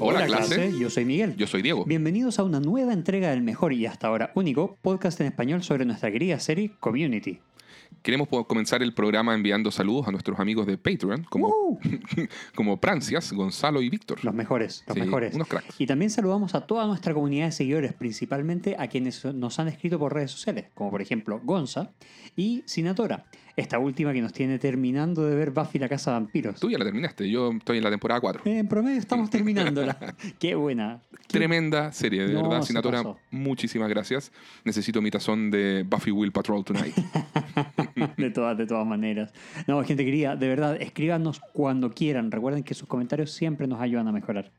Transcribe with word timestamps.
Hola, 0.00 0.26
clase. 0.26 0.72
Yo 0.78 0.90
soy 0.90 1.04
Miguel. 1.04 1.36
Yo 1.36 1.46
soy 1.46 1.62
Diego. 1.62 1.84
Bienvenidos 1.84 2.38
a 2.38 2.44
una 2.44 2.60
nueva 2.60 2.92
entrega 2.92 3.30
del 3.30 3.42
mejor 3.42 3.72
y 3.72 3.86
hasta 3.86 4.06
ahora 4.08 4.30
único 4.34 4.76
podcast 4.82 5.20
en 5.20 5.26
español 5.28 5.62
sobre 5.62 5.84
nuestra 5.84 6.10
querida 6.12 6.38
serie 6.38 6.72
Community. 6.80 7.40
Queremos 8.02 8.28
comenzar 8.46 8.82
el 8.82 8.94
programa 8.94 9.34
enviando 9.34 9.70
saludos 9.70 10.06
a 10.06 10.10
nuestros 10.12 10.38
amigos 10.38 10.66
de 10.66 10.76
Patreon, 10.78 11.24
como, 11.24 11.48
¡Uh! 11.48 11.78
como 12.54 12.78
Prancias, 12.78 13.32
Gonzalo 13.32 13.82
y 13.82 13.88
Víctor. 13.88 14.22
Los 14.24 14.34
mejores, 14.34 14.84
los 14.86 14.94
Sí, 14.94 15.00
mejores. 15.00 15.34
unos 15.34 15.48
cracks. 15.48 15.80
Y 15.80 15.86
también 15.86 16.10
saludamos 16.10 16.54
a 16.54 16.66
toda 16.66 16.86
nuestra 16.86 17.12
comunidad 17.14 17.46
de 17.46 17.52
seguidores, 17.52 17.92
principalmente 17.94 18.76
a 18.78 18.86
quienes 18.88 19.24
nos 19.24 19.58
han 19.58 19.68
escrito 19.68 19.98
por 19.98 20.14
redes 20.14 20.30
sociales, 20.30 20.66
como 20.74 20.90
por 20.90 21.02
ejemplo 21.02 21.40
Gonza 21.42 21.90
y 22.36 22.62
Sinatora, 22.66 23.24
esta 23.58 23.78
última 23.78 24.12
que 24.12 24.20
nos 24.22 24.32
tiene 24.32 24.58
terminando 24.58 25.24
de 25.26 25.34
ver 25.34 25.50
Buffy 25.50 25.78
la 25.78 25.88
Casa 25.88 26.12
de 26.12 26.20
Vampiros. 26.20 26.60
Tú 26.60 26.70
ya 26.70 26.78
la 26.78 26.84
terminaste, 26.84 27.28
yo 27.28 27.50
estoy 27.52 27.78
en 27.78 27.84
la 27.84 27.90
temporada 27.90 28.20
4. 28.20 28.42
En 28.46 28.68
promedio 28.68 28.98
estamos 28.98 29.28
terminándola. 29.30 29.98
Qué 30.38 30.54
buena. 30.54 31.00
Qué- 31.26 31.38
Tremenda 31.38 31.92
serie, 31.92 32.26
de 32.26 32.32
No, 32.34 32.44
verdad. 32.48 32.62
Sinatora, 32.62 33.02
muchísimas 33.30 33.88
gracias. 33.88 34.32
Necesito 34.64 35.02
mi 35.02 35.10
tazón 35.10 35.50
de 35.50 35.84
Buffy 35.88 36.10
Will 36.10 36.32
Patrol 36.32 36.64
Tonight. 36.64 36.94
De 38.16 38.30
todas, 38.30 38.56
de 38.56 38.66
todas 38.66 38.86
maneras. 38.86 39.32
No, 39.66 39.82
gente 39.82 40.04
querida, 40.04 40.36
de 40.36 40.46
verdad, 40.48 40.80
escríbanos 40.80 41.40
cuando 41.52 41.90
quieran. 41.90 42.30
Recuerden 42.30 42.62
que 42.62 42.74
sus 42.74 42.86
comentarios 42.88 43.32
siempre 43.32 43.66
nos 43.66 43.80
ayudan 43.80 44.06
a 44.06 44.12
mejorar. 44.12 44.52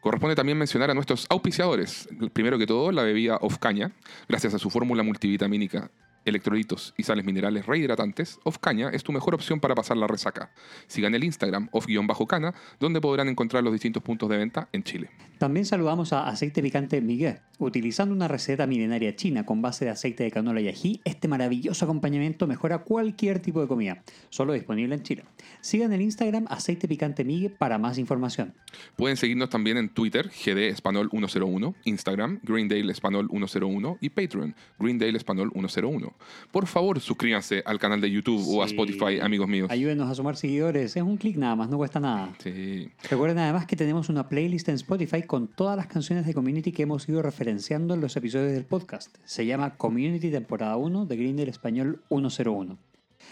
Corresponde 0.00 0.34
también 0.34 0.58
mencionar 0.58 0.90
a 0.90 0.94
nuestros 0.94 1.26
auspiciadores. 1.30 2.08
Primero 2.32 2.58
que 2.58 2.66
todo, 2.66 2.90
la 2.90 3.02
bebida 3.04 3.36
Ofcaña. 3.40 3.92
Gracias 4.28 4.54
a 4.54 4.58
su 4.58 4.70
fórmula 4.70 5.02
multivitamínica, 5.04 5.90
electrolitos 6.24 6.94
y 6.96 7.02
sales 7.02 7.24
minerales 7.24 7.66
rehidratantes, 7.66 8.38
Ofcaña 8.44 8.90
es 8.90 9.02
tu 9.02 9.12
mejor 9.12 9.34
opción 9.34 9.60
para 9.60 9.74
pasar 9.74 9.96
la 9.96 10.06
resaca. 10.06 10.52
Sigan 10.86 11.14
el 11.14 11.24
Instagram 11.24 11.68
off-cana, 11.72 12.54
donde 12.78 13.00
podrán 13.00 13.28
encontrar 13.28 13.62
los 13.62 13.72
distintos 13.72 14.02
puntos 14.02 14.28
de 14.28 14.36
venta 14.36 14.68
en 14.72 14.82
Chile. 14.82 15.10
También 15.38 15.64
saludamos 15.64 16.12
a 16.12 16.28
Aceite 16.28 16.62
Picante 16.62 17.00
Miguel. 17.00 17.38
Utilizando 17.58 18.14
una 18.14 18.28
receta 18.28 18.66
milenaria 18.66 19.16
china 19.16 19.44
con 19.44 19.62
base 19.62 19.84
de 19.84 19.90
aceite 19.90 20.24
de 20.24 20.30
canola 20.30 20.60
y 20.60 20.68
ají, 20.68 21.00
este 21.04 21.28
maravilloso 21.28 21.84
acompañamiento 21.84 22.46
mejora 22.46 22.78
cualquier 22.78 23.40
tipo 23.40 23.60
de 23.60 23.68
comida. 23.68 24.02
Solo 24.30 24.52
disponible 24.52 24.94
en 24.94 25.02
Chile. 25.02 25.24
Sigan 25.60 25.92
el 25.92 26.02
Instagram 26.02 26.46
Aceite 26.48 26.88
Picante 26.88 27.24
Miguel 27.24 27.52
para 27.52 27.78
más 27.78 27.98
información. 27.98 28.54
Pueden 28.96 29.16
seguirnos 29.16 29.50
también 29.50 29.76
en 29.76 29.88
Twitter, 29.88 30.28
GD 30.28 30.68
Espanol 30.68 31.10
101, 31.10 31.74
Instagram, 31.84 32.40
Greendale 32.42 32.92
Espanol 32.92 33.28
101 33.30 33.98
y 34.00 34.10
Patreon, 34.10 34.54
Greendale 34.78 35.16
Espanol 35.16 35.50
101. 35.52 36.09
Por 36.50 36.66
favor, 36.66 37.00
suscríbanse 37.00 37.62
al 37.64 37.78
canal 37.78 38.00
de 38.00 38.10
YouTube 38.10 38.42
o 38.48 38.62
a 38.62 38.68
Sí. 38.68 38.74
Spotify, 38.74 39.20
amigos 39.20 39.48
míos. 39.48 39.68
Ayúdenos 39.70 40.10
a 40.10 40.14
sumar 40.14 40.36
seguidores. 40.36 40.96
Es 40.96 41.02
un 41.02 41.16
clic 41.16 41.36
nada 41.36 41.56
más, 41.56 41.68
no 41.68 41.76
cuesta 41.76 42.00
nada. 42.00 42.32
Sí. 42.42 42.90
Recuerden 43.10 43.38
además 43.38 43.66
que 43.66 43.76
tenemos 43.76 44.08
una 44.08 44.28
playlist 44.28 44.68
en 44.68 44.74
Spotify 44.76 45.22
con 45.22 45.48
todas 45.48 45.76
las 45.76 45.86
canciones 45.86 46.26
de 46.26 46.34
Community 46.34 46.72
que 46.72 46.82
hemos 46.82 47.08
ido 47.08 47.22
referenciando 47.22 47.94
en 47.94 48.00
los 48.00 48.16
episodios 48.16 48.52
del 48.52 48.64
podcast. 48.64 49.16
Se 49.24 49.46
llama 49.46 49.76
Community 49.76 50.30
temporada 50.30 50.76
1 50.76 51.06
de 51.06 51.16
Grindr 51.16 51.48
Español 51.48 52.02
101. 52.08 52.78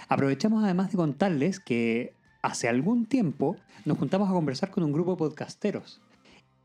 Aprovechamos 0.08 0.64
además 0.64 0.90
de 0.90 0.96
contarles 0.96 1.60
que 1.60 2.12
hace 2.42 2.68
algún 2.68 3.06
tiempo 3.06 3.56
nos 3.84 3.98
juntamos 3.98 4.28
a 4.28 4.32
conversar 4.32 4.70
con 4.70 4.84
un 4.84 4.92
grupo 4.92 5.12
de 5.12 5.16
podcasteros. 5.18 6.00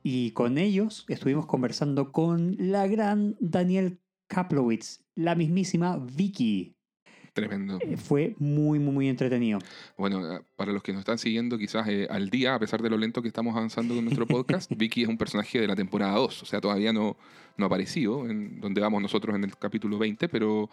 Y 0.06 0.32
con 0.32 0.58
ellos 0.58 1.06
estuvimos 1.08 1.46
conversando 1.46 2.12
con 2.12 2.56
la 2.60 2.88
gran 2.88 3.36
Daniel 3.40 4.00
Kaplowitz, 4.34 5.00
la 5.16 5.36
mismísima 5.36 5.98
Vicky. 5.98 6.76
Tremendo. 7.34 7.80
Eh, 7.82 7.98
Fue 7.98 8.36
muy, 8.38 8.80
muy, 8.80 8.94
muy 8.94 9.10
entretenido. 9.10 9.60
Bueno, 9.98 10.36
eh, 10.36 10.42
para 10.56 10.72
los 10.72 10.84
que 10.84 10.92
nos 10.92 11.00
están 11.00 11.18
siguiendo 11.18 11.58
quizás 11.58 11.88
eh, 11.88 12.08
al 12.10 12.30
día, 12.30 12.54
a 12.54 12.60
pesar 12.60 12.82
de 12.82 12.90
lo 12.90 12.98
lento 12.98 13.22
que 13.22 13.28
estamos 13.28 13.56
avanzando 13.56 13.96
con 13.96 14.04
nuestro 14.04 14.28
podcast, 14.28 14.72
Vicky 14.78 15.04
es 15.04 15.10
un 15.10 15.18
personaje 15.18 15.60
de 15.60 15.68
la 15.68 15.76
temporada 15.76 16.16
2, 16.16 16.44
o 16.44 16.46
sea, 16.46 16.62
todavía 16.62 16.94
no, 16.94 17.18
no 17.58 17.66
ha 17.66 17.68
aparecido, 17.68 18.30
en 18.30 18.60
donde 18.62 18.82
vamos 18.82 19.02
nosotros 19.02 19.36
en 19.36 19.44
el 19.44 19.58
capítulo 19.58 19.98
20, 19.98 20.30
pero, 20.30 20.70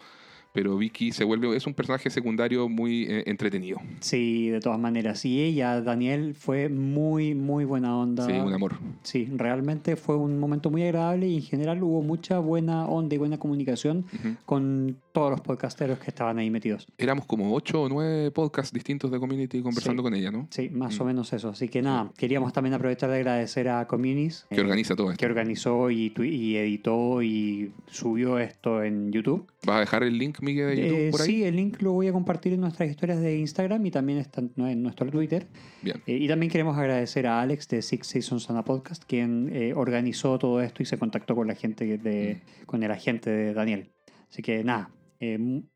pero 0.53 0.77
Vicky 0.77 1.11
se 1.11 1.23
vuelve, 1.23 1.55
es 1.55 1.65
un 1.67 1.73
personaje 1.73 2.09
secundario 2.09 2.67
muy 2.69 3.03
eh, 3.03 3.23
entretenido. 3.27 3.79
Sí, 3.99 4.49
de 4.49 4.59
todas 4.59 4.79
maneras. 4.79 5.23
Y 5.25 5.41
ella, 5.41 5.81
Daniel, 5.81 6.35
fue 6.35 6.69
muy, 6.69 7.33
muy 7.35 7.65
buena 7.65 7.97
onda. 7.97 8.25
Sí, 8.25 8.33
un 8.33 8.53
amor. 8.53 8.75
Sí, 9.03 9.27
realmente 9.35 9.95
fue 9.95 10.15
un 10.17 10.39
momento 10.39 10.69
muy 10.69 10.83
agradable 10.83 11.27
y 11.27 11.35
en 11.37 11.41
general 11.43 11.81
hubo 11.83 12.01
mucha 12.01 12.39
buena 12.39 12.85
onda 12.85 13.15
y 13.15 13.17
buena 13.17 13.37
comunicación 13.39 14.05
con 14.45 14.97
todos 15.11 15.31
los 15.31 15.41
podcasteros 15.41 15.99
que 15.99 16.09
estaban 16.09 16.37
ahí 16.39 16.49
metidos. 16.49 16.87
Éramos 16.97 17.25
como 17.25 17.53
ocho 17.53 17.83
o 17.83 17.89
nueve 17.89 18.31
podcasts 18.31 18.73
distintos 18.73 19.11
de 19.11 19.19
Community 19.19 19.61
conversando 19.61 20.01
Sí. 20.01 20.03
con 20.03 20.13
ella, 20.15 20.31
¿no? 20.31 20.47
Sí, 20.51 20.69
más 20.69 20.97
Mm. 20.97 21.01
o 21.01 21.05
menos 21.05 21.33
eso. 21.33 21.49
Así 21.49 21.67
que 21.67 21.81
nada, 21.81 22.11
queríamos 22.17 22.53
también 22.53 22.73
aprovechar 22.73 23.09
de 23.09 23.17
agradecer 23.17 23.67
a 23.69 23.87
Communis. 23.87 24.45
Que 24.49 24.57
eh, 24.57 24.61
organiza 24.61 24.95
todo 24.95 25.11
esto. 25.11 25.19
que 25.19 25.25
organizó 25.25 25.91
y, 25.91 26.13
y 26.17 26.55
editó 26.55 27.21
y 27.21 27.71
subió 27.87 28.39
esto 28.39 28.83
en 28.83 29.11
YouTube. 29.11 29.45
¿Vas 29.65 29.77
a 29.77 29.79
dejar 29.81 30.03
el 30.03 30.17
link, 30.17 30.39
Miguel, 30.41 30.75
de 30.75 30.81
YouTube 30.81 30.97
Eh, 30.99 31.11
por 31.11 31.21
ahí? 31.21 31.27
sí, 31.27 31.43
el 31.43 31.55
link 31.55 31.81
lo 31.81 31.91
voy 31.91 32.07
a 32.07 32.11
compartir 32.13 32.53
en 32.53 32.61
nuestras 32.61 32.89
historias 32.89 33.21
de 33.21 33.37
Instagram 33.37 33.85
y 33.85 33.91
también 33.91 34.17
está 34.17 34.41
en 34.41 34.81
nuestro 34.81 35.09
Twitter. 35.11 35.47
Bien. 35.83 35.97
Eh, 36.07 36.17
y 36.17 36.27
también 36.27 36.51
queremos 36.51 36.75
agradecer 36.77 37.27
a 37.27 37.41
Alex 37.41 37.67
de 37.67 37.81
Six 37.83 38.07
Seasons 38.07 38.49
on 38.49 38.57
a 38.57 38.63
Podcast, 38.63 39.03
quien 39.05 39.49
eh, 39.53 39.73
organizó 39.75 40.39
todo 40.39 40.61
esto 40.61 40.81
y 40.81 40.87
se 40.87 40.97
contactó 40.97 41.35
con 41.35 41.47
la 41.47 41.53
gente 41.55 41.97
de, 41.99 42.41
Mm. 42.61 42.65
con 42.65 42.81
el 42.81 42.89
agente 42.91 43.29
de 43.29 43.53
Daniel. 43.53 43.91
Así 44.31 44.41
que 44.41 44.63
nada, 44.63 44.89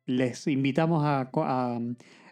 les 0.07 0.47
invitamos 0.47 1.03
a, 1.05 1.29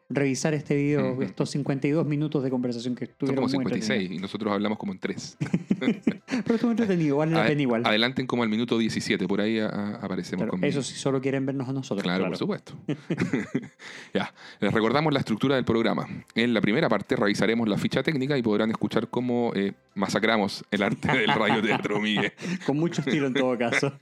revisar 0.09 0.53
este 0.53 0.75
video, 0.75 1.13
Ujú. 1.13 1.21
estos 1.23 1.49
52 1.51 2.05
minutos 2.05 2.43
de 2.43 2.49
conversación 2.49 2.93
que 2.95 3.05
Son 3.05 3.11
estuvieron 3.13 3.35
como 3.45 3.47
muy 3.47 3.63
56 3.73 4.11
y 4.11 4.17
nosotros 4.19 4.53
hablamos 4.53 4.77
como 4.77 4.91
en 4.93 4.99
3. 4.99 5.37
entretenidos. 5.39 6.03
Pero 6.43 6.55
estuvo 6.55 6.71
entretenido, 6.71 7.17
vale 7.17 7.31
la 7.31 7.45
pena 7.45 7.61
igual. 7.61 7.81
Adelanten 7.85 8.25
como 8.27 8.43
al 8.43 8.49
minuto 8.49 8.77
17, 8.77 9.27
por 9.27 9.41
ahí 9.41 9.59
a- 9.59 9.67
a- 9.67 9.95
aparecemos 9.95 10.39
Claro, 10.43 10.51
conmigo. 10.51 10.69
eso 10.69 10.81
si 10.83 10.95
solo 10.95 11.21
quieren 11.21 11.45
vernos 11.45 11.67
a 11.69 11.73
nosotros. 11.73 12.03
Claro, 12.03 12.25
por 12.27 12.37
supuesto. 12.37 12.73
ya, 14.13 14.33
les 14.59 14.73
recordamos 14.73 15.13
la 15.13 15.19
estructura 15.19 15.55
del 15.55 15.65
programa. 15.65 16.07
En 16.35 16.53
la 16.53 16.61
primera 16.61 16.89
parte 16.89 17.15
revisaremos 17.15 17.67
la 17.67 17.77
ficha 17.77 18.03
técnica 18.03 18.37
y 18.37 18.41
podrán 18.41 18.69
escuchar 18.71 19.07
cómo 19.09 19.51
eh, 19.55 19.73
masacramos 19.95 20.63
el 20.71 20.83
arte 20.83 21.07
del 21.17 21.27
radioteatro, 21.33 21.99
Miguel. 21.99 22.33
Con 22.65 22.77
mucho 22.77 23.01
estilo 23.01 23.27
en 23.27 23.33
todo 23.33 23.57
caso. 23.57 23.93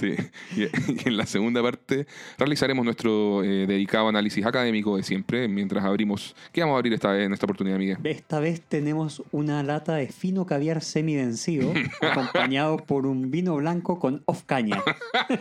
Sí. 0.00 0.14
Y, 0.56 0.62
y 0.64 1.08
en 1.08 1.16
la 1.16 1.26
segunda 1.26 1.62
parte 1.62 2.06
realizaremos 2.38 2.84
nuestro 2.84 3.42
eh, 3.44 3.66
dedicado 3.66 4.08
análisis 4.08 4.44
académico 4.44 4.96
de 4.96 5.02
siempre, 5.02 5.39
mientras 5.48 5.84
abrimos... 5.84 6.34
¿Qué 6.52 6.60
vamos 6.60 6.74
a 6.74 6.78
abrir 6.78 6.92
esta 6.92 7.10
vez, 7.12 7.26
en 7.26 7.32
esta 7.32 7.46
oportunidad, 7.46 7.78
Miguel? 7.78 7.98
Esta 8.04 8.40
vez 8.40 8.60
tenemos 8.60 9.22
una 9.32 9.62
lata 9.62 9.94
de 9.94 10.08
fino 10.08 10.46
caviar 10.46 10.82
semivencido, 10.82 11.72
acompañado 12.02 12.78
por 12.78 13.06
un 13.06 13.30
vino 13.30 13.56
blanco 13.56 13.98
con 13.98 14.22
off 14.26 14.42
caña. 14.44 14.82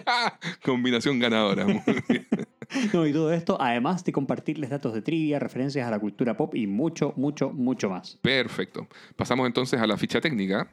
Combinación 0.63 1.19
ganadora. 1.19 1.65
Muy 1.65 1.81
bien. 2.07 2.27
No, 2.93 3.07
y 3.07 3.13
todo 3.13 3.33
esto, 3.33 3.57
además 3.59 4.03
de 4.03 4.11
compartirles 4.11 4.69
datos 4.69 4.93
de 4.93 5.01
trivia, 5.01 5.39
referencias 5.39 5.87
a 5.87 5.91
la 5.91 5.99
cultura 5.99 6.37
pop 6.37 6.53
y 6.55 6.67
mucho, 6.67 7.13
mucho, 7.15 7.51
mucho 7.51 7.89
más. 7.89 8.17
Perfecto. 8.21 8.87
Pasamos 9.15 9.47
entonces 9.47 9.81
a 9.81 9.87
la 9.87 9.97
ficha 9.97 10.21
técnica, 10.21 10.69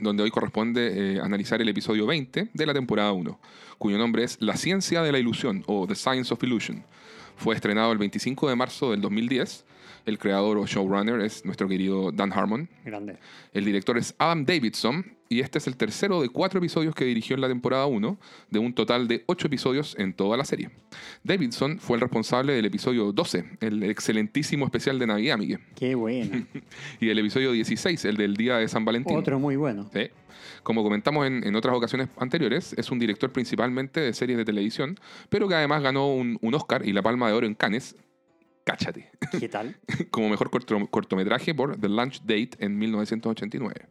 donde 0.00 0.22
hoy 0.22 0.30
corresponde 0.30 1.16
eh, 1.16 1.20
analizar 1.20 1.60
el 1.60 1.68
episodio 1.68 2.06
20 2.06 2.50
de 2.52 2.66
la 2.66 2.72
temporada 2.72 3.12
1, 3.12 3.38
cuyo 3.78 3.98
nombre 3.98 4.24
es 4.24 4.36
La 4.40 4.56
ciencia 4.56 5.02
de 5.02 5.12
la 5.12 5.18
ilusión 5.18 5.64
o 5.66 5.86
The 5.86 5.94
Science 5.94 6.34
of 6.34 6.42
Illusion. 6.42 6.84
Fue 7.36 7.54
estrenado 7.54 7.92
el 7.92 7.98
25 7.98 8.48
de 8.48 8.56
marzo 8.56 8.90
del 8.90 9.00
2010. 9.00 9.64
El 10.06 10.18
creador 10.18 10.58
o 10.58 10.66
showrunner 10.66 11.20
es 11.20 11.44
nuestro 11.44 11.68
querido 11.68 12.10
Dan 12.12 12.32
Harmon. 12.32 12.68
Grande. 12.84 13.18
El 13.52 13.64
director 13.64 13.96
es 13.98 14.14
Adam 14.18 14.44
Davidson 14.44 15.18
y 15.28 15.40
este 15.40 15.58
es 15.58 15.66
el 15.66 15.76
tercero 15.76 16.22
de 16.22 16.30
cuatro 16.30 16.58
episodios 16.58 16.94
que 16.94 17.04
dirigió 17.04 17.34
en 17.36 17.42
la 17.42 17.48
temporada 17.48 17.86
1, 17.86 18.18
de 18.50 18.58
un 18.58 18.72
total 18.72 19.06
de 19.06 19.24
ocho 19.26 19.46
episodios 19.46 19.94
en 19.98 20.14
toda 20.14 20.36
la 20.36 20.44
serie. 20.44 20.70
Davidson 21.22 21.78
fue 21.78 21.96
el 21.96 22.00
responsable 22.00 22.54
del 22.54 22.64
episodio 22.64 23.12
12, 23.12 23.44
el 23.60 23.82
excelentísimo 23.82 24.64
especial 24.64 24.98
de 24.98 25.06
Navidad, 25.06 25.38
Miguel, 25.38 25.60
Qué 25.76 25.94
bueno. 25.94 26.46
y 27.00 27.06
del 27.06 27.18
episodio 27.18 27.52
16, 27.52 28.04
el 28.06 28.16
del 28.16 28.36
Día 28.36 28.56
de 28.56 28.68
San 28.68 28.84
Valentín. 28.84 29.16
Otro 29.16 29.38
muy 29.38 29.56
bueno. 29.56 29.90
Sí. 29.92 30.08
Como 30.62 30.82
comentamos 30.82 31.26
en, 31.26 31.44
en 31.46 31.54
otras 31.56 31.74
ocasiones 31.76 32.08
anteriores, 32.18 32.74
es 32.78 32.90
un 32.90 32.98
director 32.98 33.32
principalmente 33.32 34.00
de 34.00 34.12
series 34.12 34.38
de 34.38 34.44
televisión, 34.44 34.96
pero 35.28 35.48
que 35.48 35.54
además 35.54 35.82
ganó 35.82 36.08
un, 36.12 36.38
un 36.42 36.54
Oscar 36.54 36.86
y 36.86 36.92
la 36.92 37.02
Palma 37.02 37.28
de 37.28 37.34
Oro 37.34 37.46
en 37.46 37.54
Cannes. 37.54 37.96
Cáchate. 38.64 39.10
¿Qué 39.38 39.48
tal? 39.48 39.76
Como 40.10 40.28
mejor 40.28 40.50
corto- 40.50 40.86
cortometraje 40.90 41.54
por 41.54 41.80
The 41.80 41.88
Lunch 41.88 42.20
Date 42.22 42.50
en 42.58 42.76
1989. 42.78 43.86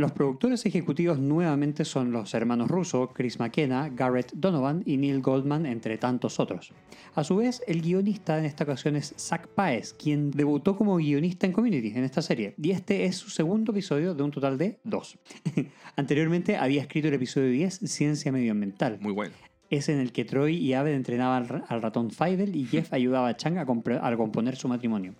Los 0.00 0.12
productores 0.12 0.64
ejecutivos 0.64 1.18
nuevamente 1.18 1.84
son 1.84 2.10
los 2.10 2.32
hermanos 2.32 2.68
Russo, 2.68 3.10
Chris 3.12 3.38
McKenna, 3.38 3.90
Garrett 3.90 4.32
Donovan 4.32 4.82
y 4.86 4.96
Neil 4.96 5.20
Goldman, 5.20 5.66
entre 5.66 5.98
tantos 5.98 6.40
otros. 6.40 6.72
A 7.14 7.22
su 7.22 7.36
vez, 7.36 7.62
el 7.66 7.82
guionista 7.82 8.38
en 8.38 8.46
esta 8.46 8.64
ocasión 8.64 8.96
es 8.96 9.14
Zach 9.18 9.46
Paez, 9.48 9.92
quien 9.92 10.30
debutó 10.30 10.74
como 10.74 10.96
guionista 10.96 11.44
en 11.44 11.52
Community 11.52 11.88
en 11.88 12.04
esta 12.04 12.22
serie, 12.22 12.54
y 12.56 12.70
este 12.70 13.04
es 13.04 13.16
su 13.16 13.28
segundo 13.28 13.72
episodio 13.72 14.14
de 14.14 14.22
un 14.22 14.30
total 14.30 14.56
de 14.56 14.78
dos. 14.84 15.18
Anteriormente 15.96 16.56
había 16.56 16.80
escrito 16.80 17.08
el 17.08 17.14
episodio 17.14 17.50
10, 17.50 17.80
Ciencia 17.84 18.32
Medioambiental. 18.32 18.96
Muy 19.02 19.12
bueno. 19.12 19.34
es 19.68 19.90
en 19.90 19.98
el 20.00 20.12
que 20.12 20.24
Troy 20.24 20.56
y 20.56 20.72
Abed 20.72 20.94
entrenaban 20.94 21.62
al, 21.68 21.82
ratón 21.82 22.10
Fidel 22.10 22.56
y 22.56 22.64
Jeff 22.64 22.90
ayudaba 22.94 23.28
a 23.28 23.36
Chang 23.36 23.58
a, 23.58 23.66
a 23.66 24.16
componer 24.16 24.56
su 24.56 24.66
matrimonio. 24.66 25.14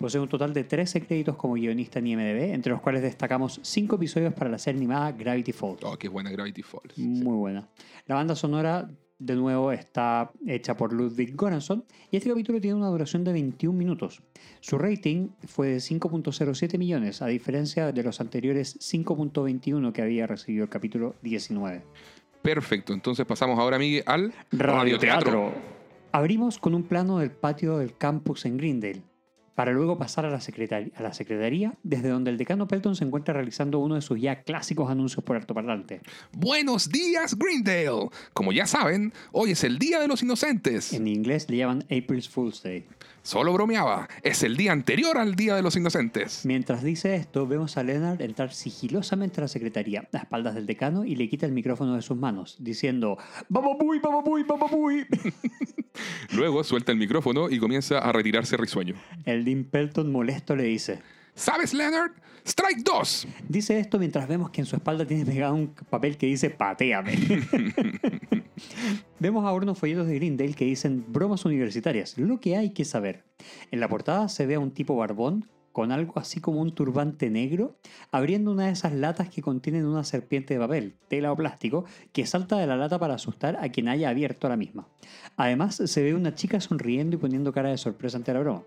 Posee 0.00 0.18
un 0.18 0.30
total 0.30 0.54
de 0.54 0.64
13 0.64 1.02
créditos 1.02 1.36
como 1.36 1.54
guionista 1.54 1.98
en 1.98 2.06
IMDb, 2.06 2.54
entre 2.54 2.72
los 2.72 2.80
cuales 2.80 3.02
destacamos 3.02 3.60
5 3.62 3.96
episodios 3.96 4.32
para 4.32 4.48
la 4.48 4.58
serie 4.58 4.78
animada 4.78 5.12
Gravity 5.12 5.52
Falls. 5.52 5.80
Oh, 5.84 5.98
qué 5.98 6.08
buena 6.08 6.30
Gravity 6.30 6.62
Falls. 6.62 6.96
Muy 6.96 7.36
buena. 7.36 7.68
La 8.06 8.14
banda 8.14 8.34
sonora, 8.34 8.88
de 9.18 9.36
nuevo, 9.36 9.72
está 9.72 10.30
hecha 10.46 10.74
por 10.74 10.94
Ludwig 10.94 11.36
Göransson 11.36 11.84
y 12.10 12.16
este 12.16 12.30
capítulo 12.30 12.62
tiene 12.62 12.76
una 12.76 12.86
duración 12.86 13.24
de 13.24 13.34
21 13.34 13.76
minutos. 13.76 14.22
Su 14.60 14.78
rating 14.78 15.28
fue 15.46 15.68
de 15.68 15.76
5.07 15.76 16.78
millones, 16.78 17.20
a 17.20 17.26
diferencia 17.26 17.92
de 17.92 18.02
los 18.02 18.22
anteriores 18.22 18.78
5.21 18.78 19.92
que 19.92 20.00
había 20.00 20.26
recibido 20.26 20.64
el 20.64 20.70
capítulo 20.70 21.14
19. 21.20 21.82
Perfecto, 22.40 22.94
entonces 22.94 23.26
pasamos 23.26 23.58
ahora, 23.58 23.78
Miguel, 23.78 24.02
al 24.06 24.32
Radioteatro. 24.50 25.52
Abrimos 26.12 26.58
con 26.58 26.74
un 26.74 26.84
plano 26.84 27.18
del 27.18 27.30
patio 27.30 27.76
del 27.76 27.98
campus 27.98 28.46
en 28.46 28.56
Greendale, 28.56 29.02
para 29.60 29.72
luego 29.72 29.98
pasar 29.98 30.24
a 30.24 30.30
la, 30.30 30.38
secretari- 30.38 30.90
a 30.96 31.02
la 31.02 31.12
secretaría, 31.12 31.74
desde 31.82 32.08
donde 32.08 32.30
el 32.30 32.38
decano 32.38 32.66
Pelton 32.66 32.96
se 32.96 33.04
encuentra 33.04 33.34
realizando 33.34 33.78
uno 33.78 33.94
de 33.94 34.00
sus 34.00 34.18
ya 34.18 34.42
clásicos 34.42 34.90
anuncios 34.90 35.22
por 35.22 35.36
altoparlante. 35.36 36.00
Buenos 36.32 36.88
días, 36.88 37.36
Greendale. 37.38 38.08
Como 38.32 38.52
ya 38.52 38.66
saben, 38.66 39.12
hoy 39.32 39.50
es 39.50 39.62
el 39.62 39.78
Día 39.78 40.00
de 40.00 40.08
los 40.08 40.22
Inocentes. 40.22 40.94
En 40.94 41.06
inglés 41.06 41.44
le 41.50 41.58
llaman 41.58 41.84
April's 41.90 42.26
Fool's 42.30 42.62
Day. 42.62 42.86
Solo 43.30 43.52
bromeaba. 43.52 44.08
Es 44.24 44.42
el 44.42 44.56
día 44.56 44.72
anterior 44.72 45.16
al 45.16 45.36
Día 45.36 45.54
de 45.54 45.62
los 45.62 45.76
Inocentes. 45.76 46.44
Mientras 46.44 46.82
dice 46.82 47.14
esto, 47.14 47.46
vemos 47.46 47.76
a 47.76 47.84
Leonard 47.84 48.20
entrar 48.22 48.52
sigilosamente 48.52 49.40
a 49.40 49.42
la 49.42 49.46
secretaría, 49.46 50.08
a 50.12 50.16
espaldas 50.16 50.56
del 50.56 50.66
decano, 50.66 51.04
y 51.04 51.14
le 51.14 51.28
quita 51.28 51.46
el 51.46 51.52
micrófono 51.52 51.94
de 51.94 52.02
sus 52.02 52.16
manos, 52.16 52.56
diciendo 52.58 53.18
¡Bababuy, 53.48 54.00
bababuy, 54.00 54.42
bababuy! 54.42 55.06
Luego 56.34 56.64
suelta 56.64 56.90
el 56.90 56.98
micrófono 56.98 57.48
y 57.48 57.60
comienza 57.60 57.98
a 57.98 58.10
retirarse 58.10 58.56
risueño. 58.56 58.96
El 59.24 59.44
Dean 59.44 59.62
Pelton 59.62 60.10
molesto 60.10 60.56
le 60.56 60.64
dice 60.64 61.00
¿Sabes, 61.40 61.72
Leonard? 61.72 62.12
Strike 62.44 62.82
2. 62.84 63.28
Dice 63.48 63.78
esto 63.78 63.98
mientras 63.98 64.28
vemos 64.28 64.50
que 64.50 64.60
en 64.60 64.66
su 64.66 64.76
espalda 64.76 65.06
tiene 65.06 65.24
pegado 65.24 65.54
un 65.54 65.68
papel 65.88 66.18
que 66.18 66.26
dice 66.26 66.50
pateame. 66.50 67.16
vemos 69.18 69.46
ahora 69.46 69.62
unos 69.64 69.78
folletos 69.78 70.06
de 70.06 70.16
Greendale 70.16 70.52
que 70.52 70.66
dicen 70.66 71.02
bromas 71.08 71.46
universitarias, 71.46 72.18
lo 72.18 72.40
que 72.40 72.56
hay 72.58 72.74
que 72.74 72.84
saber. 72.84 73.24
En 73.70 73.80
la 73.80 73.88
portada 73.88 74.28
se 74.28 74.44
ve 74.44 74.56
a 74.56 74.60
un 74.60 74.72
tipo 74.72 74.96
barbón 74.96 75.48
con 75.72 75.92
algo 75.92 76.18
así 76.18 76.40
como 76.40 76.60
un 76.60 76.74
turbante 76.74 77.30
negro, 77.30 77.76
abriendo 78.10 78.50
una 78.50 78.66
de 78.66 78.72
esas 78.72 78.92
latas 78.92 79.28
que 79.28 79.42
contienen 79.42 79.86
una 79.86 80.04
serpiente 80.04 80.54
de 80.54 80.60
papel, 80.60 80.94
tela 81.08 81.32
o 81.32 81.36
plástico, 81.36 81.84
que 82.12 82.26
salta 82.26 82.58
de 82.58 82.66
la 82.66 82.76
lata 82.76 82.98
para 82.98 83.14
asustar 83.14 83.56
a 83.60 83.68
quien 83.68 83.88
haya 83.88 84.08
abierto 84.08 84.48
la 84.48 84.56
misma. 84.56 84.86
Además, 85.36 85.76
se 85.76 86.02
ve 86.02 86.14
una 86.14 86.34
chica 86.34 86.60
sonriendo 86.60 87.16
y 87.16 87.18
poniendo 87.18 87.52
cara 87.52 87.70
de 87.70 87.78
sorpresa 87.78 88.16
ante 88.16 88.34
la 88.34 88.40
broma. 88.40 88.62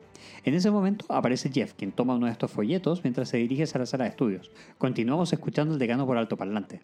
En 0.46 0.54
ese 0.54 0.72
momento 0.72 1.06
aparece 1.10 1.52
Jeff, 1.52 1.74
quien 1.74 1.92
toma 1.92 2.16
uno 2.16 2.26
de 2.26 2.32
estos 2.32 2.52
folletos 2.52 3.04
mientras 3.04 3.30
se 3.30 3.38
dirige 3.38 3.64
hacia 3.64 3.80
la 3.80 3.86
sala 3.86 4.06
de 4.06 4.12
estudios. 4.12 4.52
Continuamos 4.78 5.32
escuchando 5.34 5.74
el 5.74 5.80
decano 5.80 6.06
por 6.06 6.18
altoparlante. 6.18 6.82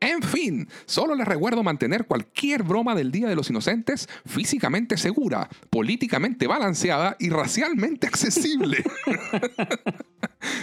En 0.00 0.22
fin, 0.22 0.66
solo 0.86 1.14
les 1.14 1.28
recuerdo 1.28 1.62
mantener 1.62 2.06
cualquier 2.06 2.62
broma 2.62 2.94
del 2.94 3.12
Día 3.12 3.28
de 3.28 3.36
los 3.36 3.50
Inocentes 3.50 4.08
físicamente 4.24 4.96
segura, 4.96 5.50
políticamente 5.68 6.46
balanceada 6.46 7.16
y 7.18 7.28
racialmente 7.28 8.06
accesible. 8.06 8.82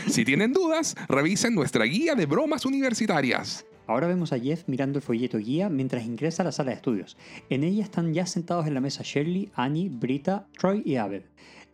si 0.07 0.25
tienen 0.25 0.53
dudas, 0.53 0.95
revisen 1.07 1.53
nuestra 1.53 1.85
guía 1.85 2.15
de 2.15 2.25
bromas 2.25 2.65
universitarias. 2.65 3.63
Ahora 3.85 4.07
vemos 4.07 4.33
a 4.33 4.39
Jeff 4.39 4.63
mirando 4.67 4.97
el 4.97 5.03
folleto 5.03 5.37
guía 5.37 5.69
mientras 5.69 6.03
ingresa 6.03 6.41
a 6.41 6.45
la 6.45 6.51
sala 6.51 6.71
de 6.71 6.77
estudios. 6.77 7.15
En 7.49 7.63
ella 7.63 7.83
están 7.83 8.15
ya 8.15 8.25
sentados 8.25 8.65
en 8.65 8.73
la 8.73 8.81
mesa 8.81 9.03
Shirley, 9.03 9.51
Annie, 9.53 9.89
Brita, 9.89 10.47
Troy 10.57 10.81
y 10.83 10.95
Abed. 10.95 11.23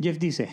Jeff 0.02 0.20
dice, 0.20 0.50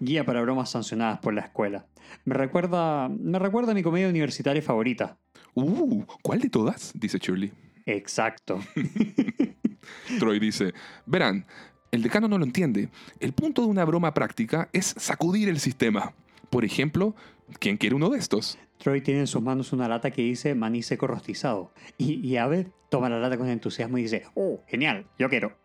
guía 0.00 0.24
para 0.24 0.40
bromas 0.40 0.70
sancionadas 0.70 1.18
por 1.20 1.34
la 1.34 1.42
escuela. 1.42 1.86
Me 2.24 2.34
recuerda, 2.34 3.08
me 3.08 3.38
recuerda 3.38 3.72
a 3.72 3.74
mi 3.74 3.82
comedia 3.82 4.08
universitaria 4.08 4.62
favorita. 4.62 5.18
Uh, 5.56 6.04
¿cuál 6.20 6.40
de 6.40 6.50
todas? 6.50 6.92
dice 6.94 7.18
Shirley. 7.18 7.50
Exacto. 7.86 8.60
Troy 10.18 10.38
dice, 10.38 10.74
verán, 11.06 11.46
el 11.90 12.02
decano 12.02 12.28
no 12.28 12.36
lo 12.36 12.44
entiende. 12.44 12.90
El 13.20 13.32
punto 13.32 13.62
de 13.62 13.68
una 13.68 13.86
broma 13.86 14.12
práctica 14.12 14.68
es 14.74 14.94
sacudir 14.98 15.48
el 15.48 15.58
sistema. 15.58 16.12
Por 16.50 16.66
ejemplo, 16.66 17.14
¿quién 17.58 17.78
quiere 17.78 17.96
uno 17.96 18.10
de 18.10 18.18
estos? 18.18 18.58
Troy 18.76 19.00
tiene 19.00 19.20
en 19.20 19.26
sus 19.26 19.40
manos 19.40 19.72
una 19.72 19.88
lata 19.88 20.10
que 20.10 20.20
dice 20.20 20.54
maní 20.54 20.82
seco 20.82 21.06
rostizado. 21.06 21.72
Y, 21.96 22.20
y 22.20 22.36
Abed 22.36 22.66
toma 22.90 23.08
la 23.08 23.18
lata 23.18 23.38
con 23.38 23.48
entusiasmo 23.48 23.96
y 23.96 24.02
dice, 24.02 24.24
oh, 24.34 24.62
genial, 24.66 25.06
yo 25.18 25.30
quiero. 25.30 25.56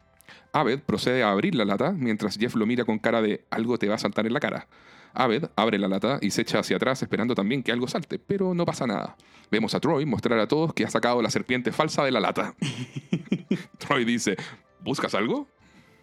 Abed 0.53 0.79
procede 0.79 1.21
a 1.23 1.31
abrir 1.31 1.53
la 1.53 1.65
lata 1.65 1.91
mientras 1.91 2.38
Jeff 2.38 2.55
lo 2.55 2.65
mira 2.65 2.85
con 2.85 2.97
cara 2.97 3.21
de 3.21 3.43
algo 3.49 3.77
te 3.77 3.89
va 3.89 3.95
a 3.95 3.99
saltar 3.99 4.25
en 4.25 4.33
la 4.33 4.39
cara. 4.39 4.67
Abed 5.13 5.49
abre 5.55 5.77
la 5.77 5.87
lata 5.87 6.19
y 6.21 6.31
se 6.31 6.41
echa 6.41 6.59
hacia 6.59 6.77
atrás 6.77 7.01
esperando 7.01 7.35
también 7.35 7.63
que 7.63 7.71
algo 7.71 7.87
salte, 7.87 8.19
pero 8.19 8.53
no 8.53 8.65
pasa 8.65 8.87
nada. 8.87 9.17
Vemos 9.49 9.75
a 9.75 9.79
Troy 9.79 10.05
mostrar 10.05 10.39
a 10.39 10.47
todos 10.47 10.73
que 10.73 10.85
ha 10.85 10.89
sacado 10.89 11.21
la 11.21 11.29
serpiente 11.29 11.71
falsa 11.71 12.03
de 12.03 12.11
la 12.11 12.19
lata. 12.19 12.55
Troy 13.77 14.05
dice, 14.05 14.37
¿buscas 14.81 15.13
algo? 15.13 15.47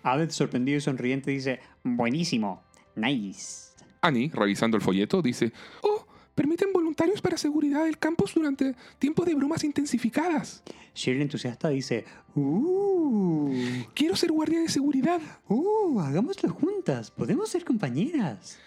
Abed, 0.02 0.30
sorprendido 0.30 0.78
y 0.78 0.80
sonriente, 0.80 1.30
dice, 1.30 1.60
buenísimo, 1.82 2.62
nice. 2.94 3.68
Annie, 4.00 4.30
revisando 4.32 4.76
el 4.76 4.82
folleto, 4.82 5.22
dice, 5.22 5.52
oh, 5.82 6.06
permiten 6.34 6.72
voluntarios 6.72 7.20
para 7.20 7.36
seguridad 7.36 7.84
del 7.84 7.98
campus 7.98 8.34
durante 8.34 8.74
tiempos 8.98 9.26
de 9.26 9.34
bromas 9.34 9.64
intensificadas. 9.64 10.62
Shirley 10.94 11.22
entusiasta 11.22 11.68
dice, 11.68 12.04
uh, 12.34 13.52
Quiero 13.94 14.14
ser 14.14 14.30
guardia 14.30 14.60
de 14.60 14.68
seguridad. 14.68 15.20
uh, 15.48 16.00
hagámoslo 16.00 16.50
juntas, 16.50 17.10
podemos 17.10 17.48
ser 17.48 17.64
compañeras. 17.64 18.58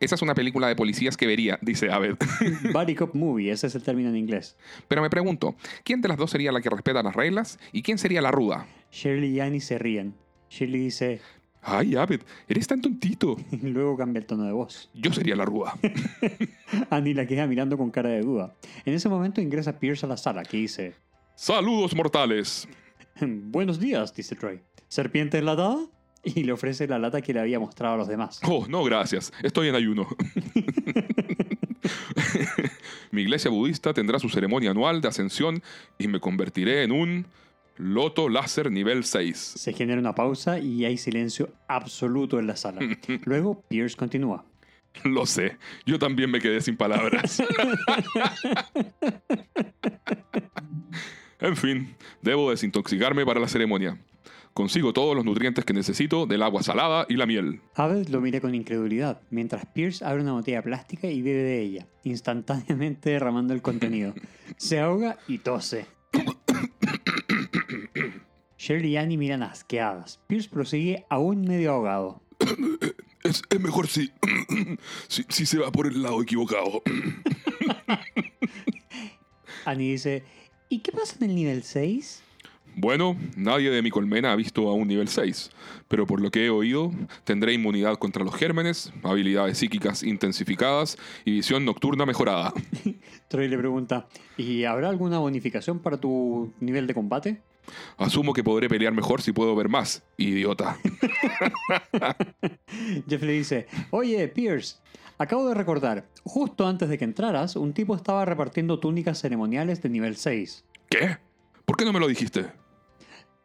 Esa 0.00 0.14
es 0.14 0.22
una 0.22 0.34
película 0.34 0.66
de 0.66 0.76
policías 0.76 1.18
que 1.18 1.26
vería, 1.26 1.58
dice 1.60 1.90
Abed. 1.90 2.16
Buddy 2.72 2.94
Cop 2.94 3.14
Movie, 3.14 3.50
ese 3.50 3.66
es 3.66 3.74
el 3.74 3.82
término 3.82 4.08
en 4.08 4.16
inglés. 4.16 4.56
Pero 4.88 5.02
me 5.02 5.10
pregunto, 5.10 5.56
¿quién 5.84 6.00
de 6.00 6.08
las 6.08 6.16
dos 6.16 6.30
sería 6.30 6.52
la 6.52 6.62
que 6.62 6.70
respeta 6.70 7.02
las 7.02 7.14
reglas 7.14 7.58
y 7.70 7.82
quién 7.82 7.98
sería 7.98 8.22
la 8.22 8.30
ruda? 8.30 8.66
Shirley 8.90 9.36
y 9.36 9.40
Annie 9.40 9.60
se 9.60 9.78
ríen. 9.78 10.14
Shirley 10.48 10.80
dice, 10.80 11.20
Ay, 11.60 11.96
Abed, 11.96 12.22
eres 12.48 12.66
tan 12.66 12.80
tontito. 12.80 13.36
y 13.50 13.68
luego 13.68 13.98
cambia 13.98 14.20
el 14.20 14.26
tono 14.26 14.44
de 14.44 14.52
voz. 14.52 14.90
Yo 14.94 15.12
sería 15.12 15.36
la 15.36 15.44
ruda. 15.44 15.74
Annie 16.90 17.12
la 17.12 17.26
queda 17.26 17.46
mirando 17.46 17.76
con 17.76 17.90
cara 17.90 18.08
de 18.08 18.22
duda. 18.22 18.54
En 18.86 18.94
ese 18.94 19.10
momento 19.10 19.42
ingresa 19.42 19.78
Pierce 19.78 20.06
a 20.06 20.08
la 20.08 20.16
sala, 20.16 20.44
que 20.44 20.56
dice, 20.56 20.94
Saludos 21.34 21.94
mortales. 21.94 22.66
Buenos 23.20 23.78
días, 23.78 24.14
dice 24.14 24.34
Troy. 24.34 24.62
¿Serpiente 24.88 25.36
enlatada? 25.36 25.76
Y 26.22 26.44
le 26.44 26.52
ofrece 26.52 26.86
la 26.86 26.98
lata 26.98 27.22
que 27.22 27.32
le 27.32 27.40
había 27.40 27.58
mostrado 27.58 27.94
a 27.94 27.98
los 27.98 28.08
demás. 28.08 28.40
Oh, 28.44 28.66
no, 28.68 28.84
gracias. 28.84 29.32
Estoy 29.42 29.68
en 29.68 29.74
ayuno. 29.74 30.06
Mi 33.10 33.22
iglesia 33.22 33.50
budista 33.50 33.94
tendrá 33.94 34.18
su 34.18 34.28
ceremonia 34.28 34.70
anual 34.70 35.00
de 35.00 35.08
ascensión 35.08 35.62
y 35.98 36.08
me 36.08 36.20
convertiré 36.20 36.84
en 36.84 36.92
un 36.92 37.26
loto 37.76 38.28
láser 38.28 38.70
nivel 38.70 39.04
6. 39.04 39.38
Se 39.38 39.72
genera 39.72 40.00
una 40.00 40.14
pausa 40.14 40.58
y 40.58 40.84
hay 40.84 40.98
silencio 40.98 41.48
absoluto 41.66 42.38
en 42.38 42.46
la 42.46 42.56
sala. 42.56 42.80
Luego 43.24 43.62
Pierce 43.68 43.96
continúa. 43.96 44.44
Lo 45.04 45.24
sé, 45.24 45.56
yo 45.86 45.98
también 45.98 46.30
me 46.30 46.40
quedé 46.40 46.60
sin 46.60 46.76
palabras. 46.76 47.40
en 51.38 51.56
fin, 51.56 51.94
debo 52.20 52.50
desintoxicarme 52.50 53.24
para 53.24 53.38
la 53.38 53.46
ceremonia. 53.46 53.96
Consigo 54.54 54.92
todos 54.92 55.14
los 55.14 55.24
nutrientes 55.24 55.64
que 55.64 55.72
necesito 55.72 56.26
del 56.26 56.42
agua 56.42 56.62
salada 56.62 57.06
y 57.08 57.14
la 57.14 57.26
miel. 57.26 57.60
Abed 57.74 58.08
lo 58.08 58.20
mira 58.20 58.40
con 58.40 58.54
incredulidad, 58.54 59.20
mientras 59.30 59.64
Pierce 59.66 60.04
abre 60.04 60.22
una 60.22 60.32
botella 60.32 60.62
plástica 60.62 61.08
y 61.08 61.22
bebe 61.22 61.42
de 61.42 61.60
ella, 61.60 61.86
instantáneamente 62.02 63.10
derramando 63.10 63.54
el 63.54 63.62
contenido. 63.62 64.14
Se 64.56 64.80
ahoga 64.80 65.18
y 65.28 65.38
tose. 65.38 65.86
Shirley 68.58 68.90
y 68.90 68.96
Annie 68.96 69.16
miran 69.16 69.42
asqueadas. 69.42 70.20
Pierce 70.26 70.48
prosigue 70.48 71.06
aún 71.08 71.42
medio 71.42 71.72
ahogado. 71.72 72.22
Es, 73.22 73.42
es 73.48 73.60
mejor 73.60 73.86
si, 73.86 74.10
si, 75.08 75.24
si 75.28 75.46
se 75.46 75.58
va 75.58 75.70
por 75.70 75.86
el 75.86 76.02
lado 76.02 76.20
equivocado. 76.22 76.82
Annie 79.64 79.92
dice, 79.92 80.24
¿y 80.68 80.80
qué 80.80 80.90
pasa 80.90 81.16
en 81.20 81.30
el 81.30 81.36
nivel 81.36 81.62
6? 81.62 82.22
Bueno, 82.80 83.14
nadie 83.36 83.70
de 83.70 83.82
mi 83.82 83.90
colmena 83.90 84.32
ha 84.32 84.36
visto 84.36 84.66
a 84.70 84.72
un 84.72 84.88
nivel 84.88 85.06
6, 85.06 85.50
pero 85.86 86.06
por 86.06 86.22
lo 86.22 86.30
que 86.30 86.46
he 86.46 86.50
oído, 86.50 86.90
tendré 87.24 87.52
inmunidad 87.52 87.98
contra 87.98 88.24
los 88.24 88.34
gérmenes, 88.34 88.90
habilidades 89.02 89.58
psíquicas 89.58 90.02
intensificadas 90.02 90.96
y 91.26 91.32
visión 91.32 91.66
nocturna 91.66 92.06
mejorada. 92.06 92.54
Troy 93.28 93.48
le 93.48 93.58
pregunta, 93.58 94.08
¿y 94.38 94.64
habrá 94.64 94.88
alguna 94.88 95.18
bonificación 95.18 95.80
para 95.80 95.98
tu 95.98 96.54
nivel 96.58 96.86
de 96.86 96.94
combate? 96.94 97.42
Asumo 97.98 98.32
que 98.32 98.42
podré 98.42 98.66
pelear 98.70 98.94
mejor 98.94 99.20
si 99.20 99.32
puedo 99.32 99.54
ver 99.54 99.68
más, 99.68 100.02
idiota. 100.16 100.78
Jeff 103.06 103.22
le 103.22 103.32
dice, 103.32 103.66
oye, 103.90 104.26
Pierce, 104.28 104.78
acabo 105.18 105.46
de 105.50 105.54
recordar, 105.54 106.08
justo 106.24 106.66
antes 106.66 106.88
de 106.88 106.96
que 106.96 107.04
entraras, 107.04 107.56
un 107.56 107.74
tipo 107.74 107.94
estaba 107.94 108.24
repartiendo 108.24 108.80
túnicas 108.80 109.20
ceremoniales 109.20 109.82
de 109.82 109.90
nivel 109.90 110.16
6. 110.16 110.64
¿Qué? 110.88 111.18
¿Por 111.66 111.76
qué 111.76 111.84
no 111.84 111.92
me 111.92 112.00
lo 112.00 112.08
dijiste? 112.08 112.58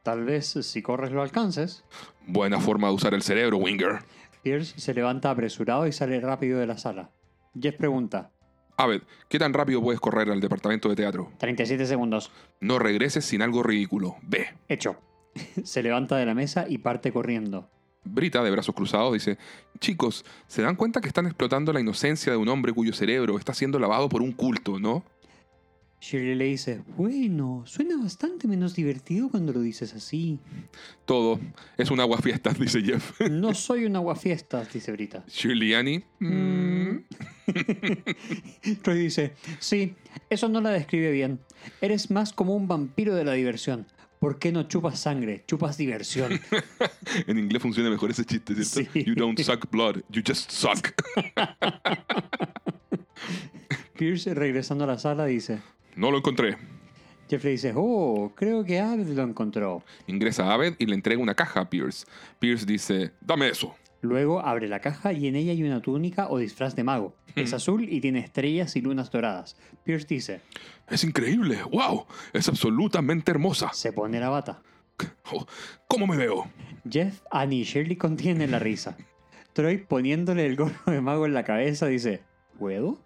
Tal 0.06 0.24
vez 0.24 0.46
si 0.46 0.84
corres 0.84 1.12
lo 1.12 1.24
alcances. 1.24 1.84
Buena 2.28 2.60
forma 2.60 2.90
de 2.90 2.94
usar 2.94 3.16
el 3.16 3.24
cerebro, 3.24 3.58
Winger. 3.58 4.04
Pierce 4.44 4.80
se 4.80 4.94
levanta 4.94 5.32
apresurado 5.32 5.88
y 5.88 5.92
sale 5.92 6.20
rápido 6.20 6.60
de 6.60 6.68
la 6.68 6.78
sala. 6.78 7.10
Jeff 7.60 7.76
pregunta. 7.76 8.30
Abed, 8.78 9.02
¿qué 9.30 9.40
tan 9.40 9.52
rápido 9.52 9.82
puedes 9.82 10.00
correr 10.00 10.30
al 10.30 10.40
departamento 10.40 10.90
de 10.90 10.96
teatro? 10.96 11.32
37 11.40 11.88
segundos. 11.88 12.32
No 12.60 12.78
regreses 12.78 13.26
sin 13.26 13.42
algo 13.42 13.64
ridículo. 13.64 14.18
Ve. 14.22 14.50
Hecho. 14.70 14.96
se 15.64 15.82
levanta 15.82 16.18
de 16.18 16.28
la 16.28 16.36
mesa 16.36 16.68
y 16.70 16.78
parte 16.78 17.12
corriendo. 17.12 17.68
Brita, 18.04 18.44
de 18.44 18.52
brazos 18.52 18.76
cruzados, 18.76 19.12
dice, 19.12 19.40
chicos, 19.80 20.24
¿se 20.46 20.62
dan 20.62 20.76
cuenta 20.76 21.02
que 21.02 21.08
están 21.08 21.26
explotando 21.26 21.74
la 21.74 21.80
inocencia 21.80 22.32
de 22.32 22.38
un 22.38 22.50
hombre 22.50 22.74
cuyo 22.74 22.94
cerebro 22.94 23.40
está 23.40 23.56
siendo 23.56 23.80
lavado 23.80 24.08
por 24.08 24.22
un 24.22 24.34
culto, 24.34 24.80
no? 24.80 25.04
Shirley 26.06 26.36
le 26.36 26.46
dice, 26.46 26.82
bueno, 26.98 27.64
suena 27.66 27.98
bastante 27.98 28.48
menos 28.48 28.76
divertido 28.76 29.28
cuando 29.28 29.52
lo 29.54 29.62
dices 29.62 29.96
así. 29.96 30.40
Todo 31.06 31.40
es 31.80 31.90
un 31.90 32.00
aguafiestas, 32.00 32.60
dice 32.60 32.84
Jeff. 32.84 33.20
No 33.22 33.56
soy 33.56 33.86
un 33.86 33.96
aguafiestas, 33.96 34.72
dice 34.72 34.92
Brita. 34.92 35.24
Shirley 35.28 35.74
Annie. 35.74 36.06
mm, 36.20 36.98
Troy 38.84 39.00
dice, 39.00 39.34
sí, 39.58 39.96
eso 40.30 40.48
no 40.48 40.62
la 40.62 40.70
describe 40.70 41.10
bien. 41.10 41.40
Eres 41.82 42.12
más 42.12 42.34
como 42.34 42.56
un 42.56 42.68
vampiro 42.68 43.16
de 43.16 43.26
la 43.26 43.34
diversión. 43.34 43.88
¿Por 44.20 44.38
qué 44.38 44.52
no 44.52 44.68
chupas 44.68 45.00
sangre? 45.00 45.44
Chupas 45.48 45.76
diversión. 45.76 46.40
En 47.26 47.40
inglés 47.40 47.64
funciona 47.64 47.90
mejor 47.90 48.12
ese 48.12 48.26
chiste, 48.26 48.54
¿cierto? 48.54 48.92
Sí. 48.94 49.04
You 49.06 49.16
don't 49.16 49.40
suck 49.40 49.72
blood, 49.72 50.02
you 50.12 50.22
just 50.24 50.52
suck. 50.52 50.94
Pierce, 53.98 54.36
regresando 54.36 54.84
a 54.84 54.88
la 54.88 55.00
sala, 55.00 55.26
dice, 55.26 55.62
No 55.96 56.12
lo 56.12 56.18
encontré. 56.18 56.58
Jeff 57.30 57.44
le 57.44 57.52
dice, 57.52 57.74
oh, 57.76 58.32
creo 58.36 58.64
que 58.64 58.80
Abed 58.80 59.08
lo 59.08 59.24
encontró. 59.24 59.84
Ingresa 60.08 60.46
a 60.46 60.54
Abed 60.54 60.76
y 60.78 60.86
le 60.86 60.94
entrega 60.96 61.22
una 61.22 61.34
caja 61.34 61.62
a 61.62 61.70
Pierce. 61.70 62.06
Pierce 62.40 62.66
dice, 62.66 63.12
dame 63.22 63.50
eso. 63.50 63.76
Luego 64.02 64.40
abre 64.42 64.68
la 64.68 64.80
caja 64.82 65.14
y 65.14 65.28
en 65.28 65.36
ella 65.36 65.52
hay 65.52 65.64
una 65.64 65.82
túnica 65.82 66.28
o 66.30 66.38
disfraz 66.38 66.76
de 66.76 66.84
mago. 66.84 67.16
Es 67.36 67.54
azul 67.54 67.88
y 67.90 68.00
tiene 68.02 68.20
estrellas 68.20 68.76
y 68.76 68.82
lunas 68.82 69.10
doradas. 69.10 69.58
Pierce 69.84 70.06
dice, 70.08 70.42
Es 70.88 71.04
increíble, 71.04 71.64
wow, 71.72 72.06
es 72.32 72.48
absolutamente 72.48 73.32
hermosa. 73.32 73.72
se 73.74 73.92
pone 73.92 74.20
la 74.20 74.30
bata. 74.30 74.62
Oh, 75.32 75.46
¿Cómo 75.88 76.06
me 76.08 76.18
veo? 76.18 76.48
Jeff, 76.90 77.22
Annie 77.32 77.62
y 77.62 77.64
Shirley 77.64 77.96
contienen 77.96 78.52
la 78.52 78.60
risa. 78.60 78.96
Troy, 79.54 79.80
poniéndole 79.80 80.46
el 80.46 80.56
gorro 80.56 80.92
de 80.92 81.02
mago 81.02 81.26
en 81.26 81.34
la 81.34 81.44
cabeza, 81.44 81.88
dice, 81.88 82.22
¿puedo? 82.60 83.00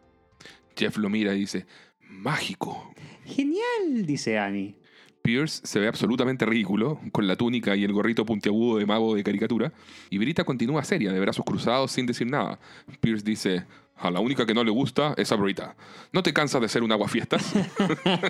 Jeff 0.75 0.97
lo 0.97 1.09
mira 1.09 1.33
y 1.33 1.39
dice, 1.39 1.65
mágico. 2.09 2.93
Genial, 3.25 4.05
dice 4.05 4.37
Annie. 4.37 4.75
Pierce 5.21 5.61
se 5.63 5.79
ve 5.79 5.87
absolutamente 5.87 6.45
ridículo, 6.45 6.99
con 7.11 7.27
la 7.27 7.35
túnica 7.35 7.75
y 7.75 7.83
el 7.83 7.93
gorrito 7.93 8.25
puntiagudo 8.25 8.77
de 8.77 8.85
mago 8.85 9.15
de 9.15 9.23
caricatura, 9.23 9.73
y 10.09 10.17
Brita 10.17 10.43
continúa 10.43 10.83
seria, 10.83 11.11
de 11.11 11.19
brazos 11.19 11.45
cruzados, 11.45 11.91
sin 11.91 12.05
decir 12.05 12.27
nada. 12.27 12.59
Pierce 13.01 13.23
dice, 13.23 13.65
a 13.95 14.09
la 14.11 14.21
única 14.21 14.45
que 14.45 14.53
no 14.53 14.63
le 14.63 14.71
gusta 14.71 15.13
es 15.17 15.31
a 15.31 15.35
Brita. 15.35 15.75
¿No 16.13 16.23
te 16.23 16.33
cansas 16.33 16.61
de 16.61 16.69
ser 16.69 16.83
un 16.83 16.91
aguafiestas? 16.91 17.53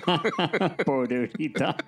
Pobre 0.84 1.28
Brita. 1.28 1.76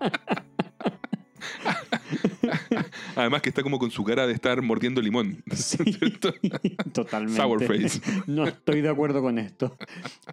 Además 3.16 3.42
que 3.42 3.48
está 3.48 3.62
como 3.62 3.78
con 3.78 3.90
su 3.90 4.04
cara 4.04 4.26
de 4.26 4.32
estar 4.32 4.60
mordiendo 4.62 5.00
limón. 5.00 5.42
Totalmente. 6.92 7.36
Sour 7.36 7.64
face. 7.64 8.00
No 8.26 8.46
estoy 8.46 8.80
de 8.80 8.88
acuerdo 8.88 9.22
con 9.22 9.38
esto. 9.38 9.76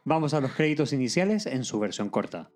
Vamos 0.03 0.33
a 0.33 0.41
los 0.41 0.51
créditos 0.53 0.93
iniciales 0.93 1.45
en 1.45 1.63
su 1.63 1.79
versión 1.79 2.09
corta. 2.09 2.49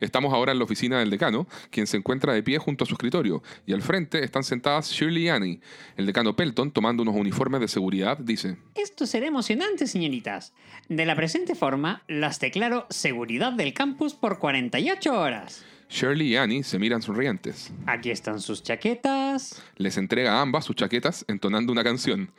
Estamos 0.00 0.32
ahora 0.32 0.52
en 0.52 0.58
la 0.58 0.64
oficina 0.64 0.98
del 0.98 1.10
decano, 1.10 1.46
quien 1.70 1.86
se 1.86 1.96
encuentra 1.96 2.32
de 2.32 2.42
pie 2.42 2.58
junto 2.58 2.84
a 2.84 2.86
su 2.86 2.94
escritorio, 2.94 3.42
y 3.66 3.72
al 3.72 3.82
frente 3.82 4.22
están 4.24 4.44
sentadas 4.44 4.90
Shirley 4.90 5.24
y 5.24 5.28
Annie. 5.28 5.60
El 5.96 6.06
decano 6.06 6.36
Pelton, 6.36 6.70
tomando 6.72 7.02
unos 7.02 7.14
uniformes 7.14 7.60
de 7.60 7.68
seguridad, 7.68 8.18
dice, 8.18 8.56
Esto 8.74 9.06
será 9.06 9.26
emocionante, 9.26 9.86
señoritas. 9.86 10.52
De 10.88 11.06
la 11.06 11.16
presente 11.16 11.54
forma, 11.54 12.02
las 12.08 12.40
declaro 12.40 12.86
seguridad 12.90 13.52
del 13.52 13.74
campus 13.74 14.14
por 14.14 14.38
48 14.38 15.18
horas. 15.18 15.64
Shirley 15.88 16.28
y 16.32 16.36
Annie 16.36 16.62
se 16.62 16.78
miran 16.78 17.00
sonrientes. 17.02 17.72
Aquí 17.86 18.10
están 18.10 18.40
sus 18.40 18.62
chaquetas, 18.62 19.62
Les 19.76 19.96
entrega 19.96 20.34
a 20.38 20.42
ambas 20.42 20.64
sus 20.64 20.76
chaquetas 20.76 21.24
entonando 21.28 21.72
una 21.72 21.82
canción. 21.84 22.30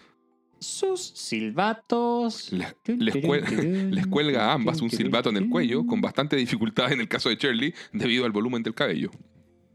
sus 0.59 1.01
silbatos. 1.15 2.51
Les, 2.51 2.75
les 2.85 3.15
cuel- 3.15 3.89
les 3.91 4.07
cuelga 4.07 4.49
a 4.51 4.53
ambas 4.53 4.81
un 4.81 4.89
silbato 4.91 5.29
en 5.29 5.37
el 5.37 5.49
cuello, 5.49 5.85
con 5.85 6.01
bastante 6.01 6.35
dificultad 6.35 6.91
en 6.91 6.99
el 7.01 7.07
caso 7.07 7.29
de 7.29 7.35
Shirley, 7.37 7.73
debido 7.93 8.25
al 8.25 8.31
volumen 8.31 8.61
del 8.61 8.75
cabello. 8.75 9.09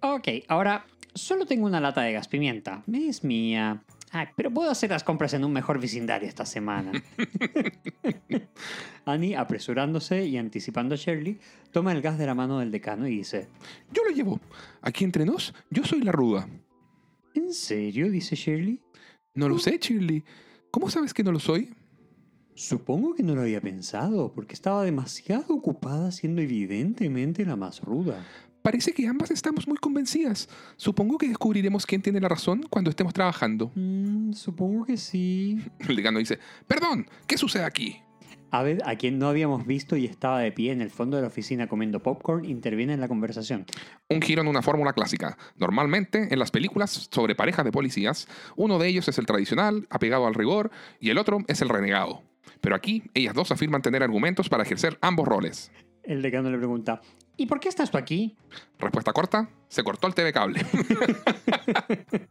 Ok, 0.00 0.28
ahora 0.48 0.84
solo 1.14 1.46
tengo 1.46 1.64
una 1.66 1.80
lata 1.80 2.02
de 2.02 2.12
gas 2.12 2.28
pimienta. 2.28 2.84
Es 2.92 3.24
mía. 3.24 3.82
Ay, 4.14 4.28
pero 4.36 4.48
puedo 4.48 4.70
hacer 4.70 4.90
las 4.90 5.02
compras 5.02 5.34
en 5.34 5.44
un 5.44 5.52
mejor 5.52 5.80
vecindario 5.80 6.28
esta 6.28 6.46
semana. 6.46 6.92
Annie, 9.04 9.34
apresurándose 9.34 10.24
y 10.24 10.36
anticipando 10.36 10.94
a 10.94 10.98
Shirley, 10.98 11.40
toma 11.72 11.90
el 11.90 12.00
gas 12.00 12.16
de 12.16 12.24
la 12.24 12.36
mano 12.36 12.60
del 12.60 12.70
decano 12.70 13.08
y 13.08 13.16
dice: 13.16 13.48
Yo 13.92 14.04
lo 14.04 14.14
llevo. 14.14 14.40
Aquí 14.82 15.02
entre 15.02 15.24
nos, 15.24 15.52
yo 15.68 15.82
soy 15.82 16.02
la 16.02 16.12
ruda. 16.12 16.48
¿En 17.34 17.52
serio? 17.52 18.08
dice 18.08 18.36
Shirley. 18.36 18.80
No 19.34 19.48
lo 19.48 19.58
sé, 19.58 19.78
Shirley. 19.78 20.22
¿Cómo 20.70 20.90
sabes 20.90 21.12
que 21.12 21.24
no 21.24 21.32
lo 21.32 21.40
soy? 21.40 21.74
Supongo 22.54 23.16
que 23.16 23.24
no 23.24 23.34
lo 23.34 23.40
había 23.40 23.60
pensado, 23.60 24.32
porque 24.32 24.54
estaba 24.54 24.84
demasiado 24.84 25.54
ocupada 25.54 26.12
siendo 26.12 26.40
evidentemente 26.40 27.44
la 27.44 27.56
más 27.56 27.80
ruda. 27.80 28.24
Parece 28.64 28.94
que 28.94 29.06
ambas 29.06 29.30
estamos 29.30 29.68
muy 29.68 29.76
convencidas. 29.76 30.48
Supongo 30.76 31.18
que 31.18 31.28
descubriremos 31.28 31.84
quién 31.84 32.00
tiene 32.00 32.18
la 32.18 32.30
razón 32.30 32.64
cuando 32.70 32.88
estemos 32.88 33.12
trabajando. 33.12 33.70
Mm, 33.74 34.32
supongo 34.32 34.86
que 34.86 34.96
sí. 34.96 35.58
El 35.86 35.96
decano 35.96 36.18
dice, 36.18 36.38
perdón, 36.66 37.06
¿qué 37.26 37.36
sucede 37.36 37.64
aquí? 37.64 37.98
Abed, 38.50 38.80
a 38.86 38.96
quien 38.96 39.18
no 39.18 39.28
habíamos 39.28 39.66
visto 39.66 39.98
y 39.98 40.06
estaba 40.06 40.40
de 40.40 40.50
pie 40.50 40.72
en 40.72 40.80
el 40.80 40.88
fondo 40.88 41.18
de 41.18 41.20
la 41.20 41.28
oficina 41.28 41.66
comiendo 41.66 42.02
popcorn, 42.02 42.46
interviene 42.46 42.94
en 42.94 43.00
la 43.00 43.08
conversación. 43.08 43.66
Un 44.08 44.22
giro 44.22 44.40
en 44.40 44.48
una 44.48 44.62
fórmula 44.62 44.94
clásica. 44.94 45.36
Normalmente, 45.56 46.28
en 46.32 46.38
las 46.38 46.50
películas 46.50 47.10
sobre 47.10 47.34
parejas 47.34 47.66
de 47.66 47.70
policías, 47.70 48.28
uno 48.56 48.78
de 48.78 48.88
ellos 48.88 49.06
es 49.08 49.18
el 49.18 49.26
tradicional, 49.26 49.86
apegado 49.90 50.26
al 50.26 50.32
rigor, 50.32 50.70
y 51.00 51.10
el 51.10 51.18
otro 51.18 51.40
es 51.48 51.60
el 51.60 51.68
renegado. 51.68 52.22
Pero 52.62 52.76
aquí, 52.76 53.02
ellas 53.12 53.34
dos 53.34 53.52
afirman 53.52 53.82
tener 53.82 54.02
argumentos 54.02 54.48
para 54.48 54.62
ejercer 54.62 54.96
ambos 55.02 55.28
roles. 55.28 55.70
El 56.02 56.22
decano 56.22 56.50
le 56.50 56.58
pregunta, 56.58 57.02
¿y 57.36 57.46
por 57.46 57.60
qué 57.60 57.68
estás 57.68 57.90
tú 57.90 57.98
aquí? 57.98 58.36
Respuesta 58.78 59.12
corta, 59.12 59.48
se 59.68 59.82
cortó 59.82 60.06
el 60.06 60.14
TV 60.14 60.32
cable. 60.32 60.64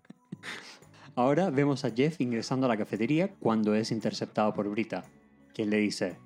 Ahora 1.15 1.49
vemos 1.51 1.85
a 1.85 1.91
Jeff 1.91 2.19
ingresando 2.21 2.65
a 2.65 2.69
la 2.69 2.77
cafetería 2.77 3.33
cuando 3.39 3.75
es 3.75 3.91
interceptado 3.91 4.53
por 4.53 4.67
Brita, 4.69 5.03
quien 5.53 5.69
le 5.69 5.77
dice, 5.77 6.17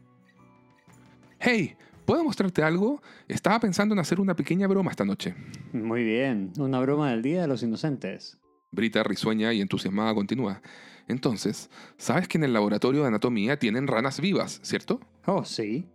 hey, 1.40 1.76
¿puedo 2.06 2.24
mostrarte 2.24 2.64
algo? 2.64 3.02
Estaba 3.28 3.60
pensando 3.60 3.94
en 3.94 4.00
hacer 4.00 4.22
una 4.22 4.36
pequeña 4.36 4.68
broma 4.68 4.92
esta 4.92 5.04
noche. 5.04 5.36
muy 5.74 6.04
bien, 6.04 6.54
una 6.58 6.80
broma 6.80 7.12
del 7.12 7.22
Día 7.22 7.42
de 7.42 7.48
los 7.48 7.64
Inocentes. 7.64 8.40
Brita, 8.72 9.04
risueña 9.04 9.54
y 9.54 9.62
entusiasmada, 9.62 10.14
continúa. 10.14 10.62
Entonces, 11.08 11.70
¿sabes 11.98 12.28
que 12.28 12.38
en 12.38 12.44
el 12.44 12.54
laboratorio 12.54 13.02
de 13.02 13.08
anatomía 13.08 13.58
tienen 13.58 13.88
ranas 13.88 14.20
vivas, 14.20 14.60
cierto? 14.64 15.00
Oh, 15.26 15.46
sí. 15.46 15.88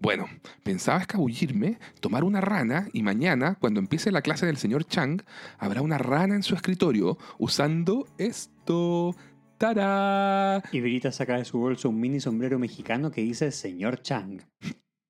Bueno, 0.00 0.26
pensaba 0.62 1.00
escabullirme, 1.00 1.78
tomar 2.00 2.24
una 2.24 2.40
rana 2.40 2.88
y 2.94 3.02
mañana, 3.02 3.56
cuando 3.60 3.80
empiece 3.80 4.10
la 4.10 4.22
clase 4.22 4.46
del 4.46 4.56
señor 4.56 4.84
Chang, 4.86 5.20
habrá 5.58 5.82
una 5.82 5.98
rana 5.98 6.34
en 6.34 6.42
su 6.42 6.54
escritorio 6.54 7.18
usando 7.38 8.06
esto. 8.16 9.14
¡Tará! 9.58 10.62
Y 10.72 10.80
Brita 10.80 11.12
saca 11.12 11.36
de 11.36 11.44
su 11.44 11.58
bolso 11.58 11.90
un 11.90 12.00
mini 12.00 12.18
sombrero 12.18 12.58
mexicano 12.58 13.10
que 13.10 13.20
dice 13.20 13.50
Señor 13.50 14.00
Chang. 14.00 14.40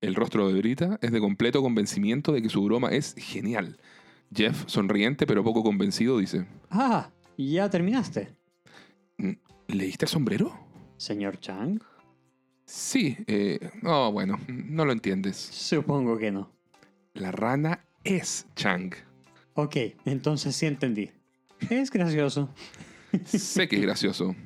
El 0.00 0.16
rostro 0.16 0.48
de 0.48 0.58
Brita 0.58 0.98
es 1.02 1.12
de 1.12 1.20
completo 1.20 1.62
convencimiento 1.62 2.32
de 2.32 2.42
que 2.42 2.48
su 2.48 2.64
broma 2.64 2.88
es 2.88 3.14
genial. 3.16 3.78
Jeff, 4.34 4.64
sonriente 4.66 5.24
pero 5.24 5.44
poco 5.44 5.62
convencido, 5.62 6.18
dice, 6.18 6.46
Ah, 6.68 7.10
ya 7.38 7.70
terminaste. 7.70 8.34
¿leíste 9.68 10.06
el 10.06 10.08
sombrero? 10.08 10.52
Señor 10.96 11.38
Chang. 11.38 11.80
Sí, 12.72 13.16
eh, 13.26 13.58
oh, 13.82 14.12
bueno, 14.12 14.38
no 14.46 14.84
lo 14.84 14.92
entiendes. 14.92 15.36
Supongo 15.36 16.16
que 16.16 16.30
no. 16.30 16.52
La 17.14 17.32
rana 17.32 17.84
es 18.04 18.46
Chang. 18.54 18.94
Ok, 19.54 19.76
entonces 20.04 20.54
sí 20.54 20.66
entendí. 20.66 21.10
Es 21.68 21.90
gracioso. 21.90 22.48
Sé 23.24 23.66
que 23.66 23.74
es 23.74 23.82
gracioso. 23.82 24.36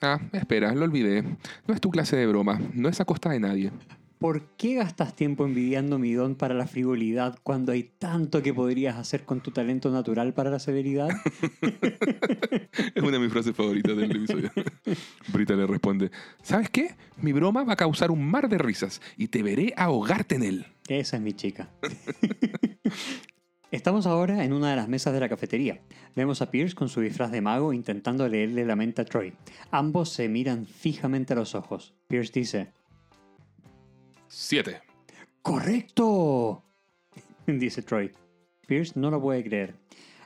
Ah, 0.00 0.18
espera, 0.32 0.74
lo 0.74 0.86
olvidé. 0.86 1.22
No 1.66 1.74
es 1.74 1.82
tu 1.82 1.90
clase 1.90 2.16
de 2.16 2.26
broma, 2.26 2.58
no 2.72 2.88
es 2.88 2.98
a 2.98 3.04
costa 3.04 3.28
de 3.28 3.40
nadie. 3.40 3.70
¿Por 4.20 4.42
qué 4.58 4.74
gastas 4.74 5.16
tiempo 5.16 5.46
envidiando 5.46 5.98
mi 5.98 6.12
don 6.12 6.34
para 6.34 6.52
la 6.52 6.66
frivolidad 6.66 7.38
cuando 7.42 7.72
hay 7.72 7.84
tanto 7.84 8.42
que 8.42 8.52
podrías 8.52 8.98
hacer 8.98 9.24
con 9.24 9.40
tu 9.40 9.50
talento 9.50 9.90
natural 9.90 10.34
para 10.34 10.50
la 10.50 10.58
severidad? 10.58 11.08
Es 12.94 13.02
una 13.02 13.12
de 13.12 13.18
mis 13.18 13.32
frases 13.32 13.56
favoritas 13.56 13.96
del 13.96 14.10
episodio. 14.10 14.50
Brita 15.32 15.54
le 15.54 15.66
responde, 15.66 16.10
¿sabes 16.42 16.68
qué? 16.68 16.96
Mi 17.16 17.32
broma 17.32 17.64
va 17.64 17.72
a 17.72 17.76
causar 17.76 18.10
un 18.10 18.22
mar 18.22 18.50
de 18.50 18.58
risas 18.58 19.00
y 19.16 19.28
te 19.28 19.42
veré 19.42 19.72
ahogarte 19.76 20.34
en 20.34 20.42
él. 20.42 20.66
Esa 20.86 21.16
es 21.16 21.22
mi 21.22 21.32
chica. 21.32 21.70
Estamos 23.70 24.06
ahora 24.06 24.44
en 24.44 24.52
una 24.52 24.70
de 24.70 24.76
las 24.76 24.88
mesas 24.88 25.14
de 25.14 25.20
la 25.20 25.30
cafetería. 25.30 25.80
Vemos 26.14 26.42
a 26.42 26.50
Pierce 26.50 26.74
con 26.74 26.90
su 26.90 27.00
disfraz 27.00 27.30
de 27.30 27.40
mago 27.40 27.72
intentando 27.72 28.28
leerle 28.28 28.66
la 28.66 28.76
mente 28.76 29.00
a 29.00 29.06
Troy. 29.06 29.32
Ambos 29.70 30.10
se 30.10 30.28
miran 30.28 30.66
fijamente 30.66 31.32
a 31.32 31.36
los 31.36 31.54
ojos. 31.54 31.94
Pierce 32.08 32.32
dice, 32.34 32.72
7. 34.30 34.80
¡Correcto! 35.42 36.62
dice 37.46 37.82
Troy. 37.82 38.12
Pierce 38.68 38.92
no 38.94 39.10
lo 39.10 39.20
puede 39.20 39.42
creer. 39.42 39.74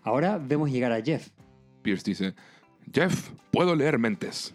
Ahora 0.02 0.37
vemos 0.37 0.70
llegar 0.70 0.92
a 0.92 1.00
Jeff. 1.02 1.30
Pierce 1.80 2.04
dice, 2.04 2.34
Jeff, 2.92 3.30
puedo 3.50 3.75
leer 3.75 3.99
mentes. 3.99 4.54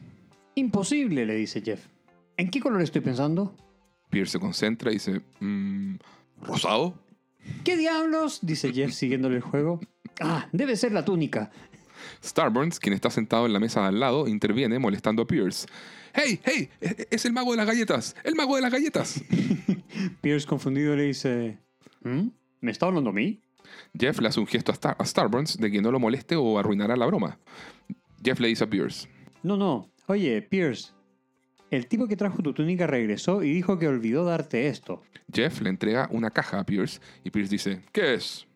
Imposible, 0.54 1.26
le 1.26 1.34
dice 1.34 1.62
Jeff. 1.62 1.88
¿En 2.38 2.52
qué 2.52 2.60
color 2.60 2.82
estoy 2.84 3.02
pensando? 3.02 3.56
Pierce 4.12 4.34
se 4.34 4.40
concentra 4.40 4.92
y 4.92 4.96
dice, 4.96 5.22
"Mm, 5.40 5.96
¿rosado? 6.42 6.94
¿Qué 7.64 7.76
diablos? 7.76 8.40
dice 8.44 8.72
Jeff 8.72 8.92
siguiéndole 8.92 9.38
el 9.38 9.42
juego. 9.42 9.80
Ah, 10.22 10.48
debe 10.52 10.76
ser 10.76 10.92
la 10.92 11.04
túnica. 11.04 11.50
Starburns, 12.24 12.80
quien 12.80 12.94
está 12.94 13.10
sentado 13.10 13.46
en 13.46 13.54
la 13.54 13.60
mesa 13.60 13.82
de 13.82 13.88
al 13.88 14.00
lado, 14.00 14.28
interviene 14.28 14.80
molestando 14.80 15.24
a 15.24 15.28
Pierce. 15.28 15.68
¡Hey, 16.14 16.40
hey! 16.44 16.70
e- 16.82 17.08
Es 17.12 17.26
el 17.26 17.34
mago 17.34 17.52
de 17.52 17.58
las 17.58 17.68
galletas. 17.68 18.16
¡El 18.24 18.36
mago 18.36 18.56
de 18.56 18.62
las 18.62 18.72
galletas! 18.72 19.22
Pierce 20.22 20.48
confundido 20.48 20.96
le 20.96 21.04
dice, 21.04 21.58
¿Mm? 22.04 22.30
¿Me 22.62 22.72
está 22.72 22.88
hablando 22.88 23.10
a 23.12 23.14
mí? 23.14 23.42
Jeff 23.98 24.20
le 24.20 24.28
hace 24.28 24.40
un 24.40 24.48
gesto 24.48 24.72
a, 24.72 24.76
Star 24.76 24.96
a 24.98 25.06
Starburns 25.06 25.58
de 25.58 25.70
que 25.72 25.82
no 25.82 25.92
lo 25.92 26.00
moleste 26.00 26.36
o 26.36 26.58
arruinará 26.58 26.96
la 26.96 27.06
broma. 27.06 27.40
Jeff 28.24 28.40
le 28.40 28.48
dice 28.48 28.64
a 28.64 28.70
Pierce. 28.70 29.08
No, 29.44 29.56
no. 29.58 29.92
Oye, 30.08 30.42
Pierce. 30.42 30.92
El 31.70 31.86
tipo 31.88 32.08
que 32.08 32.16
trajo 32.16 32.42
tu 32.42 32.54
túnica 32.54 32.88
regresó 32.88 33.44
y 33.44 33.54
dijo 33.54 33.78
que 33.78 33.88
olvidó 33.88 34.26
darte 34.26 34.68
esto. 34.68 35.04
Jeff 35.32 35.62
le 35.62 35.70
entrega 35.70 36.08
una 36.12 36.32
caja 36.32 36.60
a 36.60 36.66
Pierce 36.66 37.00
y 37.24 37.30
Pierce 37.30 37.52
dice, 37.52 37.82
¿qué 37.92 38.16
es? 38.16 38.48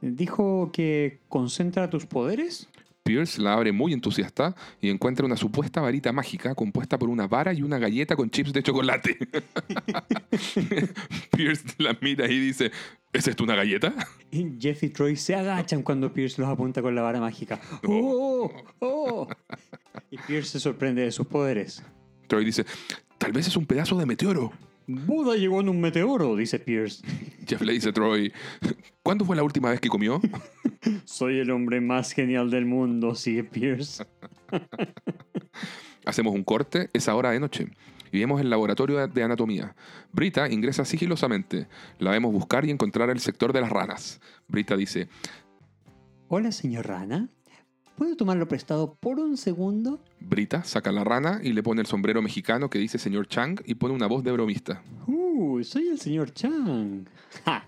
¿Dijo 0.00 0.70
que 0.72 1.20
concentra 1.28 1.90
tus 1.90 2.06
poderes? 2.06 2.68
Pierce 3.02 3.40
la 3.42 3.54
abre 3.54 3.72
muy 3.72 3.92
entusiasta 3.92 4.54
y 4.80 4.88
encuentra 4.88 5.26
una 5.26 5.36
supuesta 5.36 5.80
varita 5.80 6.12
mágica 6.12 6.54
compuesta 6.54 6.98
por 6.98 7.08
una 7.08 7.26
vara 7.26 7.52
y 7.52 7.62
una 7.62 7.78
galleta 7.78 8.14
con 8.14 8.30
chips 8.30 8.52
de 8.52 8.62
chocolate. 8.62 9.18
Pierce 11.36 11.64
la 11.78 11.96
mira 12.00 12.30
y 12.30 12.38
dice, 12.38 12.70
¿es 13.12 13.26
esto 13.26 13.42
una 13.42 13.56
galleta? 13.56 13.92
Y 14.30 14.56
Jeff 14.60 14.82
y 14.84 14.90
Troy 14.90 15.16
se 15.16 15.34
agachan 15.34 15.82
cuando 15.82 16.12
Pierce 16.12 16.40
los 16.40 16.48
apunta 16.48 16.80
con 16.80 16.94
la 16.94 17.02
vara 17.02 17.20
mágica. 17.20 17.60
¡Oh! 17.86 18.50
¡Oh! 18.78 19.28
Y 20.10 20.18
Pierce 20.18 20.52
se 20.52 20.60
sorprende 20.60 21.02
de 21.02 21.10
sus 21.10 21.26
poderes. 21.26 21.82
Troy 22.28 22.44
dice, 22.44 22.64
tal 23.18 23.32
vez 23.32 23.48
es 23.48 23.56
un 23.56 23.66
pedazo 23.66 23.96
de 23.98 24.06
meteoro. 24.06 24.52
Buda 24.86 25.36
llegó 25.36 25.60
en 25.60 25.68
un 25.68 25.80
meteoro, 25.80 26.36
dice 26.36 26.58
Pierce. 26.58 27.02
Jeff 27.46 27.60
le 27.62 27.72
dice 27.72 27.90
a 27.90 27.92
Troy, 27.92 28.32
¿cuándo 29.02 29.24
fue 29.24 29.36
la 29.36 29.42
última 29.42 29.70
vez 29.70 29.80
que 29.80 29.88
comió? 29.88 30.20
Soy 31.04 31.38
el 31.38 31.50
hombre 31.50 31.80
más 31.80 32.12
genial 32.12 32.50
del 32.50 32.66
mundo, 32.66 33.14
sigue 33.14 33.44
Pierce. 33.44 34.04
Hacemos 36.04 36.34
un 36.34 36.44
corte, 36.44 36.90
es 36.92 37.08
ahora 37.08 37.30
de 37.30 37.40
noche. 37.40 37.68
Y 38.10 38.18
vemos 38.18 38.40
el 38.40 38.50
laboratorio 38.50 39.06
de 39.06 39.22
anatomía. 39.22 39.74
Brita 40.12 40.48
ingresa 40.50 40.84
sigilosamente. 40.84 41.66
La 41.98 42.10
vemos 42.10 42.32
buscar 42.32 42.64
y 42.66 42.70
encontrar 42.70 43.08
el 43.08 43.20
sector 43.20 43.54
de 43.54 43.62
las 43.62 43.70
ranas. 43.70 44.20
Brita 44.48 44.76
dice, 44.76 45.08
Hola, 46.28 46.52
señor 46.52 46.86
Rana. 46.86 47.30
¿Puedo 47.96 48.16
tomarlo 48.16 48.48
prestado 48.48 48.94
por 48.94 49.18
un 49.18 49.36
segundo? 49.36 50.00
Brita 50.20 50.64
saca 50.64 50.92
la 50.92 51.04
rana 51.04 51.40
y 51.42 51.52
le 51.52 51.62
pone 51.62 51.80
el 51.82 51.86
sombrero 51.86 52.22
mexicano 52.22 52.70
que 52.70 52.78
dice 52.78 52.98
señor 52.98 53.28
Chang 53.28 53.60
y 53.64 53.74
pone 53.74 53.94
una 53.94 54.06
voz 54.06 54.24
de 54.24 54.32
bromista. 54.32 54.82
Uh, 55.06 55.62
soy 55.62 55.88
el 55.88 56.00
señor 56.00 56.32
Chang. 56.32 57.06
Ja, 57.44 57.66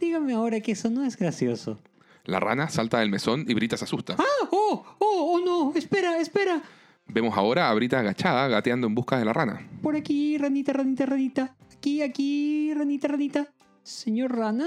dígame 0.00 0.34
ahora 0.34 0.60
que 0.60 0.72
eso 0.72 0.88
no 0.88 1.04
es 1.04 1.16
gracioso. 1.16 1.78
La 2.24 2.40
rana 2.40 2.68
salta 2.68 3.00
del 3.00 3.10
mesón 3.10 3.44
y 3.48 3.54
Brita 3.54 3.76
se 3.76 3.84
asusta. 3.84 4.16
¡Ah! 4.18 4.48
¡Oh! 4.50 4.84
¡Oh! 4.98 5.34
¡Oh, 5.34 5.40
no! 5.44 5.76
¡Espera! 5.76 6.18
¡Espera! 6.18 6.62
Vemos 7.08 7.36
ahora 7.36 7.70
a 7.70 7.74
Brita 7.74 8.00
agachada 8.00 8.48
gateando 8.48 8.86
en 8.86 8.94
busca 8.94 9.18
de 9.18 9.24
la 9.24 9.32
rana. 9.32 9.68
Por 9.82 9.96
aquí, 9.96 10.38
ranita, 10.38 10.72
ranita, 10.72 11.06
ranita. 11.06 11.56
Aquí, 11.76 12.02
aquí, 12.02 12.72
ranita, 12.74 13.08
ranita. 13.08 13.48
Señor 13.82 14.36
Rana, 14.36 14.66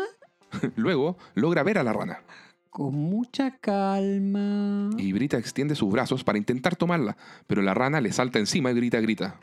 Luego 0.75 1.17
logra 1.35 1.63
ver 1.63 1.77
a 1.77 1.83
la 1.83 1.93
rana 1.93 2.19
con 2.69 2.95
mucha 2.95 3.57
calma. 3.57 4.89
y 4.97 5.11
Brita 5.11 5.37
extiende 5.37 5.75
sus 5.75 5.91
brazos 5.91 6.23
para 6.23 6.37
intentar 6.37 6.75
tomarla, 6.75 7.17
pero 7.47 7.61
la 7.61 7.73
rana 7.73 8.01
le 8.01 8.11
salta 8.11 8.39
encima 8.39 8.71
y 8.71 8.75
grita, 8.75 8.99
grita. 8.99 9.39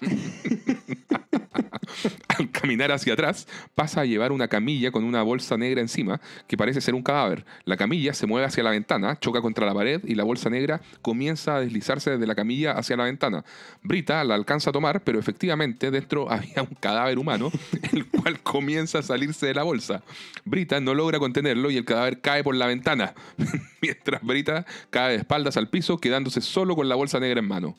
Al 2.28 2.50
caminar 2.50 2.92
hacia 2.92 3.14
atrás, 3.14 3.46
pasa 3.74 4.02
a 4.02 4.04
llevar 4.04 4.32
una 4.32 4.48
camilla 4.48 4.90
con 4.90 5.04
una 5.04 5.22
bolsa 5.22 5.56
negra 5.56 5.80
encima 5.80 6.20
que 6.46 6.56
parece 6.56 6.80
ser 6.80 6.94
un 6.94 7.02
cadáver. 7.02 7.44
La 7.64 7.76
camilla 7.76 8.14
se 8.14 8.26
mueve 8.26 8.46
hacia 8.46 8.62
la 8.62 8.70
ventana, 8.70 9.18
choca 9.18 9.40
contra 9.40 9.66
la 9.66 9.74
pared 9.74 10.00
y 10.04 10.14
la 10.14 10.24
bolsa 10.24 10.50
negra 10.50 10.80
comienza 11.02 11.56
a 11.56 11.60
deslizarse 11.60 12.10
desde 12.10 12.26
la 12.26 12.34
camilla 12.34 12.72
hacia 12.72 12.96
la 12.96 13.04
ventana. 13.04 13.44
Brita 13.82 14.22
la 14.24 14.34
alcanza 14.34 14.70
a 14.70 14.72
tomar, 14.72 15.02
pero 15.02 15.18
efectivamente 15.18 15.90
dentro 15.90 16.30
había 16.30 16.62
un 16.62 16.74
cadáver 16.80 17.18
humano, 17.18 17.50
el 17.92 18.06
cual 18.06 18.40
comienza 18.40 18.98
a 18.98 19.02
salirse 19.02 19.46
de 19.46 19.54
la 19.54 19.62
bolsa. 19.62 20.02
Brita 20.44 20.80
no 20.80 20.94
logra 20.94 21.18
contenerlo 21.18 21.70
y 21.70 21.76
el 21.76 21.84
cadáver 21.84 22.20
cae 22.20 22.42
por 22.42 22.54
la 22.54 22.66
ventana, 22.66 23.14
mientras 23.82 24.22
Brita 24.22 24.66
cae 24.90 25.12
de 25.12 25.18
espaldas 25.18 25.56
al 25.56 25.68
piso, 25.68 25.98
quedándose 25.98 26.40
solo 26.40 26.76
con 26.76 26.88
la 26.88 26.94
bolsa 26.94 27.20
negra 27.20 27.40
en 27.40 27.48
mano. 27.48 27.76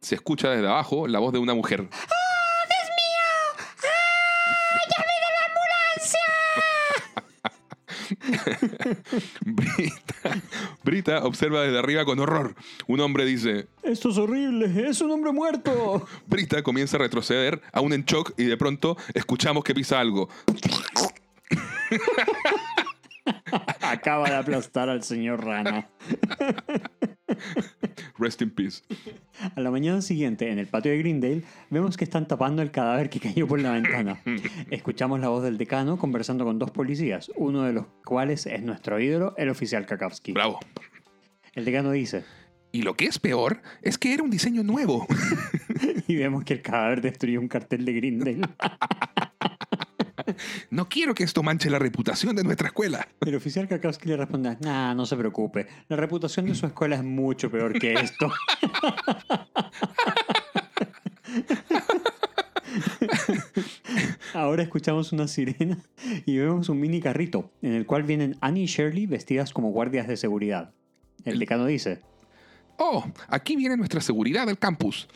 Se 0.00 0.14
escucha 0.14 0.50
desde 0.50 0.68
abajo 0.68 1.08
la 1.08 1.18
voz 1.18 1.32
de 1.32 1.38
una 1.38 1.54
mujer. 1.54 1.88
Brita, 9.40 10.42
Brita 10.82 11.24
observa 11.24 11.62
desde 11.62 11.78
arriba 11.78 12.04
con 12.04 12.18
horror. 12.18 12.54
Un 12.86 13.00
hombre 13.00 13.24
dice, 13.24 13.66
Esto 13.82 14.10
es 14.10 14.18
horrible, 14.18 14.88
es 14.88 15.00
un 15.00 15.10
hombre 15.10 15.32
muerto. 15.32 16.06
Brita 16.26 16.62
comienza 16.62 16.96
a 16.96 17.00
retroceder, 17.00 17.60
aún 17.72 17.92
en 17.92 18.04
shock, 18.04 18.32
y 18.36 18.44
de 18.44 18.56
pronto 18.56 18.96
escuchamos 19.14 19.64
que 19.64 19.74
pisa 19.74 20.00
algo. 20.00 20.28
Acaba 23.80 24.28
de 24.28 24.36
aplastar 24.36 24.88
al 24.88 25.02
señor 25.02 25.44
Rana. 25.44 25.88
Rest 28.18 28.40
in 28.42 28.50
peace. 28.50 28.82
A 29.54 29.60
la 29.60 29.70
mañana 29.70 30.00
siguiente, 30.00 30.50
en 30.50 30.58
el 30.58 30.66
patio 30.66 30.92
de 30.92 30.98
Greendale, 30.98 31.42
vemos 31.70 31.96
que 31.96 32.04
están 32.04 32.26
tapando 32.26 32.62
el 32.62 32.70
cadáver 32.70 33.10
que 33.10 33.20
cayó 33.20 33.46
por 33.46 33.60
la 33.60 33.72
ventana. 33.72 34.20
Escuchamos 34.70 35.20
la 35.20 35.28
voz 35.28 35.42
del 35.42 35.58
decano 35.58 35.98
conversando 35.98 36.44
con 36.44 36.58
dos 36.58 36.70
policías, 36.70 37.30
uno 37.36 37.62
de 37.64 37.72
los 37.72 37.86
cuales 38.04 38.46
es 38.46 38.62
nuestro 38.62 38.98
ídolo, 39.00 39.34
el 39.36 39.50
oficial 39.50 39.86
Kakowski. 39.86 40.32
Bravo. 40.32 40.60
El 41.54 41.64
decano 41.64 41.90
dice, 41.90 42.24
Y 42.72 42.82
lo 42.82 42.94
que 42.94 43.06
es 43.06 43.18
peor 43.18 43.60
es 43.82 43.98
que 43.98 44.14
era 44.14 44.22
un 44.22 44.30
diseño 44.30 44.62
nuevo. 44.62 45.06
y 46.06 46.16
vemos 46.16 46.44
que 46.44 46.54
el 46.54 46.62
cadáver 46.62 47.00
destruyó 47.00 47.40
un 47.40 47.48
cartel 47.48 47.84
de 47.84 47.92
Greendale. 47.92 48.40
No 50.70 50.88
quiero 50.88 51.14
que 51.14 51.24
esto 51.24 51.42
manche 51.42 51.70
la 51.70 51.78
reputación 51.78 52.34
de 52.36 52.44
nuestra 52.44 52.68
escuela. 52.68 53.08
El 53.20 53.34
oficial 53.34 53.68
Kakowski 53.68 54.08
le 54.08 54.16
responde, 54.16 54.56
nah, 54.60 54.94
no 54.94 55.06
se 55.06 55.16
preocupe, 55.16 55.66
la 55.88 55.96
reputación 55.96 56.46
de 56.46 56.54
su 56.54 56.66
escuela 56.66 56.96
es 56.96 57.04
mucho 57.04 57.50
peor 57.50 57.78
que 57.78 57.94
esto. 57.94 58.32
Ahora 64.34 64.62
escuchamos 64.62 65.12
una 65.12 65.28
sirena 65.28 65.78
y 66.24 66.36
vemos 66.38 66.68
un 66.68 66.80
mini 66.80 67.00
carrito 67.00 67.50
en 67.62 67.72
el 67.72 67.86
cual 67.86 68.02
vienen 68.02 68.36
Annie 68.40 68.64
y 68.64 68.66
Shirley 68.66 69.06
vestidas 69.06 69.52
como 69.52 69.70
guardias 69.70 70.08
de 70.08 70.16
seguridad. 70.16 70.72
El 71.24 71.38
decano 71.38 71.66
dice, 71.66 72.02
Oh, 72.78 73.04
aquí 73.28 73.56
viene 73.56 73.76
nuestra 73.76 74.00
seguridad 74.00 74.46
del 74.46 74.58
campus. 74.58 75.08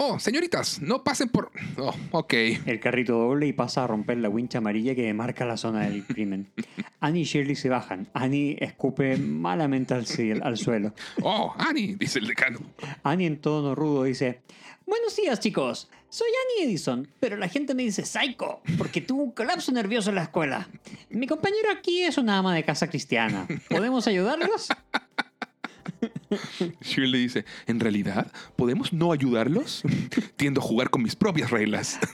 Oh, 0.00 0.20
señoritas, 0.20 0.80
no 0.80 1.02
pasen 1.02 1.28
por... 1.28 1.50
Oh, 1.76 1.92
ok. 2.12 2.32
el 2.66 2.78
carrito 2.78 3.14
doble 3.14 3.48
y 3.48 3.52
pasa 3.52 3.82
a 3.82 3.86
romper 3.88 4.18
la 4.18 4.28
wincha 4.28 4.58
amarilla 4.58 4.94
que 4.94 5.12
marca 5.12 5.44
la 5.44 5.56
zona 5.56 5.80
del 5.80 6.06
crimen. 6.06 6.46
Annie 7.00 7.22
y 7.22 7.24
Shirley 7.24 7.56
se 7.56 7.68
bajan. 7.68 8.06
Annie 8.14 8.56
escupe 8.60 9.16
malamente 9.16 9.94
al, 9.94 10.06
al 10.44 10.56
suelo. 10.56 10.94
Oh, 11.22 11.52
Annie, 11.58 11.96
dice 11.96 12.20
el 12.20 12.28
decano. 12.28 12.60
Annie 13.02 13.26
en 13.26 13.40
tono 13.40 13.74
rudo 13.74 14.04
dice, 14.04 14.40
Buenos 14.86 15.16
días 15.16 15.40
chicos, 15.40 15.88
soy 16.08 16.28
Annie 16.28 16.70
Edison, 16.70 17.08
pero 17.18 17.36
la 17.36 17.48
gente 17.48 17.74
me 17.74 17.82
dice 17.82 18.06
Psycho 18.06 18.60
porque 18.78 19.00
tuvo 19.00 19.24
un 19.24 19.32
colapso 19.32 19.72
nervioso 19.72 20.10
en 20.10 20.14
la 20.14 20.22
escuela. 20.22 20.68
Mi 21.10 21.26
compañero 21.26 21.72
aquí 21.76 22.04
es 22.04 22.18
una 22.18 22.38
ama 22.38 22.54
de 22.54 22.62
casa 22.62 22.86
cristiana. 22.86 23.48
¿Podemos 23.68 24.06
ayudarlos? 24.06 24.68
Shirley 26.80 27.22
dice, 27.22 27.44
¿en 27.66 27.80
realidad 27.80 28.30
podemos 28.56 28.92
no 28.92 29.12
ayudarlos? 29.12 29.82
Tiendo 30.36 30.60
a 30.60 30.64
jugar 30.64 30.90
con 30.90 31.02
mis 31.02 31.16
propias 31.16 31.50
reglas. 31.50 31.98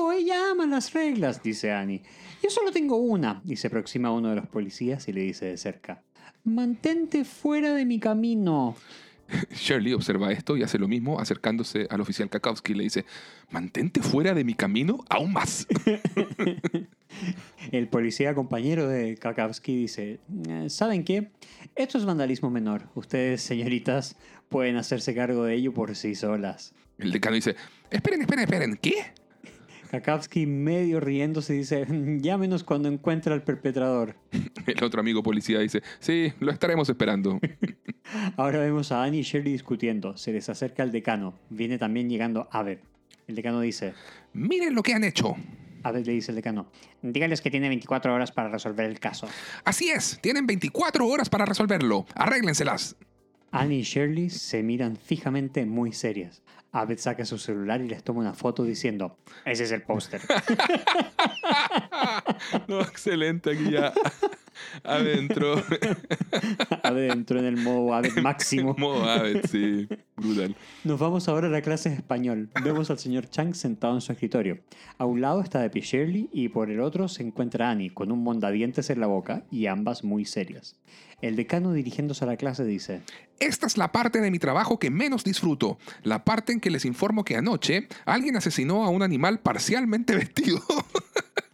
Oh, 0.00 0.12
ella 0.12 0.52
ama 0.52 0.66
las 0.66 0.92
reglas, 0.94 1.42
dice 1.42 1.70
Annie. 1.70 2.02
Yo 2.42 2.48
solo 2.48 2.72
tengo 2.72 2.96
una, 2.96 3.42
y 3.44 3.56
se 3.56 3.66
aproxima 3.66 4.08
a 4.08 4.12
uno 4.12 4.30
de 4.30 4.36
los 4.36 4.46
policías 4.46 5.06
y 5.06 5.12
le 5.12 5.20
dice 5.20 5.44
de 5.46 5.58
cerca, 5.58 6.02
Mantente 6.44 7.24
fuera 7.24 7.74
de 7.74 7.84
mi 7.84 8.00
camino. 8.00 8.74
Shirley 9.54 9.92
observa 9.92 10.32
esto 10.32 10.56
y 10.56 10.62
hace 10.62 10.78
lo 10.78 10.88
mismo 10.88 11.20
acercándose 11.20 11.86
al 11.90 12.00
oficial 12.00 12.30
Kakowski 12.30 12.72
y 12.72 12.76
le 12.76 12.82
dice, 12.84 13.04
mantente 13.50 14.02
fuera 14.02 14.34
de 14.34 14.44
mi 14.44 14.54
camino 14.54 15.04
aún 15.08 15.32
más. 15.32 15.66
El 17.72 17.88
policía 17.88 18.34
compañero 18.34 18.88
de 18.88 19.16
Kakowski 19.16 19.76
dice, 19.76 20.20
"Eh, 20.48 20.70
¿saben 20.70 21.04
qué? 21.04 21.30
Esto 21.74 21.98
es 21.98 22.04
vandalismo 22.04 22.50
menor. 22.50 22.88
Ustedes, 22.94 23.42
señoritas, 23.42 24.16
pueden 24.48 24.76
hacerse 24.76 25.14
cargo 25.14 25.44
de 25.44 25.54
ello 25.54 25.72
por 25.72 25.94
sí 25.96 26.14
solas. 26.14 26.74
El 26.98 27.12
decano 27.12 27.36
dice, 27.36 27.56
esperen, 27.90 28.22
esperen, 28.22 28.44
esperen, 28.44 28.78
¿qué? 28.80 28.94
Kakowski, 29.90 30.46
medio 30.46 31.00
riéndose, 31.00 31.54
dice, 31.54 31.86
llámenos 32.20 32.62
cuando 32.62 32.88
encuentre 32.88 33.32
al 33.32 33.42
perpetrador. 33.42 34.16
El 34.66 34.84
otro 34.84 35.00
amigo 35.00 35.22
policía 35.22 35.60
dice, 35.60 35.82
sí, 35.98 36.32
lo 36.40 36.52
estaremos 36.52 36.88
esperando. 36.88 37.40
Ahora 38.36 38.60
vemos 38.60 38.92
a 38.92 39.02
Annie 39.02 39.20
y 39.20 39.22
Shirley 39.22 39.52
discutiendo. 39.52 40.16
Se 40.16 40.32
les 40.32 40.48
acerca 40.48 40.82
el 40.82 40.92
decano. 40.92 41.34
Viene 41.50 41.78
también 41.78 42.08
llegando 42.08 42.48
Abed. 42.50 42.78
El 43.26 43.34
decano 43.34 43.60
dice, 43.60 43.94
Miren 44.32 44.74
lo 44.74 44.82
que 44.82 44.94
han 44.94 45.04
hecho. 45.04 45.36
Abed 45.82 46.06
le 46.06 46.12
dice 46.12 46.32
el 46.32 46.36
decano, 46.36 46.70
dígales 47.02 47.40
que 47.40 47.50
tiene 47.50 47.68
24 47.68 48.12
horas 48.12 48.32
para 48.32 48.48
resolver 48.48 48.86
el 48.86 48.98
caso. 48.98 49.28
Así 49.64 49.90
es, 49.90 50.18
tienen 50.20 50.46
24 50.46 51.06
horas 51.06 51.28
para 51.28 51.44
resolverlo. 51.44 52.06
Arréglenselas. 52.14 52.96
Annie 53.50 53.78
y 53.78 53.82
Shirley 53.82 54.30
se 54.30 54.62
miran 54.62 54.96
fijamente 54.96 55.64
muy 55.64 55.92
serias. 55.92 56.42
Abed 56.72 56.98
saca 56.98 57.24
su 57.24 57.38
celular 57.38 57.80
y 57.80 57.88
les 57.88 58.04
toma 58.04 58.20
una 58.20 58.34
foto 58.34 58.64
diciendo, 58.64 59.16
ese 59.44 59.64
es 59.64 59.72
el 59.72 59.82
póster. 59.82 60.20
no, 62.68 62.80
excelente 62.80 63.52
aquí 63.52 63.70
ya. 63.70 63.92
Adentro. 64.84 65.62
Abed 66.82 67.10
entró 67.10 67.38
en 67.38 67.46
el 67.46 67.56
modo 67.56 67.94
Abed 67.94 68.16
máximo. 68.18 68.74
Modo 68.78 69.04
Avet, 69.04 69.46
sí. 69.50 69.88
Brutal. 70.16 70.56
Nos 70.84 70.98
vamos 70.98 71.28
ahora 71.28 71.48
a 71.48 71.50
la 71.50 71.62
clase 71.62 71.90
de 71.90 71.96
español. 71.96 72.50
Vemos 72.62 72.90
al 72.90 72.98
señor 72.98 73.28
Chang 73.28 73.54
sentado 73.54 73.94
en 73.94 74.00
su 74.00 74.12
escritorio. 74.12 74.58
A 74.98 75.04
un 75.04 75.20
lado 75.20 75.40
está 75.40 75.60
de 75.60 75.70
pie 75.70 75.82
Shirley 75.82 76.28
y 76.32 76.48
por 76.48 76.70
el 76.70 76.80
otro 76.80 77.08
se 77.08 77.22
encuentra 77.22 77.70
Annie 77.70 77.90
con 77.90 78.12
un 78.12 78.22
mondadientes 78.22 78.90
en 78.90 79.00
la 79.00 79.06
boca 79.06 79.44
y 79.50 79.66
ambas 79.66 80.04
muy 80.04 80.24
serias. 80.24 80.76
El 81.20 81.34
decano 81.34 81.72
dirigiéndose 81.72 82.24
a 82.24 82.28
la 82.28 82.36
clase 82.36 82.64
dice, 82.64 83.02
Esta 83.40 83.66
es 83.66 83.76
la 83.76 83.90
parte 83.90 84.20
de 84.20 84.30
mi 84.30 84.38
trabajo 84.38 84.78
que 84.78 84.90
menos 84.90 85.24
disfruto. 85.24 85.78
La 86.04 86.24
parte 86.24 86.52
en 86.52 86.60
que 86.60 86.70
les 86.70 86.84
informo 86.84 87.24
que 87.24 87.36
anoche 87.36 87.88
alguien 88.04 88.36
asesinó 88.36 88.84
a 88.84 88.88
un 88.88 89.02
animal 89.02 89.40
parcialmente 89.40 90.14
vestido. 90.14 90.62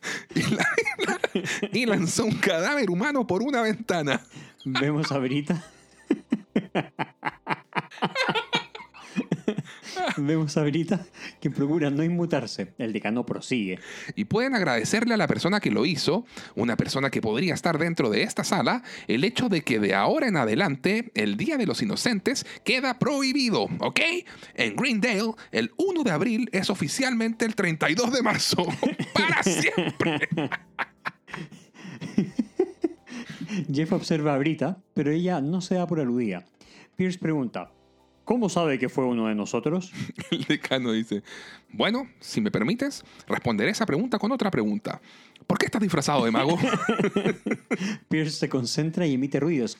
y, 0.34 0.42
la- 0.54 0.66
y 1.72 1.86
lanzó 1.86 2.24
un 2.26 2.36
cadáver 2.38 2.90
humano 2.90 3.26
por 3.26 3.42
una 3.42 3.62
ventana. 3.62 4.20
vemos 4.64 5.10
a 5.12 5.18
Brita. 5.18 5.64
Vemos 10.16 10.56
a 10.56 10.62
Brita 10.62 11.04
que 11.40 11.50
procura 11.50 11.90
no 11.90 12.02
inmutarse. 12.02 12.74
El 12.78 12.92
decano 12.92 13.26
prosigue. 13.26 13.78
Y 14.14 14.24
pueden 14.24 14.54
agradecerle 14.54 15.14
a 15.14 15.16
la 15.16 15.26
persona 15.26 15.60
que 15.60 15.70
lo 15.70 15.86
hizo, 15.86 16.24
una 16.54 16.76
persona 16.76 17.10
que 17.10 17.20
podría 17.20 17.54
estar 17.54 17.78
dentro 17.78 18.10
de 18.10 18.22
esta 18.22 18.44
sala, 18.44 18.82
el 19.08 19.24
hecho 19.24 19.48
de 19.48 19.62
que 19.62 19.78
de 19.78 19.94
ahora 19.94 20.28
en 20.28 20.36
adelante 20.36 21.10
el 21.14 21.36
Día 21.36 21.56
de 21.56 21.66
los 21.66 21.82
Inocentes 21.82 22.46
queda 22.64 22.98
prohibido, 22.98 23.64
¿ok? 23.80 24.00
En 24.54 24.76
Greendale, 24.76 25.32
el 25.52 25.72
1 25.76 26.02
de 26.02 26.10
abril 26.10 26.48
es 26.52 26.70
oficialmente 26.70 27.44
el 27.44 27.54
32 27.54 28.12
de 28.12 28.22
marzo. 28.22 28.66
Para 29.14 29.42
siempre. 29.42 30.28
Jeff 33.72 33.92
observa 33.92 34.34
a 34.34 34.38
Brita, 34.38 34.78
pero 34.94 35.10
ella 35.10 35.40
no 35.40 35.60
se 35.60 35.76
da 35.76 35.86
por 35.86 36.00
aludida. 36.00 36.44
Pierce 36.96 37.18
pregunta, 37.18 37.70
¿cómo 38.24 38.48
sabe 38.48 38.78
que 38.78 38.88
fue 38.88 39.04
uno 39.04 39.28
de 39.28 39.34
nosotros? 39.34 39.92
El 40.30 40.44
decano 40.44 40.92
dice, 40.92 41.22
bueno, 41.70 42.08
si 42.20 42.40
me 42.40 42.50
permites, 42.50 43.04
responderé 43.26 43.70
esa 43.70 43.86
pregunta 43.86 44.18
con 44.18 44.32
otra 44.32 44.50
pregunta. 44.50 45.00
¿Por 45.46 45.58
qué 45.58 45.66
estás 45.66 45.82
disfrazado 45.82 46.24
de 46.24 46.30
mago? 46.30 46.58
Pierce 48.08 48.38
se 48.38 48.48
concentra 48.48 49.06
y 49.06 49.14
emite 49.14 49.40
ruidos. 49.40 49.76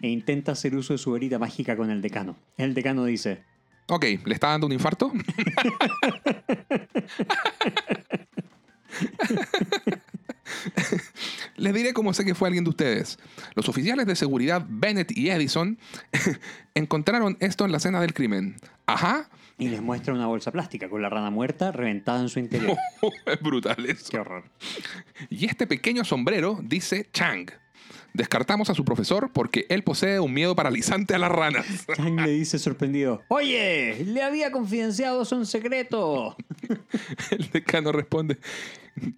E 0.00 0.08
intenta 0.08 0.52
hacer 0.52 0.76
uso 0.76 0.92
de 0.92 0.98
su 0.98 1.16
herida 1.16 1.38
mágica 1.38 1.76
con 1.76 1.90
el 1.90 2.02
decano. 2.02 2.36
El 2.56 2.74
decano 2.74 3.04
dice, 3.04 3.42
ok, 3.88 4.04
¿le 4.24 4.34
está 4.34 4.48
dando 4.48 4.66
un 4.66 4.72
infarto? 4.72 5.12
Les 11.56 11.74
diré 11.74 11.92
cómo 11.92 12.12
sé 12.12 12.24
que 12.24 12.34
fue 12.34 12.48
alguien 12.48 12.64
de 12.64 12.70
ustedes. 12.70 13.18
Los 13.54 13.68
oficiales 13.68 14.06
de 14.06 14.16
seguridad 14.16 14.64
Bennett 14.68 15.16
y 15.16 15.30
Edison 15.30 15.78
encontraron 16.74 17.36
esto 17.40 17.64
en 17.64 17.72
la 17.72 17.78
escena 17.78 18.00
del 18.00 18.14
crimen. 18.14 18.56
Ajá. 18.86 19.30
y 19.56 19.68
les 19.68 19.80
muestra 19.80 20.12
una 20.12 20.26
bolsa 20.26 20.52
plástica 20.52 20.90
con 20.90 21.00
la 21.00 21.08
rana 21.08 21.30
muerta 21.30 21.72
reventada 21.72 22.20
en 22.20 22.28
su 22.28 22.38
interior. 22.38 22.76
es 23.26 23.40
brutal 23.40 23.84
eso. 23.86 24.10
Qué 24.10 24.18
horror. 24.18 24.44
Y 25.30 25.46
este 25.46 25.66
pequeño 25.66 26.04
sombrero 26.04 26.60
dice 26.62 27.08
Chang. 27.12 27.50
Descartamos 28.14 28.70
a 28.70 28.74
su 28.74 28.84
profesor 28.84 29.32
porque 29.32 29.66
él 29.68 29.82
posee 29.82 30.20
un 30.20 30.32
miedo 30.32 30.54
paralizante 30.54 31.16
a 31.16 31.18
las 31.18 31.32
ranas. 31.32 31.66
Chang 31.96 32.20
le 32.20 32.30
dice 32.30 32.60
sorprendido, 32.60 33.22
Oye, 33.26 34.04
le 34.06 34.22
había 34.22 34.52
confidenciado 34.52 35.26
en 35.32 35.44
secreto. 35.44 36.36
El 37.32 37.50
decano 37.50 37.90
responde, 37.90 38.38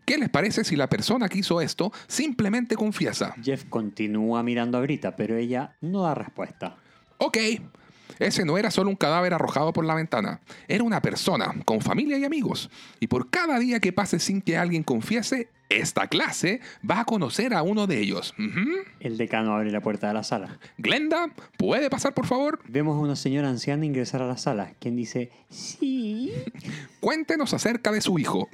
¿qué 0.06 0.16
les 0.16 0.30
parece 0.30 0.64
si 0.64 0.76
la 0.76 0.88
persona 0.88 1.28
que 1.28 1.38
hizo 1.38 1.60
esto 1.60 1.92
simplemente 2.06 2.74
confiesa? 2.74 3.34
Jeff 3.42 3.64
continúa 3.68 4.42
mirando 4.42 4.78
a 4.78 4.80
Brita, 4.80 5.14
pero 5.14 5.36
ella 5.36 5.76
no 5.82 6.02
da 6.02 6.14
respuesta. 6.14 6.76
Ok, 7.18 7.36
ese 8.18 8.44
no 8.44 8.58
era 8.58 8.70
solo 8.70 8.90
un 8.90 8.96
cadáver 8.96 9.34
arrojado 9.34 9.72
por 9.72 9.84
la 9.84 9.94
ventana, 9.94 10.40
era 10.68 10.84
una 10.84 11.02
persona 11.02 11.54
con 11.64 11.80
familia 11.80 12.18
y 12.18 12.24
amigos. 12.24 12.70
Y 13.00 13.06
por 13.06 13.30
cada 13.30 13.58
día 13.58 13.80
que 13.80 13.92
pase 13.92 14.18
sin 14.18 14.40
que 14.40 14.56
alguien 14.56 14.82
confiese, 14.82 15.48
esta 15.68 16.06
clase 16.06 16.60
va 16.88 17.00
a 17.00 17.04
conocer 17.04 17.52
a 17.52 17.62
uno 17.62 17.86
de 17.86 18.00
ellos. 18.00 18.34
El 19.00 19.16
decano 19.16 19.54
abre 19.54 19.70
la 19.72 19.80
puerta 19.80 20.06
de 20.08 20.14
la 20.14 20.22
sala. 20.22 20.58
Glenda, 20.78 21.30
¿puede 21.58 21.90
pasar 21.90 22.14
por 22.14 22.26
favor? 22.26 22.60
Vemos 22.68 22.96
a 22.96 23.00
una 23.00 23.16
señora 23.16 23.48
anciana 23.48 23.84
ingresar 23.84 24.22
a 24.22 24.26
la 24.26 24.36
sala, 24.36 24.72
quien 24.78 24.94
dice, 24.96 25.30
sí, 25.50 26.32
Cuéntenos 27.00 27.52
acerca 27.52 27.90
de 27.90 28.00
su 28.00 28.18
hijo. 28.18 28.48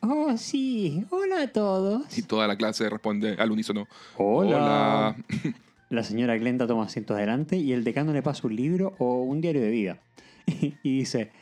oh 0.00 0.36
sí, 0.36 1.04
hola 1.10 1.42
a 1.42 1.48
todos. 1.48 2.18
Y 2.18 2.22
toda 2.22 2.46
la 2.48 2.56
clase 2.56 2.88
responde 2.90 3.36
al 3.38 3.50
unísono. 3.50 3.86
Hola. 4.16 4.56
Hola. 4.56 5.16
La 5.88 6.02
señora 6.02 6.36
Glenda 6.36 6.66
toma 6.66 6.84
asiento 6.84 7.14
adelante 7.14 7.56
y 7.56 7.72
el 7.72 7.84
decano 7.84 8.12
le 8.12 8.22
pasa 8.22 8.46
un 8.46 8.56
libro 8.56 8.94
o 8.98 9.22
un 9.22 9.40
diario 9.40 9.62
de 9.62 9.70
vida. 9.70 9.98
Y 10.82 10.98
dice, 10.98 11.32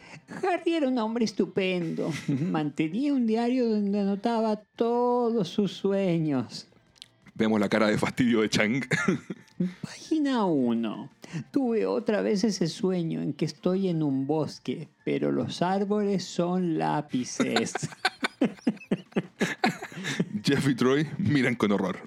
Harry 0.42 0.74
era 0.74 0.88
un 0.88 0.98
hombre 0.98 1.24
estupendo. 1.24 2.10
Mantenía 2.28 3.12
un 3.12 3.26
diario 3.26 3.68
donde 3.68 4.00
anotaba 4.00 4.56
todos 4.56 5.48
sus 5.48 5.72
sueños. 5.72 6.66
Vemos 7.34 7.58
la 7.60 7.68
cara 7.68 7.88
de 7.88 7.98
fastidio 7.98 8.40
de 8.42 8.48
Chang. 8.48 8.84
Página 9.82 10.44
1. 10.44 11.10
Tuve 11.50 11.86
otra 11.86 12.22
vez 12.22 12.44
ese 12.44 12.66
sueño 12.66 13.22
en 13.22 13.32
que 13.32 13.44
estoy 13.44 13.88
en 13.88 14.02
un 14.02 14.26
bosque, 14.26 14.88
pero 15.04 15.32
los 15.32 15.62
árboles 15.62 16.24
son 16.24 16.78
lápices. 16.78 17.72
Jeff 20.42 20.68
y 20.68 20.74
Troy 20.74 21.08
miran 21.18 21.54
con 21.54 21.72
horror. 21.72 22.00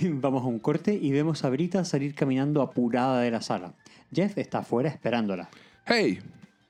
Vamos 0.20 0.42
a 0.42 0.46
un 0.46 0.58
corte 0.58 0.94
y 0.94 1.10
vemos 1.12 1.44
a 1.44 1.50
Brita 1.50 1.84
salir 1.84 2.14
caminando 2.14 2.62
apurada 2.62 3.20
de 3.20 3.30
la 3.30 3.40
sala. 3.42 3.74
Jeff 4.12 4.36
está 4.38 4.58
afuera 4.58 4.88
esperándola. 4.88 5.48
Hey, 5.86 6.20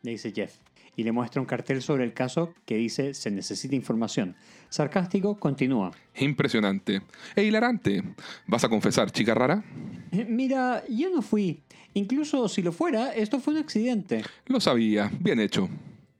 le 0.02 0.12
dice 0.12 0.32
Jeff, 0.32 0.56
y 0.96 1.02
le 1.04 1.12
muestra 1.12 1.40
un 1.40 1.46
cartel 1.46 1.82
sobre 1.82 2.04
el 2.04 2.12
caso 2.14 2.54
que 2.64 2.76
dice 2.76 3.14
se 3.14 3.30
necesita 3.30 3.74
información. 3.74 4.34
Sarcástico, 4.70 5.38
continúa. 5.38 5.92
impresionante. 6.16 7.02
E 7.36 7.44
hilarante. 7.44 8.02
¿Vas 8.46 8.64
a 8.64 8.68
confesar, 8.68 9.10
chica 9.10 9.34
rara? 9.34 9.62
"Eh, 10.10 10.24
Mira, 10.28 10.82
yo 10.88 11.10
no 11.10 11.22
fui. 11.22 11.62
Incluso 11.94 12.48
si 12.48 12.60
lo 12.62 12.72
fuera, 12.72 13.14
esto 13.14 13.38
fue 13.38 13.54
un 13.54 13.60
accidente. 13.60 14.22
Lo 14.46 14.58
sabía. 14.60 15.10
Bien 15.20 15.38
hecho. 15.38 15.68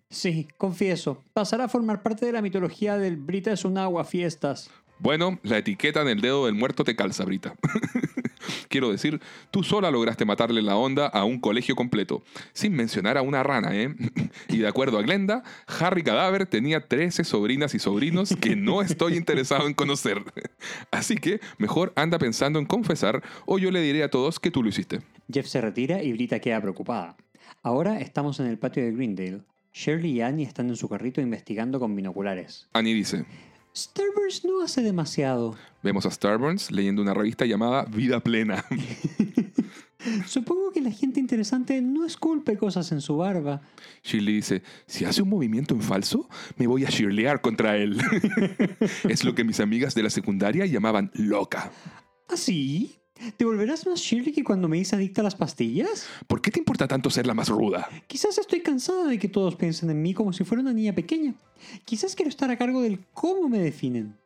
Sí, 0.08 0.46
confieso. 0.56 1.20
Pasará 1.32 1.64
a 1.64 1.68
formar 1.68 2.02
parte 2.02 2.24
de 2.26 2.30
la 2.32 2.42
mitología 2.42 2.96
del 2.96 3.16
Brita 3.16 3.50
es 3.52 3.64
un 3.64 3.76
agua 3.78 4.04
fiestas. 4.04 4.70
Bueno, 4.98 5.38
la 5.42 5.58
etiqueta 5.58 6.02
en 6.02 6.08
el 6.08 6.20
dedo 6.20 6.46
del 6.46 6.54
muerto 6.54 6.84
te 6.84 6.96
calza, 6.96 7.24
Brita. 7.24 7.54
Quiero 8.68 8.90
decir, 8.90 9.20
tú 9.50 9.62
sola 9.62 9.90
lograste 9.90 10.24
matarle 10.24 10.62
la 10.62 10.76
onda 10.76 11.06
a 11.06 11.24
un 11.24 11.40
colegio 11.40 11.76
completo, 11.76 12.22
sin 12.52 12.74
mencionar 12.74 13.16
a 13.16 13.22
una 13.22 13.42
rana, 13.42 13.74
¿eh? 13.74 13.94
Y 14.48 14.58
de 14.58 14.68
acuerdo 14.68 14.98
a 14.98 15.02
Glenda, 15.02 15.42
Harry 15.66 16.02
Cadáver 16.02 16.46
tenía 16.46 16.86
13 16.86 17.24
sobrinas 17.24 17.74
y 17.74 17.78
sobrinos 17.78 18.34
que 18.40 18.56
no 18.56 18.82
estoy 18.82 19.16
interesado 19.16 19.66
en 19.66 19.74
conocer. 19.74 20.22
Así 20.90 21.16
que 21.16 21.40
mejor 21.58 21.92
anda 21.96 22.18
pensando 22.18 22.58
en 22.58 22.66
confesar 22.66 23.22
o 23.46 23.58
yo 23.58 23.70
le 23.70 23.80
diré 23.80 24.02
a 24.02 24.10
todos 24.10 24.40
que 24.40 24.50
tú 24.50 24.62
lo 24.62 24.68
hiciste. 24.68 25.00
Jeff 25.32 25.46
se 25.46 25.60
retira 25.60 26.02
y 26.02 26.12
Brita 26.12 26.40
queda 26.40 26.60
preocupada. 26.60 27.16
Ahora 27.62 28.00
estamos 28.00 28.40
en 28.40 28.46
el 28.46 28.58
patio 28.58 28.84
de 28.84 28.92
Greendale. 28.92 29.42
Shirley 29.72 30.12
y 30.12 30.20
Annie 30.20 30.44
están 30.44 30.68
en 30.68 30.76
su 30.76 30.88
carrito 30.88 31.20
investigando 31.20 31.80
con 31.80 31.96
binoculares. 31.96 32.68
Annie 32.72 32.94
dice, 32.94 33.24
Starburst 33.76 34.44
no 34.44 34.62
hace 34.62 34.82
demasiado. 34.82 35.56
vemos 35.82 36.06
a 36.06 36.10
Starburns 36.10 36.70
leyendo 36.70 37.02
una 37.02 37.12
revista 37.12 37.44
llamada 37.44 37.84
Vida 37.84 38.20
Plena. 38.20 38.64
Supongo 40.26 40.70
que 40.70 40.80
la 40.80 40.92
gente 40.92 41.18
interesante 41.18 41.80
no 41.82 42.04
esculpe 42.04 42.56
cosas 42.56 42.92
en 42.92 43.00
su 43.00 43.16
barba. 43.16 43.62
Shirley 44.04 44.34
dice, 44.36 44.62
si 44.86 45.04
hace 45.04 45.22
un 45.22 45.30
movimiento 45.30 45.74
en 45.74 45.80
falso, 45.80 46.28
me 46.56 46.66
voy 46.66 46.84
a 46.84 46.90
shirlear 46.90 47.40
contra 47.40 47.76
él. 47.76 48.00
es 49.08 49.24
lo 49.24 49.34
que 49.34 49.44
mis 49.44 49.58
amigas 49.60 49.94
de 49.94 50.04
la 50.04 50.10
secundaria 50.10 50.66
llamaban 50.66 51.10
loca. 51.14 51.72
¿Ah, 52.28 52.36
sí? 52.36 52.96
¿Te 53.36 53.44
volverás 53.44 53.86
más 53.86 54.00
Shirley 54.00 54.32
que 54.32 54.42
cuando 54.42 54.68
me 54.68 54.78
hice 54.78 54.96
adicta 54.96 55.20
a 55.20 55.24
las 55.24 55.36
pastillas? 55.36 56.08
¿Por 56.26 56.40
qué 56.40 56.50
te 56.50 56.58
importa 56.58 56.88
tanto 56.88 57.10
ser 57.10 57.26
la 57.26 57.34
más 57.34 57.48
ruda? 57.48 57.88
Quizás 58.06 58.38
estoy 58.38 58.60
cansada 58.60 59.06
de 59.06 59.18
que 59.18 59.28
todos 59.28 59.54
piensen 59.54 59.90
en 59.90 60.02
mí 60.02 60.14
como 60.14 60.32
si 60.32 60.44
fuera 60.44 60.62
una 60.62 60.72
niña 60.72 60.94
pequeña. 60.94 61.34
Quizás 61.84 62.14
quiero 62.14 62.28
estar 62.28 62.50
a 62.50 62.56
cargo 62.56 62.82
del 62.82 63.00
cómo 63.14 63.48
me 63.48 63.58
definen. 63.58 64.16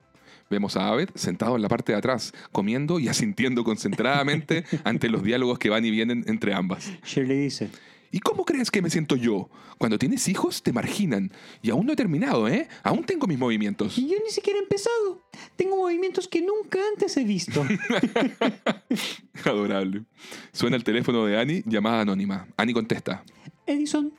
Vemos 0.50 0.76
a 0.76 0.88
Abed 0.88 1.10
sentado 1.14 1.56
en 1.56 1.62
la 1.62 1.68
parte 1.68 1.92
de 1.92 1.98
atrás, 1.98 2.32
comiendo 2.52 2.98
y 2.98 3.08
asintiendo 3.08 3.64
concentradamente 3.64 4.64
ante 4.84 5.10
los 5.10 5.22
diálogos 5.22 5.58
que 5.58 5.68
van 5.68 5.84
y 5.84 5.90
vienen 5.90 6.24
entre 6.26 6.54
ambas. 6.54 6.90
Shirley 7.04 7.38
dice, 7.38 7.68
¿Y 8.10 8.20
cómo 8.20 8.44
crees 8.44 8.70
que 8.70 8.80
me 8.82 8.88
siento 8.90 9.16
yo? 9.16 9.50
Cuando 9.76 9.98
tienes 9.98 10.28
hijos 10.28 10.62
te 10.62 10.72
marginan. 10.72 11.30
Y 11.62 11.70
aún 11.70 11.86
no 11.86 11.92
he 11.92 11.96
terminado, 11.96 12.48
¿eh? 12.48 12.66
Aún 12.82 13.04
tengo 13.04 13.26
mis 13.26 13.38
movimientos. 13.38 13.98
y 13.98 14.08
yo 14.08 14.16
ni 14.24 14.30
siquiera 14.30 14.58
he 14.58 14.62
empezado. 14.62 15.22
Tengo 15.56 15.76
movimientos 15.76 16.26
que 16.28 16.40
nunca 16.40 16.78
antes 16.92 17.16
he 17.16 17.24
visto. 17.24 17.64
Adorable. 19.44 20.04
Suena 20.52 20.76
el 20.76 20.84
teléfono 20.84 21.24
de 21.26 21.38
Annie, 21.38 21.62
llamada 21.66 22.00
anónima. 22.02 22.48
Annie 22.56 22.74
contesta. 22.74 23.22
Edison, 23.66 24.12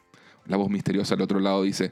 La 0.45 0.57
voz 0.57 0.69
misteriosa 0.69 1.15
al 1.15 1.21
otro 1.21 1.39
lado 1.39 1.63
dice, 1.63 1.91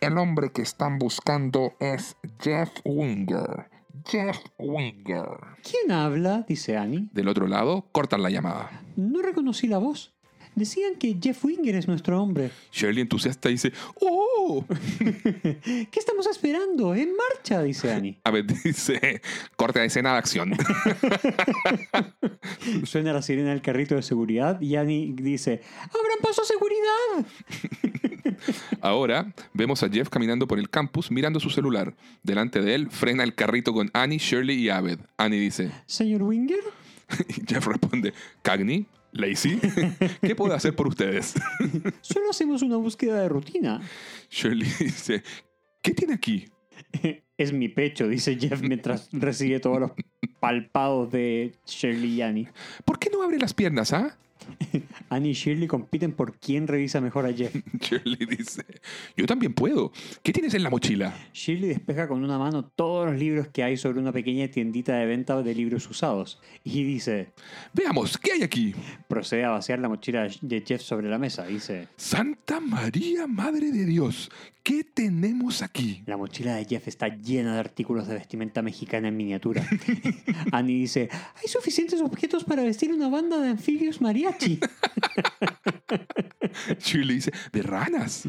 El 0.00 0.18
hombre 0.18 0.52
que 0.52 0.62
están 0.62 0.98
buscando 0.98 1.74
es 1.80 2.16
Jeff 2.40 2.70
Winger. 2.84 3.70
Jeff 4.06 4.36
Winger. 4.58 5.28
¿quién 5.62 5.92
habla? 5.92 6.44
dice 6.48 6.76
Annie. 6.76 7.08
del 7.12 7.28
otro 7.28 7.46
lado, 7.46 7.86
cortan 7.92 8.22
la 8.22 8.30
llamada. 8.30 8.82
No 8.96 9.22
reconocí 9.22 9.66
la 9.66 9.78
voz. 9.78 10.12
Decían 10.54 10.96
que 10.96 11.16
Jeff 11.20 11.44
Winger 11.44 11.76
es 11.76 11.88
nuestro 11.88 12.22
hombre. 12.22 12.50
Shirley 12.72 13.00
entusiasta 13.00 13.48
dice, 13.48 13.72
¡Oh! 14.00 14.64
¿Qué 15.00 15.98
estamos 15.98 16.26
esperando? 16.26 16.94
¡En 16.94 17.10
marcha! 17.16 17.62
dice 17.62 17.92
Annie. 17.92 18.18
Abed 18.24 18.44
dice, 18.64 19.22
corte 19.56 19.80
de 19.80 19.86
escena 19.86 20.12
de 20.12 20.18
acción. 20.18 20.52
Suena 22.84 23.12
la 23.12 23.22
sirena 23.22 23.50
del 23.50 23.62
carrito 23.62 23.94
de 23.94 24.02
seguridad 24.02 24.60
y 24.60 24.76
Annie 24.76 25.14
dice, 25.16 25.62
¡Abran 25.84 26.18
paso 26.20 26.42
a 26.42 26.44
seguridad! 26.44 27.26
Ahora 28.80 29.32
vemos 29.54 29.82
a 29.82 29.88
Jeff 29.88 30.08
caminando 30.08 30.46
por 30.46 30.58
el 30.58 30.68
campus 30.68 31.10
mirando 31.10 31.40
su 31.40 31.50
celular. 31.50 31.94
Delante 32.22 32.60
de 32.60 32.74
él 32.74 32.90
frena 32.90 33.24
el 33.24 33.34
carrito 33.34 33.72
con 33.72 33.90
Annie, 33.94 34.18
Shirley 34.18 34.58
y 34.58 34.68
Abed. 34.68 34.98
Annie 35.16 35.38
dice, 35.38 35.70
Señor 35.86 36.24
Winger, 36.24 36.60
y 37.28 37.42
Jeff 37.46 37.66
responde, 37.66 38.12
Cagney, 38.42 38.86
Lacey, 39.12 39.60
¿qué 40.22 40.34
puedo 40.34 40.54
hacer 40.54 40.74
por 40.74 40.88
ustedes? 40.88 41.34
solo 42.00 42.30
hacemos 42.30 42.62
una 42.62 42.76
búsqueda 42.76 43.20
de 43.20 43.28
rutina. 43.28 43.80
Shirley 44.30 44.68
dice, 44.78 45.22
¿qué 45.82 45.92
tiene 45.92 46.14
aquí? 46.14 46.46
Es 47.38 47.52
mi 47.52 47.68
pecho, 47.68 48.06
dice 48.06 48.36
Jeff 48.38 48.60
mientras 48.60 49.08
recibe 49.10 49.58
todos 49.58 49.80
los 49.80 49.90
palpados 50.38 51.10
de 51.10 51.52
Shirley 51.66 52.14
y 52.14 52.22
Annie. 52.22 52.48
¿Por 52.84 53.00
qué 53.00 53.10
no 53.10 53.20
abre 53.20 53.38
las 53.38 53.52
piernas, 53.52 53.92
ah? 53.92 54.16
Annie 55.08 55.30
y 55.30 55.34
Shirley 55.34 55.66
compiten 55.66 56.12
por 56.12 56.38
quién 56.38 56.66
revisa 56.66 57.00
mejor 57.00 57.26
a 57.26 57.32
Jeff. 57.32 57.54
Shirley 57.80 58.26
dice, 58.26 58.64
yo 59.16 59.26
también 59.26 59.54
puedo. 59.54 59.92
¿Qué 60.22 60.32
tienes 60.32 60.54
en 60.54 60.62
la 60.62 60.70
mochila? 60.70 61.14
Shirley 61.32 61.68
despeja 61.68 62.08
con 62.08 62.22
una 62.22 62.38
mano 62.38 62.64
todos 62.64 63.06
los 63.10 63.18
libros 63.18 63.48
que 63.48 63.62
hay 63.62 63.76
sobre 63.76 64.00
una 64.00 64.12
pequeña 64.12 64.48
tiendita 64.48 64.96
de 64.96 65.06
venta 65.06 65.42
de 65.42 65.54
libros 65.54 65.88
usados 65.88 66.40
y 66.64 66.84
dice, 66.84 67.32
Veamos, 67.72 68.18
¿qué 68.18 68.32
hay 68.32 68.42
aquí? 68.42 68.74
procede 69.08 69.44
a 69.44 69.50
vaciar 69.50 69.78
la 69.78 69.88
mochila 69.88 70.28
de 70.40 70.64
Jeff 70.66 70.82
sobre 70.82 71.08
la 71.08 71.18
mesa. 71.18 71.44
Dice, 71.44 71.88
Santa 71.96 72.60
María, 72.60 73.26
Madre 73.26 73.70
de 73.70 73.84
Dios, 73.84 74.30
¿qué 74.62 74.84
tenemos 74.84 75.62
aquí? 75.62 76.02
la 76.06 76.16
mochila 76.16 76.56
de 76.56 76.64
Jeff 76.64 76.88
está 76.88 77.08
llena 77.08 77.54
de 77.54 77.60
artículos 77.60 78.06
de 78.08 78.14
vestimenta 78.14 78.62
mexicana 78.62 79.08
en 79.08 79.16
miniatura. 79.16 79.66
Annie 80.52 80.80
dice, 80.80 81.08
hay 81.12 81.48
suficientes 81.48 82.00
objetos 82.00 82.44
para 82.44 82.62
vestir 82.62 82.92
una 82.92 83.08
banda 83.08 83.40
de 83.40 83.48
anfibios 83.48 84.00
mariachi. 84.32 84.60
Shirley 86.78 87.14
dice, 87.16 87.32
de 87.52 87.62
ranas. 87.62 88.22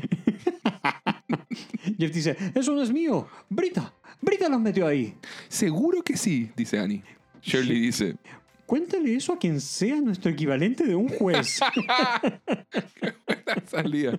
Jeff 1.98 2.12
dice, 2.12 2.38
eso 2.56 2.74
no 2.74 2.82
es 2.82 2.92
mío. 2.92 3.28
Brita, 3.50 3.94
Brita 4.22 4.50
los 4.50 4.62
metió 4.62 4.88
ahí. 4.88 5.16
Seguro 5.48 6.04
que 6.04 6.18
sí, 6.18 6.52
dice 6.56 6.80
Annie. 6.80 7.04
Shirley 7.42 7.80
dice, 7.80 8.16
Cuéntale 8.66 9.16
eso 9.16 9.34
a 9.34 9.38
quien 9.38 9.60
sea 9.60 10.00
nuestro 10.02 10.32
equivalente 10.32 10.86
de 10.86 10.96
un 10.96 11.10
juez. 11.10 11.60
salía. 13.68 14.18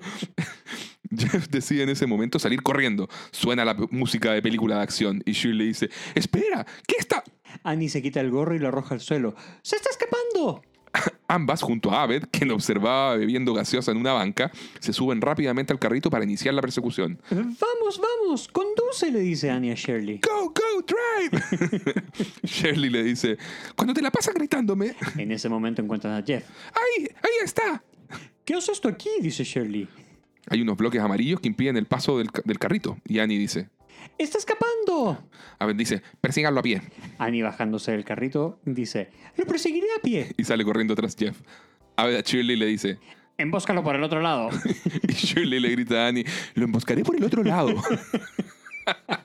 Jeff 1.16 1.48
decide 1.48 1.84
en 1.84 1.88
ese 1.88 2.06
momento 2.06 2.38
salir 2.38 2.62
corriendo. 2.62 3.08
Suena 3.30 3.64
la 3.64 3.74
música 3.90 4.32
de 4.32 4.42
película 4.42 4.76
de 4.76 4.82
acción 4.82 5.22
y 5.24 5.32
Shirley 5.32 5.68
dice, 5.68 5.88
espera, 6.14 6.66
¿qué 6.86 6.96
está? 6.98 7.24
Annie 7.62 7.88
se 7.88 8.02
quita 8.02 8.20
el 8.20 8.30
gorro 8.30 8.54
y 8.54 8.58
lo 8.58 8.68
arroja 8.68 8.94
al 8.94 9.00
suelo. 9.00 9.34
¡Se 9.62 9.76
está 9.76 9.88
escapando! 9.90 10.62
Ambas, 11.26 11.62
junto 11.62 11.90
a 11.90 12.02
Abed, 12.02 12.24
quien 12.30 12.50
observaba 12.50 13.16
bebiendo 13.16 13.54
gaseosa 13.54 13.90
en 13.90 13.96
una 13.96 14.12
banca, 14.12 14.52
se 14.78 14.92
suben 14.92 15.20
rápidamente 15.20 15.72
al 15.72 15.78
carrito 15.78 16.10
para 16.10 16.24
iniciar 16.24 16.54
la 16.54 16.60
persecución. 16.60 17.18
Vamos, 17.30 18.00
vamos, 18.00 18.48
conduce, 18.48 19.10
le 19.10 19.20
dice 19.20 19.50
Annie 19.50 19.72
a 19.72 19.74
Shirley. 19.74 20.20
¡Go, 20.20 20.50
go, 20.50 20.84
drive! 20.86 21.94
Shirley 22.44 22.90
le 22.90 23.02
dice, 23.02 23.38
cuando 23.74 23.94
te 23.94 24.02
la 24.02 24.10
pasas 24.10 24.34
gritándome, 24.34 24.94
En 25.16 25.32
ese 25.32 25.48
momento 25.48 25.82
encuentran 25.82 26.14
a 26.14 26.22
Jeff. 26.22 26.44
¡ahí, 26.72 27.08
ahí 27.22 27.44
está! 27.44 27.82
¿Qué 28.44 28.54
haces 28.54 28.70
esto 28.74 28.88
aquí? 28.88 29.08
dice 29.20 29.44
Shirley. 29.44 29.88
Hay 30.50 30.60
unos 30.60 30.76
bloques 30.76 31.00
amarillos 31.00 31.40
que 31.40 31.48
impiden 31.48 31.78
el 31.78 31.86
paso 31.86 32.18
del, 32.18 32.28
del 32.44 32.58
carrito. 32.58 32.98
Y 33.08 33.18
Annie 33.18 33.38
dice, 33.38 33.70
¡Está 34.18 34.38
escapando! 34.38 35.28
Abed 35.58 35.74
dice, 35.74 36.02
persíganlo 36.20 36.60
a 36.60 36.62
pie. 36.62 36.82
Annie 37.18 37.42
bajándose 37.42 37.92
del 37.92 38.04
carrito 38.04 38.60
dice, 38.64 39.10
lo 39.36 39.44
perseguiré 39.44 39.88
a 39.98 40.02
pie. 40.02 40.32
Y 40.36 40.44
sale 40.44 40.64
corriendo 40.64 40.94
tras 40.94 41.16
Jeff. 41.16 41.40
Abed 41.96 42.16
a 42.16 42.20
Shirley 42.20 42.56
le 42.56 42.66
dice, 42.66 42.98
Embóscalo 43.36 43.82
por 43.82 43.96
el 43.96 44.02
otro 44.04 44.20
lado. 44.20 44.50
y 45.08 45.12
Shirley 45.12 45.58
le 45.58 45.70
grita 45.70 46.04
a 46.04 46.08
Annie, 46.08 46.24
lo 46.54 46.64
emboscaré 46.64 47.02
por 47.02 47.16
el 47.16 47.24
otro 47.24 47.42
lado. 47.42 47.74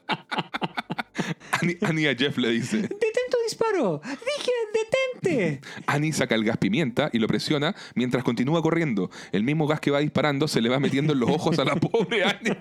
Annie, 1.62 1.78
Annie 1.82 2.08
a 2.10 2.16
Jeff 2.16 2.38
le 2.38 2.50
dice, 2.52 2.78
¡Detén 2.78 3.28
tu 3.30 3.38
disparo! 3.46 4.02
¡Dije, 4.04 4.52
detente! 4.74 5.62
Annie 5.88 6.14
saca 6.14 6.36
el 6.36 6.44
gas 6.44 6.58
pimienta 6.58 7.10
y 7.14 7.20
lo 7.20 7.28
presiona 7.28 7.76
mientras 7.96 8.24
continúa 8.24 8.62
corriendo. 8.62 9.10
El 9.32 9.44
mismo 9.44 9.68
gas 9.68 9.80
que 9.80 9.92
va 9.92 10.00
disparando 10.00 10.48
se 10.48 10.62
le 10.62 10.70
va 10.70 10.80
metiendo 10.80 11.14
en 11.14 11.20
los 11.20 11.30
ojos 11.30 11.60
a 11.60 11.66
la 11.66 11.76
pobre 11.76 12.24
Annie. 12.24 12.58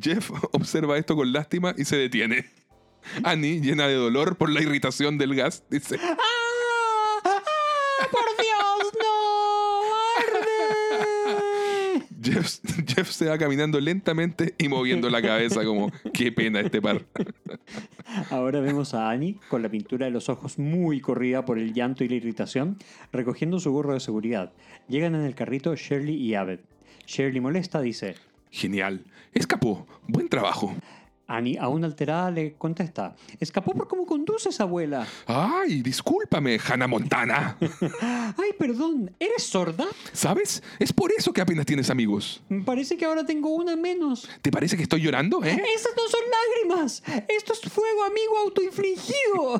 Jeff 0.00 0.30
observa 0.52 0.98
esto 0.98 1.16
con 1.16 1.32
lástima 1.32 1.74
y 1.76 1.84
se 1.84 1.96
detiene. 1.96 2.50
Annie, 3.22 3.60
llena 3.60 3.86
de 3.86 3.94
dolor 3.94 4.36
por 4.36 4.50
la 4.50 4.60
irritación 4.60 5.16
del 5.18 5.34
gas, 5.34 5.64
dice, 5.70 5.98
¡Ah! 6.02 6.16
¡Ah! 7.24 7.42
¡Por 8.10 8.24
Dios, 8.36 8.92
no! 9.00 9.82
¡Arde! 10.18 12.07
Jeff, 12.20 12.58
Jeff 12.86 13.10
se 13.10 13.26
va 13.26 13.38
caminando 13.38 13.80
lentamente 13.80 14.54
y 14.58 14.68
moviendo 14.68 15.08
la 15.10 15.22
cabeza 15.22 15.64
como, 15.64 15.92
qué 16.12 16.32
pena 16.32 16.60
este 16.60 16.82
par. 16.82 17.04
Ahora 18.30 18.60
vemos 18.60 18.94
a 18.94 19.10
Annie 19.10 19.38
con 19.48 19.62
la 19.62 19.68
pintura 19.68 20.06
de 20.06 20.12
los 20.12 20.28
ojos 20.28 20.58
muy 20.58 21.00
corrida 21.00 21.44
por 21.44 21.58
el 21.58 21.72
llanto 21.72 22.04
y 22.04 22.08
la 22.08 22.16
irritación, 22.16 22.78
recogiendo 23.12 23.60
su 23.60 23.72
gorro 23.72 23.94
de 23.94 24.00
seguridad. 24.00 24.52
Llegan 24.88 25.14
en 25.14 25.22
el 25.22 25.34
carrito 25.34 25.74
Shirley 25.74 26.16
y 26.16 26.34
Abed. 26.34 26.60
Shirley 27.06 27.40
molesta 27.40 27.80
dice, 27.80 28.16
Genial, 28.50 29.04
escapó, 29.34 29.86
buen 30.06 30.28
trabajo. 30.28 30.74
Annie, 31.28 31.58
aún 31.58 31.84
alterada, 31.84 32.30
le 32.30 32.54
contesta, 32.54 33.14
escapó 33.38 33.74
por 33.74 33.86
cómo 33.86 34.06
conduces, 34.06 34.58
abuela. 34.60 35.06
Ay, 35.26 35.82
discúlpame, 35.82 36.58
Hannah 36.58 36.86
Montana. 36.86 37.58
Ay, 38.00 38.52
perdón, 38.58 39.14
¿eres 39.20 39.42
sorda? 39.42 39.86
¿Sabes? 40.14 40.62
Es 40.78 40.90
por 40.90 41.12
eso 41.12 41.34
que 41.34 41.42
apenas 41.42 41.66
tienes 41.66 41.90
amigos. 41.90 42.42
Parece 42.64 42.96
que 42.96 43.04
ahora 43.04 43.26
tengo 43.26 43.50
una 43.50 43.76
menos. 43.76 44.26
¿Te 44.40 44.50
parece 44.50 44.78
que 44.78 44.84
estoy 44.84 45.02
llorando, 45.02 45.44
eh? 45.44 45.50
Esas 45.76 45.92
no 45.94 46.08
son 46.08 46.20
lágrimas. 46.30 47.02
Esto 47.28 47.52
es 47.52 47.60
fuego, 47.70 48.04
amigo 48.04 48.38
autoinfligido. 48.44 49.58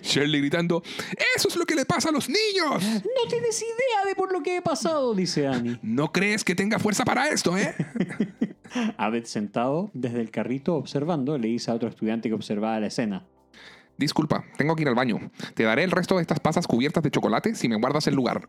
Shirley 0.02 0.40
gritando, 0.40 0.82
¡Eso 1.36 1.48
es 1.48 1.56
lo 1.56 1.66
que 1.66 1.74
le 1.74 1.84
pasa 1.84 2.08
a 2.08 2.12
los 2.12 2.30
niños! 2.30 2.82
No 2.82 3.28
tienes 3.28 3.60
idea 3.60 4.06
de 4.06 4.14
por 4.14 4.32
lo 4.32 4.42
que 4.42 4.56
he 4.56 4.62
pasado, 4.62 5.14
dice 5.14 5.46
Annie. 5.46 5.78
¿No 5.82 6.12
crees 6.12 6.44
que 6.44 6.54
tenga 6.54 6.78
fuerza 6.78 7.04
para 7.04 7.28
esto, 7.28 7.58
eh? 7.58 7.74
Abed 8.96 9.24
sentado 9.24 9.90
desde 9.92 10.13
el 10.20 10.30
carrito 10.30 10.74
observando 10.76 11.38
le 11.38 11.48
dice 11.48 11.70
a 11.70 11.74
otro 11.74 11.88
estudiante 11.88 12.28
que 12.28 12.34
observaba 12.34 12.78
la 12.80 12.86
escena. 12.86 13.24
Disculpa, 13.96 14.44
tengo 14.56 14.74
que 14.74 14.82
ir 14.82 14.88
al 14.88 14.96
baño. 14.96 15.30
Te 15.54 15.62
daré 15.62 15.84
el 15.84 15.92
resto 15.92 16.16
de 16.16 16.22
estas 16.22 16.40
pasas 16.40 16.66
cubiertas 16.66 17.02
de 17.02 17.12
chocolate 17.12 17.54
si 17.54 17.68
me 17.68 17.76
guardas 17.76 18.06
el 18.08 18.14
lugar. 18.14 18.44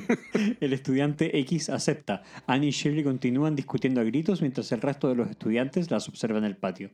El 0.60 0.72
estudiante 0.72 1.38
X 1.38 1.70
acepta. 1.70 2.24
Annie 2.46 2.68
y 2.68 2.70
Shirley 2.72 3.04
continúan 3.04 3.54
discutiendo 3.54 4.00
a 4.00 4.04
gritos 4.04 4.40
mientras 4.40 4.72
el 4.72 4.80
resto 4.80 5.08
de 5.08 5.14
los 5.14 5.30
estudiantes 5.30 5.90
las 5.90 6.08
observan 6.08 6.44
en 6.44 6.50
el 6.50 6.56
patio. 6.56 6.90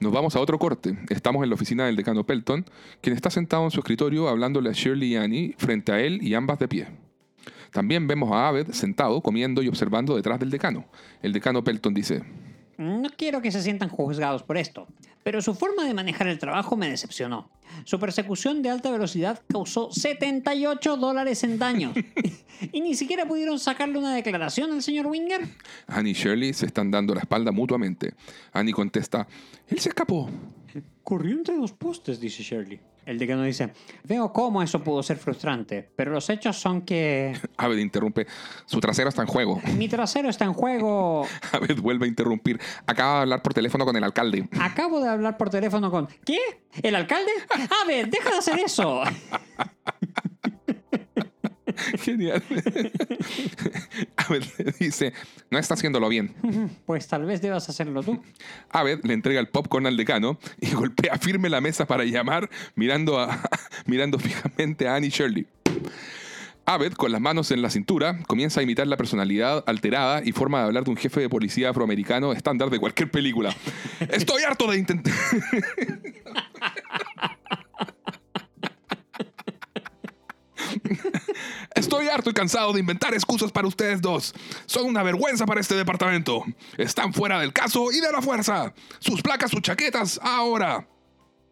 Nos 0.00 0.12
vamos 0.12 0.36
a 0.36 0.40
otro 0.40 0.58
corte. 0.58 0.96
Estamos 1.10 1.42
en 1.42 1.50
la 1.50 1.54
oficina 1.54 1.84
del 1.86 1.96
decano 1.96 2.24
Pelton, 2.24 2.64
quien 3.00 3.14
está 3.14 3.28
sentado 3.30 3.64
en 3.64 3.70
su 3.70 3.80
escritorio 3.80 4.28
hablándole 4.28 4.70
a 4.70 4.72
Shirley 4.72 5.12
y 5.12 5.16
Annie 5.16 5.54
frente 5.58 5.92
a 5.92 6.00
él 6.00 6.22
y 6.22 6.34
ambas 6.34 6.58
de 6.58 6.68
pie. 6.68 6.88
También 7.72 8.06
vemos 8.06 8.30
a 8.32 8.48
Abed 8.48 8.70
sentado, 8.70 9.20
comiendo 9.20 9.62
y 9.62 9.68
observando 9.68 10.16
detrás 10.16 10.38
del 10.38 10.50
decano. 10.50 10.86
El 11.22 11.32
decano 11.32 11.64
Pelton 11.64 11.92
dice, 11.92 12.22
No 12.78 13.08
quiero 13.16 13.40
que 13.40 13.52
se 13.52 13.62
sientan 13.62 13.88
juzgados 13.88 14.42
por 14.42 14.56
esto, 14.56 14.86
pero 15.22 15.40
su 15.42 15.54
forma 15.54 15.84
de 15.84 15.94
manejar 15.94 16.26
el 16.28 16.38
trabajo 16.38 16.76
me 16.76 16.88
decepcionó. 16.88 17.50
Su 17.84 17.98
persecución 17.98 18.62
de 18.62 18.70
alta 18.70 18.90
velocidad 18.90 19.40
causó 19.48 19.90
78 19.90 20.96
dólares 20.96 21.44
en 21.44 21.58
daños. 21.58 21.94
y 22.72 22.80
ni 22.80 22.94
siquiera 22.94 23.26
pudieron 23.26 23.58
sacarle 23.58 23.98
una 23.98 24.14
declaración 24.14 24.72
al 24.72 24.82
señor 24.82 25.06
Winger. 25.06 25.48
Annie 25.86 26.12
y 26.12 26.14
Shirley 26.14 26.52
se 26.52 26.66
están 26.66 26.90
dando 26.90 27.14
la 27.14 27.20
espalda 27.20 27.52
mutuamente. 27.52 28.14
Annie 28.52 28.72
contesta, 28.72 29.26
él 29.68 29.78
se 29.78 29.88
escapó. 29.90 30.28
Corrió 31.02 31.36
entre 31.36 31.56
dos 31.56 31.72
postes, 31.72 32.20
dice 32.20 32.42
Shirley. 32.42 32.80
El 33.06 33.18
decano 33.18 33.42
dice, 33.42 33.72
veo 34.04 34.32
cómo 34.32 34.62
eso 34.62 34.82
pudo 34.82 35.02
ser 35.02 35.18
frustrante, 35.18 35.90
pero 35.94 36.12
los 36.12 36.28
hechos 36.30 36.56
son 36.56 36.82
que 36.82 37.38
Abed 37.56 37.78
interrumpe, 37.78 38.26
su 38.66 38.80
trasero 38.80 39.08
está 39.08 39.22
en 39.22 39.28
juego. 39.28 39.60
mi 39.76 39.88
trasero 39.88 40.28
está 40.28 40.44
en 40.44 40.54
juego. 40.54 41.26
Abed 41.52 41.78
vuelve 41.80 42.06
a 42.06 42.08
interrumpir, 42.08 42.60
acaba 42.86 43.16
de 43.16 43.20
hablar 43.22 43.42
por 43.42 43.54
teléfono 43.54 43.84
con 43.84 43.96
el 43.96 44.04
alcalde. 44.04 44.48
Acabo 44.60 45.00
de 45.00 45.08
hablar 45.08 45.36
por 45.36 45.50
teléfono 45.50 45.90
con... 45.90 46.08
¿Qué? 46.24 46.38
¿El 46.82 46.94
alcalde? 46.94 47.30
A 47.50 47.86
ver, 47.86 48.08
deja 48.08 48.30
de 48.30 48.36
hacer 48.38 48.58
eso. 48.58 49.02
Genial. 52.02 52.42
Abed 54.16 54.44
le 54.58 54.72
dice, 54.78 55.12
no 55.50 55.58
está 55.58 55.74
haciéndolo 55.74 56.08
bien. 56.08 56.34
Pues 56.86 57.06
tal 57.08 57.24
vez 57.24 57.40
debas 57.42 57.68
hacerlo 57.68 58.02
tú. 58.02 58.22
Abed 58.70 59.00
le 59.04 59.14
entrega 59.14 59.40
el 59.40 59.48
popcorn 59.48 59.86
al 59.86 59.96
decano 59.96 60.38
y 60.60 60.72
golpea 60.72 61.16
firme 61.18 61.48
la 61.48 61.60
mesa 61.60 61.86
para 61.86 62.04
llamar, 62.04 62.48
mirando, 62.74 63.18
a- 63.18 63.40
mirando 63.86 64.18
fijamente 64.18 64.86
a 64.88 64.96
Annie 64.96 65.10
Shirley. 65.10 65.46
Abed, 66.66 66.94
con 66.94 67.12
las 67.12 67.20
manos 67.20 67.50
en 67.50 67.60
la 67.60 67.68
cintura, 67.68 68.18
comienza 68.26 68.60
a 68.60 68.62
imitar 68.62 68.86
la 68.86 68.96
personalidad 68.96 69.62
alterada 69.66 70.22
y 70.24 70.32
forma 70.32 70.60
de 70.60 70.64
hablar 70.64 70.84
de 70.84 70.90
un 70.92 70.96
jefe 70.96 71.20
de 71.20 71.28
policía 71.28 71.68
afroamericano 71.70 72.32
estándar 72.32 72.70
de 72.70 72.78
cualquier 72.78 73.10
película. 73.10 73.54
Estoy 74.08 74.42
harto 74.44 74.70
de 74.70 74.78
intentar... 74.78 75.12
Estoy 81.74 82.08
harto 82.08 82.30
y 82.30 82.34
cansado 82.34 82.72
de 82.72 82.80
inventar 82.80 83.14
excusas 83.14 83.52
para 83.52 83.68
ustedes 83.68 84.00
dos. 84.00 84.34
Son 84.66 84.86
una 84.86 85.02
vergüenza 85.02 85.46
para 85.46 85.60
este 85.60 85.74
departamento. 85.74 86.44
Están 86.76 87.12
fuera 87.12 87.40
del 87.40 87.52
caso 87.52 87.90
y 87.92 88.00
de 88.00 88.12
la 88.12 88.22
fuerza. 88.22 88.72
Sus 88.98 89.22
placas, 89.22 89.50
sus 89.50 89.62
chaquetas, 89.62 90.20
ahora. 90.22 90.86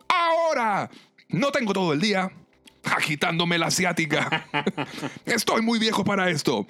Ahora. 0.08 0.90
No 1.28 1.50
tengo 1.50 1.72
todo 1.72 1.92
el 1.92 2.00
día 2.00 2.30
agitándome 2.84 3.58
la 3.58 3.66
asiática. 3.66 4.46
Estoy 5.24 5.62
muy 5.62 5.78
viejo 5.78 6.04
para 6.04 6.30
esto. 6.30 6.66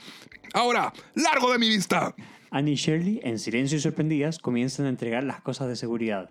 Ahora, 0.54 0.92
largo 1.14 1.50
de 1.50 1.58
mi 1.58 1.68
vista. 1.68 2.14
Annie 2.50 2.72
y 2.72 2.76
Shirley, 2.76 3.20
en 3.24 3.38
silencio 3.38 3.78
y 3.78 3.80
sorprendidas, 3.80 4.38
comienzan 4.38 4.86
a 4.86 4.90
entregar 4.90 5.24
las 5.24 5.40
cosas 5.40 5.68
de 5.68 5.76
seguridad. 5.76 6.28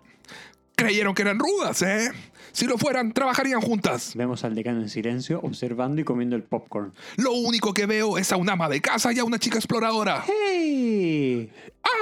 Creyeron 0.82 1.14
que 1.14 1.22
eran 1.22 1.38
rudas, 1.38 1.80
¿eh? 1.82 2.10
Si 2.52 2.66
lo 2.66 2.76
fueran, 2.76 3.12
trabajarían 3.12 3.60
juntas. 3.60 4.14
Vemos 4.14 4.44
al 4.44 4.54
decano 4.54 4.80
en 4.80 4.88
silencio, 4.88 5.40
observando 5.42 6.00
y 6.00 6.04
comiendo 6.04 6.36
el 6.36 6.42
popcorn. 6.42 6.92
Lo 7.16 7.32
único 7.32 7.72
que 7.72 7.86
veo 7.86 8.18
es 8.18 8.32
a 8.32 8.36
una 8.36 8.54
ama 8.54 8.68
de 8.68 8.80
casa 8.80 9.12
y 9.12 9.18
a 9.18 9.24
una 9.24 9.38
chica 9.38 9.56
exploradora. 9.56 10.24
¡Hey! 10.26 11.50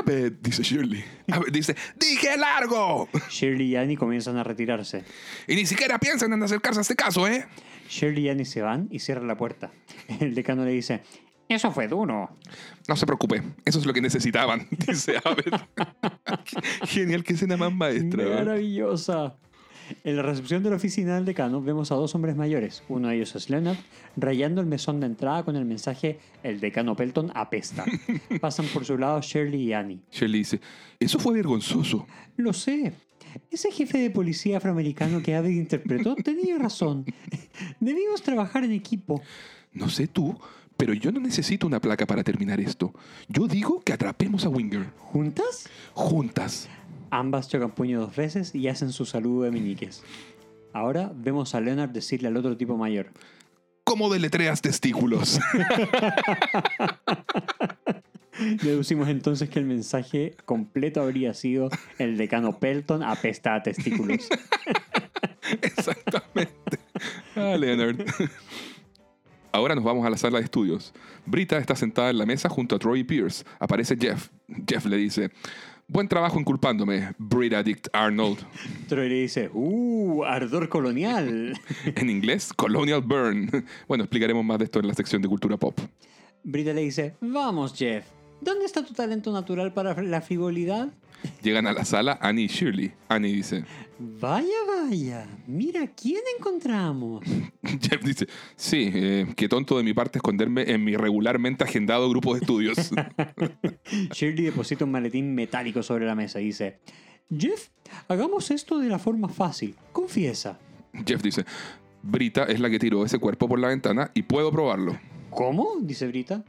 Abed, 0.01 0.33
dice 0.41 0.63
Shirley. 0.63 1.05
Abed 1.31 1.53
dice, 1.53 1.77
dije 1.97 2.37
largo. 2.37 3.09
Shirley 3.29 3.67
y 3.67 3.77
Annie 3.77 3.97
comienzan 3.97 4.39
a 4.39 4.45
retirarse. 4.45 5.05
Y 5.47 5.55
ni 5.55 5.67
siquiera 5.67 5.99
piensan 5.99 6.33
en 6.33 6.43
acercarse 6.43 6.81
a 6.81 6.83
este 6.83 6.97
caso, 6.97 7.29
¿eh? 7.29 7.47
Shirley 7.89 8.27
y 8.27 8.29
Annie 8.31 8.45
se 8.45 8.63
van 8.63 8.89
y 8.91 9.01
cierran 9.01 9.29
la 9.29 9.37
puerta. 9.37 9.71
El 10.21 10.35
decano 10.35 10.65
le 10.65 10.73
dice, 10.73 11.03
eso 11.55 11.71
fue 11.73 11.89
duro. 11.89 12.31
No 12.89 12.97
se 12.97 13.07
preocupe, 13.07 13.43
eso 13.65 13.79
es 13.79 13.87
lo 13.87 13.93
que 13.93 14.01
necesitaban, 14.01 14.67
dice 14.87 15.17
Abed. 15.25 15.53
Genial, 16.87 17.25
qué 17.25 17.35
escena 17.35 17.57
más 17.57 17.73
maestra. 17.73 18.25
Maravillosa. 18.25 19.37
En 20.05 20.17
la 20.17 20.23
recepción 20.23 20.63
de 20.63 20.71
la 20.71 20.77
oficina 20.77 21.17
del 21.17 21.25
decano 21.25 21.61
vemos 21.61 21.91
a 21.91 21.97
dos 21.97 22.15
hombres 22.15 22.37
mayores. 22.37 22.83
Uno 22.89 23.09
de 23.09 23.17
ellos 23.17 23.35
es 23.35 23.51
Leonard, 23.51 23.79
rayando 24.17 24.61
el 24.61 24.67
mesón 24.67 25.01
de 25.01 25.07
entrada 25.07 25.45
con 25.45 25.57
el 25.57 25.65
mensaje 25.65 26.19
El 26.43 26.61
decano 26.61 26.95
Pelton 26.95 27.33
apesta. 27.35 27.85
Pasan 28.41 28.67
por 28.67 28.85
su 28.85 28.97
lado 28.99 29.21
Shirley 29.21 29.63
y 29.63 29.73
Annie. 29.73 30.01
Shirley 30.13 30.41
dice, 30.41 30.61
eso 30.99 31.19
fue 31.19 31.35
vergonzoso. 31.35 32.07
Lo 32.37 32.53
sé. 32.53 32.93
Ese 33.51 33.71
jefe 33.71 33.99
de 33.99 34.11
policía 34.11 34.59
afroamericano 34.59 35.23
que 35.23 35.35
Abed 35.35 35.51
interpretó 35.51 36.15
tenía 36.17 36.59
razón. 36.59 37.05
Debimos 37.81 38.23
trabajar 38.23 38.65
en 38.65 38.73
equipo. 38.73 39.23
No 39.73 39.89
sé 39.89 40.09
tú, 40.09 40.37
pero 40.81 40.95
yo 40.95 41.13
no 41.13 41.21
necesito 41.21 41.67
una 41.67 41.79
placa 41.79 42.07
para 42.07 42.25
terminar 42.25 42.59
esto. 42.59 42.95
Yo 43.29 43.47
digo 43.47 43.83
que 43.83 43.93
atrapemos 43.93 44.47
a 44.47 44.49
Winger. 44.49 44.87
¿Juntas? 44.97 45.69
Juntas. 45.93 46.71
Ambas 47.11 47.51
chocan 47.51 47.73
puño 47.73 48.01
dos 48.01 48.17
veces 48.17 48.55
y 48.55 48.67
hacen 48.67 48.91
su 48.91 49.05
saludo 49.05 49.43
de 49.43 49.51
meñiques. 49.51 50.03
Ahora 50.73 51.13
vemos 51.15 51.55
a 51.55 51.61
Leonard 51.61 51.91
decirle 51.91 52.29
al 52.29 52.37
otro 52.39 52.57
tipo 52.57 52.79
mayor. 52.79 53.11
Como 53.85 54.09
deletreas 54.09 54.63
testículos. 54.63 55.39
Deducimos 58.63 59.11
entonces 59.11 59.51
que 59.51 59.59
el 59.59 59.67
mensaje 59.67 60.35
completo 60.47 61.03
habría 61.03 61.35
sido 61.35 61.69
el 61.99 62.17
decano 62.17 62.59
Pelton 62.59 63.03
apesta 63.03 63.55
a 63.55 63.63
testículos. 63.63 64.31
Exactamente. 65.61 66.79
Ah, 67.37 67.55
Leonard. 67.59 67.99
Ahora 69.53 69.75
nos 69.75 69.83
vamos 69.83 70.07
a 70.07 70.11
la 70.11 70.17
sala 70.17 70.39
de 70.39 70.45
estudios. 70.45 70.93
Brita 71.27 71.59
está 71.59 71.75
sentada 71.75 72.11
en 72.11 72.19
la 72.19 72.27
mesa 72.27 72.49
junto 72.49 72.77
a 72.77 72.79
Troy 72.79 73.03
Pierce. 73.03 73.45
Aparece 73.59 73.97
Jeff. 73.97 74.29
Jeff 74.67 74.87
le 74.87 74.97
dice, 74.97 75.31
buen 75.89 76.07
trabajo 76.07 76.39
inculpándome, 76.39 77.15
Brit 77.19 77.55
Addict 77.55 77.89
Arnold. 77.93 78.39
Troy 78.89 79.09
le 79.09 79.23
dice, 79.23 79.51
¡Uh! 79.53 80.23
Ardor 80.25 80.69
colonial. 80.69 81.59
En 81.97 82.11
inglés, 82.11 82.53
Colonial 82.53 83.01
Burn. 83.01 83.51
Bueno, 83.89 84.05
explicaremos 84.05 84.45
más 84.45 84.59
de 84.59 84.67
esto 84.67 84.79
en 84.79 84.87
la 84.87 84.95
sección 84.95 85.21
de 85.21 85.29
cultura 85.29 85.57
pop. 85.57 85.79
Brita 86.45 86.73
le 86.73 86.83
dice, 86.83 87.15
Vamos, 87.21 87.75
Jeff. 87.75 88.05
¿Dónde 88.41 88.65
está 88.65 88.85
tu 88.85 88.95
talento 88.95 89.33
natural 89.33 89.73
para 89.73 90.01
la 90.01 90.21
frivolidad? 90.21 90.89
Llegan 91.43 91.67
a 91.67 91.73
la 91.73 91.85
sala 91.85 92.19
Annie 92.21 92.45
y 92.45 92.49
Shirley. 92.49 92.93
Annie 93.09 93.33
dice, 93.33 93.65
Vaya, 93.99 94.47
vaya. 94.67 95.27
Mira 95.47 95.87
quién 95.89 96.23
encontramos. 96.39 97.23
Jeff 97.63 98.03
dice, 98.03 98.27
sí, 98.57 98.91
eh, 98.95 99.27
qué 99.37 99.47
tonto 99.47 99.77
de 99.77 99.83
mi 99.83 99.93
parte 99.93 100.19
esconderme 100.19 100.71
en 100.71 100.83
mi 100.83 100.97
regularmente 100.97 101.65
agendado 101.65 102.09
grupo 102.09 102.33
de 102.33 102.41
estudios. 102.41 102.91
Shirley 104.15 104.45
deposita 104.45 104.87
un 104.87 104.91
maletín 104.91 105.35
metálico 105.35 105.83
sobre 105.83 106.07
la 106.07 106.15
mesa 106.15 106.41
y 106.41 106.47
dice, 106.47 106.79
Jeff, 107.37 107.69
hagamos 108.09 108.51
esto 108.51 108.79
de 108.79 108.89
la 108.89 108.99
forma 108.99 109.29
fácil. 109.29 109.77
Confiesa. 109.93 110.59
Jeff 111.07 111.23
dice, 111.23 111.45
Brita 112.03 112.45
es 112.45 112.59
la 112.59 112.71
que 112.71 112.79
tiró 112.79 113.05
ese 113.05 113.19
cuerpo 113.19 113.49
por 113.49 113.59
la 113.59 113.69
ventana 113.69 114.11
y 114.15 114.23
puedo 114.23 114.51
probarlo. 114.51 114.99
¿Cómo? 115.29 115.77
dice 115.83 116.07
Brita. 116.07 116.43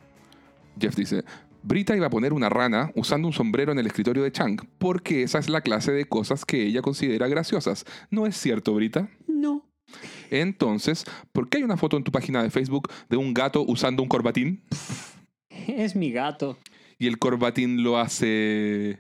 Jeff 0.80 0.96
dice, 0.96 1.26
Brita 1.64 1.96
iba 1.96 2.08
a 2.08 2.10
poner 2.10 2.34
una 2.34 2.50
rana 2.50 2.92
usando 2.96 3.28
un 3.28 3.34
sombrero 3.34 3.72
en 3.72 3.80
el 3.80 3.88
escritorio 3.88 4.24
de 4.24 4.32
Chang, 4.32 4.60
porque 4.78 5.24
esa 5.24 5.40
es 5.40 5.50
la 5.50 5.62
clase 5.62 5.92
de 5.92 6.06
cosas 6.06 6.46
que 6.46 6.64
ella 6.64 6.82
considera 6.82 7.28
graciosas. 7.28 7.86
¿No 8.10 8.26
es 8.26 8.36
cierto, 8.36 8.74
Brita? 8.74 9.10
No. 9.28 9.66
Entonces, 10.30 11.06
¿por 11.32 11.50
qué 11.50 11.58
hay 11.58 11.64
una 11.64 11.78
foto 11.78 11.98
en 11.98 12.04
tu 12.04 12.12
página 12.12 12.42
de 12.42 12.50
Facebook 12.50 12.90
de 13.10 13.18
un 13.18 13.34
gato 13.34 13.64
usando 13.68 14.02
un 14.02 14.10
corbatín? 14.10 14.64
Es 15.68 15.96
mi 15.96 16.12
gato. 16.12 16.58
Y 16.98 17.08
el 17.08 17.20
corbatín 17.20 17.84
lo 17.84 17.98
hace 17.98 19.00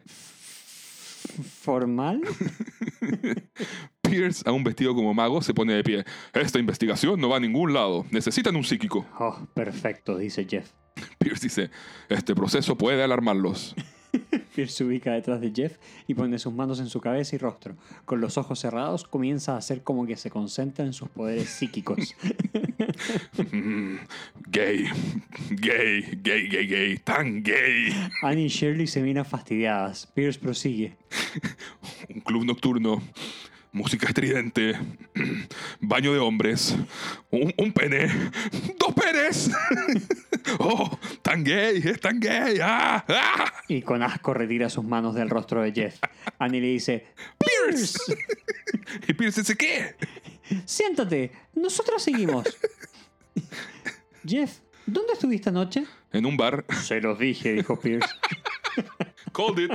¿Formal? 1.61 2.21
Pierce, 4.01 4.43
aún 4.45 4.63
vestido 4.63 4.93
como 4.93 5.13
mago, 5.13 5.41
se 5.41 5.53
pone 5.53 5.73
de 5.73 5.83
pie. 5.83 6.05
Esta 6.33 6.59
investigación 6.59 7.19
no 7.19 7.29
va 7.29 7.37
a 7.37 7.39
ningún 7.39 7.73
lado. 7.73 8.05
Necesitan 8.11 8.55
un 8.55 8.63
psíquico. 8.63 9.05
Oh, 9.19 9.47
perfecto, 9.53 10.17
dice 10.17 10.45
Jeff. 10.49 10.69
Pierce 11.19 11.43
dice, 11.43 11.69
este 12.09 12.35
proceso 12.35 12.77
puede 12.77 13.03
alarmarlos. 13.03 13.75
Pierce 14.55 14.75
se 14.75 14.83
ubica 14.83 15.13
detrás 15.13 15.39
de 15.39 15.51
Jeff 15.55 15.77
y 16.07 16.13
pone 16.13 16.37
sus 16.37 16.53
manos 16.53 16.79
en 16.79 16.87
su 16.87 16.99
cabeza 16.99 17.35
y 17.35 17.39
rostro. 17.39 17.75
Con 18.05 18.19
los 18.19 18.37
ojos 18.37 18.59
cerrados 18.59 19.05
comienza 19.05 19.53
a 19.53 19.57
hacer 19.57 19.83
como 19.83 20.05
que 20.05 20.17
se 20.17 20.29
concentra 20.29 20.85
en 20.85 20.93
sus 20.93 21.09
poderes 21.09 21.49
psíquicos. 21.49 22.15
Mm, 23.51 23.95
gay, 24.49 24.85
gay, 25.51 26.19
gay, 26.21 26.47
gay, 26.47 26.67
gay, 26.67 26.97
tan 26.97 27.41
gay. 27.43 27.93
Annie 28.21 28.45
y 28.45 28.49
Shirley 28.49 28.87
se 28.87 29.01
miran 29.01 29.25
fastidiadas. 29.25 30.07
Pierce 30.07 30.39
prosigue. 30.39 30.97
Un 32.13 32.21
club 32.21 32.43
nocturno, 32.43 33.01
música 33.71 34.07
estridente, 34.07 34.77
baño 35.79 36.11
de 36.11 36.19
hombres, 36.19 36.75
un, 37.29 37.53
un 37.57 37.71
pene, 37.71 38.07
dos 38.77 38.93
penes. 38.93 39.51
Oh, 40.59 40.99
tan 41.21 41.43
gay, 41.43 41.81
es 41.83 41.99
tan 41.99 42.19
gay. 42.19 42.59
¡Ah! 42.61 43.03
¡Ah! 43.07 43.53
Y 43.67 43.81
con 43.81 44.03
asco 44.03 44.33
retira 44.33 44.69
sus 44.69 44.83
manos 44.83 45.15
del 45.15 45.29
rostro 45.29 45.61
de 45.61 45.71
Jeff. 45.71 45.99
Annie 46.39 46.61
le 46.61 46.67
dice, 46.67 47.07
Pierce, 47.37 47.97
Y 49.07 49.13
Pierce 49.13 49.41
dice, 49.41 49.55
¿qué? 49.55 49.95
siéntate, 50.65 51.31
nosotros 51.55 52.03
seguimos. 52.03 52.45
Jeff, 54.25 54.59
¿dónde 54.85 55.13
estuviste 55.13 55.49
anoche? 55.49 55.85
En 56.11 56.25
un 56.25 56.35
bar. 56.37 56.65
Se 56.83 56.99
los 56.99 57.17
dije, 57.17 57.53
dijo 57.53 57.79
Pierce. 57.79 58.09
Called 59.33 59.59
it. 59.59 59.71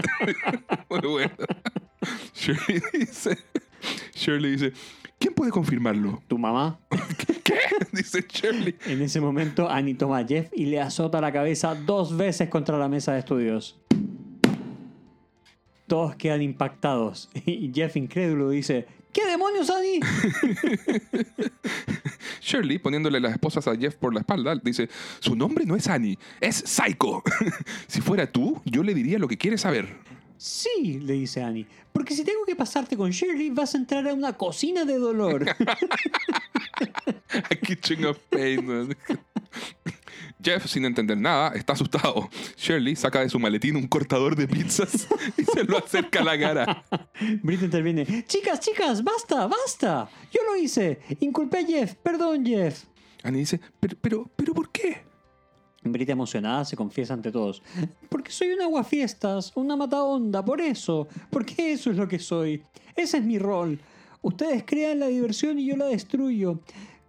Muy 0.91 1.01
bueno. 1.01 1.33
Shirley 2.35 2.83
dice, 2.93 3.39
Shirley 4.15 4.53
dice, 4.53 4.73
¿quién 5.19 5.35
puede 5.35 5.51
confirmarlo? 5.51 6.23
¿Tu 6.29 6.39
mamá? 6.39 6.79
¿Qué? 7.45 7.59
Dice 7.93 8.25
Shirley. 8.29 8.77
En 8.87 9.03
ese 9.03 9.21
momento, 9.21 9.69
Annie 9.71 9.95
toma 9.95 10.19
a 10.19 10.27
Jeff 10.27 10.49
y 10.55 10.67
le 10.67 10.81
azota 10.81 11.21
la 11.21 11.33
cabeza 11.33 11.75
dos 11.75 12.17
veces 12.17 12.49
contra 12.49 12.79
la 12.79 12.89
mesa 12.89 13.13
de 13.13 13.21
estudios. 13.21 13.79
Todos 15.87 16.17
quedan 16.17 16.43
impactados 16.43 17.31
y 17.47 17.71
Jeff, 17.73 17.97
incrédulo, 17.97 18.51
dice, 18.51 18.87
¿qué 19.13 19.25
demonios, 19.27 19.71
Annie? 19.71 20.01
Shirley, 22.41 22.79
poniéndole 22.79 23.21
las 23.21 23.33
esposas 23.33 23.67
a 23.69 23.77
Jeff 23.77 23.97
por 23.97 24.15
la 24.15 24.21
espalda, 24.21 24.55
dice, 24.63 24.89
su 25.21 25.35
nombre 25.35 25.65
no 25.65 25.77
es 25.77 25.89
Annie, 25.89 26.19
es 26.41 26.57
Psycho. 26.57 27.23
si 27.87 28.01
fuera 28.01 28.31
tú, 28.31 28.61
yo 28.65 28.83
le 28.83 28.95
diría 28.95 29.19
lo 29.19 29.29
que 29.29 29.37
quiere 29.37 29.59
saber. 29.59 29.97
Sí, 30.39 31.01
le 31.01 31.15
dice 31.15 31.43
Annie, 31.43 31.67
porque 31.93 32.15
si 32.15 32.25
tengo 32.25 32.45
que 32.45 32.57
pasarte 32.57 32.97
con 32.97 33.11
Shirley, 33.11 33.51
vas 33.51 33.75
a 33.75 33.79
entrar 33.79 34.07
a 34.09 34.15
una 34.15 34.35
cocina 34.35 34.85
de 34.85 34.99
dolor. 34.99 35.47
A 37.33 37.55
Kitchen 37.57 38.05
of 38.05 38.19
Pain. 38.31 38.67
man. 38.67 38.97
Jeff, 40.43 40.67
sin 40.67 40.85
entender 40.85 41.17
nada, 41.17 41.53
está 41.55 41.73
asustado. 41.73 42.29
Shirley 42.57 42.95
saca 42.95 43.21
de 43.21 43.29
su 43.29 43.39
maletín 43.39 43.77
un 43.77 43.89
cortador 43.89 44.37
de 44.37 44.47
pizzas 44.47 45.09
y 45.37 45.45
se 45.45 45.65
lo 45.65 45.79
acerca 45.79 46.21
a 46.21 46.25
la 46.25 46.39
cara. 46.39 46.85
Britta 47.43 47.65
interviene, 47.65 48.25
chicas, 48.27 48.61
chicas, 48.61 49.03
basta, 49.03 49.47
basta. 49.47 50.09
Yo 50.31 50.41
lo 50.45 50.57
hice, 50.57 51.01
inculpé 51.21 51.59
a 51.59 51.67
Jeff, 51.67 51.95
perdón 51.95 52.45
Jeff. 52.45 52.85
Annie 53.23 53.41
dice, 53.41 53.61
pero, 53.81 53.97
pero, 54.01 54.31
pero, 54.37 54.55
¿por 54.55 54.71
qué? 54.71 55.06
Brita 55.93 56.13
emocionada 56.13 56.65
se 56.65 56.77
confiesa 56.77 57.15
ante 57.15 57.33
todos. 57.33 57.63
Porque 58.09 58.31
soy 58.31 58.51
un 58.51 58.63
aguafiestas, 58.63 59.53
una 59.55 59.77
mataonda, 59.77 60.45
por 60.45 60.61
eso. 60.61 61.09
Porque 61.31 61.73
eso 61.73 61.91
es 61.91 61.97
lo 61.97 62.09
que 62.09 62.19
soy. 62.19 62.63
Ese 62.95 63.19
es 63.19 63.25
mi 63.25 63.39
rol. 63.39 63.79
Ustedes 64.23 64.65
crean 64.67 65.01
la 65.01 65.07
diversión 65.07 65.59
y 65.59 65.67
yo 65.67 65.77
la 65.77 65.87
destruyo. 65.87 66.61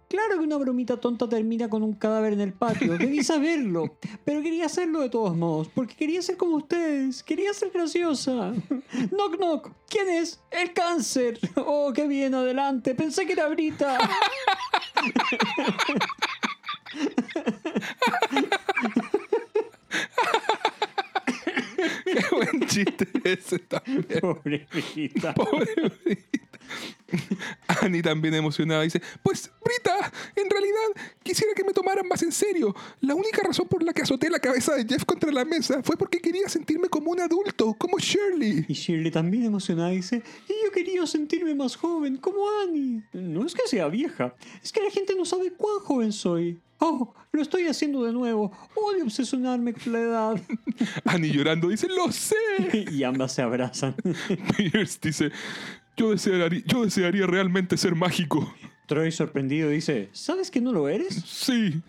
Claro 0.08 0.38
que 0.38 0.44
una 0.44 0.56
bromita 0.56 0.96
tonta 0.96 1.28
termina 1.28 1.68
con 1.68 1.82
un 1.82 1.92
cadáver 1.92 2.32
en 2.32 2.40
el 2.40 2.54
patio. 2.54 2.96
Debí 2.98 3.22
saberlo. 3.22 3.98
Pero 4.24 4.42
quería 4.42 4.66
hacerlo 4.66 5.00
de 5.00 5.10
todos 5.10 5.36
modos. 5.36 5.68
Porque 5.74 5.94
quería 5.94 6.22
ser 6.22 6.38
como 6.38 6.56
ustedes. 6.56 7.22
Quería 7.22 7.52
ser 7.52 7.70
graciosa. 7.70 8.54
Knock 9.10 9.36
knock. 9.36 9.70
¿Quién 9.88 10.08
es? 10.08 10.40
El 10.50 10.72
cáncer. 10.72 11.38
Oh, 11.56 11.92
qué 11.94 12.06
bien, 12.06 12.34
adelante. 12.34 12.94
Pensé 12.94 13.26
que 13.26 13.34
era 13.34 13.48
Brita. 13.48 13.98
Qué 22.04 22.24
buen 22.32 22.66
chiste 22.66 23.08
ese 23.24 23.58
también. 23.60 24.06
Pobre 24.20 24.66
Brita. 24.70 25.34
Pobre 25.34 25.74
Brita. 26.04 26.38
Annie 27.82 28.02
también 28.02 28.34
emocionada 28.34 28.82
dice, 28.82 29.00
pues 29.22 29.50
Brita, 29.64 30.12
en 30.36 30.50
realidad 30.50 31.08
quisiera 31.22 31.54
que 31.54 31.64
me 31.64 31.72
tomaran 31.72 32.06
más 32.06 32.22
en 32.22 32.32
serio. 32.32 32.74
La 33.00 33.14
única 33.14 33.42
razón 33.42 33.66
por 33.66 33.82
la 33.82 33.92
que 33.92 34.02
azoté 34.02 34.28
la 34.28 34.38
cabeza 34.38 34.74
de 34.74 34.84
Jeff 34.86 35.04
contra 35.04 35.30
la 35.32 35.44
mesa 35.44 35.82
fue 35.82 35.96
porque 35.96 36.20
quería 36.20 36.48
sentirme 36.48 36.88
como 36.88 37.10
un 37.10 37.20
adulto, 37.20 37.74
como 37.78 37.98
Shirley. 37.98 38.66
Y 38.68 38.74
Shirley 38.74 39.10
también 39.10 39.44
emocionada 39.44 39.90
dice, 39.90 40.22
y 40.48 40.52
yo 40.64 40.70
quería 40.72 41.06
sentirme 41.06 41.54
más 41.54 41.76
joven, 41.76 42.18
como 42.18 42.42
Annie. 42.62 43.02
No 43.12 43.46
es 43.46 43.54
que 43.54 43.66
sea 43.66 43.88
vieja, 43.88 44.34
es 44.62 44.72
que 44.72 44.82
la 44.82 44.90
gente 44.90 45.14
no 45.16 45.24
sabe 45.24 45.52
cuán 45.52 45.78
joven 45.80 46.12
soy. 46.12 46.60
Oh, 46.80 47.14
lo 47.32 47.42
estoy 47.42 47.66
haciendo 47.66 48.04
de 48.04 48.12
nuevo. 48.12 48.52
Odio 48.74 49.04
obsesionarme 49.04 49.72
con 49.74 49.92
la 49.92 49.98
edad. 49.98 50.40
Annie 51.04 51.30
llorando 51.32 51.68
dice, 51.68 51.88
lo 51.88 52.10
sé. 52.12 52.36
y 52.92 53.02
ambas 53.02 53.32
se 53.32 53.42
abrazan. 53.42 53.94
Pierce 54.56 54.98
dice, 55.02 55.30
yo 55.96 56.10
desearía, 56.12 56.62
yo 56.66 56.84
desearía 56.84 57.26
realmente 57.26 57.76
ser 57.76 57.94
mágico. 57.94 58.54
Troy 58.86 59.10
sorprendido 59.12 59.68
dice, 59.70 60.08
¿sabes 60.12 60.50
que 60.50 60.60
no 60.60 60.72
lo 60.72 60.88
eres? 60.88 61.14
Sí, 61.26 61.82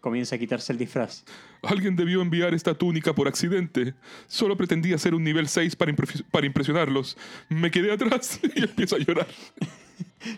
Comienza 0.00 0.34
a 0.34 0.38
quitarse 0.38 0.72
el 0.72 0.80
disfraz. 0.80 1.22
alguien 1.62 1.94
debió 1.94 2.22
enviar 2.22 2.54
esta 2.54 2.74
túnica 2.74 3.14
por 3.14 3.28
accidente. 3.28 3.94
Solo 4.26 4.56
pretendía 4.56 4.98
ser 4.98 5.14
un 5.14 5.22
nivel 5.22 5.46
6 5.46 5.76
para, 5.76 5.92
impre- 5.92 6.24
para 6.32 6.44
impresionarlos. 6.44 7.16
Me 7.48 7.70
quedé 7.70 7.92
atrás 7.92 8.40
y 8.56 8.64
empiezo 8.64 8.96
a 8.96 8.98
llorar. 8.98 9.28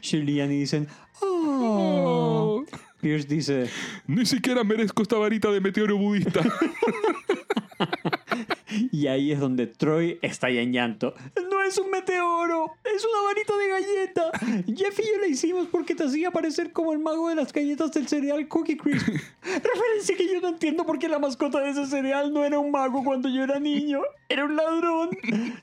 Shirley 0.02 0.34
y 0.36 0.40
Annie 0.42 0.58
dicen, 0.60 0.86
Oh, 1.22 2.64
oh. 2.66 2.76
Pierce 3.04 3.28
dice, 3.28 3.68
ni 4.06 4.24
siquiera 4.24 4.64
merezco 4.64 5.02
esta 5.02 5.18
varita 5.18 5.50
de 5.50 5.60
meteoro 5.60 5.98
budista. 5.98 6.40
y 8.92 9.08
ahí 9.08 9.30
es 9.30 9.38
donde 9.38 9.66
Troy 9.66 10.18
está 10.22 10.48
ya 10.48 10.62
en 10.62 10.72
llanto. 10.72 11.12
No 11.50 11.62
es 11.62 11.76
un 11.76 11.90
meteoro, 11.90 12.70
es 12.82 13.04
una 13.04 13.20
varita 13.26 13.58
de 13.58 13.68
galleta. 13.68 14.30
Jeff 14.74 14.98
y 14.98 15.02
yo 15.02 15.18
la 15.20 15.26
hicimos 15.26 15.68
porque 15.70 15.94
te 15.94 16.04
hacía 16.04 16.30
parecer 16.30 16.72
como 16.72 16.94
el 16.94 16.98
mago 16.98 17.28
de 17.28 17.34
las 17.34 17.52
galletas 17.52 17.92
del 17.92 18.08
cereal 18.08 18.48
Cookie 18.48 18.78
Crisp. 18.78 19.06
Referencia 19.42 20.16
que 20.16 20.26
yo 20.26 20.40
no 20.40 20.48
entiendo 20.48 20.86
por 20.86 20.98
qué 20.98 21.06
la 21.06 21.18
mascota 21.18 21.60
de 21.60 21.72
ese 21.72 21.84
cereal 21.84 22.32
no 22.32 22.42
era 22.42 22.58
un 22.58 22.70
mago 22.70 23.04
cuando 23.04 23.28
yo 23.28 23.44
era 23.44 23.60
niño. 23.60 24.00
Era 24.30 24.46
un 24.46 24.56
ladrón. 24.56 25.10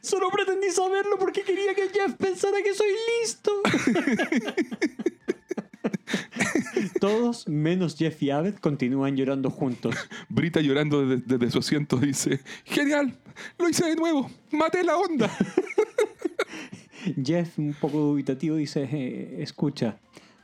Solo 0.01 0.29
pretendí 0.29 0.69
saberlo 0.69 1.17
porque 1.17 1.41
quería 1.41 1.73
que 1.73 1.89
Jeff 1.89 2.13
pensara 2.19 2.61
que 2.61 2.75
soy 2.75 2.91
listo. 3.19 3.51
Todos, 6.99 7.47
menos 7.47 7.95
Jeff 7.97 8.21
y 8.21 8.29
Abed, 8.31 8.55
continúan 8.55 9.15
llorando 9.15 9.49
juntos. 9.49 9.95
Brita 10.29 10.61
llorando 10.61 11.05
desde, 11.05 11.23
desde 11.25 11.51
su 11.51 11.59
asiento 11.59 11.97
dice, 11.97 12.39
genial, 12.65 13.17
lo 13.57 13.69
hice 13.69 13.85
de 13.85 13.95
nuevo, 13.95 14.29
maté 14.51 14.83
la 14.83 14.97
onda. 14.97 15.29
Jeff, 17.23 17.57
un 17.57 17.73
poco 17.73 17.97
dubitativo, 17.97 18.55
dice, 18.55 18.87
"Eh, 18.91 19.41
escucha, 19.41 19.99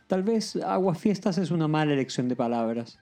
tal 0.08 0.24
vez 0.24 0.56
Aguafiestas 0.56 1.38
es 1.38 1.52
una 1.52 1.68
mala 1.68 1.94
elección 1.94 2.28
de 2.28 2.36
palabras. 2.36 3.00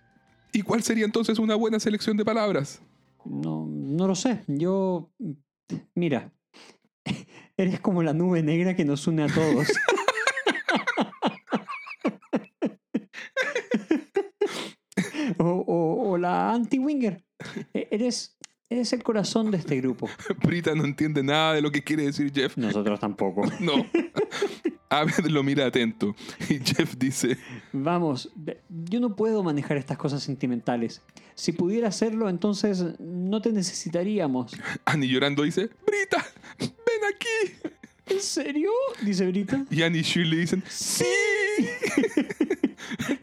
¿Y 0.52 0.62
cuál 0.62 0.84
sería 0.84 1.06
entonces 1.06 1.40
una 1.40 1.56
buena 1.56 1.80
selección 1.80 2.18
de 2.18 2.26
palabras? 2.26 2.82
No, 3.24 3.66
no 3.68 4.08
lo 4.08 4.16
sé, 4.16 4.44
yo... 4.48 5.10
Mira, 5.96 6.32
eres 7.58 7.80
como 7.80 8.04
la 8.04 8.14
nube 8.14 8.44
negra 8.44 8.76
que 8.76 8.86
nos 8.86 9.08
une 9.08 9.24
a 9.24 9.28
todos. 9.28 9.68
o, 15.40 15.44
o- 15.44 16.10
o 16.12 16.15
la 16.26 16.54
anti-winger. 16.54 17.24
E- 17.74 17.88
Eres, 17.92 18.38
eres 18.70 18.92
el 18.94 19.04
corazón 19.04 19.52
de 19.52 19.58
este 19.58 19.78
grupo. 19.78 20.10
Brita 20.44 20.74
no 20.76 20.84
entiende 20.86 21.24
nada 21.24 21.54
de 21.54 21.62
lo 21.62 21.72
que 21.72 21.84
quiere 21.84 22.04
decir 22.04 22.32
Jeff. 22.34 22.58
Nosotros 22.58 23.00
tampoco. 23.00 23.44
No. 23.60 23.86
Abed 24.88 25.26
lo 25.26 25.42
mira 25.44 25.66
atento 25.66 26.16
y 26.48 26.60
Jeff 26.60 26.96
dice, 26.98 27.38
Vamos, 27.74 28.32
yo 28.70 29.00
no 29.00 29.16
puedo 29.16 29.44
manejar 29.44 29.78
estas 29.78 29.98
cosas 29.98 30.22
sentimentales. 30.24 31.02
Si 31.34 31.52
pudiera 31.52 31.88
hacerlo, 31.90 32.30
entonces 32.30 32.86
no 33.00 33.42
te 33.42 33.52
necesitaríamos. 33.52 34.54
Annie 34.86 35.08
llorando 35.10 35.42
dice, 35.44 35.70
Brita, 35.86 36.26
ven 36.60 36.70
aquí. 37.14 37.72
¿En 38.08 38.22
serio? 38.22 38.70
Dice 39.02 39.26
Brita. 39.28 39.66
Y 39.72 39.82
Annie 39.82 40.00
y 40.02 40.04
Shirley 40.04 40.40
dicen, 40.42 40.64
¡Sí! 40.70 41.04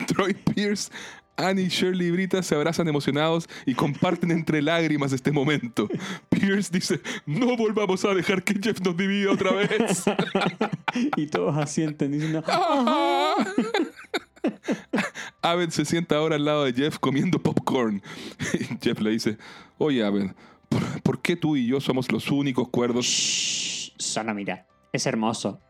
Troy 0.06 0.34
Pierce, 0.34 0.90
Annie, 1.36 1.68
Shirley 1.68 2.08
y 2.08 2.10
Brita 2.10 2.42
se 2.42 2.54
abrazan 2.54 2.88
emocionados 2.88 3.48
y 3.66 3.74
comparten 3.74 4.30
entre 4.30 4.62
lágrimas 4.62 5.12
este 5.12 5.32
momento. 5.32 5.88
Pierce 6.28 6.70
dice, 6.70 7.00
no 7.26 7.56
volvamos 7.56 8.04
a 8.04 8.14
dejar 8.14 8.42
que 8.42 8.54
Jeff 8.62 8.80
nos 8.80 8.96
divida 8.96 9.32
otra 9.32 9.52
vez. 9.52 10.04
Y 11.16 11.26
todos 11.26 11.56
asienten 11.56 12.12
diciendo, 12.12 12.44
Ah. 12.46 13.34
Abed 15.40 15.70
se 15.70 15.84
sienta 15.84 16.16
ahora 16.16 16.36
al 16.36 16.44
lado 16.44 16.64
de 16.64 16.72
Jeff 16.72 16.98
comiendo 16.98 17.38
popcorn. 17.38 18.02
Y 18.52 18.78
Jeff 18.82 19.00
le 19.00 19.10
dice, 19.10 19.38
oye 19.78 20.04
Abed, 20.04 20.32
¿por, 20.68 21.02
por 21.02 21.22
qué 21.22 21.36
tú 21.36 21.56
y 21.56 21.66
yo 21.66 21.80
somos 21.80 22.12
los 22.12 22.30
únicos 22.30 22.68
cuerdos? 22.68 23.06
Shh, 23.06 23.92
solo 23.96 24.34
mira, 24.34 24.66
es 24.92 25.06
hermoso. 25.06 25.60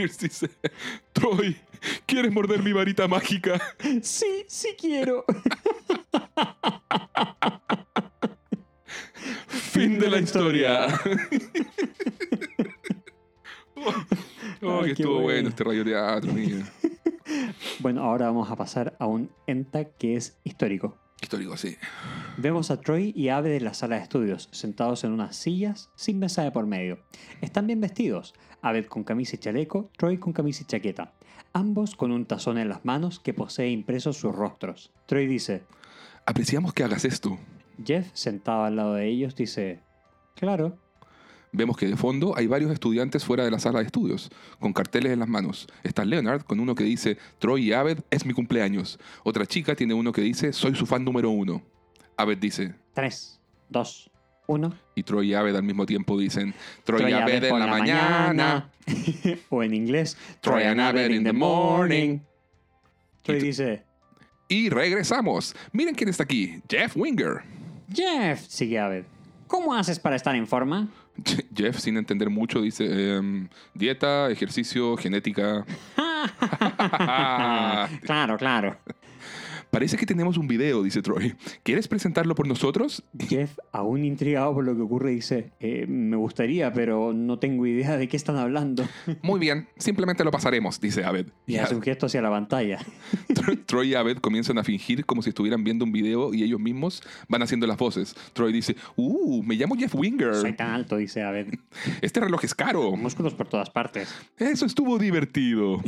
Pierce 0.00 0.28
dice, 0.28 0.48
Troy, 1.12 1.54
¿quieres 2.06 2.32
morder 2.32 2.62
mi 2.62 2.72
varita 2.72 3.06
mágica? 3.06 3.60
Sí, 4.02 4.46
sí 4.48 4.74
quiero. 4.78 5.26
Fin 9.46 9.98
de 9.98 10.08
la 10.08 10.18
historia. 10.18 10.86
oh, 14.62 14.80
Ay, 14.80 14.84
que 14.84 14.92
estuvo 14.92 15.20
bueno. 15.20 15.24
bueno. 15.24 15.48
este 15.50 15.64
radioteatro, 15.64 16.32
mira. 16.32 16.66
Bueno, 17.80 18.02
ahora 18.02 18.26
vamos 18.26 18.50
a 18.50 18.56
pasar 18.56 18.96
a 18.98 19.06
un 19.06 19.30
ENTA 19.46 19.84
que 19.84 20.16
es 20.16 20.38
histórico. 20.44 20.96
Histórico, 21.20 21.56
sí. 21.56 21.76
Vemos 22.38 22.70
a 22.70 22.80
Troy 22.80 23.12
y 23.14 23.28
Abed 23.28 23.52
en 23.52 23.64
la 23.64 23.74
sala 23.74 23.96
de 23.96 24.02
estudios, 24.02 24.48
sentados 24.52 25.04
en 25.04 25.12
unas 25.12 25.36
sillas 25.36 25.90
sin 25.94 26.18
mesa 26.18 26.42
de 26.42 26.50
por 26.50 26.66
medio. 26.66 27.00
Están 27.42 27.66
bien 27.66 27.80
vestidos, 27.80 28.34
Abed 28.62 28.86
con 28.86 29.04
camisa 29.04 29.36
y 29.36 29.38
chaleco, 29.38 29.90
Troy 29.96 30.18
con 30.18 30.32
camisa 30.32 30.62
y 30.62 30.66
chaqueta, 30.66 31.12
ambos 31.52 31.94
con 31.94 32.10
un 32.10 32.24
tazón 32.24 32.58
en 32.58 32.68
las 32.68 32.84
manos 32.84 33.20
que 33.20 33.34
posee 33.34 33.70
impresos 33.70 34.16
sus 34.16 34.34
rostros. 34.34 34.92
Troy 35.06 35.26
dice, 35.26 35.64
Apreciamos 36.24 36.72
que 36.72 36.84
hagas 36.84 37.04
esto. 37.04 37.38
Jeff, 37.84 38.08
sentado 38.14 38.64
al 38.64 38.76
lado 38.76 38.94
de 38.94 39.08
ellos, 39.08 39.34
dice, 39.36 39.80
claro, 40.36 40.78
Vemos 41.52 41.76
que 41.76 41.86
de 41.86 41.96
fondo 41.96 42.34
hay 42.36 42.46
varios 42.46 42.70
estudiantes 42.70 43.24
fuera 43.24 43.44
de 43.44 43.50
la 43.50 43.58
sala 43.58 43.80
de 43.80 43.86
estudios, 43.86 44.30
con 44.60 44.72
carteles 44.72 45.12
en 45.12 45.18
las 45.18 45.28
manos. 45.28 45.66
Está 45.82 46.04
Leonard 46.04 46.42
con 46.42 46.60
uno 46.60 46.74
que 46.74 46.84
dice, 46.84 47.18
Troy 47.38 47.68
y 47.68 47.72
Abed 47.72 47.98
es 48.10 48.24
mi 48.24 48.32
cumpleaños. 48.32 48.98
Otra 49.24 49.44
chica 49.46 49.74
tiene 49.74 49.94
uno 49.94 50.12
que 50.12 50.20
dice, 50.22 50.52
soy 50.52 50.76
su 50.76 50.86
fan 50.86 51.04
número 51.04 51.30
uno. 51.30 51.60
Abed 52.16 52.38
dice, 52.38 52.74
3, 52.94 53.40
2, 53.70 54.10
1. 54.46 54.74
y 54.94 55.02
Troy 55.02 55.30
y 55.30 55.34
Abed 55.34 55.56
al 55.56 55.62
mismo 55.64 55.86
tiempo 55.86 56.16
dicen, 56.18 56.54
Troy, 56.84 57.10
y 57.10 57.12
Abed 57.14 57.44
en 57.44 57.58
la, 57.58 57.66
mañana. 57.66 58.70
o 59.48 59.62
en 59.62 59.74
inglés, 59.74 60.16
Troy 60.40 60.62
and 60.64 60.80
Abed 60.80 61.10
in 61.10 61.24
the 61.24 61.32
morning. 61.32 62.18
Troy 63.22 63.38
Y- 63.38 63.40
dice, 63.40 63.82
Y 64.48 64.68
regresamos. 64.68 65.54
Miren 65.72 65.94
quién 65.94 66.08
está 66.10 66.22
aquí, 66.24 66.60
Jeff 66.68 66.96
Winger. 66.96 67.42
Jeff, 67.92 68.46
sigue 68.46 68.78
Abed, 68.78 69.04
¿cómo 69.48 69.74
haces 69.74 69.98
para 69.98 70.14
estar 70.16 70.34
en 70.36 70.46
forma? 70.46 70.88
Jeff, 71.54 71.78
sin 71.78 71.96
entender 71.96 72.30
mucho, 72.30 72.60
dice, 72.60 73.16
em, 73.16 73.48
dieta, 73.74 74.30
ejercicio, 74.30 74.96
genética. 74.96 75.64
claro, 78.02 78.36
claro. 78.36 78.76
Parece 79.70 79.96
que 79.96 80.06
tenemos 80.06 80.36
un 80.36 80.48
video, 80.48 80.82
dice 80.82 81.00
Troy. 81.02 81.34
¿Quieres 81.62 81.86
presentarlo 81.88 82.34
por 82.34 82.46
nosotros? 82.48 83.04
Jeff, 83.28 83.56
aún 83.72 84.04
intrigado 84.04 84.52
por 84.54 84.64
lo 84.64 84.74
que 84.74 84.82
ocurre, 84.82 85.10
dice, 85.10 85.52
"Eh, 85.60 85.86
me 85.86 86.16
gustaría, 86.16 86.72
pero 86.72 87.12
no 87.12 87.38
tengo 87.38 87.66
idea 87.66 87.96
de 87.96 88.08
qué 88.08 88.16
están 88.16 88.36
hablando. 88.36 88.84
Muy 89.22 89.38
bien, 89.38 89.68
simplemente 89.78 90.24
lo 90.24 90.30
pasaremos, 90.32 90.80
dice 90.80 91.04
Abed. 91.04 91.26
Y 91.46 91.54
Y 91.54 91.56
hace 91.58 91.74
un 91.76 91.82
gesto 91.82 92.06
hacia 92.06 92.20
la 92.20 92.30
pantalla. 92.30 92.78
Tro- 93.28 93.64
Troy 93.66 93.90
y 93.90 93.94
Abed 93.94 94.18
comienzan 94.18 94.58
a 94.58 94.64
fingir 94.64 95.04
como 95.06 95.22
si 95.22 95.28
estuvieran 95.30 95.62
viendo 95.62 95.84
un 95.84 95.92
video 95.92 96.34
y 96.34 96.42
ellos 96.42 96.58
mismos 96.60 97.02
van 97.28 97.42
haciendo 97.42 97.66
las 97.66 97.76
voces. 97.76 98.14
Troy 98.32 98.52
dice, 98.52 98.74
¡Uh! 98.96 99.42
Me 99.44 99.54
llamo 99.54 99.76
Jeff 99.76 99.94
Winger. 99.94 100.34
Soy 100.34 100.52
tan 100.54 100.70
alto, 100.70 100.96
dice 100.96 101.22
Abed. 101.22 101.46
Este 102.02 102.18
reloj 102.20 102.44
es 102.44 102.54
caro. 102.54 102.96
Músculos 102.96 103.34
por 103.34 103.48
todas 103.48 103.70
partes. 103.70 104.12
Eso 104.36 104.66
estuvo 104.66 104.98
divertido. 104.98 105.80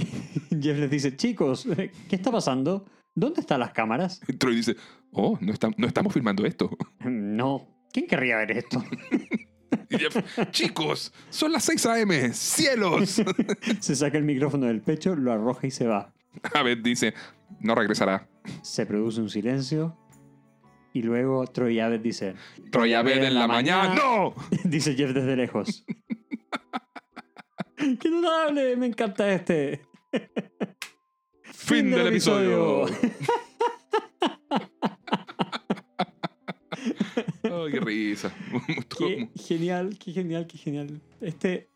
Jeff 0.51 0.79
les 0.79 0.91
dice, 0.91 1.17
chicos, 1.17 1.67
¿qué 2.09 2.17
está 2.17 2.31
pasando? 2.31 2.85
¿Dónde 3.15 3.41
están 3.43 3.61
las 3.61 3.73
cámaras? 3.73 4.21
Troy 4.39 4.57
dice, 4.57 4.77
Oh, 5.13 5.37
no, 5.41 5.53
está- 5.53 5.71
no 5.77 5.87
estamos 5.87 6.13
filmando 6.13 6.45
esto. 6.47 6.71
No. 7.05 7.69
¿Quién 7.93 8.07
querría 8.07 8.37
ver 8.39 8.53
esto? 8.53 8.83
Y 9.89 9.99
Jeff, 9.99 10.17
chicos, 10.51 11.13
son 11.29 11.53
las 11.53 11.65
6 11.65 11.85
a.m. 11.87 12.33
¡Cielos! 12.33 13.23
Se 13.81 13.95
saca 13.97 14.17
el 14.17 14.25
micrófono 14.25 14.67
del 14.67 14.81
pecho, 14.81 15.15
lo 15.15 15.33
arroja 15.33 15.67
y 15.67 15.71
se 15.71 15.87
va. 15.87 16.15
Abed 16.55 16.79
dice, 16.79 17.13
no 17.61 17.75
regresará. 17.75 18.27
Se 18.63 18.87
produce 18.87 19.21
un 19.21 19.29
silencio. 19.29 19.97
Y 20.95 21.03
luego 21.03 21.47
Troy 21.47 21.79
Abed 21.81 22.01
dice, 22.01 22.35
Troy 22.71 22.95
Abed 22.95 23.23
en 23.23 23.35
la 23.35 23.47
mañana. 23.47 23.95
¡No! 23.95 24.35
dice 24.65 24.95
Jeff 24.95 25.13
desde 25.13 25.37
lejos. 25.37 25.85
¡Qué 27.77 28.11
notable! 28.11 28.77
Me 28.77 28.87
encanta 28.87 29.31
este. 29.33 29.83
Fin 31.65 31.91
del 31.91 32.07
episodio. 32.09 32.87
Oh, 37.51 37.67
qué 37.71 37.81
risa. 37.81 38.33
Qué 38.99 39.29
genial, 39.37 39.97
qué 39.99 40.13
genial, 40.13 40.47
qué 40.47 40.59
genial. 40.59 41.01
Este, 41.21 41.69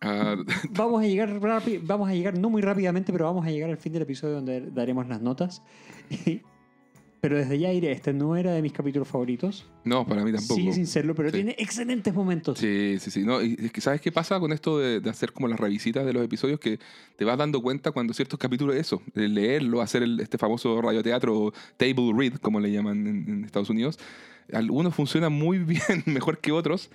Ah, 0.00 0.36
vamos 0.70 1.02
a 1.02 1.06
llegar 1.08 1.28
rápi- 1.40 1.80
vamos 1.82 2.08
a 2.08 2.14
llegar 2.14 2.38
no 2.38 2.50
muy 2.50 2.62
rápidamente, 2.62 3.12
pero 3.12 3.24
vamos 3.24 3.44
a 3.44 3.50
llegar 3.50 3.68
al 3.68 3.78
fin 3.78 3.92
del 3.92 4.02
episodio 4.02 4.34
donde 4.36 4.70
daremos 4.70 5.08
las 5.08 5.20
notas. 5.20 5.60
Pero 7.20 7.36
desde 7.36 7.58
ya 7.58 7.72
iré, 7.72 7.90
este 7.92 8.12
no 8.12 8.36
era 8.36 8.52
de 8.52 8.62
mis 8.62 8.72
capítulos 8.72 9.08
favoritos. 9.08 9.66
no, 9.84 10.06
para 10.06 10.22
mí 10.24 10.32
tampoco. 10.32 10.54
Sigue 10.54 10.72
sin 10.72 10.86
serlo, 10.86 11.14
pero 11.14 11.30
Sí. 11.30 11.36
tiene 11.36 11.56
excelentes 11.58 12.14
momentos. 12.14 12.58
Sí, 12.58 12.96
sí, 13.00 13.10
sí. 13.10 13.24
No, 13.24 13.42
y 13.42 13.56
es 13.58 13.72
que 13.72 13.80
¿sabes 13.80 14.00
qué 14.00 14.12
pasa 14.12 14.38
con 14.38 14.52
esto 14.52 14.78
de, 14.78 15.00
de 15.00 15.10
hacer 15.10 15.32
como 15.32 15.48
las 15.48 15.58
revisitas 15.58 16.04
de 16.06 16.12
los 16.12 16.24
episodios? 16.24 16.60
Que 16.60 16.78
te 17.16 17.24
vas 17.24 17.36
dando 17.38 17.60
cuenta 17.62 17.90
cuando 17.90 18.12
ciertos 18.14 18.38
capítulos 18.38 18.74
es 18.76 18.82
eso, 18.82 19.02
leerlo, 19.14 19.80
hacer 19.80 20.02
el- 20.02 20.20
este 20.20 20.38
famoso 20.38 20.80
radioteatro 20.80 21.52
table 21.76 22.12
read, 22.16 22.34
como 22.34 22.60
le 22.60 22.70
llaman 22.70 23.06
en, 23.06 23.28
en 23.28 23.44
Estados 23.44 23.70
Unidos. 23.70 23.98
Algunos 24.52 24.94
funcionan 24.94 25.32
muy 25.32 25.58
bien, 25.64 26.02
mejor 26.06 26.38
que 26.38 26.52
otros, 26.52 26.90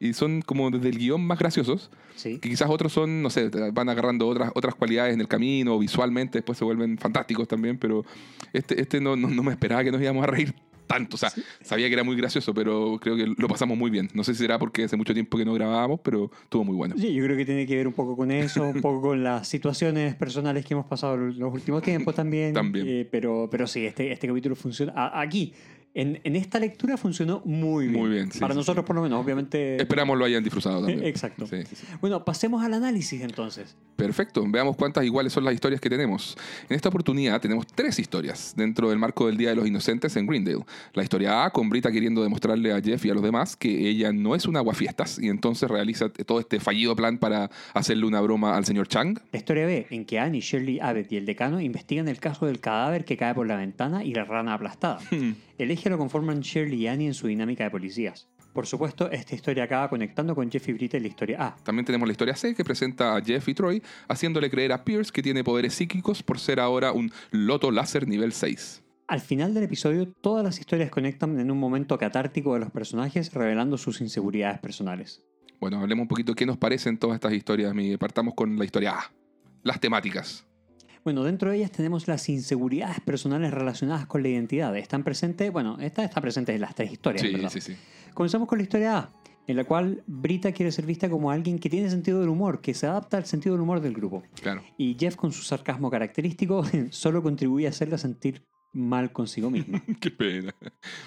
y 0.00 0.12
son 0.12 0.42
como 0.42 0.70
desde 0.70 0.88
el 0.88 0.98
guion 0.98 1.24
más 1.26 1.38
graciosos, 1.38 1.90
Sí. 2.16 2.38
que 2.38 2.48
quizás 2.48 2.68
otros 2.70 2.92
son, 2.92 3.22
no 3.22 3.28
sé, 3.30 3.50
van 3.72 3.88
agarrando 3.88 4.26
otras, 4.28 4.50
otras 4.54 4.74
cualidades 4.74 5.12
en 5.14 5.20
el 5.20 5.28
camino, 5.28 5.78
visualmente 5.78 6.38
después 6.38 6.56
se 6.58 6.64
vuelven 6.64 6.96
fantásticos 6.98 7.46
también, 7.48 7.76
pero 7.78 8.04
este, 8.52 8.80
este 8.80 9.00
no, 9.00 9.16
no, 9.16 9.28
no 9.28 9.42
me 9.42 9.52
esperaba 9.52 9.84
que 9.84 9.92
nos 9.92 10.00
íbamos 10.00 10.24
a 10.24 10.26
reír 10.26 10.54
tanto. 10.86 11.16
O 11.16 11.18
sea, 11.18 11.32
sabía 11.62 11.88
que 11.88 11.94
era 11.94 12.04
muy 12.04 12.14
gracioso, 12.16 12.54
pero 12.54 12.98
creo 13.02 13.16
que 13.16 13.26
lo 13.36 13.48
pasamos 13.48 13.76
muy 13.76 13.90
bien. 13.90 14.08
No 14.14 14.22
sé 14.22 14.34
si 14.34 14.38
será 14.42 14.56
porque 14.58 14.84
hace 14.84 14.96
mucho 14.96 15.12
tiempo 15.12 15.36
que 15.36 15.44
no 15.44 15.52
grabábamos, 15.52 15.98
pero 16.02 16.30
estuvo 16.44 16.62
muy 16.64 16.76
bueno. 16.76 16.94
Sí, 16.96 17.12
yo 17.12 17.24
creo 17.24 17.36
que 17.36 17.44
tiene 17.44 17.66
que 17.66 17.76
ver 17.76 17.88
un 17.88 17.92
poco 17.92 18.16
con 18.16 18.30
eso, 18.30 18.62
un 18.62 18.80
poco 18.80 19.00
con 19.08 19.24
las 19.24 19.48
situaciones 19.48 20.14
personales 20.14 20.64
que 20.64 20.74
hemos 20.74 20.86
pasado 20.86 21.16
los 21.16 21.52
últimos 21.52 21.82
tiempos 21.82 22.14
también. 22.14 22.54
También. 22.54 22.86
Eh, 22.88 23.08
pero, 23.10 23.48
pero 23.50 23.66
sí, 23.66 23.84
este, 23.84 24.12
este 24.12 24.28
capítulo 24.28 24.54
funciona. 24.54 24.92
a- 24.94 25.20
aquí, 25.20 25.52
en, 25.96 26.20
en 26.24 26.36
esta 26.36 26.58
lectura 26.58 26.98
funcionó 26.98 27.40
muy 27.46 27.88
bien. 27.88 27.98
Muy 27.98 28.10
bien, 28.10 28.30
sí, 28.30 28.38
Para 28.38 28.52
sí, 28.52 28.58
nosotros, 28.58 28.84
por 28.84 28.96
lo 28.96 29.02
menos, 29.02 29.24
obviamente. 29.24 29.80
Esperamos 29.80 30.18
lo 30.18 30.26
hayan 30.26 30.44
disfrutado 30.44 30.80
también. 30.80 31.02
Exacto. 31.02 31.46
Bueno, 32.02 32.22
pasemos 32.22 32.62
al 32.62 32.74
análisis 32.74 33.22
entonces. 33.22 33.74
Perfecto, 33.96 34.44
veamos 34.46 34.76
cuántas 34.76 35.04
iguales 35.04 35.32
son 35.32 35.44
las 35.44 35.54
historias 35.54 35.80
que 35.80 35.88
tenemos. 35.88 36.36
En 36.68 36.76
esta 36.76 36.90
oportunidad 36.90 37.40
tenemos 37.40 37.66
tres 37.66 37.98
historias 37.98 38.52
dentro 38.54 38.90
del 38.90 38.98
marco 38.98 39.26
del 39.26 39.38
Día 39.38 39.48
de 39.48 39.56
los 39.56 39.66
Inocentes 39.66 40.14
en 40.16 40.26
Greendale. 40.26 40.66
La 40.92 41.02
historia 41.02 41.46
A, 41.46 41.50
con 41.50 41.70
Brita 41.70 41.90
queriendo 41.90 42.22
demostrarle 42.22 42.72
a 42.74 42.82
Jeff 42.82 43.02
y 43.06 43.10
a 43.10 43.14
los 43.14 43.22
demás 43.22 43.56
que 43.56 43.88
ella 43.88 44.12
no 44.12 44.34
es 44.34 44.44
una 44.44 44.58
aguafiestas 44.58 45.18
y 45.18 45.28
entonces 45.30 45.70
realiza 45.70 46.10
todo 46.10 46.40
este 46.40 46.60
fallido 46.60 46.94
plan 46.94 47.16
para 47.16 47.50
hacerle 47.72 48.04
una 48.04 48.20
broma 48.20 48.54
al 48.54 48.66
señor 48.66 48.86
Chang. 48.86 49.18
La 49.32 49.38
historia 49.38 49.64
B, 49.64 49.86
en 49.88 50.04
que 50.04 50.18
Annie, 50.18 50.40
Shirley, 50.40 50.78
Abbott 50.78 51.10
y 51.10 51.16
el 51.16 51.24
decano 51.24 51.58
investigan 51.58 52.06
el 52.08 52.18
caso 52.18 52.44
del 52.44 52.60
cadáver 52.60 53.06
que 53.06 53.16
cae 53.16 53.34
por 53.34 53.46
la 53.46 53.56
ventana 53.56 54.04
y 54.04 54.12
la 54.12 54.24
rana 54.24 54.52
aplastada. 54.52 54.98
El 55.58 55.70
eje 55.70 55.85
lo 55.90 55.98
conforman 55.98 56.40
Shirley 56.40 56.82
y 56.82 56.86
Annie 56.86 57.06
en 57.06 57.14
su 57.14 57.26
dinámica 57.26 57.64
de 57.64 57.70
policías. 57.70 58.28
Por 58.52 58.66
supuesto, 58.66 59.10
esta 59.10 59.34
historia 59.34 59.64
acaba 59.64 59.90
conectando 59.90 60.34
con 60.34 60.50
Jeff 60.50 60.66
y 60.68 60.72
Brita 60.72 60.96
en 60.96 61.02
la 61.02 61.08
historia 61.08 61.46
A. 61.46 61.56
También 61.62 61.84
tenemos 61.84 62.08
la 62.08 62.12
historia 62.12 62.34
C 62.34 62.54
que 62.54 62.64
presenta 62.64 63.14
a 63.14 63.20
Jeff 63.20 63.46
y 63.48 63.54
Troy 63.54 63.82
haciéndole 64.08 64.48
creer 64.48 64.72
a 64.72 64.82
Pierce 64.82 65.12
que 65.12 65.22
tiene 65.22 65.44
poderes 65.44 65.74
psíquicos 65.74 66.22
por 66.22 66.38
ser 66.38 66.58
ahora 66.58 66.92
un 66.92 67.12
loto 67.30 67.70
láser 67.70 68.08
nivel 68.08 68.32
6. 68.32 68.82
Al 69.08 69.20
final 69.20 69.54
del 69.54 69.64
episodio, 69.64 70.10
todas 70.20 70.42
las 70.42 70.58
historias 70.58 70.90
conectan 70.90 71.38
en 71.38 71.50
un 71.50 71.58
momento 71.58 71.96
catártico 71.98 72.54
de 72.54 72.60
los 72.60 72.70
personajes, 72.70 73.32
revelando 73.34 73.78
sus 73.78 74.00
inseguridades 74.00 74.58
personales. 74.58 75.22
Bueno, 75.60 75.78
hablemos 75.78 76.04
un 76.04 76.08
poquito 76.08 76.34
qué 76.34 76.44
nos 76.44 76.56
parecen 76.56 76.98
todas 76.98 77.14
estas 77.16 77.34
historias. 77.34 77.72
Partamos 78.00 78.34
con 78.34 78.58
la 78.58 78.64
historia 78.64 78.98
A. 78.98 79.12
Las 79.62 79.80
temáticas. 79.80 80.46
Bueno, 81.06 81.22
dentro 81.22 81.52
de 81.52 81.58
ellas 81.58 81.70
tenemos 81.70 82.08
las 82.08 82.28
inseguridades 82.28 82.98
personales 82.98 83.54
relacionadas 83.54 84.06
con 84.06 84.24
la 84.24 84.28
identidad. 84.28 84.76
Están 84.76 85.04
presentes, 85.04 85.52
bueno, 85.52 85.78
esta 85.80 86.02
está 86.02 86.20
presente 86.20 86.52
en 86.52 86.60
las 86.60 86.74
tres 86.74 86.90
historias, 86.90 87.22
Sí, 87.22 87.32
¿verdad? 87.32 87.48
sí, 87.48 87.60
sí. 87.60 87.76
Comenzamos 88.12 88.48
con 88.48 88.58
la 88.58 88.64
historia 88.64 88.98
A, 88.98 89.10
en 89.46 89.54
la 89.54 89.62
cual 89.62 90.02
Brita 90.08 90.50
quiere 90.50 90.72
ser 90.72 90.84
vista 90.84 91.08
como 91.08 91.30
alguien 91.30 91.60
que 91.60 91.70
tiene 91.70 91.88
sentido 91.90 92.18
del 92.18 92.28
humor, 92.28 92.60
que 92.60 92.74
se 92.74 92.88
adapta 92.88 93.18
al 93.18 93.24
sentido 93.24 93.54
del 93.54 93.62
humor 93.62 93.80
del 93.80 93.94
grupo. 93.94 94.24
Claro. 94.42 94.64
Y 94.78 94.96
Jeff, 94.98 95.14
con 95.14 95.30
su 95.30 95.42
sarcasmo 95.44 95.92
característico, 95.92 96.64
solo 96.90 97.22
contribuye 97.22 97.68
a 97.68 97.70
hacerla 97.70 97.98
sentir 97.98 98.42
mal 98.76 99.10
consigo 99.12 99.50
misma. 99.50 99.82
Qué 100.00 100.10
pena. 100.10 100.54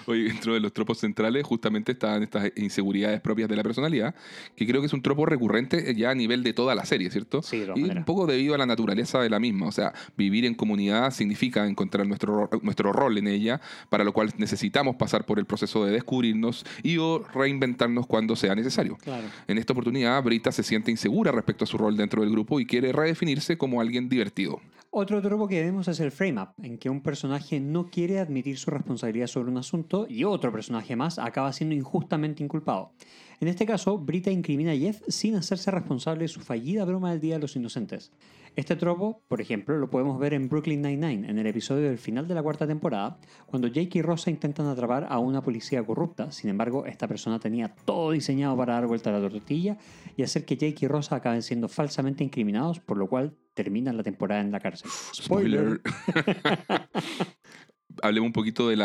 Oye, 0.06 0.24
dentro 0.24 0.54
de 0.54 0.60
los 0.60 0.72
tropos 0.72 0.98
centrales 0.98 1.44
justamente 1.44 1.92
están 1.92 2.22
estas 2.22 2.50
inseguridades 2.56 3.20
propias 3.20 3.48
de 3.48 3.56
la 3.56 3.62
personalidad, 3.62 4.14
que 4.56 4.66
creo 4.66 4.80
que 4.80 4.86
es 4.88 4.92
un 4.92 5.02
tropo 5.02 5.24
recurrente 5.26 5.94
ya 5.94 6.10
a 6.10 6.14
nivel 6.14 6.42
de 6.42 6.52
toda 6.52 6.74
la 6.74 6.84
serie, 6.84 7.10
¿cierto? 7.10 7.42
Sí, 7.42 7.60
de 7.60 7.72
Y 7.76 7.82
un 7.84 8.04
poco 8.04 8.26
debido 8.26 8.54
a 8.54 8.58
la 8.58 8.66
naturaleza 8.66 9.20
de 9.20 9.30
la 9.30 9.38
misma. 9.38 9.66
O 9.68 9.72
sea, 9.72 9.92
vivir 10.16 10.44
en 10.44 10.54
comunidad 10.54 11.12
significa 11.12 11.66
encontrar 11.66 12.06
nuestro, 12.06 12.46
ro- 12.48 12.60
nuestro 12.62 12.92
rol 12.92 13.16
en 13.18 13.28
ella, 13.28 13.60
para 13.88 14.04
lo 14.04 14.12
cual 14.12 14.32
necesitamos 14.36 14.96
pasar 14.96 15.24
por 15.24 15.38
el 15.38 15.44
proceso 15.46 15.84
de 15.84 15.92
descubrirnos 15.92 16.64
y 16.82 16.98
o 16.98 17.24
reinventarnos 17.32 18.06
cuando 18.06 18.34
sea 18.36 18.54
necesario. 18.54 18.96
Claro. 18.96 19.26
En 19.46 19.58
esta 19.58 19.72
oportunidad, 19.72 20.22
Brita 20.22 20.50
se 20.52 20.62
siente 20.62 20.90
insegura 20.90 21.30
respecto 21.32 21.64
a 21.64 21.66
su 21.66 21.78
rol 21.78 21.96
dentro 21.96 22.22
del 22.22 22.30
grupo 22.32 22.58
y 22.60 22.66
quiere 22.66 22.92
redefinirse 22.92 23.56
como 23.56 23.80
alguien 23.80 24.08
divertido. 24.08 24.60
Otro 24.92 25.22
tropo 25.22 25.46
que 25.46 25.62
vemos 25.62 25.86
es 25.86 26.00
el 26.00 26.10
frame-up, 26.10 26.48
en 26.60 26.76
que 26.76 26.90
un 26.90 27.00
personaje 27.00 27.60
no 27.60 27.90
quiere 27.90 28.18
admitir 28.18 28.58
su 28.58 28.72
responsabilidad 28.72 29.28
sobre 29.28 29.48
un 29.48 29.58
asunto 29.58 30.04
y 30.08 30.24
otro 30.24 30.50
personaje 30.50 30.96
más 30.96 31.20
acaba 31.20 31.52
siendo 31.52 31.76
injustamente 31.76 32.42
inculpado. 32.42 32.92
En 33.40 33.48
este 33.48 33.64
caso, 33.64 33.96
Brita 33.96 34.30
incrimina 34.30 34.72
a 34.72 34.76
Jeff 34.76 35.00
sin 35.08 35.34
hacerse 35.34 35.70
responsable 35.70 36.24
de 36.24 36.28
su 36.28 36.40
fallida 36.40 36.84
broma 36.84 37.10
del 37.10 37.20
Día 37.20 37.36
de 37.36 37.40
los 37.40 37.56
Inocentes. 37.56 38.12
Este 38.54 38.76
tropo, 38.76 39.22
por 39.28 39.40
ejemplo, 39.40 39.78
lo 39.78 39.88
podemos 39.88 40.18
ver 40.18 40.34
en 40.34 40.50
Brooklyn 40.50 40.82
Nine-Nine, 40.82 41.26
en 41.26 41.38
el 41.38 41.46
episodio 41.46 41.88
del 41.88 41.96
final 41.96 42.28
de 42.28 42.34
la 42.34 42.42
cuarta 42.42 42.66
temporada, 42.66 43.18
cuando 43.46 43.68
Jake 43.68 43.98
y 43.98 44.02
Rosa 44.02 44.30
intentan 44.30 44.66
atrapar 44.66 45.06
a 45.08 45.18
una 45.18 45.40
policía 45.40 45.82
corrupta. 45.82 46.30
Sin 46.32 46.50
embargo, 46.50 46.84
esta 46.84 47.08
persona 47.08 47.38
tenía 47.38 47.74
todo 47.86 48.10
diseñado 48.10 48.54
para 48.58 48.74
dar 48.74 48.86
vuelta 48.86 49.08
a 49.08 49.18
la 49.18 49.26
tortilla 49.26 49.78
y 50.18 50.22
hacer 50.22 50.44
que 50.44 50.58
Jake 50.58 50.84
y 50.84 50.88
Rosa 50.88 51.16
acaben 51.16 51.42
siendo 51.42 51.68
falsamente 51.68 52.22
incriminados, 52.22 52.78
por 52.80 52.98
lo 52.98 53.08
cual 53.08 53.34
terminan 53.54 53.96
la 53.96 54.02
temporada 54.02 54.42
en 54.42 54.52
la 54.52 54.60
cárcel. 54.60 54.90
Spoiler. 55.14 55.80
Hablemos 58.02 58.28
un 58.28 58.32
poquito 58.32 58.68
del, 58.68 58.80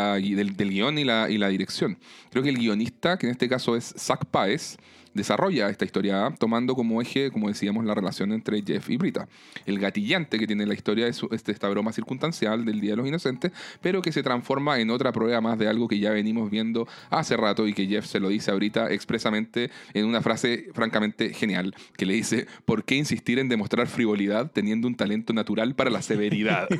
del 0.56 0.70
guion 0.70 0.98
y 0.98 1.04
la, 1.04 1.30
y 1.30 1.38
la 1.38 1.48
dirección. 1.48 1.98
Creo 2.30 2.42
que 2.42 2.50
el 2.50 2.58
guionista, 2.58 3.18
que 3.18 3.26
en 3.26 3.32
este 3.32 3.48
caso 3.48 3.76
es 3.76 3.94
Zach 3.98 4.24
Paez, 4.26 4.76
desarrolla 5.16 5.68
esta 5.68 5.84
historia 5.84 6.32
tomando 6.38 6.74
como 6.74 7.00
eje, 7.02 7.30
como 7.30 7.48
decíamos, 7.48 7.84
la 7.84 7.94
relación 7.94 8.32
entre 8.32 8.62
Jeff 8.62 8.88
y 8.90 8.96
Brita. 8.96 9.28
El 9.66 9.78
gatillante 9.78 10.38
que 10.38 10.46
tiene 10.46 10.66
la 10.66 10.74
historia 10.74 11.06
es 11.08 11.20
este, 11.32 11.52
esta 11.52 11.68
broma 11.68 11.92
circunstancial 11.92 12.64
del 12.64 12.80
Día 12.80 12.90
de 12.92 12.96
los 12.98 13.08
Inocentes, 13.08 13.52
pero 13.80 14.02
que 14.02 14.12
se 14.12 14.22
transforma 14.22 14.78
en 14.80 14.90
otra 14.90 15.12
prueba 15.12 15.40
más 15.40 15.58
de 15.58 15.68
algo 15.68 15.88
que 15.88 15.98
ya 15.98 16.10
venimos 16.10 16.50
viendo 16.50 16.86
hace 17.10 17.36
rato 17.36 17.66
y 17.66 17.72
que 17.74 17.86
Jeff 17.86 18.06
se 18.06 18.20
lo 18.20 18.28
dice 18.28 18.50
a 18.50 18.54
Brita 18.54 18.90
expresamente 18.92 19.70
en 19.94 20.06
una 20.06 20.20
frase 20.22 20.66
francamente 20.74 21.32
genial, 21.32 21.74
que 21.96 22.06
le 22.06 22.14
dice, 22.14 22.46
¿por 22.64 22.84
qué 22.84 22.94
insistir 22.96 23.38
en 23.38 23.48
demostrar 23.48 23.86
frivolidad 23.88 24.50
teniendo 24.52 24.86
un 24.88 24.94
talento 24.94 25.32
natural 25.32 25.74
para 25.74 25.90
la 25.90 26.02
severidad? 26.02 26.68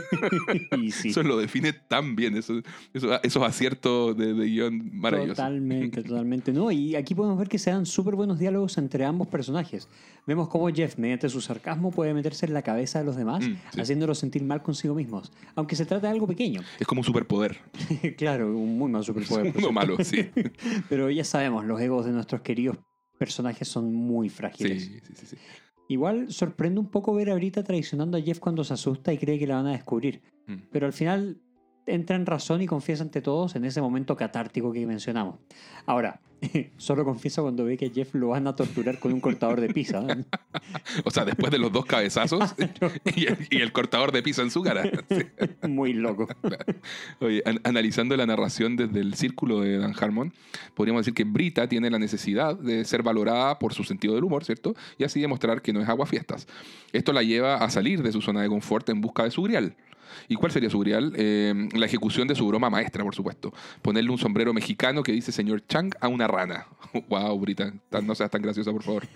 Sí. 0.91 1.09
Eso 1.11 1.22
lo 1.22 1.37
define 1.39 1.72
tan 1.72 2.16
bien, 2.16 2.37
eso, 2.37 2.61
eso- 2.93 3.22
esos 3.22 3.43
aciertos 3.43 4.16
de, 4.16 4.34
de 4.34 4.47
guion 4.47 4.91
maravillosos. 4.93 5.37
Totalmente, 5.37 6.03
totalmente. 6.05 6.53
No, 6.53 6.70
y 6.70 6.95
aquí 6.97 7.14
podemos 7.14 7.39
ver 7.39 7.49
que 7.49 7.59
se 7.59 7.70
dan 7.70 7.87
súper 7.87 8.14
buenos 8.14 8.26
diálogos 8.35 8.77
entre 8.79 9.05
ambos 9.05 9.29
personajes. 9.29 9.89
Vemos 10.27 10.49
cómo 10.49 10.68
Jeff, 10.68 10.99
mediante 10.99 11.29
su 11.29 11.41
sarcasmo, 11.41 11.91
puede 11.91 12.12
meterse 12.14 12.47
en 12.47 12.53
la 12.55 12.62
cabeza 12.62 12.99
de 12.99 13.05
los 13.05 13.16
demás, 13.16 13.47
Mm, 13.47 13.55
sí. 13.72 13.81
haciéndolos 13.81 14.18
sentir 14.18 14.43
mal 14.43 14.62
consigo 14.62 14.95
mismos, 14.95 15.33
aunque 15.55 15.77
se 15.77 15.87
trata 15.87 16.09
de 16.09 16.12
algo 16.12 16.27
pequeño. 16.27 16.62
Es 16.81 16.87
como 16.87 17.01
un 17.01 17.05
superpoder. 17.05 17.59
claro, 18.16 18.49
un 18.57 18.77
muy 18.79 18.91
mal 18.91 19.05
superpoder. 19.05 19.53
Uno 19.57 19.72
malo, 19.72 19.97
sí. 20.03 20.29
Pero 20.89 21.11
ya 21.11 21.24
sabemos, 21.24 21.64
los 21.64 21.81
egos 21.81 22.05
de 22.07 22.12
nuestros 22.12 22.41
queridos 22.43 22.79
personajes 23.18 23.68
son 23.68 23.95
muy 23.95 24.29
frágiles. 24.29 24.85
Sí, 24.85 25.01
sí, 25.07 25.12
sí, 25.14 25.27
sí. 25.27 25.37
Igual 25.89 26.33
sorprende 26.33 26.81
un 26.81 26.91
poco 26.91 27.14
ver 27.14 27.31
a 27.31 27.35
Brita 27.37 27.62
traicionando 27.62 28.18
a 28.18 28.20
Jeff 28.20 28.41
cuando 28.41 28.64
se 28.64 28.74
asusta 28.74 29.12
y 29.12 29.18
cree 29.18 29.39
que 29.39 29.47
la 29.47 29.55
van 29.57 29.68
a 29.68 29.72
descubrir. 29.72 30.20
Mm. 30.49 30.55
Pero 30.72 30.87
al 30.87 30.93
final 30.93 31.41
entra 31.87 32.16
en 32.16 32.26
razón 32.26 32.61
y 32.62 32.66
confiesa 32.66 33.03
ante 33.03 33.20
todos 33.22 33.57
en 33.57 33.64
ese 33.64 33.80
momento 33.80 34.16
catártico 34.16 34.72
que 34.72 34.87
mencionamos. 34.87 35.37
Ahora, 35.87 36.20
solo 36.76 37.05
confiesa 37.05 37.41
cuando 37.43 37.64
ve 37.64 37.76
que 37.78 37.91
Jeff 37.91 38.14
lo 38.14 38.28
van 38.28 38.47
a 38.47 38.55
torturar 38.55 38.99
con 38.99 39.12
un 39.12 39.20
cortador 39.20 39.61
de 39.61 39.68
pizza. 39.72 40.05
O 41.05 41.11
sea, 41.11 41.24
después 41.24 41.51
de 41.51 41.59
los 41.59 41.72
dos 41.72 41.87
cabezazos 41.87 42.55
y, 43.16 43.26
el, 43.26 43.39
y 43.51 43.57
el 43.61 43.72
cortador 43.72 44.12
de 44.12 44.22
pizza 44.22 44.43
en 44.43 44.51
su 44.51 44.62
cara. 44.62 44.82
Sí. 45.09 45.22
Muy 45.68 45.93
loco. 45.95 46.28
Oye, 47.20 47.43
an- 47.47 47.61
analizando 47.64 48.16
la 48.16 48.26
narración 48.26 48.76
desde 48.76 49.01
el 49.01 49.14
círculo 49.14 49.61
de 49.61 49.78
Dan 49.78 49.95
Harmon, 49.99 50.32
podríamos 50.74 51.01
decir 51.03 51.14
que 51.14 51.24
Brita 51.24 51.68
tiene 51.68 51.89
la 51.89 51.99
necesidad 51.99 52.57
de 52.59 52.84
ser 52.84 53.03
valorada 53.03 53.59
por 53.59 53.72
su 53.72 53.84
sentido 53.84 54.14
del 54.14 54.24
humor, 54.24 54.45
¿cierto? 54.45 54.74
Y 54.99 55.05
así 55.05 55.20
demostrar 55.20 55.62
que 55.62 55.72
no 55.72 55.80
es 55.80 55.89
aguafiestas. 55.89 56.47
Esto 56.93 57.12
la 57.12 57.22
lleva 57.22 57.57
a 57.57 57.70
salir 57.70 58.03
de 58.03 58.12
su 58.12 58.20
zona 58.20 58.43
de 58.43 58.49
confort 58.49 58.89
en 58.91 59.01
busca 59.01 59.22
de 59.24 59.30
su 59.30 59.43
grial. 59.43 59.74
¿Y 60.29 60.35
cuál 60.37 60.53
sería 60.53 60.71
su 60.71 60.79
grial? 60.79 61.13
Eh, 61.17 61.69
la 61.75 61.87
ejecución 61.87 62.27
de 62.29 62.35
su 62.35 62.47
broma 62.47 62.71
maestra, 62.71 63.03
por 63.05 63.15
supuesto. 63.15 63.53
Ponerle 63.83 64.11
un 64.11 64.19
sombrero 64.19 64.53
mexicano 64.53 65.03
que 65.03 65.13
dice 65.13 65.33
señor 65.33 65.65
Chang 65.67 65.93
a 66.01 66.09
una 66.09 66.27
rana. 66.27 66.67
wow, 67.09 67.39
Brita, 67.39 67.73
tan- 67.91 68.07
no 68.07 68.15
seas 68.15 68.31
tan 68.31 68.43
graciosa, 68.43 68.73
por 68.73 68.83
favor. 68.83 69.07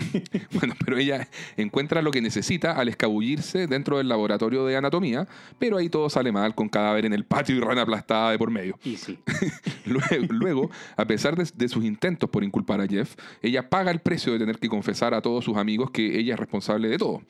bueno, 0.52 0.74
pero 0.84 0.98
ella 0.98 1.28
encuentra 1.56 2.02
lo 2.02 2.10
que 2.10 2.20
necesita 2.20 2.72
al 2.72 2.88
escabullirse 2.88 3.66
dentro 3.66 3.98
del 3.98 4.08
laboratorio 4.08 4.64
de 4.66 4.76
anatomía, 4.76 5.26
pero 5.58 5.76
ahí 5.76 5.88
todo 5.88 6.08
sale 6.10 6.32
mal 6.32 6.54
con 6.54 6.68
cadáver 6.68 7.06
en 7.06 7.12
el 7.12 7.24
patio 7.24 7.56
y 7.56 7.60
rana 7.60 7.82
aplastada 7.82 8.30
de 8.30 8.38
por 8.38 8.50
medio. 8.50 8.78
Y 8.84 8.96
sí. 8.96 9.18
Luego, 9.86 10.26
luego, 10.30 10.70
a 10.96 11.04
pesar 11.06 11.34
de, 11.36 11.48
de 11.54 11.68
sus 11.68 11.84
intentos 11.84 12.28
por 12.28 12.44
inculpar 12.44 12.80
a 12.80 12.86
Jeff, 12.86 13.14
ella 13.42 13.68
paga 13.68 13.90
el 13.90 14.00
precio 14.00 14.32
de 14.32 14.38
tener 14.38 14.58
que 14.58 14.68
confesar 14.68 15.14
a 15.14 15.22
todos 15.22 15.44
sus 15.44 15.56
amigos 15.56 15.90
que 15.90 16.18
ella 16.18 16.34
es 16.34 16.40
responsable 16.40 16.88
de 16.88 16.98
todo. 16.98 17.22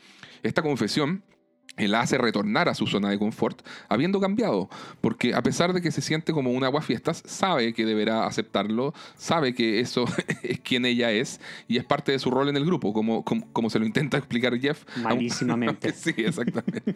Esta 0.43 0.62
confesión 0.62 1.23
la 1.77 2.01
hace 2.01 2.19
retornar 2.19 2.69
a 2.69 2.75
su 2.75 2.87
zona 2.89 3.09
de 3.11 3.19
confort, 3.19 3.62
habiendo 3.89 4.19
cambiado, 4.21 4.69
porque 5.01 5.35
a 5.35 5.43
pesar 5.43 5.73
de 5.73 5.81
que 5.81 5.93
se 5.93 6.01
siente 6.01 6.33
como 6.33 6.51
un 6.51 6.64
aguafiestas, 6.64 7.23
sabe 7.25 7.73
que 7.73 7.85
deberá 7.85 8.27
aceptarlo, 8.27 8.95
sabe 9.16 9.55
que 9.55 9.79
eso 9.81 10.05
es 10.43 10.59
quien 10.61 10.85
ella 10.87 11.12
es 11.12 11.41
y 11.69 11.77
es 11.77 11.85
parte 11.85 12.11
de 12.12 12.19
su 12.19 12.31
rol 12.31 12.49
en 12.49 12.57
el 12.57 12.64
grupo, 12.64 12.93
como, 12.93 13.23
como, 13.25 13.47
como 13.53 13.71
se 13.71 13.79
lo 13.79 13.87
intenta 13.87 14.16
explicar 14.19 14.59
Jeff. 14.59 14.85
Malísimamente. 15.03 15.93
Sí, 15.99 16.14
exactamente. 16.16 16.95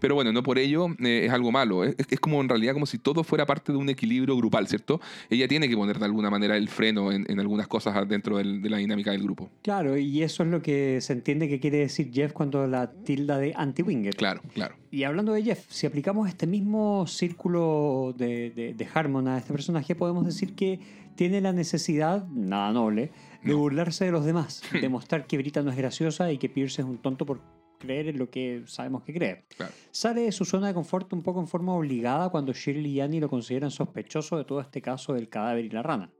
Pero 0.00 0.14
bueno, 0.14 0.32
no 0.32 0.42
por 0.42 0.58
ello 0.58 0.88
eh, 1.00 1.24
es 1.26 1.32
algo 1.32 1.50
malo. 1.52 1.84
Es, 1.84 1.94
es 2.08 2.20
como 2.20 2.40
en 2.40 2.48
realidad 2.48 2.72
como 2.74 2.86
si 2.86 2.98
todo 2.98 3.22
fuera 3.24 3.46
parte 3.46 3.72
de 3.72 3.78
un 3.78 3.88
equilibrio 3.88 4.36
grupal, 4.36 4.66
¿cierto? 4.68 5.00
Ella 5.30 5.46
tiene 5.48 5.68
que 5.68 5.76
poner 5.76 5.98
de 5.98 6.04
alguna 6.04 6.30
manera 6.30 6.56
el 6.56 6.68
freno 6.68 7.12
en, 7.12 7.24
en 7.30 7.40
algunas 7.40 7.66
cosas 7.68 8.08
dentro 8.08 8.36
del- 8.38 8.60
de 8.62 8.70
la 8.70 8.78
dinámica 8.78 9.10
del 9.12 9.22
grupo. 9.22 9.50
Claro, 9.62 9.96
y 9.96 10.22
eso 10.22 10.42
es 10.42 10.48
lo 10.48 10.62
que 10.62 11.00
se 11.00 11.12
entiende 11.12 11.48
que 11.48 11.60
quiere 11.60 11.78
decir 11.78 12.10
Jeff 12.12 12.32
cuando 12.32 12.66
la 12.66 12.90
tilda 12.92 13.38
de 13.38 13.54
anti-winger. 13.78 14.14
Claro, 14.16 14.40
claro. 14.54 14.74
Y 14.90 15.04
hablando 15.04 15.32
de 15.32 15.42
Jeff, 15.42 15.64
si 15.70 15.86
aplicamos 15.86 16.28
este 16.28 16.46
mismo 16.46 17.06
círculo 17.06 18.14
de, 18.16 18.50
de, 18.50 18.74
de 18.74 18.88
Harmon 18.92 19.28
a 19.28 19.38
este 19.38 19.52
personaje, 19.52 19.94
podemos 19.94 20.24
decir 20.24 20.54
que 20.54 20.80
tiene 21.14 21.40
la 21.40 21.52
necesidad, 21.52 22.26
nada 22.28 22.72
noble, 22.72 23.10
de 23.42 23.52
No. 23.52 23.58
burlarse 23.58 24.04
de 24.04 24.12
los 24.12 24.24
demás, 24.24 24.62
demostrar 24.80 25.26
que 25.26 25.36
Brita 25.38 25.62
no 25.62 25.70
es 25.70 25.76
graciosa 25.76 26.32
y 26.32 26.38
que 26.38 26.48
Pierce 26.48 26.82
es 26.82 26.88
un 26.88 26.98
tonto 26.98 27.24
por 27.26 27.40
creer 27.78 28.08
en 28.08 28.18
lo 28.18 28.28
que 28.28 28.62
sabemos 28.66 29.04
que 29.04 29.12
cree. 29.14 29.44
Claro. 29.56 29.72
Sale 29.92 30.22
de 30.22 30.32
su 30.32 30.44
zona 30.44 30.66
de 30.68 30.74
confort 30.74 31.12
un 31.12 31.22
poco 31.22 31.40
en 31.40 31.46
forma 31.46 31.72
obligada 31.74 32.28
cuando 32.30 32.52
Shirley 32.52 32.90
y 32.92 33.00
Annie 33.00 33.20
lo 33.20 33.28
consideran 33.28 33.70
sospechoso 33.70 34.36
de 34.36 34.44
todo 34.44 34.60
este 34.60 34.82
caso 34.82 35.12
del 35.14 35.28
cadáver 35.28 35.64
y 35.64 35.70
la 35.70 35.82
rana. 35.82 36.10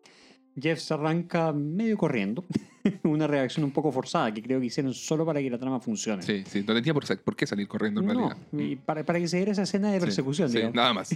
Jeff 0.60 0.78
se 0.80 0.94
arranca 0.94 1.52
medio 1.52 1.96
corriendo, 1.96 2.44
una 3.04 3.26
reacción 3.26 3.64
un 3.64 3.70
poco 3.70 3.92
forzada 3.92 4.32
que 4.32 4.42
creo 4.42 4.60
que 4.60 4.66
hicieron 4.66 4.94
solo 4.94 5.24
para 5.26 5.40
que 5.40 5.50
la 5.50 5.58
trama 5.58 5.80
funcione. 5.80 6.22
Sí, 6.22 6.42
sí. 6.46 6.64
No 6.66 6.74
tenía 6.74 6.94
por, 6.94 7.04
por 7.22 7.36
qué 7.36 7.46
salir 7.46 7.68
corriendo 7.68 8.00
en 8.00 8.06
No, 8.06 8.12
realidad. 8.14 8.36
y 8.52 8.76
para, 8.76 9.04
para 9.04 9.18
que 9.18 9.28
se 9.28 9.36
diera 9.36 9.52
esa 9.52 9.62
escena 9.62 9.90
de 9.92 9.98
Sí, 10.00 10.04
persecución. 10.06 10.48
sí, 10.48 10.56
digamos. 10.56 10.74
nada 10.76 10.92
más. 10.94 11.10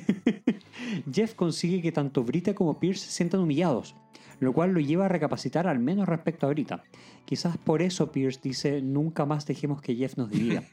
Jeff 1.12 1.34
consigue 1.34 1.80
que 1.82 1.92
tanto 1.92 2.24
Brita 2.24 2.54
como 2.54 2.78
Pierce 2.78 3.06
se 3.06 3.12
sientan 3.12 3.40
humillados, 3.40 3.94
lo 4.40 4.52
cual 4.52 4.72
lo 4.72 4.80
lleva 4.80 5.06
a 5.06 5.08
recapacitar 5.08 5.66
al 5.66 5.78
menos 5.78 6.08
respecto 6.08 6.46
a 6.46 6.50
Brita. 6.50 6.82
Quizás 7.24 7.56
por 7.56 7.82
eso 7.82 8.10
Pierce 8.12 8.40
dice 8.42 8.82
nunca 8.82 9.24
más 9.26 9.46
dejemos 9.46 9.80
que 9.80 9.94
Jeff 9.96 10.16
nos 10.16 10.30
divida. 10.30 10.62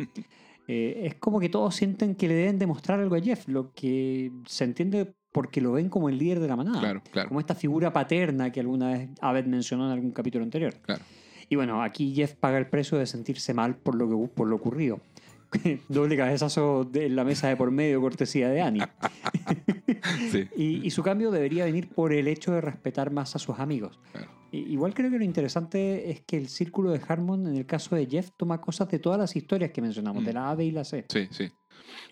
Eh, 0.71 1.07
es 1.07 1.15
como 1.15 1.39
que 1.39 1.49
todos 1.49 1.75
sienten 1.75 2.13
que 2.13 2.27
le 2.27 2.35
deben 2.35 2.59
demostrar 2.59 2.99
algo 2.99 3.15
a 3.15 3.19
Jeff, 3.19 3.47
lo 3.47 3.73
que 3.73 4.31
se 4.45 4.65
entiende 4.65 5.15
porque 5.31 5.61
lo 5.61 5.73
ven 5.73 5.89
como 5.89 6.09
el 6.09 6.17
líder 6.17 6.39
de 6.39 6.47
la 6.47 6.55
manada. 6.55 6.79
Claro, 6.79 7.01
claro. 7.11 7.27
Como 7.29 7.39
esta 7.39 7.55
figura 7.55 7.93
paterna 7.93 8.51
que 8.51 8.59
alguna 8.59 8.89
vez 8.91 9.09
Abed 9.21 9.45
mencionó 9.45 9.85
en 9.87 9.91
algún 9.91 10.11
capítulo 10.11 10.43
anterior. 10.43 10.73
Claro. 10.81 11.03
Y 11.49 11.55
bueno, 11.55 11.81
aquí 11.83 12.13
Jeff 12.13 12.35
paga 12.35 12.57
el 12.57 12.67
precio 12.67 12.97
de 12.97 13.05
sentirse 13.07 13.53
mal 13.53 13.75
por 13.75 13.95
lo, 13.95 14.07
que, 14.09 14.33
por 14.33 14.47
lo 14.47 14.55
ocurrido. 14.55 15.01
Doble 15.89 16.15
cabezazo 16.15 16.89
en 16.93 17.15
la 17.15 17.23
mesa 17.23 17.47
de 17.47 17.57
por 17.57 17.71
medio, 17.71 18.01
cortesía 18.01 18.49
de 18.49 18.61
Annie. 18.61 18.83
Sí. 20.31 20.47
Y, 20.55 20.85
y 20.87 20.91
su 20.91 21.03
cambio 21.03 21.31
debería 21.31 21.65
venir 21.65 21.89
por 21.89 22.13
el 22.13 22.27
hecho 22.27 22.51
de 22.53 22.61
respetar 22.61 23.11
más 23.11 23.35
a 23.35 23.39
sus 23.39 23.59
amigos. 23.59 23.99
Claro. 24.11 24.29
Igual 24.51 24.93
creo 24.93 25.11
que 25.11 25.17
lo 25.17 25.23
interesante 25.25 26.09
es 26.11 26.21
que 26.21 26.37
el 26.37 26.47
círculo 26.47 26.91
de 26.91 27.01
Harmon, 27.05 27.47
en 27.47 27.55
el 27.55 27.65
caso 27.65 27.95
de 27.95 28.05
Jeff, 28.05 28.29
toma 28.37 28.61
cosas 28.61 28.87
de 28.89 28.99
todas 28.99 29.19
las 29.19 29.35
historias 29.35 29.71
que 29.71 29.81
mencionamos, 29.81 30.23
Mm. 30.23 30.25
de 30.25 30.33
la 30.33 30.49
A, 30.51 30.55
B 30.55 30.65
y 30.65 30.71
la 30.71 30.83
C. 30.83 31.05
Sí, 31.09 31.27
sí. 31.31 31.49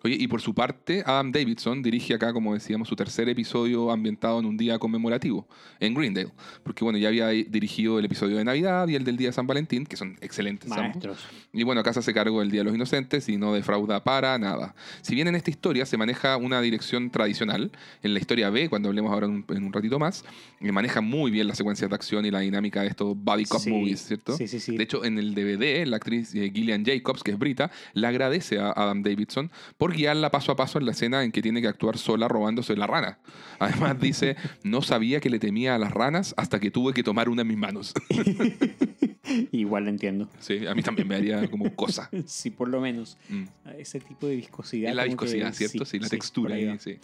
Oye, 0.03 0.15
y 0.19 0.27
por 0.27 0.41
su 0.41 0.53
parte, 0.53 1.03
Adam 1.05 1.31
Davidson 1.31 1.81
dirige 1.81 2.13
acá, 2.13 2.31
como 2.33 2.53
decíamos, 2.53 2.87
su 2.87 2.95
tercer 2.95 3.29
episodio 3.29 3.91
ambientado 3.91 4.39
en 4.39 4.45
un 4.45 4.57
día 4.57 4.77
conmemorativo, 4.77 5.47
en 5.79 5.93
Greendale. 5.93 6.31
Porque, 6.63 6.83
bueno, 6.83 6.99
ya 6.99 7.07
había 7.07 7.27
dirigido 7.29 7.99
el 7.99 8.05
episodio 8.05 8.37
de 8.37 8.43
Navidad 8.43 8.87
y 8.87 8.95
el 8.95 9.03
del 9.03 9.17
Día 9.17 9.29
de 9.29 9.33
San 9.33 9.47
Valentín, 9.47 9.85
que 9.85 9.97
son 9.97 10.17
excelentes. 10.21 10.71
ambos. 10.71 10.87
Maestros. 10.87 11.17
Y 11.51 11.63
bueno, 11.63 11.81
acá 11.81 11.93
se 11.93 11.99
hace 11.99 12.13
cargo 12.13 12.39
del 12.39 12.51
Día 12.51 12.61
de 12.61 12.65
los 12.65 12.75
Inocentes 12.75 13.27
y 13.29 13.37
no 13.37 13.53
defrauda 13.53 14.03
para 14.03 14.37
nada. 14.37 14.75
Si 15.01 15.15
bien 15.15 15.27
en 15.27 15.35
esta 15.35 15.49
historia 15.49 15.85
se 15.85 15.97
maneja 15.97 16.37
una 16.37 16.61
dirección 16.61 17.09
tradicional, 17.09 17.71
en 18.03 18.13
la 18.13 18.19
historia 18.19 18.49
B, 18.49 18.69
cuando 18.69 18.89
hablemos 18.89 19.11
ahora 19.11 19.25
en 19.25 19.33
un, 19.33 19.45
en 19.49 19.63
un 19.63 19.73
ratito 19.73 19.97
más, 19.99 20.23
eh, 20.59 20.71
maneja 20.71 21.01
muy 21.01 21.31
bien 21.31 21.47
las 21.47 21.57
secuencias 21.57 21.89
de 21.89 21.95
acción 21.95 22.25
y 22.25 22.31
la 22.31 22.39
dinámica 22.39 22.81
de 22.81 22.87
estos 22.87 23.15
body 23.17 23.45
cop 23.45 23.61
Sí, 23.61 23.71
movies, 23.71 24.01
¿cierto? 24.01 24.37
Sí, 24.37 24.47
sí, 24.47 24.59
sí. 24.59 24.77
De 24.77 24.83
hecho, 24.83 25.03
en 25.03 25.17
el 25.17 25.33
DVD, 25.33 25.85
la 25.87 25.97
actriz 25.97 26.33
eh, 26.35 26.51
Gillian 26.53 26.85
Jacobs, 26.85 27.23
que 27.23 27.31
es 27.31 27.39
Brita, 27.39 27.71
le 27.93 28.07
agradece 28.07 28.59
a 28.59 28.71
Adam 28.71 29.01
Davidson 29.01 29.51
por 29.77 29.86
guiarla 29.93 30.31
paso 30.31 30.51
a 30.51 30.55
paso 30.55 30.79
en 30.79 30.85
la 30.85 30.91
escena 30.91 31.23
en 31.23 31.31
que 31.31 31.41
tiene 31.41 31.61
que 31.61 31.67
actuar 31.67 31.97
sola 31.97 32.27
robándose 32.27 32.75
la 32.75 32.87
rana. 32.87 33.19
Además 33.59 33.99
dice, 33.99 34.35
no 34.63 34.81
sabía 34.81 35.19
que 35.19 35.29
le 35.29 35.39
temía 35.39 35.75
a 35.75 35.77
las 35.79 35.91
ranas 35.93 36.33
hasta 36.37 36.59
que 36.59 36.71
tuve 36.71 36.93
que 36.93 37.03
tomar 37.03 37.29
una 37.29 37.41
en 37.43 37.47
mis 37.47 37.57
manos. 37.57 37.93
Igual 39.51 39.83
lo 39.85 39.89
entiendo. 39.89 40.29
sí, 40.39 40.65
a 40.65 40.73
mí 40.73 40.81
también 40.81 41.07
me 41.07 41.15
haría 41.15 41.49
como 41.49 41.75
cosa. 41.75 42.09
Sí, 42.25 42.49
por 42.49 42.69
lo 42.69 42.81
menos. 42.81 43.17
Mm. 43.29 43.43
Ese 43.77 43.99
tipo 43.99 44.27
de 44.27 44.35
viscosidad. 44.35 44.89
Es 44.91 44.95
la 44.95 45.03
como 45.05 45.17
que- 45.17 45.25
viscosidad, 45.25 45.53
¿cierto? 45.53 45.85
Sí, 45.85 45.99
la 45.99 46.09
textura. 46.09 46.49
por 46.55 46.57
ahí 46.57 46.79
sí. 46.79 46.99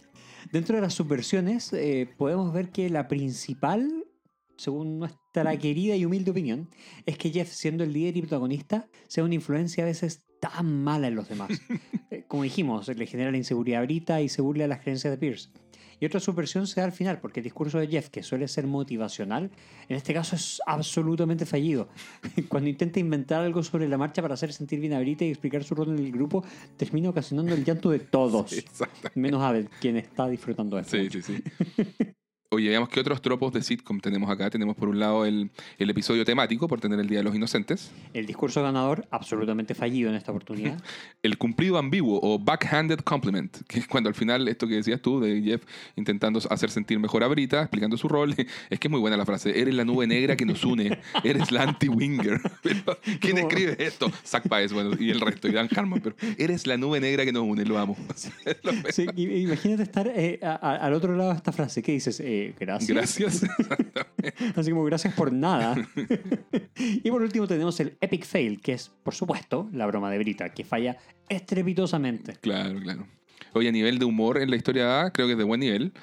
Dentro 0.52 0.76
de 0.76 0.82
las 0.82 0.94
subversiones, 0.94 1.72
eh, 1.74 2.10
podemos 2.18 2.54
ver 2.54 2.70
que 2.70 2.90
la 2.90 3.08
principal 3.08 4.06
según 4.56 5.00
nuestra 5.00 5.58
querida 5.58 5.96
y 5.96 6.06
humilde 6.06 6.32
opinión, 6.32 6.70
es 7.06 7.18
que 7.18 7.32
Jeff, 7.32 7.50
siendo 7.52 7.84
el 7.84 7.92
líder 7.92 8.16
y 8.18 8.22
protagonista, 8.22 8.88
sea 9.08 9.24
una 9.24 9.34
influencia 9.36 9.84
a 9.84 9.88
veces 9.88 10.24
tan 10.44 10.84
mala 10.84 11.08
en 11.08 11.16
los 11.16 11.30
demás. 11.30 11.50
Eh, 12.12 12.26
Como 12.28 12.44
dijimos, 12.44 12.88
le 12.90 13.08
genera 13.08 13.32
la 13.32 13.38
inseguridad 13.38 13.82
a 13.82 13.86
Brita 13.86 14.22
y 14.22 14.30
se 14.30 14.42
burla 14.42 14.66
de 14.66 14.68
las 14.68 14.82
creencias 14.82 15.12
de 15.12 15.18
Pierce. 15.18 15.50
Y 16.00 16.06
otra 16.06 16.20
subversión 16.20 16.68
se 16.68 16.80
da 16.82 16.86
al 16.86 16.92
final, 16.92 17.20
porque 17.22 17.40
el 17.40 17.46
discurso 17.46 17.80
de 17.80 17.88
Jeff, 17.88 18.10
que 18.10 18.22
suele 18.22 18.48
ser 18.48 18.68
motivacional, 18.68 19.50
en 19.88 19.96
este 19.96 20.14
caso 20.14 20.36
es 20.36 20.62
absolutamente 20.68 21.46
fallido. 21.46 21.88
Cuando 22.50 22.70
intenta 22.70 23.00
inventar 23.00 23.42
algo 23.42 23.64
sobre 23.64 23.88
la 23.88 23.98
marcha 23.98 24.22
para 24.22 24.34
hacer 24.34 24.52
sentir 24.54 24.80
bien 24.80 24.94
a 24.94 25.00
Brita 25.00 25.24
y 25.24 25.30
explicar 25.30 25.64
su 25.64 25.74
rol 25.76 25.98
en 25.98 26.06
el 26.06 26.12
grupo, 26.12 26.44
termina 26.78 27.10
ocasionando 27.10 27.56
el 27.56 27.64
llanto 27.64 27.90
de 27.90 28.00
todos. 28.00 28.52
Exacto. 28.54 29.10
Menos 29.16 29.42
Abed, 29.42 29.68
quien 29.80 29.98
está 29.98 30.28
disfrutando 30.28 30.76
de 30.76 30.82
esto. 30.84 30.98
Sí, 30.98 31.10
sí, 31.10 31.22
sí. 31.22 31.44
Oye, 32.54 32.70
veamos 32.70 32.90
qué 32.90 33.00
otros 33.00 33.22
tropos 33.22 33.52
de 33.54 33.62
sitcom 33.64 34.00
tenemos 34.00 34.30
acá. 34.30 34.50
Tenemos 34.50 34.76
por 34.76 34.90
un 34.90 35.00
lado 35.00 35.26
el, 35.26 35.50
el 35.80 35.90
episodio 35.90 36.24
temático 36.26 36.68
por 36.68 36.80
tener 36.80 37.00
el 37.00 37.08
Día 37.08 37.18
de 37.20 37.24
los 37.24 37.36
Inocentes, 37.36 37.92
El 38.14 38.26
discurso 38.26 38.62
ganador, 38.62 39.08
absolutamente 39.12 39.74
fallido 39.76 40.10
en 40.10 40.16
esta 40.16 40.32
oportunidad. 40.32 40.78
el 41.24 41.38
cumplido 41.38 41.78
ambiguo 41.78 42.20
o 42.22 42.38
backhanded 42.38 43.00
compliment, 43.00 43.58
que 43.68 43.80
es 43.80 43.88
cuando 43.88 44.08
al 44.10 44.16
final 44.16 44.48
esto 44.48 44.68
que 44.68 44.76
decías 44.76 45.02
tú 45.02 45.20
de 45.20 45.42
Jeff 45.42 45.64
intentando 45.96 46.40
hacer 46.50 46.70
sentir 46.70 47.00
mejor 47.00 47.24
a 47.24 47.28
Brita, 47.28 47.62
explicando 47.62 47.98
su 47.98 48.08
rol, 48.08 48.36
es 48.70 48.80
que 48.80 48.88
es 48.88 48.92
muy 48.92 49.00
buena 49.00 49.18
la 49.18 49.26
frase, 49.26 49.60
eres 49.60 49.74
la 49.74 49.86
nube 49.86 50.06
negra 50.06 50.36
que 50.36 50.46
nos 50.46 50.64
une, 50.64 51.00
eres 51.24 51.52
la 51.52 51.64
anti-winger. 51.64 52.40
¿Quién 53.20 53.38
escribe 53.40 53.76
esto? 53.80 54.12
Zach 54.26 54.48
Baez, 54.48 54.74
bueno, 54.74 54.92
y 55.00 55.10
el 55.10 55.20
resto, 55.22 55.48
y 55.48 55.52
Dan 55.54 55.70
Harmon, 55.76 56.02
pero 56.02 56.16
eres 56.38 56.68
la 56.68 56.78
nube 56.78 57.00
negra 57.00 57.26
que 57.26 57.32
nos 57.32 57.44
une, 57.44 57.66
lo 57.66 57.78
amo. 57.80 57.98
Sí, 58.92 59.06
imagínate 59.16 59.84
estar 59.84 60.08
eh, 60.08 60.40
a- 60.44 60.56
a- 60.56 60.76
al 60.78 60.94
otro 60.94 61.16
lado 61.16 61.32
de 61.32 61.38
esta 61.38 61.52
frase. 61.52 61.82
¿Qué 61.82 61.94
dices? 61.94 62.20
Eh, 62.20 62.43
gracias. 62.60 63.20
Gracias. 63.20 63.44
Así 64.56 64.72
como 64.72 64.84
gracias 64.84 65.14
por 65.14 65.32
nada. 65.32 65.76
y 66.76 67.10
por 67.10 67.22
último 67.22 67.48
tenemos 67.48 67.80
el 67.80 67.98
epic 68.02 68.26
fail, 68.26 68.62
que 68.62 68.74
es, 68.74 68.90
por 69.04 69.14
supuesto, 69.14 69.70
la 69.74 69.86
broma 69.86 70.12
de 70.12 70.18
Brita, 70.18 70.50
que 70.54 70.64
falla 70.64 70.98
estrepitosamente. 71.30 72.34
Claro, 72.42 72.80
claro. 72.80 73.08
Hoy 73.54 73.68
a 73.68 73.72
nivel 73.72 74.00
de 74.00 74.06
humor 74.06 74.40
en 74.40 74.50
la 74.50 74.56
historia 74.56 75.02
A, 75.02 75.14
creo 75.14 75.28
que 75.28 75.34
es 75.34 75.38
de 75.38 75.44
buen 75.44 75.60
nivel. 75.60 75.94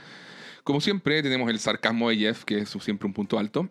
Como 0.65 0.81
siempre, 0.81 1.23
tenemos 1.23 1.51
el 1.51 1.59
sarcasmo 1.59 2.11
de 2.11 2.17
Jeff, 2.17 2.45
que 2.45 2.59
es 2.59 2.69
siempre 2.69 3.07
un 3.07 3.13
punto 3.13 3.39
alto. 3.39 3.69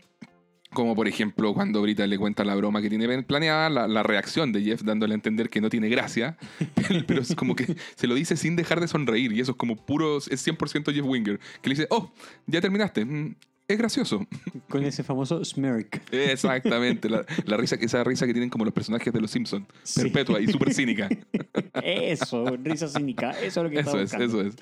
Como 0.72 0.96
por 0.96 1.08
ejemplo 1.08 1.54
cuando 1.54 1.82
Brita 1.82 2.06
le 2.06 2.18
cuenta 2.18 2.44
la 2.44 2.56
broma 2.56 2.82
que 2.82 2.90
tiene 2.90 3.24
planeada, 3.24 3.70
la, 3.70 4.04
reacción 4.04 4.52
de 4.52 4.62
Jeff 4.62 4.84
dándole 4.84 5.14
a 5.14 5.16
entender 5.16 5.50
que 5.50 5.62
no 5.62 5.70
tiene 5.70 5.90
gracia, 5.90 6.38
pero 7.08 7.22
es 7.22 7.34
como 7.36 7.56
que 7.56 7.76
se 7.96 8.08
lo 8.08 8.14
dice 8.14 8.38
sin 8.38 8.56
dejar 8.56 8.80
de 8.80 8.88
sonreír 8.88 9.32
y 9.32 9.42
eso 9.42 9.52
es 9.52 9.58
como 9.58 9.76
puro, 9.76 10.18
es 10.18 10.48
100% 10.48 10.94
Jeff 10.94 11.06
Winger, 11.06 11.40
que 11.62 11.70
le 11.70 11.76
dice, 11.76 11.88
oh, 11.90 12.12
ya 12.46 12.62
terminaste, 12.62 13.06
Mm, 13.06 13.36
es 13.70 13.78
gracioso. 13.78 14.26
Con 14.70 14.84
ese 14.84 15.04
famoso 15.04 15.44
smirk. 15.46 16.02
Exactamente, 16.12 17.10
la, 17.10 17.26
la 17.46 17.58
risa, 17.58 17.76
esa 17.76 18.04
risa 18.04 18.26
que 18.28 18.34
tienen 18.34 18.50
como 18.50 18.66
los 18.66 18.74
personajes 18.74 19.12
de 19.14 19.22
los 19.22 19.32
Simpsons, 19.32 19.66
Sí. 19.84 20.02
perpetua 20.02 20.40
y 20.42 20.48
súper 20.48 20.74
cínica. 20.74 21.10
Eso, 21.84 22.46
risa 22.62 22.88
cínica. 22.88 23.32
Eso 23.32 23.62
es 23.62 23.64
lo 23.64 23.70
que 23.70 23.80
Eso 23.80 23.98
es, 24.00 24.12
buscando. 24.12 24.26
eso 24.26 24.42
es. 24.42 24.56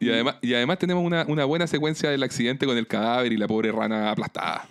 Y 0.00 0.10
además, 0.10 0.36
y 0.42 0.52
además 0.54 0.78
tenemos 0.78 1.04
una, 1.04 1.24
una 1.28 1.44
buena 1.44 1.66
secuencia 1.66 2.10
del 2.10 2.22
accidente 2.24 2.66
con 2.66 2.76
el 2.76 2.86
cadáver 2.86 3.32
y 3.32 3.36
la 3.36 3.46
pobre 3.46 3.70
rana 3.72 4.10
aplastada. 4.10 4.68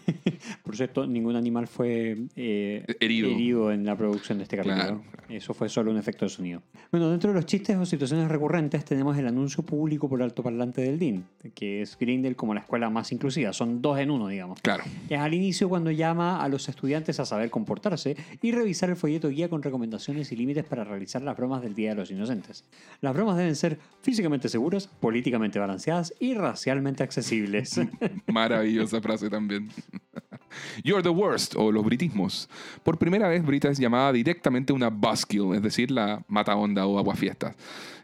Por 0.64 0.76
cierto, 0.76 1.08
ningún 1.08 1.36
animal 1.36 1.68
fue 1.68 2.18
eh, 2.36 2.86
Herido. 3.00 3.72
en 3.72 3.86
la 3.86 3.98
producción 3.98 4.38
de 4.38 4.44
este 4.44 4.58
capítulo. 4.58 4.82
Claro. 4.84 5.04
Eso 5.30 5.54
fue 5.54 5.70
solo 5.70 5.90
un 5.90 5.98
efecto 5.98 6.26
de 6.26 6.30
sonido. 6.30 6.62
Bueno, 6.92 7.10
dentro 7.10 7.30
de 7.32 7.36
los 7.36 7.46
chistes 7.48 7.76
o 7.78 7.86
situaciones 7.86 8.28
recurrentes 8.28 8.86
tenemos 8.86 9.18
el 9.18 9.26
anuncio 9.26 9.64
público 9.64 10.08
por 10.08 10.22
altoparlante 10.22 10.82
del 10.82 11.00
DIN, 11.00 11.26
que 11.56 11.82
es 11.82 11.98
Grindel 11.98 12.36
como 12.36 12.54
la 12.54 12.60
escuela 12.60 12.90
más 12.92 13.12
inclusiva. 13.12 13.54
Son 13.54 13.73
dos 13.82 14.00
en 14.00 14.12
uno, 14.12 14.28
digamos. 14.28 14.62
Claro. 14.62 14.84
Es 15.10 15.20
al 15.20 15.34
inicio 15.34 15.70
cuando 15.70 15.92
llama 15.92 16.44
a 16.44 16.48
los 16.48 16.70
estudiantes 16.70 17.20
a 17.20 17.26
saber 17.26 17.50
comportarse 17.50 18.16
y 18.42 18.52
revisar 18.52 18.90
el 18.90 18.96
folleto 18.96 19.30
guía 19.30 19.50
con 19.50 19.64
recomendaciones 19.64 20.32
y 20.32 20.36
límites 20.36 20.64
para 20.64 20.84
realizar 20.84 21.22
las 21.22 21.38
bromas 21.38 21.62
del 21.62 21.76
Día 21.76 21.90
de 21.90 21.96
los 21.96 22.12
Inocentes. 22.12 22.66
Las 23.02 23.14
bromas 23.14 23.38
deben 23.38 23.56
ser 23.56 23.80
físicamente 24.02 24.50
seguras, 24.50 24.88
políticamente 24.88 25.60
balanceadas 25.60 26.14
y 26.20 26.34
racialmente 26.34 27.04
accesibles. 27.04 27.80
Maravillosa 28.28 29.02
frase 29.02 29.30
también. 29.30 29.70
You're 30.84 31.04
the 31.04 31.10
worst, 31.10 31.56
o 31.56 31.72
los 31.72 31.84
britismos. 31.84 32.50
Por 32.84 32.98
primera 32.98 33.28
vez, 33.28 33.46
Brita 33.46 33.70
es 33.70 33.78
llamada 33.78 34.12
directamente 34.12 34.74
una 34.74 34.90
buskill, 34.90 35.56
es 35.56 35.62
decir, 35.62 35.92
la 35.92 36.24
mata 36.28 36.56
onda 36.56 36.86
o 36.86 36.98
aguafiestas. 36.98 37.56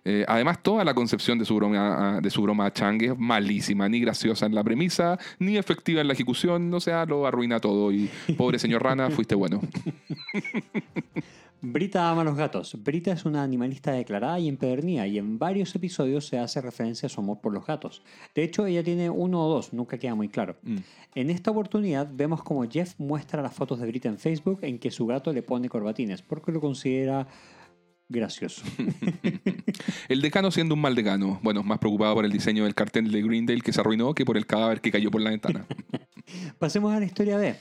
Eh, 0.05 0.25
además, 0.27 0.63
toda 0.63 0.83
la 0.83 0.93
concepción 0.93 1.37
de 1.37 1.45
su, 1.45 1.55
broma, 1.55 2.19
de 2.21 2.29
su 2.29 2.41
broma 2.41 2.71
Chang 2.71 3.01
es 3.01 3.17
malísima, 3.17 3.89
ni 3.89 3.99
graciosa 3.99 4.45
en 4.45 4.55
la 4.55 4.63
premisa, 4.63 5.19
ni 5.39 5.57
efectiva 5.57 6.01
en 6.01 6.07
la 6.07 6.13
ejecución, 6.13 6.73
o 6.73 6.79
sea, 6.79 7.05
lo 7.05 7.27
arruina 7.27 7.59
todo. 7.59 7.91
Y 7.91 8.09
pobre 8.37 8.59
señor 8.59 8.83
Rana, 8.83 9.09
fuiste 9.09 9.35
bueno. 9.35 9.61
Brita 11.61 12.09
ama 12.09 12.21
a 12.21 12.25
los 12.25 12.35
gatos. 12.35 12.77
Brita 12.83 13.11
es 13.11 13.25
una 13.25 13.43
animalista 13.43 13.91
declarada 13.91 14.39
y 14.39 14.47
empedernida 14.47 15.07
y 15.07 15.17
en 15.17 15.37
varios 15.37 15.75
episodios 15.75 16.25
se 16.25 16.39
hace 16.39 16.61
referencia 16.61 17.07
a 17.07 17.09
su 17.09 17.21
amor 17.21 17.41
por 17.41 17.53
los 17.53 17.65
gatos. 17.65 18.01
De 18.33 18.43
hecho, 18.43 18.65
ella 18.65 18.83
tiene 18.83 19.09
uno 19.09 19.45
o 19.45 19.49
dos, 19.49 19.73
nunca 19.73 19.97
queda 19.97 20.15
muy 20.15 20.29
claro. 20.29 20.55
Mm. 20.63 20.77
En 21.15 21.29
esta 21.29 21.51
oportunidad 21.51 22.09
vemos 22.11 22.43
como 22.43 22.69
Jeff 22.69 22.95
muestra 22.97 23.41
las 23.41 23.53
fotos 23.53 23.79
de 23.79 23.87
Brita 23.87 24.07
en 24.07 24.19
Facebook 24.19 24.59
en 24.61 24.79
que 24.79 24.91
su 24.91 25.05
gato 25.05 25.33
le 25.33 25.43
pone 25.43 25.69
corbatines 25.69 26.21
porque 26.21 26.51
lo 26.51 26.61
considera 26.61 27.27
gracioso. 28.09 28.63
El 30.09 30.21
decano 30.21 30.51
siendo 30.51 30.73
un 30.75 30.81
mal 30.81 30.95
decano. 30.95 31.39
Bueno, 31.43 31.63
más 31.63 31.77
preocupado 31.77 32.15
por 32.15 32.25
el 32.25 32.31
diseño 32.31 32.63
del 32.63 32.73
cartel 32.73 33.11
de 33.11 33.21
Greendale 33.21 33.61
que 33.61 33.71
se 33.71 33.79
arruinó 33.79 34.13
que 34.13 34.25
por 34.25 34.35
el 34.35 34.47
cadáver 34.47 34.81
que 34.81 34.91
cayó 34.91 35.11
por 35.11 35.21
la 35.21 35.29
ventana. 35.29 35.65
Pasemos 36.59 36.93
a 36.93 36.99
la 36.99 37.05
historia 37.05 37.37
B. 37.37 37.55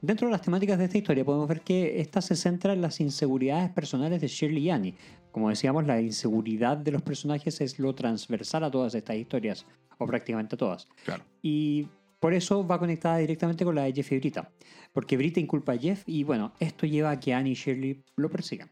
Dentro 0.00 0.28
de 0.28 0.32
las 0.32 0.42
temáticas 0.42 0.78
de 0.78 0.84
esta 0.84 0.98
historia 0.98 1.24
podemos 1.24 1.48
ver 1.48 1.62
que 1.62 2.00
esta 2.00 2.20
se 2.20 2.36
centra 2.36 2.72
en 2.72 2.82
las 2.82 3.00
inseguridades 3.00 3.70
personales 3.70 4.20
de 4.20 4.28
Shirley 4.28 4.64
y 4.64 4.70
Annie. 4.70 4.94
Como 5.32 5.48
decíamos, 5.48 5.86
la 5.86 6.00
inseguridad 6.00 6.76
de 6.76 6.92
los 6.92 7.02
personajes 7.02 7.60
es 7.60 7.78
lo 7.78 7.94
transversal 7.94 8.64
a 8.64 8.70
todas 8.70 8.94
estas 8.94 9.16
historias, 9.16 9.66
o 9.98 10.06
prácticamente 10.06 10.56
todas. 10.56 10.88
Claro. 11.04 11.24
Y 11.42 11.88
por 12.20 12.34
eso 12.34 12.66
va 12.66 12.78
conectada 12.78 13.18
directamente 13.18 13.64
con 13.64 13.74
la 13.74 13.82
de 13.82 13.92
Jeff 13.92 14.12
y 14.12 14.18
Brita. 14.18 14.50
Porque 14.92 15.16
Brita 15.16 15.40
inculpa 15.40 15.72
a 15.72 15.78
Jeff 15.78 16.04
y 16.06 16.24
bueno, 16.24 16.52
esto 16.60 16.86
lleva 16.86 17.10
a 17.10 17.20
que 17.20 17.34
Annie 17.34 17.52
y 17.52 17.54
Shirley 17.54 18.02
lo 18.16 18.30
persigan. 18.30 18.70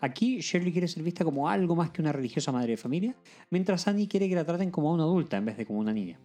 Aquí 0.00 0.40
Shirley 0.40 0.72
quiere 0.72 0.88
ser 0.88 1.02
vista 1.02 1.24
como 1.24 1.48
algo 1.48 1.76
más 1.76 1.90
que 1.90 2.00
una 2.00 2.12
religiosa 2.12 2.52
madre 2.52 2.72
de 2.72 2.76
familia, 2.76 3.14
mientras 3.50 3.86
Annie 3.86 4.08
quiere 4.08 4.28
que 4.28 4.34
la 4.34 4.44
traten 4.44 4.70
como 4.70 4.92
una 4.92 5.02
adulta 5.02 5.36
en 5.36 5.44
vez 5.44 5.56
de 5.56 5.66
como 5.66 5.78
una 5.78 5.92
niña. 5.92 6.18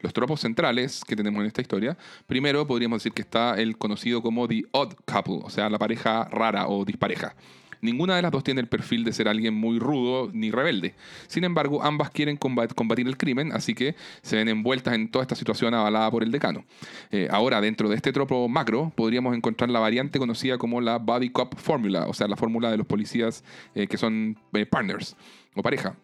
Los 0.00 0.12
tropos 0.12 0.40
centrales 0.40 1.02
que 1.06 1.14
tenemos 1.14 1.40
en 1.40 1.46
esta 1.46 1.60
historia, 1.60 1.96
primero 2.26 2.66
podríamos 2.66 3.00
decir 3.00 3.12
que 3.12 3.22
está 3.22 3.60
el 3.60 3.76
conocido 3.76 4.22
como 4.22 4.48
The 4.48 4.64
Odd 4.72 4.94
Couple, 5.04 5.40
o 5.42 5.50
sea, 5.50 5.68
la 5.68 5.78
pareja 5.78 6.24
rara 6.24 6.68
o 6.68 6.84
dispareja. 6.84 7.34
Ninguna 7.80 8.16
de 8.16 8.22
las 8.22 8.30
dos 8.32 8.44
tiene 8.44 8.60
el 8.60 8.66
perfil 8.66 9.04
de 9.04 9.12
ser 9.12 9.28
alguien 9.28 9.54
muy 9.54 9.78
rudo 9.78 10.30
ni 10.32 10.50
rebelde. 10.50 10.94
Sin 11.26 11.44
embargo, 11.44 11.82
ambas 11.82 12.10
quieren 12.10 12.38
combat- 12.38 12.74
combatir 12.74 13.06
el 13.06 13.16
crimen, 13.16 13.52
así 13.52 13.74
que 13.74 13.94
se 14.22 14.36
ven 14.36 14.48
envueltas 14.48 14.94
en 14.94 15.10
toda 15.10 15.22
esta 15.22 15.34
situación 15.34 15.74
avalada 15.74 16.10
por 16.10 16.22
el 16.22 16.30
decano. 16.30 16.64
Eh, 17.10 17.28
ahora, 17.30 17.60
dentro 17.60 17.88
de 17.88 17.96
este 17.96 18.12
tropo 18.12 18.48
macro, 18.48 18.92
podríamos 18.94 19.36
encontrar 19.36 19.70
la 19.70 19.80
variante 19.80 20.18
conocida 20.18 20.58
como 20.58 20.80
la 20.80 20.98
Body 20.98 21.30
Cop 21.30 21.54
Formula, 21.56 22.06
o 22.06 22.14
sea, 22.14 22.28
la 22.28 22.36
fórmula 22.36 22.70
de 22.70 22.76
los 22.78 22.86
policías 22.86 23.44
eh, 23.74 23.86
que 23.86 23.96
son 23.96 24.38
eh, 24.52 24.66
partners 24.66 25.16
o 25.54 25.62
pareja. 25.62 25.96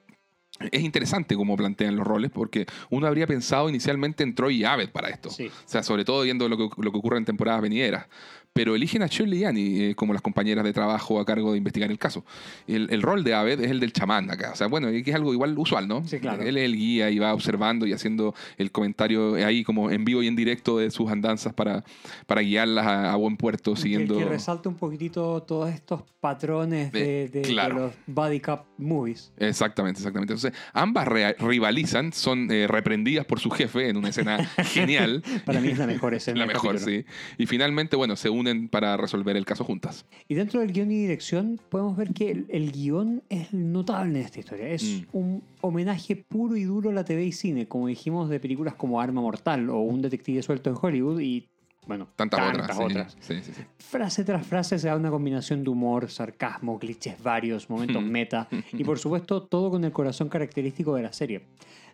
Es 0.70 0.82
interesante 0.82 1.34
cómo 1.34 1.56
plantean 1.56 1.96
los 1.96 2.06
roles, 2.06 2.30
porque 2.30 2.64
uno 2.88 3.08
habría 3.08 3.26
pensado 3.26 3.68
inicialmente 3.68 4.22
en 4.22 4.36
Troy 4.36 4.58
y 4.58 4.64
Abed 4.64 4.90
para 4.90 5.08
esto. 5.08 5.28
Sí. 5.28 5.48
O 5.48 5.68
sea, 5.68 5.82
sobre 5.82 6.04
todo 6.04 6.22
viendo 6.22 6.48
lo 6.48 6.56
que, 6.56 6.68
lo 6.80 6.92
que 6.92 6.98
ocurre 6.98 7.18
en 7.18 7.24
temporadas 7.24 7.60
venideras. 7.60 8.06
Pero 8.54 8.74
eligen 8.74 9.02
a 9.02 9.08
Shirley 9.08 9.40
y 9.40 9.44
Annie 9.44 9.90
eh, 9.90 9.94
como 9.94 10.12
las 10.12 10.22
compañeras 10.22 10.64
de 10.64 10.72
trabajo 10.72 11.20
a 11.20 11.26
cargo 11.26 11.52
de 11.52 11.58
investigar 11.58 11.90
el 11.90 11.98
caso. 11.98 12.24
El, 12.66 12.88
el 12.90 13.02
rol 13.02 13.24
de 13.24 13.34
Abed 13.34 13.60
es 13.60 13.70
el 13.70 13.80
del 13.80 13.92
chamán 13.92 14.30
acá. 14.30 14.52
O 14.52 14.56
sea, 14.56 14.68
bueno, 14.68 14.88
que 14.88 15.10
es 15.10 15.14
algo 15.14 15.32
igual 15.32 15.58
usual, 15.58 15.88
¿no? 15.88 16.06
Sí, 16.06 16.20
claro. 16.20 16.42
Él 16.42 16.56
es 16.56 16.64
el 16.64 16.76
guía 16.76 17.10
y 17.10 17.18
va 17.18 17.34
observando 17.34 17.84
y 17.84 17.92
haciendo 17.92 18.34
el 18.56 18.70
comentario 18.70 19.34
ahí 19.44 19.64
como 19.64 19.90
en 19.90 20.04
vivo 20.04 20.22
y 20.22 20.28
en 20.28 20.36
directo 20.36 20.78
de 20.78 20.90
sus 20.90 21.10
andanzas 21.10 21.52
para, 21.52 21.84
para 22.26 22.42
guiarlas 22.42 22.86
a, 22.86 23.12
a 23.12 23.16
buen 23.16 23.36
puerto, 23.36 23.74
siguiendo... 23.74 24.18
Que, 24.18 24.24
que 24.24 24.30
resalta 24.30 24.68
un 24.68 24.76
poquitito 24.76 25.42
todos 25.42 25.70
estos 25.74 26.02
patrones 26.20 26.92
de, 26.92 27.28
los 27.68 27.92
body 28.06 28.40
cup 28.40 28.60
movies. 28.78 29.32
Exactamente, 29.36 29.98
exactamente. 29.98 30.32
Entonces, 30.32 30.58
ambas 30.72 31.06
rivalizan, 31.38 32.12
son 32.12 32.50
eh, 32.50 32.66
reprendidas 32.66 33.26
por 33.26 33.40
su 33.40 33.50
jefe 33.50 33.88
en 33.88 33.96
una 33.96 34.08
escena 34.08 34.44
genial. 34.72 35.22
Para 35.44 35.60
mí 35.60 35.68
es 35.68 35.78
la 35.78 35.86
mejor 35.86 36.14
escena. 36.14 36.38
La 36.38 36.46
mejor, 36.46 36.76
capítulo. 36.76 36.96
sí. 36.96 37.04
Y 37.36 37.46
finalmente, 37.46 37.96
bueno, 37.96 38.16
se 38.16 38.30
unen 38.30 38.43
para 38.70 38.96
resolver 38.96 39.36
el 39.36 39.44
caso 39.44 39.64
juntas. 39.64 40.04
Y 40.28 40.34
dentro 40.34 40.60
del 40.60 40.72
guion 40.72 40.90
y 40.90 40.96
dirección 41.00 41.60
podemos 41.68 41.96
ver 41.96 42.12
que 42.12 42.30
el, 42.30 42.46
el 42.48 42.72
guion 42.72 43.22
es 43.28 43.52
notable 43.52 44.18
en 44.20 44.24
esta 44.26 44.40
historia. 44.40 44.68
Es 44.68 44.82
Mm. 44.84 45.16
un 45.16 45.42
homenaje 45.60 46.16
puro 46.16 46.56
y 46.56 46.64
duro 46.64 46.90
a 46.90 46.92
la 46.92 47.04
TV 47.04 47.24
y 47.24 47.32
cine, 47.32 47.66
como 47.66 47.86
dijimos 47.86 48.28
de 48.28 48.40
películas 48.40 48.74
como 48.74 49.00
Arma 49.00 49.20
Mortal 49.20 49.70
o 49.70 49.78
Un 49.80 50.02
detective 50.02 50.42
suelto 50.42 50.70
en 50.70 50.76
Hollywood 50.80 51.20
y, 51.20 51.46
bueno, 51.86 52.08
Tantas, 52.16 52.40
tantas 52.40 52.76
otras. 52.76 52.76
sí. 52.76 52.82
otras. 52.84 53.16
Sí, 53.20 53.34
sí, 53.42 53.52
sí. 53.54 53.62
Frase 53.78 54.24
tras 54.24 54.46
frase 54.46 54.78
se 54.78 54.88
da 54.88 54.96
una 54.96 55.10
combinación 55.10 55.62
de 55.64 55.70
humor, 55.70 56.10
sarcasmo, 56.10 56.78
clichés 56.78 57.22
varios, 57.22 57.68
momentos 57.70 58.02
Mm. 58.02 58.06
meta 58.06 58.48
y 58.72 58.84
por 58.84 58.98
supuesto 58.98 59.42
todo 59.42 59.70
con 59.70 59.84
el 59.84 59.92
corazón 59.92 60.28
característico 60.28 60.94
de 60.94 61.02
la 61.02 61.12
serie. 61.12 61.42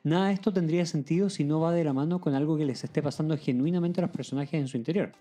Nada 0.02 0.28
de 0.28 0.34
esto 0.34 0.52
tendría 0.52 0.86
sentido 0.86 1.28
si 1.28 1.44
no 1.44 1.60
va 1.60 1.72
de 1.72 1.84
la 1.84 1.92
mano 1.92 2.20
con 2.20 2.34
algo 2.34 2.56
que 2.56 2.64
les 2.64 2.82
esté 2.84 3.02
pasando 3.02 3.36
genuinamente 3.36 4.00
a 4.00 4.02
los 4.02 4.10
personajes 4.10 4.54
en 4.54 4.68
su 4.68 4.76
interior. 4.76 5.12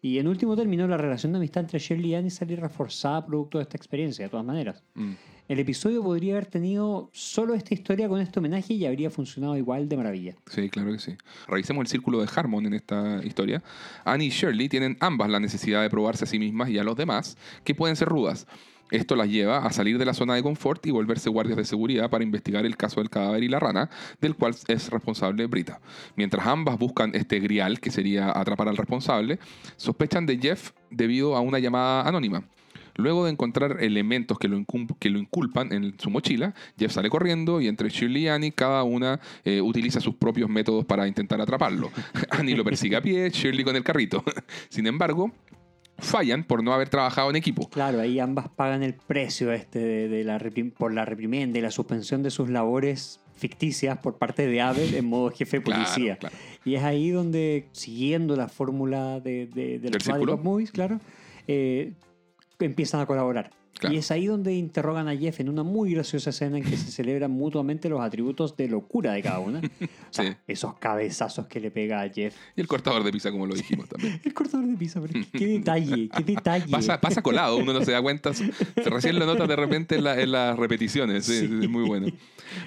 Y 0.00 0.18
en 0.18 0.28
último 0.28 0.56
término, 0.56 0.86
la 0.86 0.96
relación 0.96 1.32
de 1.32 1.38
amistad 1.38 1.62
entre 1.62 1.80
Shirley 1.80 2.12
y 2.12 2.14
Annie 2.14 2.30
sale 2.30 2.54
reforzada 2.54 3.26
producto 3.26 3.58
de 3.58 3.62
esta 3.62 3.76
experiencia, 3.76 4.24
de 4.24 4.28
todas 4.28 4.46
maneras. 4.46 4.84
Mm. 4.94 5.14
El 5.48 5.58
episodio 5.60 6.02
podría 6.02 6.34
haber 6.34 6.46
tenido 6.46 7.08
solo 7.12 7.54
esta 7.54 7.72
historia 7.72 8.06
con 8.06 8.20
este 8.20 8.38
homenaje 8.38 8.74
y 8.74 8.84
habría 8.84 9.10
funcionado 9.10 9.56
igual 9.56 9.88
de 9.88 9.96
maravilla. 9.96 10.36
Sí, 10.46 10.68
claro 10.68 10.92
que 10.92 10.98
sí. 10.98 11.16
Revisemos 11.48 11.80
el 11.80 11.86
círculo 11.88 12.20
de 12.20 12.28
Harmon 12.32 12.66
en 12.66 12.74
esta 12.74 13.24
historia. 13.24 13.62
Annie 14.04 14.26
y 14.26 14.30
Shirley 14.30 14.68
tienen 14.68 14.98
ambas 15.00 15.30
la 15.30 15.40
necesidad 15.40 15.80
de 15.80 15.88
probarse 15.88 16.24
a 16.24 16.26
sí 16.26 16.38
mismas 16.38 16.68
y 16.68 16.78
a 16.78 16.84
los 16.84 16.96
demás, 16.96 17.38
que 17.64 17.74
pueden 17.74 17.96
ser 17.96 18.08
rudas. 18.08 18.46
Esto 18.90 19.16
las 19.16 19.28
lleva 19.28 19.58
a 19.58 19.72
salir 19.72 19.98
de 19.98 20.04
la 20.04 20.14
zona 20.14 20.34
de 20.34 20.42
confort 20.42 20.86
y 20.86 20.90
volverse 20.90 21.28
guardias 21.28 21.56
de 21.56 21.64
seguridad 21.64 22.10
para 22.10 22.24
investigar 22.24 22.64
el 22.64 22.76
caso 22.76 23.00
del 23.00 23.10
cadáver 23.10 23.42
y 23.42 23.48
la 23.48 23.60
rana, 23.60 23.90
del 24.20 24.34
cual 24.34 24.54
es 24.68 24.90
responsable 24.90 25.46
Brita. 25.46 25.80
Mientras 26.16 26.46
ambas 26.46 26.78
buscan 26.78 27.14
este 27.14 27.40
grial, 27.40 27.80
que 27.80 27.90
sería 27.90 28.38
atrapar 28.38 28.68
al 28.68 28.76
responsable, 28.76 29.38
sospechan 29.76 30.26
de 30.26 30.38
Jeff 30.38 30.72
debido 30.90 31.36
a 31.36 31.40
una 31.40 31.58
llamada 31.58 32.08
anónima. 32.08 32.44
Luego 32.98 33.24
de 33.24 33.30
encontrar 33.30 33.76
elementos 33.80 34.40
que 34.40 34.48
lo, 34.48 34.64
que 34.98 35.08
lo 35.08 35.20
inculpan 35.20 35.72
en 35.72 35.94
su 36.00 36.10
mochila, 36.10 36.52
Jeff 36.76 36.92
sale 36.92 37.08
corriendo 37.08 37.60
y 37.60 37.68
entre 37.68 37.90
Shirley 37.90 38.24
y 38.24 38.28
Annie 38.28 38.50
cada 38.50 38.82
una 38.82 39.20
eh, 39.44 39.60
utiliza 39.60 40.00
sus 40.00 40.16
propios 40.16 40.50
métodos 40.50 40.84
para 40.84 41.06
intentar 41.06 41.40
atraparlo. 41.40 41.92
Annie 42.30 42.56
lo 42.56 42.64
persigue 42.64 42.96
a 42.96 43.00
pie, 43.00 43.30
Shirley 43.30 43.62
con 43.62 43.76
el 43.76 43.84
carrito. 43.84 44.24
Sin 44.68 44.88
embargo, 44.88 45.32
fallan 45.98 46.44
por 46.44 46.62
no 46.62 46.72
haber 46.72 46.88
trabajado 46.88 47.30
en 47.30 47.36
equipo. 47.36 47.68
Claro, 47.68 48.00
ahí 48.00 48.18
ambas 48.20 48.48
pagan 48.48 48.82
el 48.82 48.94
precio 48.94 49.52
este 49.52 49.78
de, 49.78 50.08
de 50.08 50.24
la 50.24 50.38
por 50.76 50.92
la 50.92 51.04
reprimenda 51.04 51.58
y 51.58 51.62
la 51.62 51.70
suspensión 51.70 52.22
de 52.22 52.30
sus 52.30 52.48
labores 52.48 53.20
ficticias 53.36 53.98
por 53.98 54.16
parte 54.18 54.46
de 54.46 54.60
Abel 54.60 54.94
en 54.94 55.06
modo 55.06 55.30
jefe 55.30 55.58
de 55.58 55.60
policía. 55.64 56.16
claro. 56.16 56.36
Y 56.64 56.74
es 56.74 56.82
ahí 56.82 57.10
donde, 57.10 57.68
siguiendo 57.72 58.36
la 58.36 58.48
fórmula 58.48 59.20
de, 59.20 59.46
de, 59.46 59.78
de 59.78 59.90
¿Del 59.90 60.26
los 60.26 60.42
movies, 60.42 60.72
claro, 60.72 61.00
eh, 61.46 61.92
empiezan 62.58 63.00
a 63.00 63.06
colaborar. 63.06 63.50
Claro. 63.78 63.94
Y 63.94 63.98
es 63.98 64.10
ahí 64.10 64.26
donde 64.26 64.54
interrogan 64.56 65.06
a 65.06 65.16
Jeff 65.16 65.38
en 65.38 65.48
una 65.48 65.62
muy 65.62 65.92
graciosa 65.94 66.30
escena 66.30 66.58
en 66.58 66.64
que 66.64 66.76
se 66.76 66.90
celebran 66.90 67.30
mutuamente 67.30 67.88
los 67.88 68.00
atributos 68.00 68.56
de 68.56 68.66
locura 68.68 69.12
de 69.12 69.22
cada 69.22 69.38
una. 69.38 69.60
O 70.10 70.12
sea, 70.14 70.24
Sí. 70.24 70.36
esos 70.48 70.74
cabezazos 70.78 71.46
que 71.46 71.60
le 71.60 71.70
pega 71.70 72.00
a 72.00 72.08
Jeff. 72.08 72.34
Y 72.56 72.60
el 72.62 72.66
cortador 72.66 73.04
de 73.04 73.12
pizza, 73.12 73.30
como 73.30 73.46
lo 73.46 73.54
dijimos 73.54 73.86
también. 73.88 74.20
El 74.24 74.32
cortador 74.34 74.66
de 74.66 74.74
pizza, 74.76 75.00
pero 75.00 75.20
qué 75.32 75.46
detalle, 75.58 76.08
qué 76.08 76.24
detalle. 76.24 76.66
Pasa, 76.70 76.98
pasa 77.00 77.22
colado, 77.22 77.56
uno 77.58 77.72
no 77.72 77.84
se 77.84 77.92
da 77.92 78.00
cuenta. 78.02 78.32
Se, 78.34 78.50
recién 78.86 79.18
lo 79.18 79.26
nota 79.26 79.46
de 79.46 79.54
repente 79.54 79.96
en, 79.96 80.04
la- 80.04 80.20
en 80.20 80.32
las 80.32 80.58
repeticiones. 80.58 81.26
Sí. 81.26 81.46
sí, 81.46 81.58
es 81.62 81.68
muy 81.68 81.84
bueno. 81.84 82.06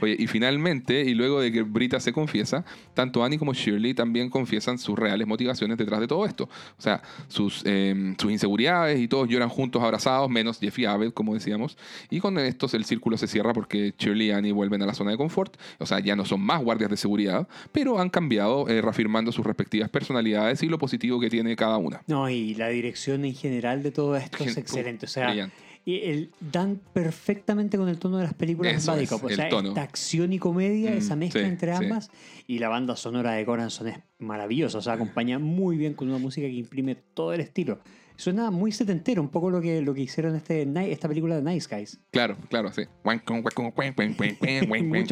Oye, 0.01 0.15
y 0.19 0.27
finalmente, 0.27 1.01
y 1.03 1.15
luego 1.15 1.41
de 1.41 1.51
que 1.51 1.63
Brita 1.63 1.99
se 1.99 2.13
confiesa, 2.13 2.63
tanto 2.93 3.23
Annie 3.23 3.39
como 3.39 3.53
Shirley 3.53 3.95
también 3.95 4.29
confiesan 4.29 4.77
sus 4.77 4.97
reales 4.97 5.25
motivaciones 5.27 5.75
detrás 5.77 5.99
de 5.99 6.07
todo 6.07 6.25
esto. 6.27 6.43
O 6.77 6.81
sea, 6.81 7.01
sus, 7.27 7.63
eh, 7.65 8.13
sus 8.19 8.31
inseguridades 8.31 8.99
y 8.99 9.07
todos 9.07 9.27
lloran 9.27 9.49
juntos, 9.49 9.81
abrazados, 9.81 10.29
menos 10.29 10.59
Jeff 10.59 10.77
y 10.77 10.85
Abed, 10.93 11.11
como 11.13 11.33
decíamos. 11.33 11.77
Y 12.09 12.19
con 12.19 12.37
esto 12.39 12.67
el 12.73 12.85
círculo 12.85 13.17
se 13.17 13.27
cierra 13.27 13.53
porque 13.53 13.93
Shirley 13.97 14.27
y 14.27 14.31
Annie 14.31 14.51
vuelven 14.51 14.81
a 14.81 14.85
la 14.85 14.93
zona 14.93 15.11
de 15.11 15.17
confort. 15.17 15.57
O 15.79 15.85
sea, 15.85 15.99
ya 15.99 16.15
no 16.15 16.25
son 16.25 16.41
más 16.41 16.63
guardias 16.63 16.89
de 16.89 16.97
seguridad, 16.97 17.47
pero 17.71 17.99
han 17.99 18.09
cambiado, 18.09 18.67
eh, 18.69 18.81
reafirmando 18.81 19.31
sus 19.31 19.45
respectivas 19.45 19.89
personalidades 19.89 20.63
y 20.63 20.67
lo 20.67 20.77
positivo 20.77 21.19
que 21.19 21.29
tiene 21.29 21.55
cada 21.55 21.77
una. 21.77 22.01
No, 22.07 22.29
y 22.29 22.55
la 22.55 22.69
dirección 22.69 23.25
en 23.25 23.35
general 23.35 23.83
de 23.83 23.91
todo 23.91 24.15
esto 24.15 24.43
es 24.43 24.57
excelente. 24.57 25.05
O 25.05 25.09
sea, 25.09 25.27
Brillante. 25.29 25.55
y 25.85 26.01
el, 26.01 26.29
dan 26.39 26.79
perfectamente 26.93 27.77
con 27.77 27.89
el 27.89 27.97
tono 27.97 28.17
de 28.17 28.23
las 28.25 28.33
películas 28.33 28.73
Eso 28.75 28.91
Buddy 28.93 29.03
es, 29.03 29.09
Cop. 29.09 29.23
O 29.23 29.29
sea, 29.29 29.49
tono. 29.49 29.69
esta 29.69 29.81
acción 29.81 30.31
y 30.33 30.39
comedia, 30.39 30.91
Mm, 30.91 30.97
esa 30.97 31.15
mezcla 31.15 31.41
sí, 31.41 31.47
entre 31.47 31.75
sí. 31.75 31.83
ambas. 31.83 32.09
Y 32.47 32.59
la 32.59 32.69
banda 32.69 32.95
sonora 32.95 33.31
de 33.33 33.45
Coranson 33.45 33.87
es 33.87 33.99
maravillosa. 34.19 34.77
O 34.77 34.81
sea, 34.81 34.93
acompaña 34.93 35.39
muy 35.39 35.77
bien 35.77 35.93
con 35.93 36.09
una 36.09 36.17
música 36.17 36.47
que 36.47 36.53
imprime 36.53 36.95
todo 36.95 37.33
el 37.33 37.41
estilo. 37.41 37.79
Suena 38.21 38.51
muy 38.51 38.71
setentero, 38.71 39.19
un 39.19 39.29
poco 39.29 39.49
lo 39.49 39.59
que, 39.59 39.81
lo 39.81 39.95
que 39.95 40.01
hicieron 40.01 40.35
este, 40.35 40.69
esta 40.91 41.07
película 41.07 41.41
de 41.41 41.41
Nice 41.41 41.75
Guys. 41.75 41.99
Claro, 42.11 42.37
claro, 42.49 42.71
sí. 42.71 42.83
Mucho 43.03 43.25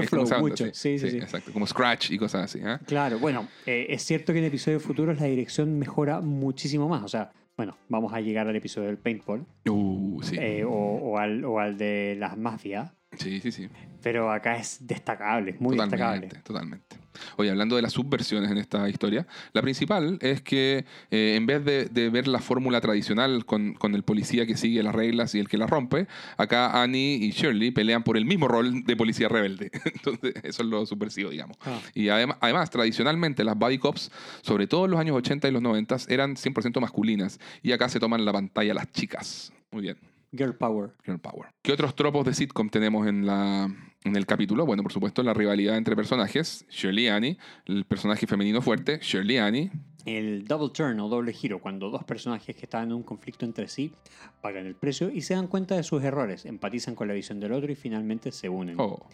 flow, 0.03 0.28
mucho. 0.39 0.66
Sí, 0.74 0.99
sí, 0.99 1.10
sí. 1.10 1.18
Exacto, 1.18 1.51
como 1.51 1.66
Scratch 1.66 2.12
y 2.12 2.20
cosas 2.20 2.43
así. 2.43 2.60
¿ah? 2.64 2.80
Claro, 2.86 3.18
bueno, 3.18 3.47
eh, 3.66 3.88
es 3.89 4.03
cierto 4.03 4.32
que 4.32 4.38
en 4.38 4.45
episodios 4.45 4.84
futuros 4.84 5.20
la 5.20 5.26
dirección 5.26 5.80
mejora 5.80 6.22
muchísimo 6.22 6.88
más. 6.88 7.01
O 7.01 7.07
sea, 7.07 7.32
bueno, 7.57 7.76
vamos 7.88 8.14
a 8.14 8.22
llegar 8.22 8.47
al 8.47 8.55
episodio 8.55 8.89
del 8.89 8.99
Paintball 8.99 9.43
Uh, 9.68 10.22
sí. 10.22 10.36
eh, 10.39 10.64
o, 10.64 10.70
o 10.70 11.18
al, 11.18 11.43
o 11.45 11.60
al 11.60 11.80
de 11.80 12.16
las 12.16 12.38
mafias. 12.38 12.91
Sí, 13.18 13.39
sí, 13.41 13.51
sí. 13.51 13.68
Pero 14.01 14.32
acá 14.32 14.55
es 14.57 14.86
destacable, 14.86 15.51
es 15.51 15.62
muy 15.62 15.76
totalmente, 15.76 16.36
destacable. 16.36 16.41
totalmente. 16.43 17.10
Oye, 17.38 17.49
hablando 17.49 17.76
de 17.76 17.82
las 17.82 17.93
subversiones 17.93 18.51
en 18.51 18.57
esta 18.57 18.88
historia, 18.88 19.28
la 19.51 19.62
principal 19.62 20.18
es 20.22 20.41
que 20.41 20.86
eh, 21.12 21.34
en 21.36 21.45
vez 21.45 21.66
de, 21.66 21.86
de 21.86 22.10
ver 22.10 22.28
la 22.28 22.39
fórmula 22.39 22.80
tradicional 22.82 23.45
con, 23.45 23.74
con 23.74 23.95
el 23.95 24.03
policía 24.03 24.45
que 24.45 24.55
sigue 24.55 24.84
las 24.84 24.95
reglas 24.95 25.36
y 25.36 25.39
el 25.39 25.49
que 25.49 25.57
las 25.57 25.70
rompe, 25.70 26.07
acá 26.38 26.82
Annie 26.82 27.16
y 27.16 27.32
Shirley 27.32 27.72
pelean 27.72 28.03
por 28.03 28.16
el 28.16 28.26
mismo 28.26 28.47
rol 28.47 28.84
de 28.84 28.95
policía 28.95 29.28
rebelde. 29.28 29.72
Entonces, 29.86 30.36
eso 30.43 30.64
es 30.64 30.70
lo 30.70 30.86
subversivo, 30.86 31.32
digamos. 31.32 31.57
Ah. 31.66 31.80
Y 31.93 32.10
además, 32.10 32.38
además, 32.41 32.70
tradicionalmente 32.70 33.43
las 33.43 33.57
body 33.57 33.80
cops, 33.80 34.12
sobre 34.41 34.68
todo 34.68 34.86
en 34.86 34.91
los 34.91 34.99
años 34.99 35.18
80 35.18 35.47
y 35.47 35.51
los 35.51 35.62
90, 35.62 35.97
eran 36.07 36.36
100% 36.36 36.80
masculinas. 36.80 37.39
Y 37.64 37.72
acá 37.72 37.89
se 37.89 37.99
toman 37.99 38.24
la 38.24 38.32
pantalla 38.32 38.74
las 38.74 38.91
chicas. 38.91 39.51
Muy 39.72 39.82
bien. 39.82 39.97
Girl 40.32 40.53
Power. 40.53 40.91
Girl 41.05 41.19
Power. 41.19 41.49
¿Qué 41.61 41.71
otros 41.71 41.95
tropos 41.95 42.25
de 42.25 42.34
sitcom 42.34 42.69
tenemos 42.69 43.07
en, 43.07 43.25
la, 43.25 43.73
en 44.03 44.15
el 44.15 44.25
capítulo? 44.25 44.65
Bueno, 44.65 44.84
por 44.84 44.91
supuesto, 44.91 45.23
la 45.23 45.34
rivalidad 45.34 45.77
entre 45.77 45.95
personajes. 45.95 46.65
Shirley 46.69 47.07
Annie, 47.07 47.38
el 47.65 47.86
personaje 47.86 48.27
femenino 48.27 48.61
fuerte, 48.61 48.99
Shirley 49.01 49.38
Annie. 49.38 49.71
El 50.18 50.45
double 50.45 50.70
turn 50.74 50.99
o 50.99 51.07
doble 51.07 51.34
giro, 51.34 51.60
cuando 51.60 51.91
dos 51.91 52.03
personajes 52.03 52.55
que 52.55 52.64
están 52.64 52.86
en 52.86 52.93
un 52.93 53.03
conflicto 53.03 53.45
entre 53.45 53.68
sí 53.68 53.93
pagan 54.41 54.66
el 54.66 54.76
precio 54.76 55.12
y 55.12 55.22
se 55.22 55.36
dan 55.36 55.45
cuenta 55.45 55.76
de 55.76 55.84
sus 55.84 56.03
errores, 56.03 56.45
empatizan 56.45 56.95
con 56.95 57.07
la 57.07 57.14
visión 57.14 57.39
del 57.39 57.51
otro 57.51 57.72
y 57.72 57.76
finalmente 57.76 58.32
se 58.32 58.49
unen. 58.49 58.76
Oh. 58.80 59.05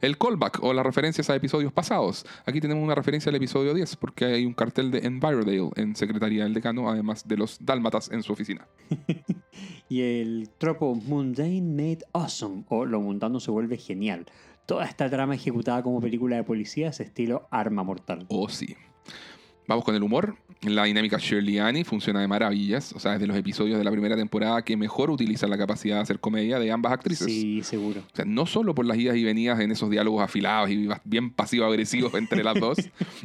El 0.00 0.18
callback 0.18 0.64
o 0.64 0.74
las 0.74 0.84
referencias 0.84 1.30
a 1.30 1.36
episodios 1.36 1.72
pasados. 1.72 2.26
Aquí 2.44 2.60
tenemos 2.60 2.82
una 2.82 2.96
referencia 2.96 3.30
al 3.30 3.36
episodio 3.36 3.72
10 3.72 3.94
porque 3.96 4.24
hay 4.24 4.44
un 4.44 4.52
cartel 4.52 4.90
de 4.90 5.06
Envirodale 5.06 5.70
en 5.76 5.94
Secretaría 5.94 6.42
del 6.42 6.54
Decano, 6.54 6.90
además 6.90 7.28
de 7.28 7.36
los 7.36 7.64
dálmatas 7.64 8.10
en 8.10 8.22
su 8.22 8.32
oficina. 8.32 8.66
Y 9.88 10.00
el 10.00 10.48
tropo 10.56 10.94
Mundane 10.94 11.60
Made 11.60 11.98
Awesome 12.14 12.64
o 12.68 12.86
lo 12.86 13.02
mundano 13.02 13.40
se 13.40 13.50
vuelve 13.50 13.76
genial. 13.76 14.24
Toda 14.64 14.86
esta 14.86 15.10
trama 15.10 15.34
ejecutada 15.34 15.82
como 15.82 16.00
película 16.00 16.36
de 16.36 16.44
policía 16.44 16.88
es 16.88 17.00
estilo 17.00 17.46
arma 17.50 17.82
mortal. 17.82 18.24
Oh, 18.28 18.48
sí. 18.48 18.74
Vamos 19.66 19.84
con 19.84 19.94
el 19.94 20.02
humor. 20.02 20.36
La 20.62 20.84
dinámica 20.84 21.18
Shirley 21.18 21.56
y 21.56 21.58
Annie 21.58 21.82
funciona 21.82 22.20
de 22.20 22.28
maravillas. 22.28 22.92
O 22.92 23.00
sea, 23.00 23.14
es 23.14 23.20
de 23.20 23.26
los 23.26 23.36
episodios 23.36 23.78
de 23.78 23.84
la 23.84 23.90
primera 23.90 24.14
temporada 24.14 24.62
que 24.62 24.76
mejor 24.76 25.10
utilizan 25.10 25.50
la 25.50 25.58
capacidad 25.58 25.96
de 25.96 26.02
hacer 26.02 26.20
comedia 26.20 26.60
de 26.60 26.70
ambas 26.70 26.92
actrices. 26.92 27.26
Sí, 27.26 27.62
seguro. 27.64 28.00
O 28.00 28.16
sea, 28.16 28.24
no 28.24 28.46
solo 28.46 28.74
por 28.74 28.86
las 28.86 28.96
idas 28.96 29.16
y 29.16 29.24
venidas 29.24 29.58
en 29.60 29.72
esos 29.72 29.90
diálogos 29.90 30.22
afilados 30.22 30.70
y 30.70 30.88
bien 31.04 31.30
pasivo-agresivos 31.30 32.14
entre 32.14 32.44
las 32.44 32.60
dos, 32.60 32.78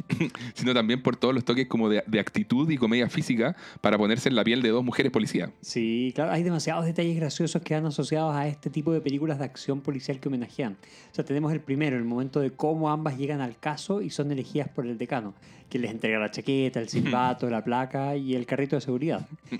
sino 0.54 0.74
también 0.74 1.00
por 1.00 1.16
todos 1.16 1.32
los 1.32 1.44
toques 1.44 1.68
como 1.68 1.88
de, 1.88 2.02
de 2.06 2.18
actitud 2.18 2.68
y 2.70 2.76
comedia 2.76 3.08
física 3.08 3.54
para 3.80 3.96
ponerse 3.98 4.28
en 4.28 4.34
la 4.34 4.42
piel 4.42 4.60
de 4.60 4.70
dos 4.70 4.84
mujeres 4.84 5.12
policía. 5.12 5.52
Sí, 5.60 6.12
claro, 6.16 6.32
hay 6.32 6.42
demasiados 6.42 6.86
detalles 6.86 7.16
graciosos 7.16 7.62
que 7.62 7.74
van 7.74 7.86
asociados 7.86 8.34
a 8.34 8.48
este 8.48 8.68
tipo 8.68 8.92
de 8.92 9.00
películas 9.00 9.38
de 9.38 9.44
acción 9.44 9.80
policial 9.80 10.18
que 10.18 10.28
homenajean. 10.28 10.76
O 11.12 11.14
sea, 11.14 11.24
tenemos 11.24 11.52
el 11.52 11.60
primero, 11.60 11.96
el 11.96 12.04
momento 12.04 12.40
de 12.40 12.50
cómo 12.50 12.90
ambas 12.90 13.16
llegan 13.16 13.40
al 13.40 13.58
caso 13.58 14.02
y 14.02 14.10
son 14.10 14.32
elegidas 14.32 14.68
por 14.68 14.86
el 14.86 14.98
decano, 14.98 15.34
que 15.68 15.78
les 15.78 15.90
entrega 15.90 16.18
la 16.18 16.30
chaqueta, 16.30 16.80
el 16.80 16.88
silbato, 16.88 17.48
la 17.50 17.62
placa 17.62 18.16
y 18.16 18.34
el 18.34 18.46
carrito 18.46 18.76
de 18.76 18.80
seguridad. 18.80 19.26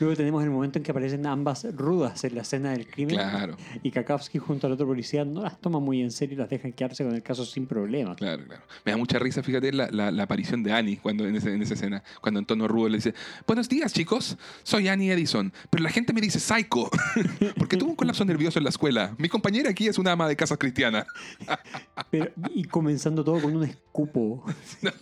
Luego 0.00 0.14
tenemos 0.16 0.44
el 0.44 0.50
momento 0.50 0.78
en 0.78 0.82
que 0.84 0.90
aparecen 0.90 1.24
ambas 1.26 1.66
rudas 1.74 2.22
en 2.24 2.34
la 2.34 2.42
escena 2.42 2.72
del 2.72 2.86
crimen 2.86 3.16
Claro, 3.16 3.56
y 3.82 3.90
Kakowski 3.90 4.38
junto 4.38 4.66
al 4.66 4.74
otro 4.74 4.86
policía 4.86 5.24
no 5.24 5.42
las 5.42 5.58
toma 5.60 5.80
muy 5.80 6.02
en 6.02 6.10
serio 6.10 6.34
y 6.34 6.38
las 6.38 6.50
dejan 6.50 6.72
quedarse 6.72 7.04
con 7.04 7.14
el 7.14 7.22
caso 7.22 7.44
sin 7.46 7.66
problemas. 7.66 8.16
claro, 8.18 8.44
claro. 8.44 8.62
Me 8.84 8.92
da 8.92 8.98
mucha 8.98 9.18
risa, 9.18 9.42
fíjate, 9.42 9.72
la, 9.72 9.88
la- 9.90 10.10
la 10.10 10.22
aparición 10.24 10.62
de 10.62 10.72
Annie 10.72 10.98
cuando, 10.98 11.26
en, 11.26 11.36
ese- 11.36 11.54
en 11.54 11.62
esa 11.62 11.74
escena, 11.74 12.02
cuando 12.20 12.38
en 12.40 12.46
tono 12.46 12.68
rudo 12.68 12.88
le 12.90 12.98
dice, 12.98 13.14
buenos 13.46 13.68
días 13.68 13.92
chicos, 13.92 14.36
soy 14.62 14.88
Annie 14.88 15.10
Edison, 15.10 15.52
pero 15.70 15.82
la 15.82 15.90
gente 15.90 16.12
me 16.12 16.20
dice 16.20 16.38
psycho, 16.38 16.90
porque 17.56 17.76
tuve 17.78 17.90
un 17.90 17.96
colapso 17.96 18.24
nervioso 18.24 18.58
en 18.58 18.64
la 18.64 18.70
escuela. 18.70 19.14
Mi 19.16 19.28
compañera 19.28 19.70
aquí 19.70 19.86
es 19.88 19.96
una 19.98 20.12
ama 20.12 20.28
de 20.28 20.36
casa 20.36 20.56
cristiana. 20.58 21.06
Pero- 22.10 22.30
y 22.54 22.64
comenzando 22.64 23.24
todo 23.24 23.40
con 23.40 23.56
un 23.56 23.64
escupo 23.64 24.44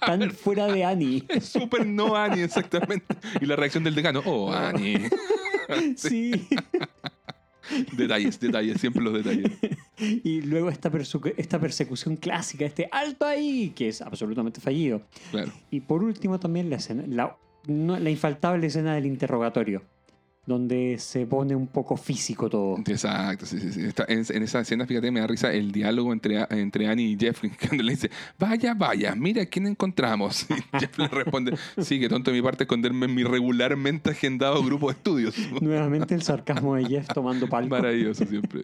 tan 0.00 0.22
fuera 0.36 0.66
de 0.66 0.84
Annie. 0.84 1.24
Es 1.28 1.46
súper 1.46 1.86
no 1.86 2.14
Annie, 2.16 2.44
exactamente. 2.44 3.06
Y 3.40 3.46
la 3.46 3.56
reacción 3.56 3.82
del 3.84 3.94
decano, 3.94 4.22
oh, 4.24 4.52
Annie. 4.52 5.08
Sí. 5.96 6.30
Detalles, 7.96 8.38
detalles, 8.38 8.80
siempre 8.80 9.02
los 9.02 9.12
detalles. 9.14 9.50
Y 9.98 10.42
luego 10.42 10.68
esta, 10.70 10.90
esta 11.36 11.58
persecución 11.58 12.16
clásica, 12.16 12.64
este 12.64 12.88
alto 12.92 13.24
ahí, 13.26 13.72
que 13.74 13.88
es 13.88 14.00
absolutamente 14.00 14.60
fallido. 14.60 15.02
Claro. 15.32 15.50
Y 15.72 15.80
por 15.80 16.04
último 16.04 16.38
también 16.38 16.70
la, 16.70 16.76
escena, 16.76 17.02
la, 17.08 17.36
no- 17.66 17.98
la 17.98 18.10
infaltable 18.10 18.68
escena 18.68 18.94
del 18.94 19.06
interrogatorio. 19.06 19.82
Donde 20.46 20.96
se 20.98 21.26
pone 21.26 21.54
un 21.56 21.66
poco 21.66 21.96
físico 21.96 22.48
todo. 22.48 22.78
Exacto, 22.86 23.44
sí, 23.46 23.58
sí, 23.58 23.72
sí. 23.72 23.84
Está- 23.84 24.04
en, 24.08 24.24
en 24.28 24.42
esa 24.42 24.60
escena, 24.60 24.86
fíjate, 24.86 25.10
me 25.10 25.20
da 25.20 25.26
risa 25.26 25.52
el 25.52 25.72
diálogo 25.72 26.12
entre, 26.12 26.46
entre 26.50 26.88
Annie 26.88 27.12
y 27.12 27.16
Jeff, 27.18 27.42
cuando 27.66 27.82
le 27.82 27.92
dice, 27.92 28.10
vaya, 28.38 28.74
vaya, 28.74 29.14
mira 29.14 29.44
quién 29.46 29.66
encontramos. 29.66 30.46
Y 30.76 30.78
Jeff 30.78 30.98
le 30.98 31.08
responde, 31.08 31.56
sí, 31.78 31.98
que 31.98 32.08
tonto 32.08 32.30
de 32.30 32.36
mi 32.36 32.42
parte 32.42 32.64
esconderme 32.64 33.06
en 33.06 33.14
mi 33.14 33.24
regularmente 33.24 34.10
agendado 34.10 34.62
grupo 34.62 34.88
de 34.88 34.92
estudios. 34.94 35.34
Nuevamente 35.60 36.14
el 36.14 36.22
sarcasmo 36.22 36.74
de 36.76 36.84
Jeff 36.86 37.08
tomando 37.08 37.48
palco. 37.48 37.70
Maravilloso 37.70 38.24
siempre. 38.26 38.62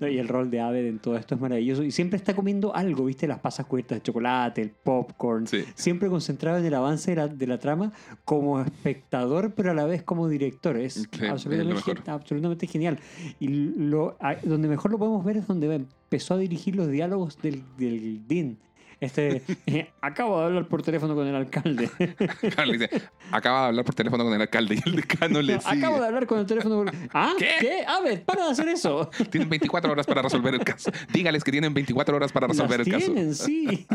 No, 0.00 0.06
Y 0.08 0.18
el 0.18 0.28
rol 0.28 0.50
de 0.50 0.60
Aved 0.60 0.86
en 0.86 0.98
todo 0.98 1.16
esto 1.16 1.34
es 1.34 1.40
maravilloso. 1.40 1.82
Y 1.82 1.90
siempre 1.90 2.16
está 2.16 2.34
comiendo 2.34 2.74
algo, 2.76 3.04
¿viste? 3.06 3.26
Las 3.26 3.40
pasas 3.40 3.66
cubiertas 3.66 3.98
de 3.98 4.02
chocolate, 4.02 4.62
el 4.62 4.70
popcorn. 4.70 5.46
Sí. 5.46 5.64
Siempre 5.74 6.08
concentrado 6.08 6.58
en 6.58 6.64
el 6.66 6.74
avance 6.74 7.10
de 7.12 7.16
la, 7.16 7.28
de 7.28 7.46
la 7.46 7.58
trama 7.58 7.92
como 8.24 8.60
espectador, 8.60 9.54
pero 9.54 9.70
a 9.70 9.74
la 9.74 9.84
vez 9.84 10.02
como 10.02 10.28
director. 10.28 10.76
Es 10.76 11.07
Sí, 11.12 11.24
absolutamente, 11.26 12.66
genial. 12.66 12.98
Y 13.40 13.48
lo, 13.48 14.16
a- 14.20 14.36
donde 14.42 14.68
mejor 14.68 14.90
lo 14.92 14.98
podemos 14.98 15.24
ver 15.24 15.36
es 15.38 15.46
donde 15.46 15.74
empezó 15.74 16.34
a 16.34 16.38
dirigir 16.38 16.76
los 16.76 16.88
diálogos 16.88 17.38
del, 17.40 17.62
del 17.76 18.26
Dean. 18.26 18.56
Este, 19.00 19.42
eh, 19.66 19.90
acabo 20.00 20.40
de 20.40 20.46
hablar 20.46 20.66
por 20.66 20.82
teléfono 20.82 21.14
con 21.14 21.24
el 21.26 21.34
alcalde. 21.34 21.88
Claro, 22.54 22.72
dice, 22.72 22.90
acaba 23.30 23.60
de 23.62 23.66
hablar 23.68 23.84
por 23.84 23.94
teléfono 23.94 24.24
con 24.24 24.34
el 24.34 24.40
alcalde 24.40 24.74
y 24.84 24.88
el 24.88 24.96
decano 24.96 25.40
le 25.40 25.54
No, 25.54 25.60
sigue. 25.60 25.78
acabo 25.78 26.00
de 26.00 26.06
hablar 26.06 26.26
con 26.26 26.38
el 26.40 26.46
teléfono. 26.46 26.76
por- 26.84 26.92
¿Ah? 27.14 27.32
¿Qué? 27.38 27.48
¿Qué? 27.60 27.84
Aved, 27.86 28.22
para 28.22 28.46
de 28.46 28.50
hacer 28.50 28.68
eso. 28.68 29.08
Tienen 29.30 29.48
24 29.48 29.92
horas 29.92 30.04
para 30.06 30.20
resolver 30.22 30.52
el 30.54 30.64
caso. 30.64 30.90
Dígales 31.12 31.44
que 31.44 31.52
tienen 31.52 31.72
24 31.74 32.16
horas 32.16 32.32
para 32.32 32.48
resolver 32.48 32.78
Las 32.80 32.86
el 32.88 32.92
caso. 32.92 33.12
tienen, 33.12 33.34
sí. 33.34 33.86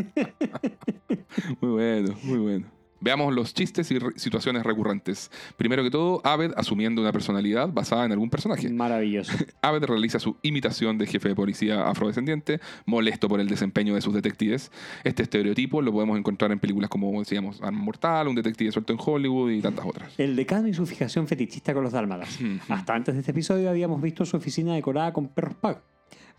Muy 1.60 1.70
bueno, 1.72 2.14
muy 2.22 2.38
bueno. 2.38 2.66
Veamos 3.00 3.34
los 3.34 3.54
chistes 3.54 3.90
y 3.90 3.98
situaciones 4.16 4.62
recurrentes. 4.62 5.30
Primero 5.56 5.82
que 5.82 5.90
todo, 5.90 6.20
Aved 6.24 6.52
asumiendo 6.56 7.02
una 7.02 7.12
personalidad 7.12 7.68
basada 7.68 8.04
en 8.04 8.12
algún 8.12 8.30
personaje. 8.30 8.68
Maravilloso. 8.70 9.32
Aved 9.62 9.84
realiza 9.84 10.18
su 10.18 10.36
imitación 10.42 10.98
de 10.98 11.06
jefe 11.06 11.28
de 11.28 11.34
policía 11.34 11.88
afrodescendiente, 11.88 12.60
molesto 12.86 13.28
por 13.28 13.40
el 13.40 13.48
desempeño 13.48 13.94
de 13.94 14.00
sus 14.00 14.14
detectives. 14.14 14.70
Este 15.04 15.22
estereotipo 15.22 15.82
lo 15.82 15.92
podemos 15.92 16.18
encontrar 16.18 16.52
en 16.52 16.58
películas 16.58 16.90
como 16.90 17.18
decíamos 17.18 17.60
Arma 17.62 17.82
Mortal, 17.82 18.28
Un 18.28 18.34
detective 18.34 18.72
suelto 18.72 18.92
en 18.92 18.98
Hollywood 19.04 19.50
y 19.50 19.60
tantas 19.60 19.84
otras. 19.86 20.18
El 20.18 20.36
decano 20.36 20.68
y 20.68 20.74
su 20.74 20.86
fijación 20.86 21.26
fetichista 21.26 21.74
con 21.74 21.84
los 21.84 21.92
dálmatas. 21.92 22.38
Hasta 22.68 22.94
antes 22.94 23.14
de 23.14 23.20
este 23.20 23.32
episodio 23.32 23.70
habíamos 23.70 24.00
visto 24.00 24.24
su 24.24 24.36
oficina 24.36 24.74
decorada 24.74 25.12
con 25.12 25.28
perros 25.28 25.54
pug. 25.54 25.76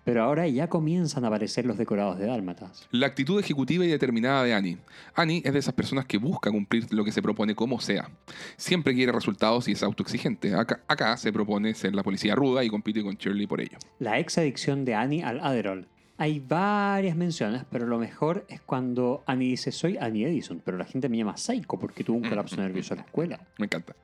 Pero 0.05 0.23
ahora 0.23 0.47
ya 0.47 0.69
comienzan 0.69 1.25
a 1.25 1.27
aparecer 1.27 1.65
los 1.65 1.77
decorados 1.77 2.17
de 2.17 2.27
dálmatas. 2.27 2.87
La 2.91 3.07
actitud 3.07 3.39
ejecutiva 3.39 3.83
y 3.83 3.87
determinada 3.89 4.43
de 4.43 4.53
Annie. 4.53 4.77
Annie 5.15 5.41
es 5.43 5.51
de 5.51 5.59
esas 5.59 5.73
personas 5.73 6.05
que 6.05 6.17
busca 6.17 6.51
cumplir 6.51 6.85
lo 6.93 7.03
que 7.03 7.11
se 7.11 7.21
propone 7.21 7.55
como 7.55 7.81
sea. 7.81 8.09
Siempre 8.55 8.93
quiere 8.93 9.11
resultados 9.11 9.67
y 9.67 9.73
es 9.73 9.83
autoexigente. 9.83 10.53
Acá, 10.53 10.81
acá 10.87 11.17
se 11.17 11.33
propone 11.33 11.73
ser 11.73 11.95
la 11.95 12.03
policía 12.03 12.35
ruda 12.35 12.63
y 12.63 12.69
compite 12.69 13.03
con 13.03 13.15
Shirley 13.15 13.47
por 13.47 13.59
ello. 13.59 13.77
La 13.99 14.19
ex 14.19 14.37
adicción 14.37 14.85
de 14.85 14.93
Annie 14.95 15.23
al 15.23 15.39
Adderall. 15.39 15.87
Hay 16.17 16.39
varias 16.39 17.17
menciones, 17.17 17.63
pero 17.69 17.87
lo 17.87 17.97
mejor 17.97 18.45
es 18.47 18.61
cuando 18.61 19.23
Annie 19.25 19.49
dice 19.49 19.73
soy 19.73 19.97
Annie 19.97 20.25
Edison, 20.25 20.61
pero 20.63 20.77
la 20.77 20.85
gente 20.85 21.09
me 21.09 21.17
llama 21.17 21.35
Psycho 21.35 21.77
porque 21.77 22.05
tuvo 22.05 22.17
un 22.17 22.29
colapso 22.29 22.55
nervioso 22.55 22.93
en 22.93 22.99
la 22.99 23.05
escuela. 23.05 23.39
Me 23.57 23.65
encanta. 23.65 23.95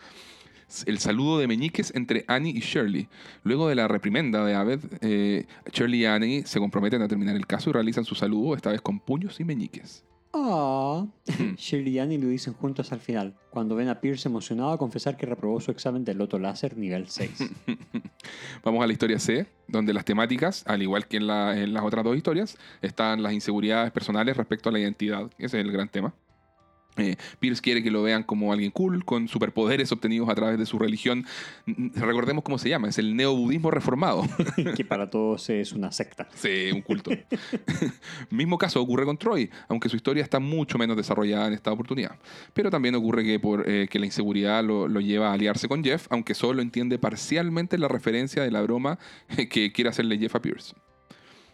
El 0.86 1.00
saludo 1.00 1.38
de 1.40 1.48
meñiques 1.48 1.92
entre 1.96 2.24
Annie 2.28 2.52
y 2.56 2.60
Shirley. 2.60 3.08
Luego 3.44 3.68
de 3.68 3.76
la 3.76 3.88
reprimenda 3.88 4.46
de 4.46 4.56
Aved, 4.56 4.80
eh, 5.02 5.46
Shirley 5.72 6.02
y 6.02 6.06
Annie 6.06 6.44
se 6.46 6.60
comprometen 6.60 7.02
a 7.02 7.08
terminar 7.08 7.36
el 7.36 7.46
caso 7.48 7.70
y 7.70 7.74
realizan 7.74 8.06
su 8.06 8.16
saludo, 8.16 8.56
esta 8.56 8.72
vez 8.72 8.82
con 8.82 9.00
puños 9.00 9.40
y 9.40 9.44
meñiques. 9.44 10.04
Ah, 10.34 11.06
Shirley 11.58 11.96
y 11.96 12.00
Annie 12.00 12.18
lo 12.18 12.28
dicen 12.30 12.54
juntos 12.54 12.94
al 12.94 13.02
final, 13.02 13.36
cuando 13.50 13.76
ven 13.76 13.90
a 13.90 14.00
Pierce 14.00 14.30
emocionado 14.30 14.72
a 14.72 14.78
confesar 14.78 15.18
que 15.18 15.26
reprobó 15.26 15.60
su 15.60 15.72
examen 15.72 16.06
de 16.06 16.14
Loto 16.14 16.40
Láser 16.40 16.78
nivel 16.78 17.08
6. 17.10 17.50
Vamos 18.64 18.82
a 18.84 18.88
la 18.88 18.94
historia 18.94 19.20
C, 19.20 19.46
donde 19.68 19.94
las 19.94 20.06
temáticas, 20.06 20.64
al 20.68 20.82
igual 20.82 21.06
que 21.08 21.18
en, 21.18 21.28
la- 21.28 21.60
en 21.60 21.74
las 21.74 21.84
otras 21.84 22.04
dos 22.06 22.16
historias, 22.16 22.58
están 22.82 23.22
las 23.24 23.34
inseguridades 23.34 23.92
personales 23.92 24.38
respecto 24.38 24.70
a 24.70 24.72
la 24.72 24.80
identidad. 24.80 25.30
Ese 25.38 25.60
es 25.60 25.66
el 25.66 25.72
gran 25.72 25.90
tema. 25.90 26.14
Eh, 26.98 27.16
Pierce 27.39 27.62
quiere 27.62 27.82
que 27.82 27.89
lo 27.89 28.04
vean 28.04 28.24
como 28.24 28.52
alguien 28.52 28.72
cool, 28.72 29.06
con 29.06 29.28
superpoderes 29.28 29.92
obtenidos 29.92 30.30
a 30.30 30.36
través 30.36 30.60
de 30.60 30.66
su 30.66 30.78
religión. 30.78 31.26
Recordemos 31.66 32.44
cómo 32.44 32.58
se 32.58 32.70
llama, 32.70 32.89
es 32.89 32.98
el 32.98 33.16
neobudismo 33.16 33.72
reformado. 33.72 34.24
que 34.76 34.84
para 34.84 35.10
todos 35.10 35.50
es 35.50 35.72
una 35.72 35.92
secta. 35.92 36.28
Sí, 36.36 36.70
un 36.74 36.82
culto. 36.82 37.12
Mismo 38.30 38.58
caso 38.58 38.82
ocurre 38.82 39.06
con 39.06 39.18
Troy, 39.18 39.50
aunque 39.68 39.89
su 39.89 39.96
historia 39.96 40.24
está 40.24 40.39
mucho 40.39 40.78
menos 40.78 40.98
desarrollada 40.98 41.48
en 41.48 41.54
esta 41.54 41.72
oportunidad. 41.72 42.18
Pero 42.54 42.70
también 42.70 42.96
ocurre 42.96 43.24
que, 43.24 43.39
por, 43.39 43.70
eh, 43.70 43.88
que 43.89 44.00
la 44.00 44.06
inseguridad 44.06 44.64
lo, 44.64 44.88
lo 44.88 45.00
lleva 45.00 45.30
a 45.30 45.34
aliarse 45.34 45.68
con 45.68 45.84
Jeff, 45.84 46.08
aunque 46.10 46.34
solo 46.34 46.62
entiende 46.62 47.00
parcialmente 47.00 47.78
la 47.78 47.88
referencia 47.88 48.44
de 48.44 48.52
la 48.52 48.62
broma 48.62 49.00
que 49.50 49.72
quiere 49.72 49.89
hacerle 49.89 50.18
Jeff 50.18 50.36
a 50.36 50.42
Pierce. 50.42 50.74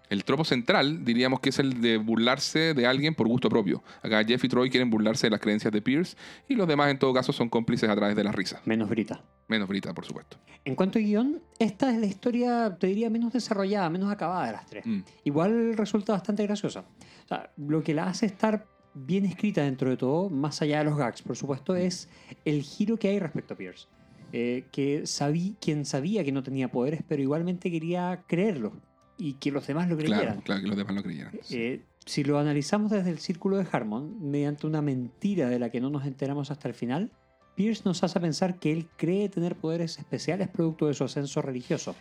El 0.09 0.23
tropo 0.23 0.45
central 0.45 1.03
diríamos 1.03 1.41
que 1.41 1.49
es 1.49 1.59
el 1.59 1.81
de 1.81 1.97
burlarse 1.97 2.73
de 2.73 2.87
alguien 2.87 3.13
por 3.13 3.27
gusto 3.27 3.49
propio. 3.49 3.83
Acá 4.01 4.23
Jeff 4.23 4.43
y 4.43 4.47
Troy 4.47 4.69
quieren 4.69 4.89
burlarse 4.89 5.27
de 5.27 5.31
las 5.31 5.41
creencias 5.41 5.71
de 5.73 5.81
Pierce 5.81 6.15
y 6.47 6.55
los 6.55 6.67
demás 6.67 6.91
en 6.91 6.99
todo 6.99 7.13
caso 7.13 7.33
son 7.33 7.49
cómplices 7.49 7.89
a 7.89 7.95
través 7.95 8.15
de 8.15 8.23
las 8.23 8.33
risas. 8.33 8.65
Menos 8.65 8.89
Brita. 8.89 9.21
Menos 9.47 9.67
Brita, 9.67 9.93
por 9.93 10.05
supuesto. 10.05 10.37
En 10.63 10.75
cuanto 10.75 10.99
a 10.99 11.01
guion, 11.01 11.41
esta 11.59 11.91
es 11.91 11.99
la 11.99 12.05
historia, 12.05 12.77
te 12.79 12.87
diría, 12.87 13.09
menos 13.09 13.33
desarrollada, 13.33 13.89
menos 13.89 14.11
acabada 14.11 14.47
de 14.47 14.51
las 14.53 14.65
tres. 14.65 14.85
Mm. 14.85 14.99
Igual 15.25 15.75
resulta 15.75 16.13
bastante 16.13 16.43
graciosa. 16.43 16.85
O 17.25 17.27
sea, 17.27 17.51
lo 17.57 17.83
que 17.83 17.93
la 17.93 18.07
hace 18.07 18.25
estar 18.25 18.65
bien 18.93 19.25
escrita 19.25 19.63
dentro 19.63 19.89
de 19.89 19.97
todo, 19.97 20.29
más 20.29 20.61
allá 20.61 20.79
de 20.79 20.85
los 20.85 20.97
gags, 20.97 21.21
por 21.21 21.35
supuesto, 21.35 21.75
es 21.75 22.09
el 22.45 22.61
giro 22.63 22.97
que 22.97 23.09
hay 23.09 23.19
respecto 23.19 23.53
a 23.53 23.57
Pierce. 23.57 23.87
Eh, 24.33 24.65
que 24.71 25.07
sabí, 25.07 25.55
quien 25.61 25.85
sabía 25.85 26.23
que 26.23 26.33
no 26.33 26.43
tenía 26.43 26.69
poderes, 26.69 27.01
pero 27.07 27.21
igualmente 27.21 27.71
quería 27.71 28.23
creerlo 28.27 28.73
y 29.17 29.33
que 29.33 29.51
los 29.51 29.65
demás 29.67 29.89
lo 29.89 29.97
creyeran. 29.97 30.21
Claro, 30.25 30.41
claro, 30.43 30.61
que 30.61 30.67
los 30.67 30.77
demás 30.77 30.95
lo 30.95 31.03
creyeran. 31.03 31.33
Eh, 31.49 31.81
si 32.05 32.23
lo 32.23 32.39
analizamos 32.39 32.91
desde 32.91 33.09
el 33.09 33.19
círculo 33.19 33.57
de 33.57 33.67
Harmon, 33.71 34.29
mediante 34.29 34.67
una 34.67 34.81
mentira 34.81 35.49
de 35.49 35.59
la 35.59 35.69
que 35.69 35.81
no 35.81 35.89
nos 35.89 36.05
enteramos 36.05 36.51
hasta 36.51 36.67
el 36.67 36.73
final, 36.73 37.11
Pierce 37.55 37.81
nos 37.85 38.03
hace 38.03 38.19
pensar 38.19 38.59
que 38.59 38.71
él 38.71 38.87
cree 38.97 39.29
tener 39.29 39.55
poderes 39.55 39.97
especiales 39.97 40.47
producto 40.47 40.87
de 40.87 40.93
su 40.93 41.03
ascenso 41.03 41.41
religioso. 41.41 41.95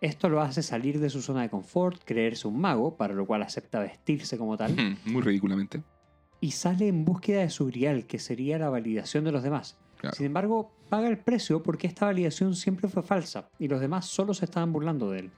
Esto 0.00 0.30
lo 0.30 0.40
hace 0.40 0.62
salir 0.62 0.98
de 0.98 1.10
su 1.10 1.20
zona 1.20 1.42
de 1.42 1.50
confort, 1.50 2.02
creerse 2.04 2.48
un 2.48 2.58
mago, 2.58 2.96
para 2.96 3.12
lo 3.12 3.26
cual 3.26 3.42
acepta 3.42 3.80
vestirse 3.80 4.38
como 4.38 4.56
tal, 4.56 4.74
Muy 5.04 5.20
ridículamente. 5.20 5.82
y 6.40 6.52
sale 6.52 6.88
en 6.88 7.04
búsqueda 7.04 7.42
de 7.42 7.50
su 7.50 7.66
grial, 7.66 8.06
que 8.06 8.18
sería 8.18 8.58
la 8.58 8.70
validación 8.70 9.24
de 9.24 9.32
los 9.32 9.42
demás. 9.42 9.76
Claro. 9.98 10.16
Sin 10.16 10.24
embargo, 10.24 10.72
paga 10.88 11.08
el 11.08 11.18
precio 11.18 11.62
porque 11.62 11.86
esta 11.86 12.06
validación 12.06 12.54
siempre 12.56 12.88
fue 12.88 13.02
falsa 13.02 13.50
y 13.58 13.68
los 13.68 13.82
demás 13.82 14.06
solo 14.06 14.32
se 14.32 14.46
estaban 14.46 14.72
burlando 14.72 15.10
de 15.10 15.18
él. 15.20 15.30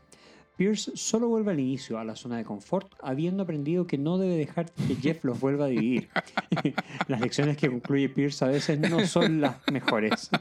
Pierce 0.57 0.93
solo 0.95 1.29
vuelve 1.29 1.53
al 1.53 1.61
inicio, 1.61 1.99
a 1.99 2.05
la 2.05 2.15
zona 2.15 2.37
de 2.37 2.45
confort, 2.45 2.93
habiendo 3.03 3.43
aprendido 3.43 3.87
que 3.87 3.97
no 3.99 4.19
debe 4.19 4.37
dejar 4.37 4.71
que 4.73 4.95
Jeff 4.97 5.25
los 5.25 5.41
vuelva 5.41 5.65
a 5.65 5.69
dividir. 5.69 6.09
las 7.09 7.21
lecciones 7.21 7.57
que 7.57 7.69
concluye 7.69 8.09
Pierce 8.09 8.45
a 8.45 8.49
veces 8.49 8.79
no 8.79 9.07
son 9.07 9.41
las 9.41 9.57
mejores. 9.73 10.31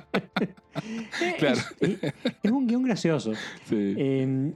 Es- 1.22 1.36
Claro. 1.38 1.59
Es, 1.80 1.97
es 2.43 2.51
un 2.51 2.66
guion 2.68 2.84
gracioso. 2.84 3.34
Sí. 3.66 3.93
Eh, 3.97 4.53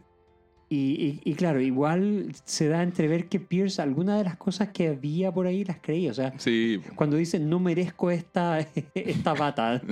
y, 0.69 0.77
y- 0.77 1.21
y 1.23 1.33
claro, 1.35 1.61
igual 1.61 2.31
se 2.45 2.67
da 2.67 2.79
a 2.79 2.83
entrever 2.83 3.27
que 3.29 3.39
Pierce 3.39 3.81
algunas 3.81 4.17
de 4.17 4.23
las 4.23 4.35
cosas 4.37 4.69
que 4.69 4.87
había 4.89 5.31
por 5.31 5.45
ahí 5.47 5.63
las 5.63 5.77
creía. 5.81 6.11
O 6.11 6.13
sea, 6.13 6.33
Sí, 6.39 6.79
cuando 6.95 7.17
dice 7.17 7.39
no 7.39 7.59
merezco 7.59 8.09
esta, 8.11 8.59
esta 8.95 9.33
bata. 9.33 9.81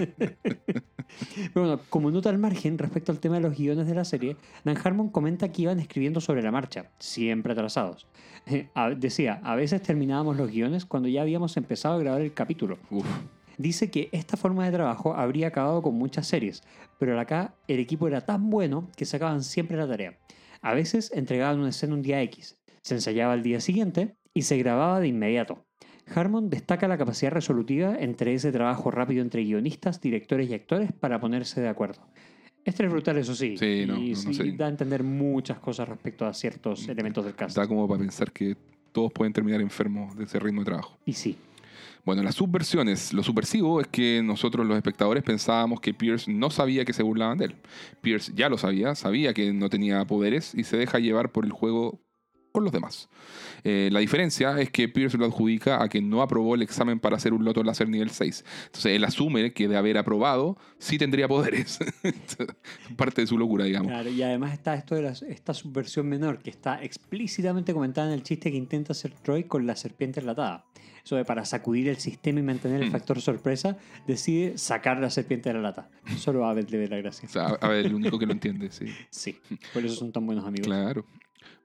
Pero 1.53 1.65
bueno, 1.67 1.79
como 1.89 2.09
nota 2.11 2.29
al 2.29 2.39
margen 2.39 2.77
respecto 2.77 3.11
al 3.11 3.19
tema 3.19 3.35
de 3.35 3.41
los 3.41 3.55
guiones 3.57 3.85
de 3.87 3.93
la 3.95 4.03
serie, 4.05 4.35
Dan 4.63 4.77
Harmon 4.83 5.09
comenta 5.09 5.51
que 5.51 5.61
iban 5.63 5.79
escribiendo 5.79 6.21
sobre 6.21 6.41
la 6.41 6.51
marcha, 6.51 6.85
siempre 6.99 7.53
atrasados. 7.53 8.07
Decía, 8.97 9.39
a 9.43 9.55
veces 9.55 9.81
terminábamos 9.83 10.37
los 10.37 10.49
guiones 10.51 10.85
cuando 10.85 11.07
ya 11.09 11.21
habíamos 11.21 11.55
empezado 11.57 11.95
a 11.95 11.99
grabar 11.99 12.21
el 12.21 12.33
capítulo. 12.33 12.77
Uf. 12.89 13.05
Dice 13.59 13.91
que 13.91 14.09
esta 14.11 14.35
forma 14.35 14.65
de 14.65 14.71
trabajo 14.71 15.13
habría 15.13 15.47
acabado 15.49 15.83
con 15.83 15.93
muchas 15.93 16.25
series, 16.25 16.63
pero 16.97 17.19
acá 17.19 17.53
el 17.67 17.79
equipo 17.79 18.07
era 18.07 18.21
tan 18.21 18.49
bueno 18.49 18.87
que 18.95 19.05
sacaban 19.05 19.43
siempre 19.43 19.77
la 19.77 19.87
tarea. 19.87 20.17
A 20.63 20.73
veces 20.73 21.11
entregaban 21.13 21.59
una 21.59 21.69
escena 21.69 21.93
un 21.93 22.01
día 22.01 22.21
X, 22.23 22.57
se 22.81 22.95
ensayaba 22.95 23.33
al 23.33 23.43
día 23.43 23.59
siguiente 23.59 24.15
y 24.33 24.43
se 24.43 24.57
grababa 24.57 24.99
de 25.01 25.07
inmediato. 25.09 25.65
Harmon 26.15 26.49
destaca 26.49 26.87
la 26.87 26.97
capacidad 26.97 27.31
resolutiva 27.31 27.95
entre 27.99 28.33
ese 28.33 28.51
trabajo 28.51 28.89
rápido 28.89 29.21
entre 29.21 29.43
guionistas, 29.43 29.99
directores 30.01 30.49
y 30.49 30.53
actores 30.53 30.91
para 30.93 31.19
ponerse 31.19 31.59
de 31.61 31.67
acuerdo. 31.67 32.01
Este 32.63 32.85
es 32.85 32.89
brutal, 32.91 33.17
eso 33.17 33.35
sí, 33.35 33.57
Sí, 33.57 33.83
no, 33.85 33.97
y 33.97 34.11
no, 34.11 34.15
no 34.15 34.15
sí 34.15 34.33
sé. 34.33 34.51
da 34.53 34.67
a 34.67 34.69
entender 34.69 35.03
muchas 35.03 35.59
cosas 35.59 35.87
respecto 35.89 36.25
a 36.25 36.33
ciertos 36.33 36.87
elementos 36.87 37.25
del 37.25 37.35
cast. 37.35 37.57
Da 37.57 37.67
como 37.67 37.85
para 37.87 37.99
pensar 37.99 38.31
que 38.31 38.55
todos 38.93 39.11
pueden 39.11 39.33
terminar 39.33 39.59
enfermos 39.59 40.15
de 40.15 40.23
ese 40.23 40.39
ritmo 40.39 40.61
de 40.61 40.65
trabajo. 40.65 40.97
Y 41.05 41.11
sí, 41.11 41.35
Bueno, 42.05 42.21
las 42.21 42.35
subversiones. 42.35 43.13
Lo 43.13 43.23
subversivo 43.23 43.79
es 43.79 43.87
que 43.87 44.21
nosotros 44.23 44.65
los 44.65 44.75
espectadores 44.75 45.23
pensábamos 45.23 45.79
que 45.79 45.93
Pierce 45.93 46.29
no 46.31 46.49
sabía 46.49 46.83
que 46.83 46.91
se 46.93 47.01
burlaban 47.03 47.37
de 47.37 47.45
él. 47.45 47.55
Pierce 48.01 48.33
ya 48.35 48.49
lo 48.49 48.57
sabía, 48.57 48.93
sabía 48.95 49.33
que 49.33 49.53
no 49.53 49.69
tenía 49.69 50.03
poderes 50.05 50.53
y 50.53 50.65
se 50.65 50.75
deja 50.77 50.99
llevar 50.99 51.31
por 51.31 51.45
el 51.45 51.51
juego 51.53 52.01
con 52.51 52.63
los 52.65 52.71
demás. 52.73 53.09
Eh, 53.63 53.89
la 53.91 53.99
diferencia 53.99 54.59
es 54.61 54.69
que 54.69 54.87
Pierce 54.87 55.17
lo 55.17 55.25
adjudica 55.25 55.81
a 55.81 55.87
que 55.89 56.01
no 56.01 56.21
aprobó 56.21 56.53
el 56.55 56.61
examen 56.61 56.99
para 56.99 57.15
hacer 57.15 57.33
un 57.33 57.43
loto 57.45 57.63
láser 57.63 57.87
nivel 57.89 58.11
6. 58.11 58.43
Entonces 58.65 58.91
él 58.95 59.03
asume 59.05 59.53
que 59.53 59.67
de 59.67 59.75
haber 59.77 59.97
aprobado 59.97 60.57
sí 60.77 60.97
tendría 60.99 61.27
poderes. 61.27 61.79
Parte 62.97 63.21
de 63.21 63.27
su 63.27 63.37
locura, 63.37 63.65
digamos. 63.65 63.87
Claro, 63.91 64.09
y 64.09 64.21
además 64.21 64.53
está 64.53 64.75
esto 64.75 64.93
de 64.93 65.01
la- 65.03 65.15
esta 65.29 65.53
subversión 65.53 66.07
menor 66.07 66.39
que 66.39 66.49
está 66.49 66.83
explícitamente 66.83 67.73
comentada 67.73 68.09
en 68.09 68.13
el 68.13 68.23
chiste 68.23 68.51
que 68.51 68.57
intenta 68.57 68.91
hacer 68.91 69.13
Troy 69.23 69.45
con 69.45 69.65
la 69.65 69.75
serpiente 69.75 70.19
enlatada. 70.19 70.65
De 71.09 71.25
para 71.25 71.45
sacudir 71.45 71.89
el 71.89 71.97
sistema 71.97 72.39
y 72.39 72.43
mantener 72.43 72.81
el 72.81 72.89
Hmm. 72.89 72.91
factor 72.91 73.21
sorpresa, 73.21 73.77
decide 74.07 74.57
sacar 74.57 74.99
la 74.99 75.09
serpiente 75.09 75.49
de 75.49 75.55
la 75.55 75.61
lata. 75.61 75.89
Solo 76.17 76.45
Abed 76.45 76.69
le 76.69 76.77
ve 76.77 76.87
la 76.87 76.97
gracia. 76.97 77.27
O 77.27 77.31
sea, 77.31 77.57
el 77.77 77.93
único 77.93 78.17
que 78.17 78.25
lo 78.25 78.31
entiende, 78.31 78.71
sí. 78.71 78.85
Sí, 79.09 79.37
por 79.73 79.85
eso 79.85 79.95
son 79.95 80.11
tan 80.11 80.25
buenos 80.25 80.45
amigos. 80.45 80.65
Claro. 80.67 81.05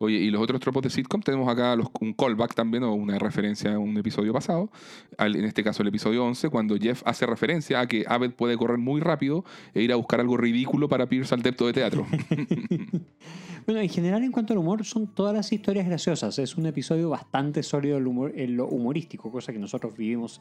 Oye, 0.00 0.16
y 0.18 0.30
los 0.30 0.40
otros 0.40 0.60
tropos 0.60 0.82
de 0.82 0.90
sitcom, 0.90 1.20
tenemos 1.22 1.48
acá 1.48 1.74
los- 1.74 1.88
un 2.00 2.12
callback 2.12 2.54
también 2.54 2.84
o 2.84 2.94
una 2.94 3.18
referencia 3.18 3.74
a 3.74 3.78
un 3.80 3.96
episodio 3.98 4.32
pasado, 4.32 4.70
al- 5.16 5.34
en 5.34 5.44
este 5.44 5.64
caso 5.64 5.82
el 5.82 5.88
episodio 5.88 6.24
11, 6.24 6.48
cuando 6.50 6.76
Jeff 6.76 7.02
hace 7.04 7.26
referencia 7.26 7.80
a 7.80 7.86
que 7.88 8.04
Abed 8.06 8.30
puede 8.32 8.56
correr 8.56 8.78
muy 8.78 9.00
rápido 9.00 9.44
e 9.74 9.82
ir 9.82 9.92
a 9.92 9.96
buscar 9.96 10.20
algo 10.20 10.36
ridículo 10.36 10.88
para 10.88 11.08
Pierce 11.08 11.34
al 11.34 11.42
depto 11.42 11.66
de 11.66 11.72
teatro. 11.72 12.06
Bueno, 13.66 13.82
en 13.82 13.88
general, 13.90 14.22
en 14.24 14.32
cuanto 14.32 14.54
al 14.54 14.60
humor, 14.60 14.82
son 14.86 15.08
todas 15.14 15.34
las 15.34 15.52
historias 15.52 15.86
graciosas. 15.86 16.38
Es 16.38 16.56
un 16.56 16.64
episodio 16.64 17.10
bastante 17.10 17.62
sólido 17.62 17.98
en 17.98 18.04
lo, 18.04 18.10
humor- 18.10 18.32
en 18.34 18.56
lo 18.56 18.66
humorístico, 18.66 19.30
cosa 19.30 19.52
que 19.52 19.58
nosotros 19.58 19.94
vivimos 19.94 20.40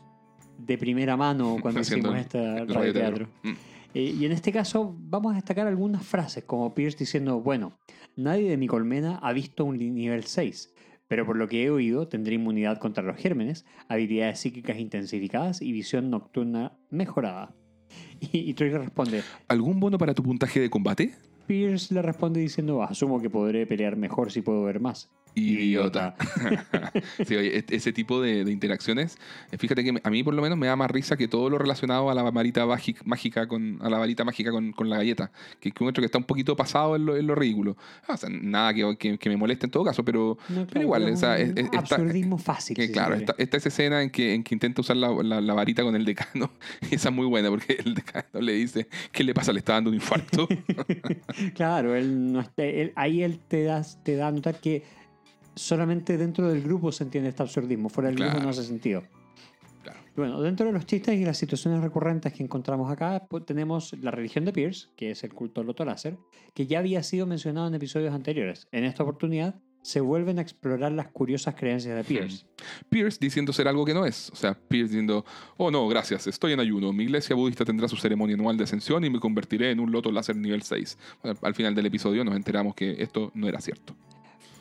de 0.58 0.78
primera 0.78 1.18
mano 1.18 1.58
cuando 1.62 1.82
Haciendo 1.82 2.08
hicimos 2.08 2.22
esta 2.26 2.60
el 2.60 2.74
radioteatro. 2.74 3.28
Mm. 3.44 3.50
Eh, 3.94 4.16
y 4.18 4.26
en 4.26 4.32
este 4.32 4.54
caso 4.54 4.96
vamos 4.98 5.34
a 5.34 5.36
destacar 5.36 5.68
algunas 5.68 6.06
frases, 6.06 6.46
como 6.46 6.74
Pierce 6.74 6.98
diciendo, 7.00 7.42
bueno, 7.42 7.74
nadie 8.18 8.50
de 8.50 8.58
mi 8.58 8.68
colmena 8.68 9.18
ha 9.22 9.32
visto 9.32 9.64
un 9.64 9.78
nivel 9.78 10.24
6, 10.24 10.74
pero 11.08 11.26
por 11.26 11.38
lo 11.38 11.48
que 11.48 11.64
he 11.64 11.70
oído 11.70 12.08
tendré 12.08 12.36
inmunidad 12.36 12.80
contra 12.80 13.04
los 13.04 13.16
gérmenes, 13.18 13.66
habilidades 13.88 14.40
psíquicas 14.40 14.78
intensificadas 14.80 15.62
y 15.62 15.72
visión 15.72 16.10
nocturna 16.10 16.78
mejorada. 16.90 17.56
Y, 18.20 18.54
Troy 18.56 18.72
responde, 18.72 19.22
¿Algún 19.48 19.80
bono 19.80 19.98
para 19.98 20.14
tu 20.14 20.24
puntaje 20.24 20.60
de 20.60 20.70
combate? 20.70 21.14
Pierce 21.48 21.94
le 21.94 22.02
responde 22.02 22.40
diciendo, 22.42 22.84
asumo 22.84 23.22
que 23.22 23.30
podré 23.30 23.66
pelear 23.66 23.96
mejor 23.96 24.32
si 24.32 24.42
puedo 24.42 24.64
ver 24.64 24.80
más. 24.80 25.10
Idiota. 25.36 26.16
sí, 27.28 27.36
oye, 27.36 27.60
e- 27.60 27.66
ese 27.70 27.94
tipo 27.94 28.20
de, 28.20 28.44
de 28.44 28.52
interacciones, 28.52 29.20
eh, 29.52 29.58
fíjate 29.60 29.84
que 29.84 29.94
a 30.04 30.10
mí 30.10 30.24
por 30.24 30.34
lo 30.34 30.42
menos 30.42 30.58
me 30.58 30.66
da 30.66 30.76
más 30.76 30.90
risa 30.90 31.16
que 31.16 31.28
todo 31.28 31.48
lo 31.52 31.60
relacionado 31.60 32.10
a 32.10 32.16
la 32.16 32.24
varita 32.24 32.66
mágica, 33.06 33.48
con, 33.48 33.78
a 33.84 33.88
la 33.92 34.00
varita 34.00 34.24
mágica 34.26 34.50
con, 34.50 34.72
con 34.72 34.90
la 34.90 34.98
galleta, 34.98 35.30
que, 35.60 35.70
que 35.70 35.84
encuentro 35.84 36.02
que 36.02 36.08
está 36.08 36.18
un 36.18 36.24
poquito 36.24 36.56
pasado 36.56 36.96
en 36.96 37.06
lo, 37.06 37.16
en 37.16 37.28
lo 37.28 37.36
ridículo. 37.36 37.78
Ah, 38.08 38.14
o 38.16 38.18
sea, 38.18 38.30
nada 38.32 38.74
que, 38.74 38.98
que- 38.98 39.20
que 39.20 39.30
me 39.30 39.38
moleste 39.38 39.68
en 39.68 39.72
todo 39.72 39.84
caso, 39.84 40.04
pero, 40.04 40.40
No, 40.50 40.66
pero 40.66 40.82
igual, 40.82 41.08
es 41.08 41.14
o 41.14 41.18
sea, 41.18 41.36
un 41.36 41.42
es- 41.42 41.50
es- 41.50 41.66
está- 41.66 41.78
absurdismo 41.82 42.40
fácil. 42.40 42.76
que 42.76 42.88
si 42.88 42.94
claro, 42.94 43.14
está, 43.14 43.36
está 43.38 43.58
esa 43.58 43.70
escena 43.70 44.02
en 44.02 44.10
que, 44.10 44.34
en 44.34 44.44
que 44.44 44.56
intenta 44.56 44.82
usar 44.82 44.98
la, 44.98 45.12
la- 45.22 45.40
la 45.40 45.54
varita 45.54 45.84
con 45.84 45.96
el 45.96 46.04
decano, 46.04 46.50
y 46.90 46.96
esa 46.96 47.10
es 47.10 47.16
muy 47.16 47.28
buena 47.28 47.50
porque 47.52 47.78
el 47.86 47.94
decano 47.94 48.42
le 48.42 48.54
dice, 48.54 48.88
¿qué 49.12 49.24
le 49.24 49.36
pasa? 49.36 49.54
Le 49.54 49.60
está 49.60 49.74
dando 49.74 49.92
un 49.92 49.96
infarto. 49.98 50.48
Claro, 51.56 51.96
él 51.96 52.32
no 52.32 52.40
está- 52.42 52.64
él- 52.66 52.94
ahí 52.96 53.24
él 53.24 53.40
te 53.48 53.64
da, 53.64 53.82
te 54.04 54.16
da 54.16 54.28
a 54.28 54.32
notar 54.32 54.56
que 54.60 54.84
solamente 55.56 56.18
dentro 56.18 56.48
del 56.50 56.62
grupo 56.62 56.92
se 56.92 57.04
entiende 57.04 57.30
este 57.30 57.44
absurdismo, 57.44 57.90
fuera 57.90 58.10
del 58.10 58.18
grupo 58.20 58.40
no 58.40 58.50
hace 58.50 58.64
sentido. 58.64 59.04
Claro. 59.84 60.00
Bueno, 60.16 60.42
dentro 60.42 60.66
de 60.66 60.74
los 60.74 60.86
chistes 60.86 61.16
y 61.18 61.24
las 61.26 61.38
situaciones 61.38 61.82
recurrentes 61.82 62.34
que 62.34 62.44
encontramos 62.44 62.92
acá, 62.92 63.26
pues, 63.30 63.46
tenemos 63.46 63.94
la 64.02 64.12
religión 64.12 64.46
de 64.46 64.52
Pierce, 64.54 64.90
que 64.96 65.12
es 65.12 65.24
el 65.24 65.34
culto 65.34 65.62
al 65.62 65.68
loto 65.68 65.86
láser, 65.86 66.18
que 66.54 66.68
ya 66.68 66.80
había 66.80 67.02
sido 67.04 67.26
mencionado 67.26 67.68
en 67.68 67.76
episodios 67.76 68.14
anteriores. 68.14 68.68
En 68.72 68.84
esta 68.84 69.04
oportunidad 69.04 69.56
se 69.88 70.02
vuelven 70.02 70.38
a 70.38 70.42
explorar 70.42 70.92
las 70.92 71.08
curiosas 71.08 71.56
creencias 71.56 71.96
de 71.96 72.04
Pierce. 72.04 72.46
Pierce 72.90 73.18
diciendo 73.22 73.54
ser 73.54 73.70
algo 73.70 73.86
que 73.86 73.94
no 73.94 74.06
es. 74.06 74.30
O 74.32 74.36
sea, 74.36 74.54
Pierce 74.54 74.90
diciendo, 74.90 75.24
oh 75.56 75.72
no, 75.72 75.88
gracias, 75.88 76.28
estoy 76.28 76.52
en 76.52 76.60
ayuno. 76.60 76.92
Mi 76.92 77.06
iglesia 77.06 77.38
budista 77.38 77.64
tendrá 77.64 77.88
su 77.88 77.96
ceremonia 77.96 78.36
anual 78.36 78.58
de 78.58 78.66
ascensión 78.66 79.06
y 79.06 79.10
me 79.10 79.22
convertiré 79.22 79.72
en 79.72 79.80
un 79.80 79.90
loto 79.90 80.12
láser 80.12 80.36
nivel 80.36 80.62
6. 80.62 80.98
Bueno, 81.24 81.40
al 81.42 81.56
final 81.56 81.74
del 81.74 81.86
episodio 81.86 82.26
nos 82.26 82.36
enteramos 82.36 82.76
que 82.76 83.02
esto 83.02 83.32
no 83.34 83.48
era 83.48 83.62
cierto. 83.62 83.96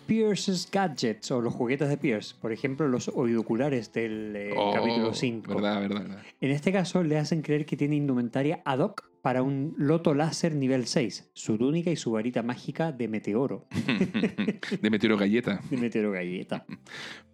Pierce's 0.06 0.68
Gadgets 0.70 1.30
o 1.30 1.40
los 1.40 1.52
juguetes 1.54 1.88
de 1.88 1.96
Pierce, 1.96 2.34
por 2.40 2.52
ejemplo, 2.52 2.88
los 2.88 3.08
oidoculares 3.08 3.92
del 3.92 4.34
eh, 4.36 4.54
Oh, 4.56 4.72
capítulo 4.72 5.12
5. 5.12 5.54
Verdad, 5.54 5.80
verdad, 5.80 6.02
verdad. 6.02 6.22
En 6.40 6.50
este 6.50 6.72
caso 6.72 7.02
le 7.02 7.18
hacen 7.18 7.42
creer 7.42 7.66
que 7.66 7.76
tiene 7.76 7.96
indumentaria 7.96 8.62
ad 8.64 8.78
hoc 8.80 9.04
para 9.22 9.42
un 9.42 9.74
loto 9.76 10.14
láser 10.14 10.54
nivel 10.54 10.86
6, 10.86 11.30
su 11.32 11.58
túnica 11.58 11.90
y 11.90 11.96
su 11.96 12.12
varita 12.12 12.42
mágica 12.44 12.92
de 12.92 13.08
meteoro, 13.08 13.66
de 14.80 14.90
Meteoro 14.90 15.16
Galleta. 15.16 15.60
de 15.70 15.76
meteoro 15.76 16.12
galleta. 16.12 16.64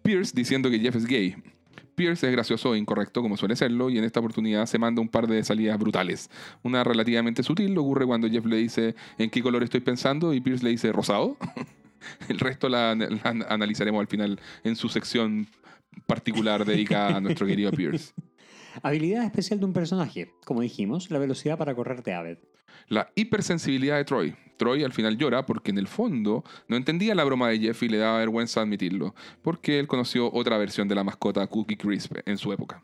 Pierce 0.01 0.33
diciendo 0.35 0.71
que 0.71 0.79
Jeff 0.79 0.95
es 0.95 1.05
gay. 1.05 1.35
Pierce 1.93 2.25
es 2.25 2.31
gracioso 2.31 2.73
e 2.73 2.79
incorrecto, 2.79 3.21
como 3.21 3.37
suele 3.37 3.55
serlo, 3.55 3.91
y 3.91 3.99
en 3.99 4.03
esta 4.03 4.19
oportunidad 4.19 4.65
se 4.65 4.79
manda 4.79 4.99
un 4.99 5.09
par 5.09 5.27
de 5.27 5.43
salidas 5.43 5.77
brutales. 5.77 6.31
Una 6.63 6.83
relativamente 6.83 7.43
sutil 7.43 7.77
ocurre 7.77 8.07
cuando 8.07 8.27
Jeff 8.27 8.45
le 8.45 8.55
dice 8.57 8.95
en 9.19 9.29
qué 9.29 9.43
color 9.43 9.61
estoy 9.61 9.81
pensando 9.81 10.33
y 10.33 10.41
Pierce 10.41 10.63
le 10.63 10.71
dice 10.71 10.91
rosado. 10.91 11.37
El 12.29 12.39
resto 12.39 12.69
la, 12.69 12.95
la 12.95 13.45
analizaremos 13.49 13.99
al 13.99 14.07
final 14.07 14.39
en 14.63 14.75
su 14.75 14.89
sección 14.89 15.47
particular 16.05 16.65
dedicada 16.65 17.17
a 17.17 17.21
nuestro 17.21 17.47
querido 17.47 17.71
Pierce. 17.71 18.13
Habilidad 18.81 19.25
especial 19.25 19.59
de 19.59 19.65
un 19.65 19.73
personaje, 19.73 20.31
como 20.45 20.61
dijimos, 20.61 21.11
la 21.11 21.19
velocidad 21.19 21.57
para 21.57 21.75
correr 21.75 22.01
de 22.01 22.13
Aved. 22.13 22.37
La 22.87 23.11
hipersensibilidad 23.15 23.97
de 23.97 24.05
Troy. 24.05 24.35
Troy 24.57 24.83
al 24.83 24.93
final 24.93 25.17
llora 25.17 25.45
porque 25.45 25.71
en 25.71 25.77
el 25.77 25.87
fondo 25.87 26.43
no 26.67 26.75
entendía 26.75 27.13
la 27.13 27.23
broma 27.23 27.49
de 27.49 27.59
Jeff 27.59 27.83
y 27.83 27.89
le 27.89 27.97
daba 27.97 28.17
vergüenza 28.17 28.61
admitirlo, 28.61 29.13
porque 29.41 29.79
él 29.79 29.87
conoció 29.87 30.31
otra 30.33 30.57
versión 30.57 30.87
de 30.87 30.95
la 30.95 31.03
mascota 31.03 31.45
Cookie 31.47 31.77
Crisp 31.77 32.17
en 32.25 32.37
su 32.37 32.51
época. 32.51 32.81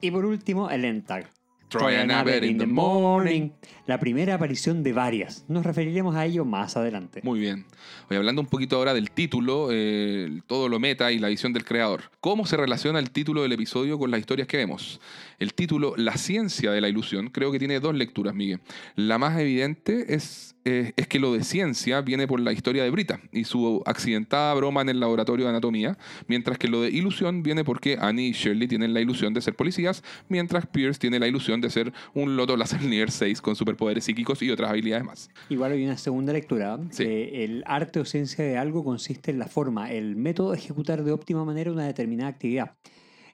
Y 0.00 0.10
por 0.10 0.24
último, 0.24 0.70
el 0.70 0.84
Entag. 0.84 1.30
Troy 1.68 1.96
and 1.96 2.12
Abed 2.12 2.44
in 2.44 2.58
the 2.58 2.66
morning. 2.66 3.50
La 3.86 3.98
primera 3.98 4.34
aparición 4.34 4.82
de 4.82 4.92
varias. 4.92 5.44
Nos 5.48 5.64
referiremos 5.64 6.16
a 6.16 6.24
ello 6.24 6.44
más 6.44 6.76
adelante. 6.76 7.20
Muy 7.22 7.40
bien. 7.40 7.66
Hoy 8.08 8.16
hablando 8.16 8.40
un 8.40 8.46
poquito 8.46 8.76
ahora 8.76 8.94
del 8.94 9.10
título, 9.10 9.68
eh, 9.70 10.40
todo 10.46 10.68
lo 10.68 10.78
meta 10.80 11.12
y 11.12 11.18
la 11.18 11.28
visión 11.28 11.52
del 11.52 11.64
creador. 11.64 12.10
¿Cómo 12.20 12.46
se 12.46 12.56
relaciona 12.56 12.98
el 12.98 13.10
título 13.10 13.42
del 13.42 13.52
episodio 13.52 13.98
con 13.98 14.10
las 14.10 14.20
historias 14.20 14.48
que 14.48 14.56
vemos? 14.56 15.00
El 15.38 15.54
título 15.54 15.94
La 15.96 16.16
ciencia 16.16 16.70
de 16.70 16.80
la 16.80 16.88
ilusión 16.88 17.28
creo 17.28 17.52
que 17.52 17.58
tiene 17.58 17.80
dos 17.80 17.94
lecturas, 17.94 18.34
Miguel. 18.34 18.60
La 18.94 19.18
más 19.18 19.38
evidente 19.38 20.14
es, 20.14 20.53
eh, 20.64 20.92
es 20.96 21.06
que 21.08 21.18
lo 21.18 21.32
de 21.32 21.44
ciencia 21.44 22.00
viene 22.00 22.26
por 22.26 22.40
la 22.40 22.52
historia 22.52 22.82
de 22.84 22.90
Brita 22.90 23.20
y 23.32 23.44
su 23.44 23.82
accidentada 23.86 24.54
broma 24.54 24.80
en 24.82 24.88
el 24.88 25.00
laboratorio 25.00 25.44
de 25.44 25.50
anatomía, 25.50 25.98
mientras 26.26 26.56
que 26.58 26.68
lo 26.68 26.80
de 26.82 26.90
ilusión 26.90 27.42
viene 27.42 27.64
porque 27.64 27.98
Annie 28.00 28.28
y 28.28 28.32
Shirley 28.32 28.66
tienen 28.68 28.94
la 28.94 29.00
ilusión 29.00 29.34
de 29.34 29.40
ser 29.42 29.54
policías, 29.56 30.02
mientras 30.28 30.66
Pierce 30.66 30.98
tiene 30.98 31.18
la 31.18 31.26
ilusión 31.26 31.60
de 31.60 31.70
ser 31.70 31.92
un 32.14 32.36
loto 32.36 32.56
láser 32.56 32.82
nivel 32.84 33.10
6 33.10 33.40
con 33.42 33.56
superpoderes 33.56 34.04
psíquicos 34.04 34.42
y 34.42 34.50
otras 34.50 34.70
habilidades 34.70 35.04
más. 35.04 35.30
Igual 35.50 35.72
hay 35.72 35.84
una 35.84 35.98
segunda 35.98 36.32
lectura, 36.32 36.78
Sí. 36.90 37.04
que 37.04 37.44
el 37.44 37.62
arte 37.66 38.00
o 38.00 38.04
ciencia 38.04 38.44
de 38.44 38.56
algo 38.56 38.84
consiste 38.84 39.30
en 39.30 39.38
la 39.38 39.46
forma, 39.48 39.92
el 39.92 40.16
método 40.16 40.52
de 40.52 40.58
ejecutar 40.58 41.04
de 41.04 41.12
óptima 41.12 41.44
manera 41.44 41.70
una 41.72 41.84
determinada 41.86 42.30
actividad. 42.30 42.72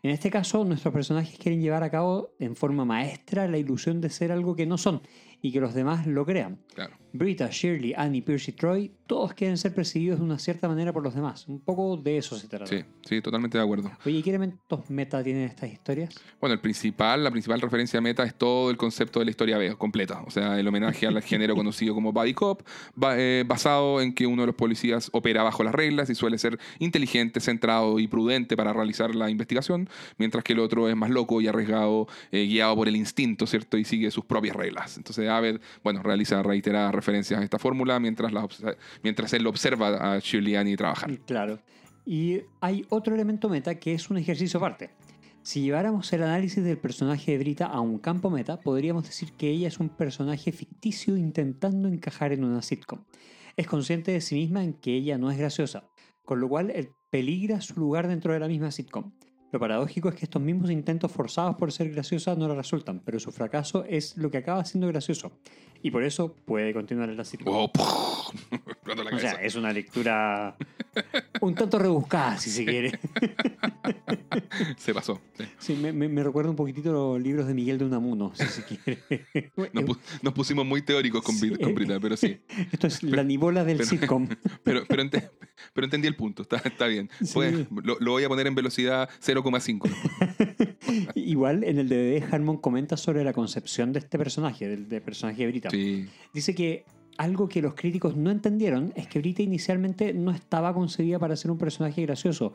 En 0.02 0.10
este 0.10 0.30
caso, 0.30 0.64
nuestros 0.64 0.94
personajes 0.94 1.38
quieren 1.38 1.60
llevar 1.60 1.82
a 1.82 1.90
cabo 1.90 2.30
en 2.38 2.56
forma 2.56 2.84
maestra 2.86 3.46
la 3.48 3.58
ilusión 3.58 4.00
de 4.00 4.08
ser 4.08 4.32
algo 4.32 4.56
que 4.56 4.64
no 4.64 4.78
son 4.78 5.02
y 5.42 5.52
que 5.52 5.60
los 5.60 5.74
demás 5.74 6.06
lo 6.06 6.24
crean. 6.24 6.58
Claro. 6.74 6.94
Brita, 7.12 7.48
Shirley, 7.50 7.94
Annie, 7.96 8.22
Pierce 8.22 8.50
y 8.50 8.54
Troy, 8.54 8.90
todos 9.06 9.34
quieren 9.34 9.58
ser 9.58 9.74
percibidos 9.74 10.20
de 10.20 10.24
una 10.24 10.38
cierta 10.38 10.68
manera 10.68 10.92
por 10.92 11.02
los 11.02 11.14
demás. 11.14 11.48
Un 11.48 11.58
poco 11.60 11.96
de 11.96 12.18
eso 12.18 12.38
se 12.38 12.46
trata. 12.46 12.66
Sí, 12.66 12.84
sí, 13.02 13.20
totalmente 13.20 13.58
de 13.58 13.64
acuerdo. 13.64 13.90
Oye, 14.06 14.18
¿y 14.18 14.22
qué 14.22 14.30
elementos 14.30 14.88
meta 14.88 15.22
tienen 15.24 15.42
estas 15.42 15.72
historias? 15.72 16.14
Bueno, 16.40 16.54
el 16.54 16.60
principal, 16.60 17.24
la 17.24 17.32
principal 17.32 17.60
referencia 17.60 18.00
meta 18.00 18.22
es 18.22 18.36
todo 18.36 18.70
el 18.70 18.76
concepto 18.76 19.18
de 19.18 19.24
la 19.24 19.32
historia 19.32 19.58
B, 19.58 19.74
completa. 19.76 20.22
O 20.26 20.30
sea, 20.30 20.60
el 20.60 20.68
homenaje 20.68 21.08
al 21.08 21.20
género 21.22 21.56
conocido 21.56 21.92
como 21.92 22.12
Buddy 22.12 22.34
Cop, 22.34 22.62
eh, 23.16 23.44
basado 23.46 24.00
en 24.00 24.14
que 24.14 24.28
uno 24.28 24.42
de 24.42 24.46
los 24.46 24.54
policías 24.54 25.10
opera 25.12 25.42
bajo 25.42 25.64
las 25.64 25.74
reglas 25.74 26.08
y 26.08 26.14
suele 26.14 26.38
ser 26.38 26.60
inteligente, 26.78 27.40
centrado 27.40 27.98
y 27.98 28.06
prudente 28.06 28.56
para 28.56 28.72
realizar 28.72 29.16
la 29.16 29.28
investigación, 29.28 29.88
mientras 30.18 30.44
que 30.44 30.52
el 30.52 30.60
otro 30.60 30.88
es 30.88 30.94
más 30.94 31.10
loco 31.10 31.40
y 31.40 31.48
arriesgado, 31.48 32.06
eh, 32.30 32.46
guiado 32.46 32.76
por 32.76 32.86
el 32.86 32.94
instinto, 32.94 33.48
¿cierto? 33.48 33.76
Y 33.76 33.84
sigue 33.84 34.12
sus 34.12 34.24
propias 34.24 34.54
reglas. 34.54 34.96
Entonces, 34.96 35.28
Aved, 35.28 35.60
bueno, 35.82 36.02
realiza 36.04 36.42
reiteradas 36.44 36.94
referencias 37.00 37.40
a 37.40 37.44
esta 37.44 37.58
fórmula 37.58 37.98
mientras, 37.98 38.32
la 38.32 38.42
obs- 38.42 38.76
mientras 39.02 39.32
él 39.32 39.46
observa 39.46 39.88
a 40.14 40.20
Annie 40.58 40.76
trabajar. 40.76 41.10
Claro. 41.26 41.58
Y 42.06 42.42
hay 42.60 42.84
otro 42.88 43.14
elemento 43.14 43.48
meta 43.48 43.74
que 43.78 43.94
es 43.94 44.10
un 44.10 44.18
ejercicio 44.18 44.58
aparte. 44.58 44.90
Si 45.42 45.62
lleváramos 45.62 46.12
el 46.12 46.22
análisis 46.22 46.62
del 46.62 46.76
personaje 46.76 47.32
de 47.32 47.38
Brita 47.38 47.66
a 47.66 47.80
un 47.80 47.98
campo 47.98 48.30
meta, 48.30 48.60
podríamos 48.60 49.04
decir 49.04 49.32
que 49.32 49.48
ella 49.48 49.68
es 49.68 49.80
un 49.80 49.88
personaje 49.88 50.52
ficticio 50.52 51.16
intentando 51.16 51.88
encajar 51.88 52.32
en 52.32 52.44
una 52.44 52.60
sitcom. 52.62 53.04
Es 53.56 53.66
consciente 53.66 54.12
de 54.12 54.20
sí 54.20 54.34
misma 54.34 54.62
en 54.62 54.74
que 54.74 54.94
ella 54.94 55.16
no 55.18 55.30
es 55.30 55.38
graciosa, 55.38 55.88
con 56.24 56.40
lo 56.40 56.48
cual 56.48 56.70
él 56.70 56.90
peligra 57.10 57.60
su 57.60 57.80
lugar 57.80 58.06
dentro 58.06 58.32
de 58.34 58.40
la 58.40 58.48
misma 58.48 58.70
sitcom. 58.70 59.12
Lo 59.52 59.58
paradójico 59.58 60.08
es 60.10 60.14
que 60.14 60.26
estos 60.26 60.40
mismos 60.42 60.70
intentos 60.70 61.10
forzados 61.10 61.56
por 61.56 61.72
ser 61.72 61.90
graciosa 61.90 62.36
no 62.36 62.46
le 62.46 62.54
resultan, 62.54 63.00
pero 63.04 63.18
su 63.18 63.32
fracaso 63.32 63.84
es 63.88 64.16
lo 64.16 64.30
que 64.30 64.38
acaba 64.38 64.64
siendo 64.64 64.86
gracioso. 64.86 65.32
Y 65.82 65.90
por 65.90 66.02
eso 66.04 66.34
puede 66.44 66.72
continuar 66.72 67.08
en 67.08 67.16
la 67.16 67.24
la 67.44 69.16
O 69.16 69.18
sea, 69.18 69.32
es 69.42 69.54
una 69.54 69.72
lectura 69.72 70.56
un 71.40 71.54
tanto 71.54 71.78
rebuscada, 71.78 72.36
si 72.38 72.50
se 72.50 72.64
quiere. 72.64 72.98
Se 74.76 74.94
pasó. 74.94 75.20
sí. 75.36 75.44
Sí, 75.58 75.74
me, 75.74 75.92
me- 75.92 76.08
me 76.08 76.22
recuerda 76.22 76.50
un 76.50 76.56
poquitito 76.56 76.92
los 76.92 77.20
libros 77.20 77.46
de 77.46 77.54
Miguel 77.54 77.78
de 77.78 77.84
Unamuno, 77.84 78.32
si 78.34 78.44
se 78.46 78.64
quiere. 78.64 78.98
Nos, 79.72 79.84
pu- 79.84 79.98
nos 80.22 80.32
pusimos 80.34 80.64
muy 80.66 80.82
teóricos 80.82 81.22
con, 81.22 81.34
Brit- 81.36 81.56
Sí. 81.56 81.62
con 81.62 81.74
Brita, 81.74 81.98
pero 82.00 82.16
sí. 82.16 82.38
Esto 82.72 82.86
es 82.86 83.02
la 83.02 83.22
nibola 83.24 83.64
del 83.64 83.78
pero- 83.78 83.88
sitcom. 83.88 84.28
Pero, 84.62 84.82
pero, 84.88 85.02
ente- 85.02 85.30
pero 85.72 85.84
entendí 85.86 86.06
el 86.08 86.16
punto, 86.16 86.42
está, 86.42 86.56
está 86.58 86.86
bien. 86.86 87.10
Sí. 87.22 87.30
Pues, 87.34 87.66
lo, 87.84 87.96
lo 87.98 88.10
voy 88.12 88.24
a 88.24 88.28
poner 88.28 88.46
en 88.46 88.54
velocidad 88.54 89.08
0,5. 89.24 89.90
Igual 91.14 91.64
en 91.64 91.78
el 91.78 91.88
DVD 91.88 92.22
Harmon 92.32 92.58
comenta 92.58 92.96
sobre 92.96 93.24
la 93.24 93.32
concepción 93.32 93.92
de 93.92 94.00
este 94.00 94.18
personaje, 94.18 94.68
del, 94.68 94.88
del 94.88 95.02
personaje 95.02 95.42
de 95.42 95.48
Brita. 95.48 95.69
Sí, 95.70 96.08
Dice 96.32 96.54
que 96.54 96.84
algo 97.18 97.48
que 97.48 97.60
los 97.60 97.74
críticos 97.74 98.16
no 98.16 98.30
entendieron 98.30 98.92
es 98.96 99.06
que 99.06 99.18
Brita 99.18 99.42
inicialmente 99.42 100.14
no 100.14 100.30
estaba 100.30 100.72
concebida 100.72 101.18
para 101.18 101.36
ser 101.36 101.50
un 101.50 101.58
personaje 101.58 102.02
gracioso 102.02 102.54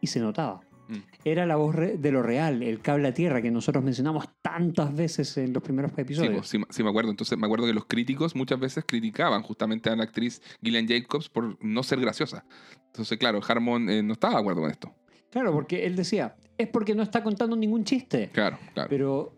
y 0.00 0.06
se 0.06 0.20
notaba. 0.20 0.60
Mm. 0.88 0.98
Era 1.24 1.46
la 1.46 1.56
voz 1.56 1.74
de 1.76 2.12
lo 2.12 2.22
real, 2.22 2.62
el 2.62 2.80
cable 2.80 3.08
a 3.08 3.14
tierra 3.14 3.42
que 3.42 3.50
nosotros 3.50 3.82
mencionamos 3.82 4.26
tantas 4.40 4.94
veces 4.94 5.36
en 5.36 5.52
los 5.52 5.62
primeros 5.62 5.92
sí, 5.94 6.00
episodios. 6.00 6.36
pues, 6.36 6.48
sí, 6.48 6.58
sí 6.70 6.82
me 6.82 6.90
acuerdo. 6.90 7.10
Entonces 7.10 7.36
me 7.36 7.46
acuerdo 7.46 7.66
que 7.66 7.74
los 7.74 7.86
críticos 7.86 8.36
muchas 8.36 8.60
veces 8.60 8.84
criticaban 8.86 9.42
justamente 9.42 9.90
a 9.90 9.96
la 9.96 10.04
actriz 10.04 10.40
Gillian 10.62 10.86
Jacobs 10.86 11.28
por 11.28 11.62
no 11.62 11.82
ser 11.82 12.00
graciosa. 12.00 12.44
Entonces, 12.86 13.18
claro, 13.18 13.40
Harmon 13.46 13.90
eh, 13.90 14.02
no 14.02 14.12
estaba 14.12 14.34
de 14.34 14.40
acuerdo 14.40 14.62
con 14.62 14.70
esto. 14.70 14.94
Claro, 15.30 15.52
porque 15.52 15.84
él 15.84 15.96
decía, 15.96 16.36
es 16.56 16.68
porque 16.68 16.94
no 16.94 17.02
está 17.02 17.22
contando 17.22 17.56
ningún 17.56 17.84
chiste. 17.84 18.30
Claro, 18.32 18.58
claro. 18.72 18.88
Pero 18.88 19.35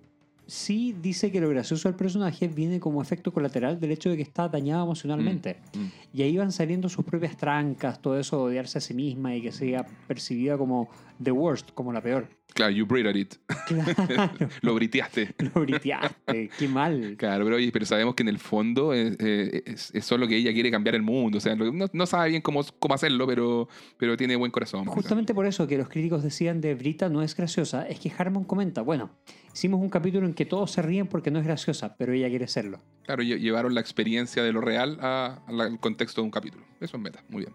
sí 0.49 0.97
dice 1.01 1.31
que 1.31 1.41
lo 1.41 1.49
gracioso 1.51 1.89
del 1.89 1.97
personaje 1.97 2.49
viene 2.49 2.81
como 2.81 3.03
efecto 3.03 3.33
colateral 3.33 3.79
del 3.79 3.93
hecho 3.93 4.09
de 4.09 4.16
que 4.16 4.23
está 4.23 4.49
dañado 4.49 4.83
emocionalmente. 4.83 5.59
Mm. 5.75 6.16
Y 6.16 6.23
ahí 6.23 6.37
van 6.37 6.51
saliendo 6.51 6.89
sus 6.89 7.05
propias 7.05 7.37
trancas, 7.37 8.01
todo 8.01 8.19
eso 8.19 8.39
de 8.39 8.43
odiarse 8.45 8.79
a 8.79 8.81
sí 8.81 8.95
misma 8.95 9.37
y 9.37 9.43
que 9.43 9.53
sea 9.53 9.87
percibida 10.09 10.57
como 10.57 10.89
the 11.23 11.31
worst, 11.31 11.70
como 11.75 11.93
la 11.93 12.01
peor. 12.01 12.38
Claro, 12.55 12.73
you 12.73 12.87
breathed 12.87 13.15
it. 13.15 13.35
Claro, 13.69 14.33
Lo 14.62 14.75
briteaste. 14.75 15.35
lo 15.55 15.61
briteaste, 15.61 16.51
qué 16.59 16.66
mal. 16.69 17.15
Claro, 17.16 17.45
pero, 17.45 17.57
oye, 17.57 17.70
pero 17.70 17.87
sabemos 17.87 18.15
que 18.16 18.23
en 18.25 18.29
el 18.31 18.39
fondo 18.39 18.93
es, 18.95 19.16
eh, 19.20 19.62
es- 19.66 19.95
es 19.95 20.05
solo 20.05 20.27
que 20.27 20.37
ella 20.37 20.53
quiere 20.53 20.70
cambiar 20.70 20.97
el 20.97 21.03
mundo. 21.03 21.39
O 21.39 21.41
sea, 21.41 21.55
no, 21.55 21.87
no 21.93 22.07
sabe 22.07 22.31
bien 22.31 22.43
cómo, 22.43 22.65
cómo 22.81 22.95
hacerlo, 22.95 23.27
pero, 23.29 23.69
pero 23.97 24.16
tiene 24.16 24.35
buen 24.35 24.51
corazón. 24.51 24.87
Justamente 24.87 25.35
por 25.35 25.47
eso 25.47 25.69
que 25.69 25.79
los 25.79 25.89
críticos 25.89 26.23
decían 26.25 26.61
de 26.61 26.75
Brita 26.75 27.09
no 27.09 27.23
es 27.23 27.37
graciosa, 27.37 27.87
es 27.87 28.01
que 28.01 28.11
Harmon 28.16 28.45
comenta, 28.45 28.83
bueno, 28.83 29.11
hicimos 29.55 29.81
un 29.81 29.89
capítulo 29.91 30.27
en 30.27 30.35
que 30.35 30.45
todos 30.47 30.73
se 30.73 30.83
ríen 30.83 31.07
porque 31.07 31.31
no 31.31 31.39
es 31.39 31.45
graciosa, 31.45 31.95
pero 31.97 32.12
ella 32.12 32.29
quiere 32.29 32.49
serlo. 32.49 32.81
Claro, 33.05 33.23
lle- 33.23 33.39
llevaron 33.39 33.73
la 33.75 33.81
experiencia 33.81 34.43
de 34.43 34.53
lo 34.53 34.61
real 34.62 34.99
al 35.01 35.79
contexto 35.79 36.23
de 36.23 36.25
un 36.25 36.31
capítulo. 36.33 36.65
Eso 36.81 36.97
es 36.97 37.03
meta, 37.03 37.23
muy 37.29 37.43
bien. 37.43 37.53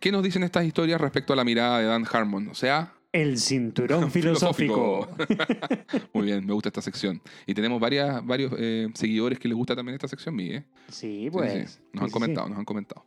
¿Qué 0.00 0.10
nos 0.12 0.22
dicen 0.22 0.42
estas 0.42 0.64
historias 0.64 1.00
respecto 1.00 1.32
a 1.32 1.36
la 1.36 1.44
mirada 1.44 1.78
de 1.78 1.86
Dan 1.86 2.04
Harmon? 2.10 2.48
O 2.48 2.54
sea, 2.54 2.92
El 3.12 3.38
cinturón 3.38 4.10
filosófico. 4.10 5.08
muy 6.12 6.26
bien, 6.26 6.44
me 6.44 6.52
gusta 6.52 6.68
esta 6.68 6.82
sección. 6.82 7.22
Y 7.46 7.54
tenemos 7.54 7.80
varias, 7.80 8.24
varios 8.24 8.52
eh, 8.58 8.88
seguidores 8.94 9.38
que 9.38 9.48
les 9.48 9.56
gusta 9.56 9.74
también 9.74 9.94
esta 9.94 10.08
sección. 10.08 10.38
¿eh? 10.40 10.64
Sí, 10.88 11.28
pues. 11.32 11.72
sí, 11.72 11.80
Nos 11.92 12.04
han 12.04 12.10
comentado, 12.10 12.48
nos 12.48 12.58
han 12.58 12.64
comentado. 12.64 13.06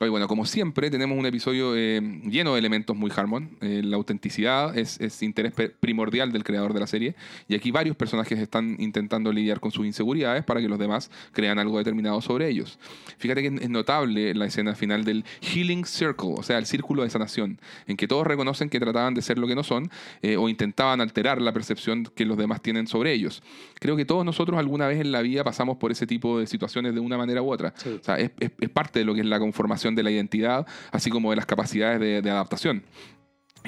Oye, 0.00 0.10
bueno, 0.10 0.28
como 0.28 0.46
siempre, 0.46 0.92
tenemos 0.92 1.18
un 1.18 1.26
episodio 1.26 1.74
eh, 1.76 2.00
lleno 2.24 2.52
de 2.52 2.60
elementos 2.60 2.94
muy 2.96 3.10
Harmon. 3.16 3.50
Eh, 3.60 3.80
la 3.82 3.96
autenticidad 3.96 4.78
es, 4.78 5.00
es 5.00 5.24
interés 5.24 5.52
primordial 5.80 6.30
del 6.30 6.44
creador 6.44 6.72
de 6.72 6.78
la 6.78 6.86
serie. 6.86 7.16
Y 7.48 7.56
aquí 7.56 7.72
varios 7.72 7.96
personajes 7.96 8.38
están 8.38 8.76
intentando 8.78 9.32
lidiar 9.32 9.58
con 9.58 9.72
sus 9.72 9.84
inseguridades 9.86 10.44
para 10.44 10.60
que 10.60 10.68
los 10.68 10.78
demás 10.78 11.10
crean 11.32 11.58
algo 11.58 11.78
determinado 11.78 12.20
sobre 12.20 12.48
ellos. 12.48 12.78
Fíjate 13.18 13.42
que 13.42 13.48
es 13.48 13.68
notable 13.70 14.34
la 14.34 14.44
escena 14.46 14.76
final 14.76 15.02
del 15.02 15.24
Healing 15.40 15.84
Circle, 15.84 16.34
o 16.36 16.44
sea, 16.44 16.58
el 16.58 16.66
círculo 16.66 17.02
de 17.02 17.10
sanación, 17.10 17.58
en 17.88 17.96
que 17.96 18.06
todos 18.06 18.24
reconocen 18.24 18.70
que 18.70 18.78
trataban 18.78 19.14
de 19.14 19.22
ser 19.22 19.36
lo 19.38 19.48
que 19.48 19.56
no 19.56 19.64
son 19.64 19.90
eh, 20.22 20.36
o 20.36 20.48
intentaban 20.48 21.00
alterar 21.00 21.42
la 21.42 21.52
percepción 21.52 22.04
que 22.14 22.24
los 22.24 22.38
demás 22.38 22.62
tienen 22.62 22.86
sobre 22.86 23.12
ellos. 23.14 23.42
Creo 23.80 23.96
que 23.96 24.04
todos 24.04 24.24
nosotros 24.24 24.60
alguna 24.60 24.86
vez 24.86 25.00
en 25.00 25.10
la 25.10 25.22
vida 25.22 25.42
pasamos 25.42 25.76
por 25.76 25.90
ese 25.90 26.06
tipo 26.06 26.38
de 26.38 26.46
situaciones 26.46 26.94
de 26.94 27.00
una 27.00 27.18
manera 27.18 27.42
u 27.42 27.52
otra. 27.52 27.74
Sí. 27.76 27.98
O 28.00 28.04
sea, 28.04 28.14
es, 28.16 28.30
es- 28.38 28.52
es 28.60 28.68
parte 28.68 29.00
de 29.00 29.04
lo 29.04 29.12
que 29.14 29.22
es 29.22 29.26
la 29.26 29.40
conformación 29.40 29.87
de 29.94 30.02
la 30.02 30.10
identidad, 30.10 30.66
así 30.90 31.10
como 31.10 31.30
de 31.30 31.36
las 31.36 31.46
capacidades 31.46 32.00
de, 32.00 32.30
adaptación. 32.30 32.82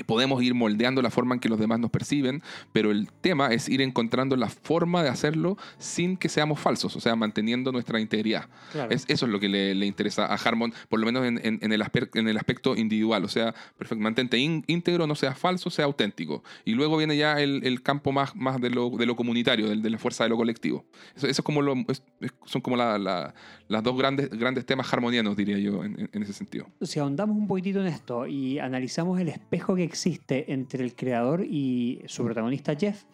Podemos 0.06 0.42
ir 0.42 0.54
moldeando 0.54 1.02
la 1.02 1.10
forma 1.10 1.34
en 1.34 1.40
que 1.40 1.48
los 1.48 1.58
demás 1.58 1.78
nos 1.78 1.90
perciben, 1.90 2.42
pero 2.72 2.90
el 2.90 3.08
tema 3.20 3.48
es 3.48 3.68
ir 3.68 3.80
encontrando 3.82 4.36
la 4.36 4.48
forma 4.48 5.02
de 5.02 5.08
hacerlo 5.08 5.56
sin 5.78 6.16
que 6.16 6.28
seamos 6.28 6.58
falsos, 6.60 6.96
o 6.96 7.00
sea, 7.00 7.16
manteniendo 7.16 7.70
nuestra 7.72 8.00
integridad. 8.00 8.48
Claro. 8.72 8.90
Es, 8.90 9.04
eso 9.08 9.26
es 9.26 9.32
lo 9.32 9.38
que 9.40 9.48
le, 9.48 9.74
le 9.74 9.86
interesa 9.86 10.26
a 10.26 10.34
Harmon, 10.34 10.72
por 10.88 11.00
lo 11.00 11.06
menos 11.06 11.24
en, 11.26 11.40
en- 11.44 11.58
en 11.62 11.72
el, 11.72 11.82
aspe- 11.82 12.08
en 12.14 12.28
el 12.28 12.36
aspecto 12.36 12.76
individual. 12.76 13.24
O 13.24 13.28
sea, 13.28 13.54
perfecto, 13.76 14.02
mantente 14.02 14.38
ín- 14.38 14.64
íntegro, 14.68 15.06
no 15.06 15.14
seas 15.14 15.38
falso, 15.38 15.70
sea 15.70 15.84
auténtico. 15.84 16.42
Y 16.64 16.72
luego 16.74 16.96
viene 16.96 17.16
ya 17.16 17.40
el, 17.40 17.60
el 17.64 17.82
campo 17.82 18.10
más, 18.12 18.34
más 18.36 18.60
de, 18.60 18.70
lo, 18.70 18.90
de 18.90 19.06
lo 19.06 19.16
comunitario, 19.16 19.68
del- 19.68 19.82
de, 19.82 19.90
la 19.90 19.98
fuerza 19.98 20.24
de 20.24 20.30
lo 20.30 20.36
colectivo. 20.36 20.84
Eso, 21.16 21.26
eso 21.26 21.42
es 21.42 21.44
como 21.44 21.62
lo- 21.62 21.74
es- 21.88 22.02
son 22.46 22.62
como 22.62 22.76
la- 22.76 22.96
la- 22.98 23.34
las 23.68 23.82
dos 23.82 23.96
grandes, 23.98 24.30
grandes 24.30 24.64
temas 24.66 24.92
harmonianos, 24.92 25.36
diría 25.36 25.58
yo, 25.58 25.84
en 25.84 26.22
ese 26.22 26.32
sentido. 26.32 26.66
si 26.80 26.98
ahondamos 26.98 27.36
un 27.36 27.46
poquitito 27.46 27.80
en 27.80 27.86
esto 27.86 28.26
y 28.26 28.58
analizamos 28.58 29.20
el 29.20 29.28
espejo 29.28 29.76
que 29.76 29.80
existe 29.85 30.52
entre 30.52 30.85
el 30.85 30.94
creador 30.94 31.44
y 31.44 32.02
su 32.07 32.24
protagonista 32.24 32.74
Jeff, 32.74 33.05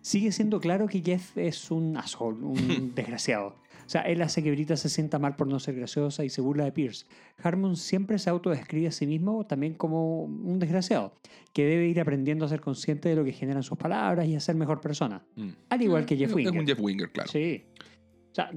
sigue 0.00 0.32
siendo 0.32 0.60
claro 0.60 0.86
que 0.86 1.00
Jeff 1.00 1.36
es 1.36 1.70
un 1.70 1.96
asshole, 1.96 2.44
un 2.44 2.56
desgraciado. 2.94 3.56
O 3.86 3.88
sea, 3.88 4.00
él 4.02 4.22
hace 4.22 4.42
que 4.42 4.50
Brita 4.50 4.76
se 4.78 4.88
sienta 4.88 5.18
mal 5.18 5.36
por 5.36 5.46
no 5.46 5.60
ser 5.60 5.74
graciosa 5.74 6.24
y 6.24 6.30
se 6.30 6.40
burla 6.40 6.64
de 6.64 6.72
Pierce. 6.72 7.04
Harmon 7.42 7.76
siempre 7.76 8.18
se 8.18 8.30
autodescribe 8.30 8.88
a 8.88 8.90
sí 8.90 9.06
mismo 9.06 9.44
también 9.46 9.74
como 9.74 10.24
un 10.24 10.58
desgraciado, 10.58 11.12
que 11.52 11.66
debe 11.66 11.86
ir 11.88 12.00
aprendiendo 12.00 12.46
a 12.46 12.48
ser 12.48 12.62
consciente 12.62 13.10
de 13.10 13.16
lo 13.16 13.24
que 13.24 13.32
generan 13.32 13.62
sus 13.62 13.76
palabras 13.76 14.26
y 14.26 14.34
a 14.36 14.40
ser 14.40 14.54
mejor 14.56 14.80
persona. 14.80 15.22
Mm. 15.36 15.48
Al 15.68 15.82
igual 15.82 16.06
que 16.06 16.16
Jeff 16.16 16.30
Es 16.30 16.34
Winger. 16.36 16.58
un 16.58 16.66
Jeff 16.66 16.80
Winger, 16.80 17.10
claro. 17.12 17.30
Sí. 17.30 17.64
O 18.30 18.34
sea, 18.34 18.50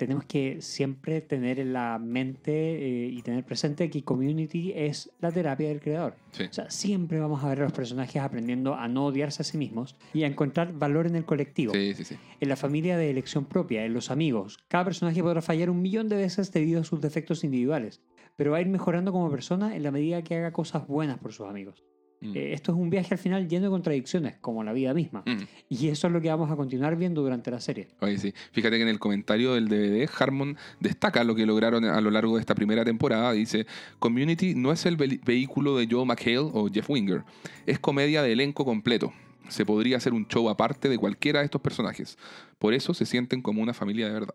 tenemos 0.00 0.24
que 0.24 0.62
siempre 0.62 1.20
tener 1.20 1.60
en 1.60 1.74
la 1.74 1.98
mente 1.98 2.52
eh, 2.52 3.08
y 3.08 3.20
tener 3.20 3.44
presente 3.44 3.90
que 3.90 4.02
Community 4.02 4.72
es 4.74 5.10
la 5.20 5.30
terapia 5.30 5.68
del 5.68 5.78
creador. 5.78 6.16
Sí. 6.30 6.44
O 6.44 6.52
sea, 6.54 6.70
siempre 6.70 7.20
vamos 7.20 7.44
a 7.44 7.48
ver 7.50 7.60
a 7.60 7.64
los 7.64 7.72
personajes 7.74 8.22
aprendiendo 8.22 8.74
a 8.74 8.88
no 8.88 9.04
odiarse 9.04 9.42
a 9.42 9.44
sí 9.44 9.58
mismos 9.58 9.96
y 10.14 10.22
a 10.22 10.26
encontrar 10.26 10.72
valor 10.72 11.06
en 11.06 11.16
el 11.16 11.26
colectivo, 11.26 11.74
Sí, 11.74 11.92
sí, 11.92 12.16
en 12.40 12.48
la 12.48 12.56
familia 12.56 12.96
de 12.96 13.10
elección 13.10 13.44
propia, 13.44 13.84
en 13.84 13.92
los 13.92 14.10
amigos. 14.10 14.56
Cada 14.68 14.86
personaje 14.86 15.22
podrá 15.22 15.42
fallar 15.42 15.68
un 15.68 15.82
millón 15.82 16.08
de 16.08 16.16
veces 16.16 16.50
debido 16.50 16.80
a 16.80 16.84
sus 16.84 17.02
defectos 17.02 17.44
individuales, 17.44 18.00
pero 18.36 18.52
va 18.52 18.56
a 18.56 18.62
ir 18.62 18.68
mejorando 18.68 19.12
como 19.12 19.30
persona 19.30 19.76
en 19.76 19.82
la 19.82 19.90
medida 19.90 20.22
que 20.22 20.34
haga 20.34 20.50
cosas 20.54 20.86
buenas 20.86 21.18
por 21.18 21.34
sus 21.34 21.46
amigos. 21.46 21.84
Mm. 22.22 22.36
Eh, 22.36 22.52
esto 22.52 22.72
es 22.72 22.78
un 22.78 22.90
viaje 22.90 23.14
al 23.14 23.18
final 23.18 23.48
lleno 23.48 23.64
de 23.64 23.70
contradicciones, 23.70 24.36
como 24.40 24.62
la 24.62 24.72
vida 24.74 24.92
misma. 24.92 25.22
Mm. 25.24 25.42
Y 25.70 25.88
eso 25.88 26.06
es 26.06 26.12
lo 26.12 26.20
que 26.20 26.28
vamos 26.28 26.50
a 26.50 26.56
continuar 26.56 26.94
viendo 26.96 27.22
durante 27.22 27.50
la 27.50 27.60
serie. 27.60 27.88
Oye, 28.00 28.18
sí. 28.18 28.34
Fíjate 28.52 28.76
que 28.76 28.82
en 28.82 28.88
el 28.88 28.98
comentario 28.98 29.54
del 29.54 29.68
DVD, 29.68 30.08
Harmon 30.18 30.56
destaca 30.80 31.24
lo 31.24 31.34
que 31.34 31.46
lograron 31.46 31.84
a 31.86 32.00
lo 32.00 32.10
largo 32.10 32.34
de 32.36 32.40
esta 32.40 32.54
primera 32.54 32.84
temporada. 32.84 33.32
Dice, 33.32 33.66
Community 33.98 34.54
no 34.54 34.70
es 34.72 34.84
el 34.84 34.96
ve- 34.96 35.20
vehículo 35.24 35.76
de 35.78 35.88
Joe 35.90 36.04
McHale 36.04 36.38
o 36.52 36.68
Jeff 36.70 36.90
Winger. 36.90 37.22
Es 37.64 37.78
comedia 37.78 38.22
de 38.22 38.32
elenco 38.32 38.64
completo. 38.66 39.12
Se 39.48 39.64
podría 39.64 39.96
hacer 39.96 40.12
un 40.12 40.28
show 40.28 40.48
aparte 40.48 40.88
de 40.88 40.98
cualquiera 40.98 41.38
de 41.40 41.46
estos 41.46 41.60
personajes. 41.60 42.18
Por 42.58 42.74
eso 42.74 42.92
se 42.94 43.06
sienten 43.06 43.40
como 43.42 43.62
una 43.62 43.72
familia 43.74 44.06
de 44.06 44.12
verdad. 44.12 44.34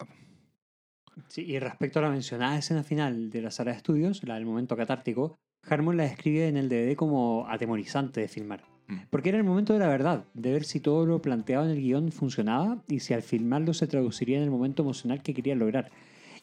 Sí, 1.28 1.44
y 1.44 1.60
respecto 1.60 2.00
a 2.00 2.02
la 2.02 2.10
mencionada 2.10 2.58
escena 2.58 2.84
final 2.84 3.30
de 3.30 3.42
la 3.42 3.52
sala 3.52 3.72
de 3.72 3.78
estudios, 3.78 4.22
la 4.26 4.36
del 4.36 4.46
momento 4.46 4.76
catártico, 4.76 5.40
Harmon 5.68 5.98
la 5.98 6.04
describe 6.04 6.48
en 6.48 6.58
el 6.58 6.70
DVD 6.70 6.96
como 6.96 7.46
atemorizante 7.50 8.22
de 8.22 8.28
filmar. 8.28 8.64
Mm. 8.88 8.98
Porque 9.10 9.30
era 9.30 9.38
el 9.40 9.44
momento 9.44 9.74
de 9.74 9.80
la 9.80 9.88
verdad, 9.88 10.26
de 10.34 10.52
ver 10.52 10.64
si 10.64 10.80
todo 10.80 11.06
lo 11.06 11.22
planteado 11.22 11.66
en 11.66 11.72
el 11.72 11.82
guion 11.82 12.12
funcionaba 12.12 12.84
y 12.88 13.00
si 13.00 13.14
al 13.14 13.24
filmarlo 13.24 13.74
se 13.74 13.88
traduciría 13.88 14.38
en 14.38 14.44
el 14.44 14.52
momento 14.52 14.84
emocional 14.84 15.24
que 15.24 15.34
querían 15.34 15.58
lograr. 15.60 15.90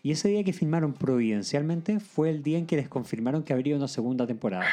Y 0.02 0.10
ese 0.10 0.28
día 0.28 0.42
que 0.42 0.52
filmaron 0.52 0.92
providencialmente 0.94 2.00
fue 2.00 2.30
el 2.30 2.42
día 2.42 2.58
en 2.58 2.66
que 2.66 2.74
les 2.76 2.88
confirmaron 2.88 3.44
que 3.44 3.52
habría 3.52 3.76
una 3.76 3.86
segunda 3.86 4.26
temporada. 4.26 4.66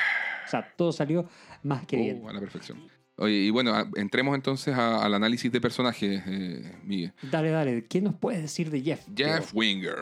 O 0.47 0.49
sea, 0.49 0.73
todo 0.75 0.91
salió 0.91 1.29
más 1.61 1.85
que 1.85 1.97
bien. 1.97 2.21
Oh, 2.23 2.29
a 2.29 2.33
la 2.33 2.39
perfección. 2.39 2.79
Oye, 3.17 3.35
y 3.35 3.49
bueno, 3.51 3.75
a- 3.75 3.87
entremos 3.97 4.33
entonces 4.33 4.73
a- 4.75 5.03
al 5.05 5.13
análisis 5.13 5.51
de 5.51 5.61
personajes, 5.61 6.23
eh, 6.25 6.71
Miguel. 6.83 7.13
Dale, 7.29 7.49
dale, 7.51 7.85
¿qué 7.85 8.01
nos 8.01 8.15
puedes 8.15 8.41
decir 8.41 8.71
de 8.71 8.81
Jeff? 8.81 9.05
Jeff 9.15 9.53
Winger. 9.53 9.95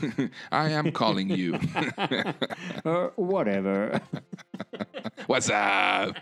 I 0.52 0.70
am 0.70 0.92
calling 0.92 1.30
you. 1.30 1.58
Uh, 2.84 3.08
whatever. 3.16 4.00
What's 5.26 5.48
up? 5.50 6.16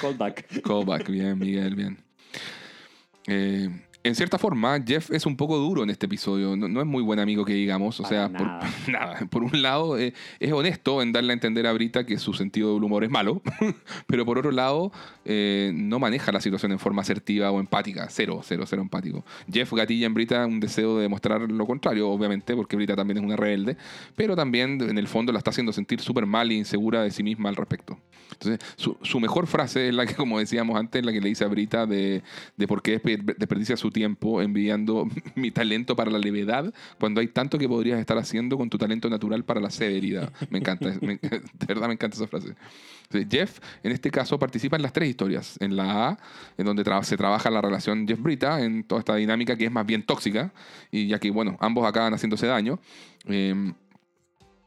Call 0.00 0.12
back. 0.14 0.48
Callback, 0.62 1.06
bien, 1.06 1.38
Miguel, 1.38 1.74
bien. 1.74 1.96
Eh, 3.26 3.68
En 4.04 4.14
cierta 4.16 4.36
forma, 4.36 4.82
Jeff 4.84 5.10
es 5.12 5.26
un 5.26 5.36
poco 5.36 5.56
duro 5.58 5.84
en 5.84 5.90
este 5.90 6.06
episodio. 6.06 6.56
No, 6.56 6.66
no 6.66 6.80
es 6.80 6.86
muy 6.86 7.02
buen 7.02 7.20
amigo 7.20 7.44
que 7.44 7.52
digamos. 7.54 8.00
O 8.00 8.02
Para 8.02 8.28
sea, 8.28 8.36
por, 8.36 8.46
nada. 8.46 8.70
nada. 8.88 9.26
Por 9.30 9.44
un 9.44 9.62
lado, 9.62 9.96
eh, 9.96 10.12
es 10.40 10.52
honesto 10.52 11.00
en 11.02 11.12
darle 11.12 11.30
a 11.30 11.34
entender 11.34 11.66
a 11.68 11.72
Brita 11.72 12.04
que 12.04 12.18
su 12.18 12.32
sentido 12.34 12.74
del 12.74 12.82
humor 12.82 13.04
es 13.04 13.10
malo. 13.10 13.42
pero 14.08 14.26
por 14.26 14.38
otro 14.38 14.50
lado, 14.50 14.90
eh, 15.24 15.70
no 15.74 16.00
maneja 16.00 16.32
la 16.32 16.40
situación 16.40 16.72
en 16.72 16.80
forma 16.80 17.02
asertiva 17.02 17.50
o 17.52 17.60
empática. 17.60 18.08
Cero, 18.10 18.40
cero, 18.42 18.64
cero 18.66 18.82
empático. 18.82 19.24
Jeff 19.50 19.72
gatilla 19.72 20.06
en 20.06 20.14
Brita 20.14 20.46
un 20.46 20.58
deseo 20.58 20.96
de 20.96 21.02
demostrar 21.02 21.40
lo 21.42 21.66
contrario, 21.66 22.08
obviamente, 22.10 22.56
porque 22.56 22.74
Brita 22.74 22.96
también 22.96 23.18
es 23.18 23.24
una 23.24 23.36
rebelde. 23.36 23.76
Pero 24.16 24.34
también, 24.34 24.80
en 24.80 24.98
el 24.98 25.06
fondo, 25.06 25.30
la 25.32 25.38
está 25.38 25.50
haciendo 25.50 25.72
sentir 25.72 26.00
súper 26.00 26.26
mal 26.26 26.50
e 26.50 26.54
insegura 26.54 27.02
de 27.04 27.12
sí 27.12 27.22
misma 27.22 27.50
al 27.50 27.56
respecto. 27.56 27.98
Entonces, 28.32 28.58
su, 28.76 28.96
su 29.02 29.20
mejor 29.20 29.46
frase 29.46 29.88
es 29.88 29.94
la 29.94 30.06
que, 30.06 30.14
como 30.14 30.38
decíamos 30.40 30.76
antes, 30.76 31.04
la 31.04 31.12
que 31.12 31.20
le 31.20 31.28
dice 31.28 31.44
a 31.44 31.48
Brita 31.48 31.86
de, 31.86 32.22
de 32.56 32.66
por 32.66 32.82
qué 32.82 33.00
despe- 33.00 33.36
desperdicia 33.36 33.76
su 33.76 33.91
tiempo 33.92 34.42
envidiando 34.42 35.08
mi 35.34 35.50
talento 35.50 35.94
para 35.96 36.10
la 36.10 36.18
levedad 36.18 36.72
cuando 36.98 37.20
hay 37.20 37.28
tanto 37.28 37.58
que 37.58 37.68
podrías 37.68 37.98
estar 38.00 38.18
haciendo 38.18 38.56
con 38.58 38.70
tu 38.70 38.78
talento 38.78 39.08
natural 39.10 39.44
para 39.44 39.60
la 39.60 39.70
severidad. 39.70 40.32
Me 40.50 40.58
encanta, 40.58 40.92
me- 41.00 41.18
de 41.22 41.66
verdad 41.66 41.86
me 41.88 41.94
encanta 41.94 42.16
esa 42.16 42.26
frase. 42.26 42.54
Jeff, 43.30 43.58
en 43.82 43.92
este 43.92 44.10
caso, 44.10 44.38
participa 44.38 44.76
en 44.76 44.82
las 44.82 44.92
tres 44.92 45.10
historias. 45.10 45.58
En 45.60 45.76
la 45.76 46.08
A, 46.08 46.18
en 46.56 46.64
donde 46.64 46.82
se 47.02 47.16
trabaja 47.16 47.50
la 47.50 47.60
relación 47.60 48.08
Jeff-Brita, 48.08 48.62
en 48.64 48.84
toda 48.84 49.00
esta 49.00 49.16
dinámica 49.16 49.56
que 49.56 49.66
es 49.66 49.70
más 49.72 49.84
bien 49.84 50.02
tóxica, 50.02 50.52
y 50.90 51.08
ya 51.08 51.18
que, 51.18 51.30
bueno, 51.30 51.58
ambos 51.60 51.86
acaban 51.86 52.14
haciéndose 52.14 52.46
daño. 52.46 52.78
Eh, 53.26 53.72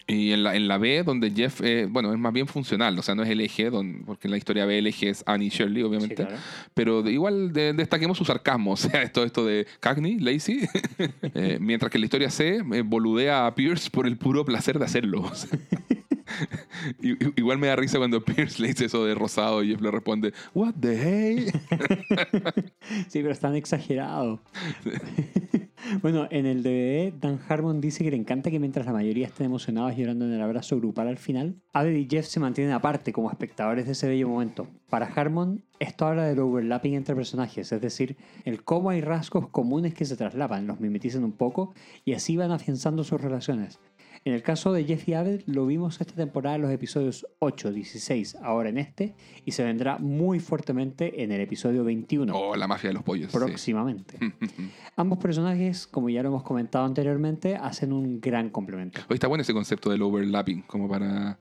y 0.08 0.32
en 0.34 0.44
la, 0.44 0.56
en 0.56 0.68
la 0.68 0.78
B, 0.78 1.02
donde 1.04 1.32
Jeff, 1.32 1.62
eh, 1.62 1.88
bueno, 1.90 2.14
es 2.14 2.20
más 2.20 2.32
bien 2.32 2.46
funcional, 2.48 2.98
o 3.00 3.02
sea, 3.02 3.16
no 3.16 3.24
es 3.24 3.30
el 3.30 3.42
eje, 3.42 3.72
don- 3.72 4.04
porque 4.06 4.28
en 4.28 4.32
la 4.32 4.38
historia 4.38 4.66
B 4.66 4.78
el 4.78 4.86
eje 4.88 5.10
es 5.10 5.24
Annie 5.26 5.50
Shirley, 5.50 5.82
Sí, 5.82 5.84
obviamente. 5.84 6.16
claro. 6.16 6.36
Pero 6.76 7.02
de- 7.02 7.12
igual 7.12 7.52
de- 7.54 7.74
destaquemos 7.74 8.18
su 8.18 8.24
sarcasmo, 8.26 8.72
o 8.74 8.78
sea, 8.78 9.02
esto, 9.02 9.24
esto 9.24 9.46
de 9.46 9.66
Cagney, 9.80 10.20
Lazy, 10.20 10.60
eh, 11.34 11.58
mientras 11.60 11.90
que 11.92 11.98
en 11.98 12.02
la 12.02 12.06
historia 12.06 12.30
C 12.30 12.58
eh, 12.74 12.82
boludea 12.86 13.48
a 13.48 13.56
Pierce 13.56 13.90
por 13.90 14.06
el 14.06 14.18
puro 14.18 14.46
placer 14.46 14.78
de 14.78 14.86
hacerlo. 14.86 15.32
igual 17.36 17.58
me 17.58 17.68
da 17.68 17.76
risa 17.76 17.98
cuando 17.98 18.22
Pierce 18.26 18.62
le 18.62 18.70
dice 18.70 18.86
eso 18.86 19.06
de 19.06 19.16
rosado 19.16 19.64
y 19.64 19.70
Jeff 19.70 19.82
le 19.82 19.92
responde, 19.92 20.34
What 20.54 20.74
the 20.80 20.98
hey? 20.98 21.52
Sí, 23.08 23.20
pero 23.22 23.32
están 23.32 23.56
exagerados. 23.56 24.40
bueno, 26.02 26.28
en 26.32 26.46
el 26.46 26.64
DVD, 26.64 27.14
Dan 27.20 27.40
Harmon 27.48 27.82
dice 27.82 28.04
que 28.04 28.12
le 28.12 28.18
encanta 28.18 28.52
que 28.52 28.60
mientras 28.60 28.86
la 28.86 28.94
mayoría 28.94 29.28
estén 29.28 29.48
emocionados 29.48 29.96
llorando 29.96 30.26
en 30.26 30.34
el 30.34 30.42
abrazo 30.42 30.78
grupal 30.78 31.08
al 31.08 31.18
final, 31.18 31.56
Abed 31.74 31.96
y 31.96 32.08
Jeff 32.10 32.26
se 32.26 32.40
mantienen 32.40 32.74
aparte 32.74 33.14
como 33.14 33.30
espectadores 33.30 33.86
de 33.86 33.94
ese 33.94 34.08
bello 34.08 34.28
momento. 34.28 34.68
Para 34.90 35.08
Harmon, 35.08 35.64
esto 35.80 36.06
habla 36.06 36.26
del 36.26 36.40
overlapping 36.40 36.94
entre 36.94 37.16
personajes, 37.16 37.72
es 37.72 37.82
decir, 37.82 38.18
el 38.46 38.64
cómo 38.64 38.92
hay 38.92 39.02
rasgos 39.02 39.50
comunes 39.50 39.94
que 39.94 40.06
se 40.06 40.16
traslapan, 40.16 40.68
los 40.68 40.80
mimetizan 40.80 41.24
un 41.24 41.34
poco 41.34 41.74
y 42.06 42.14
así 42.14 42.38
van 42.38 42.52
afianzando 42.52 43.04
sus 43.04 43.20
relaciones. 43.20 43.80
En 44.28 44.34
el 44.34 44.42
caso 44.42 44.74
de 44.74 44.84
Jeff 44.86 45.08
y 45.08 45.14
Abed, 45.14 45.42
lo 45.46 45.68
vimos 45.68 46.02
esta 46.02 46.16
temporada 46.16 46.56
en 46.56 46.64
los 46.64 46.72
episodios 46.72 47.28
8, 47.38 47.72
16, 47.72 48.38
ahora 48.42 48.70
en 48.70 48.80
este, 48.80 49.14
y 49.46 49.52
se 49.52 49.64
vendrá 49.64 50.00
muy 50.00 50.40
fuertemente 50.40 51.22
en 51.22 51.32
el 51.32 51.42
episodio 51.42 51.84
21 51.84 52.36
Oh, 52.36 52.56
la 52.56 52.68
mafia 52.68 52.90
de 52.90 52.96
los 52.96 53.04
pollos. 53.04 53.32
sí. 53.32 53.38
próximamente. 53.38 54.18
Ambos 54.96 55.20
personajes, 55.20 55.86
como 55.86 56.10
ya 56.10 56.24
lo 56.24 56.30
hemos 56.30 56.42
comentado 56.42 56.86
anteriormente, 56.86 57.56
hacen 57.56 57.94
un 57.94 58.20
gran 58.20 58.50
complemento. 58.50 59.00
Hoy 59.10 59.14
está 59.14 59.28
bueno 59.28 59.44
ese 59.44 59.54
concepto 59.54 59.92
del 59.92 60.02
overlapping, 60.02 60.64
como 60.64 60.90
para, 60.90 61.38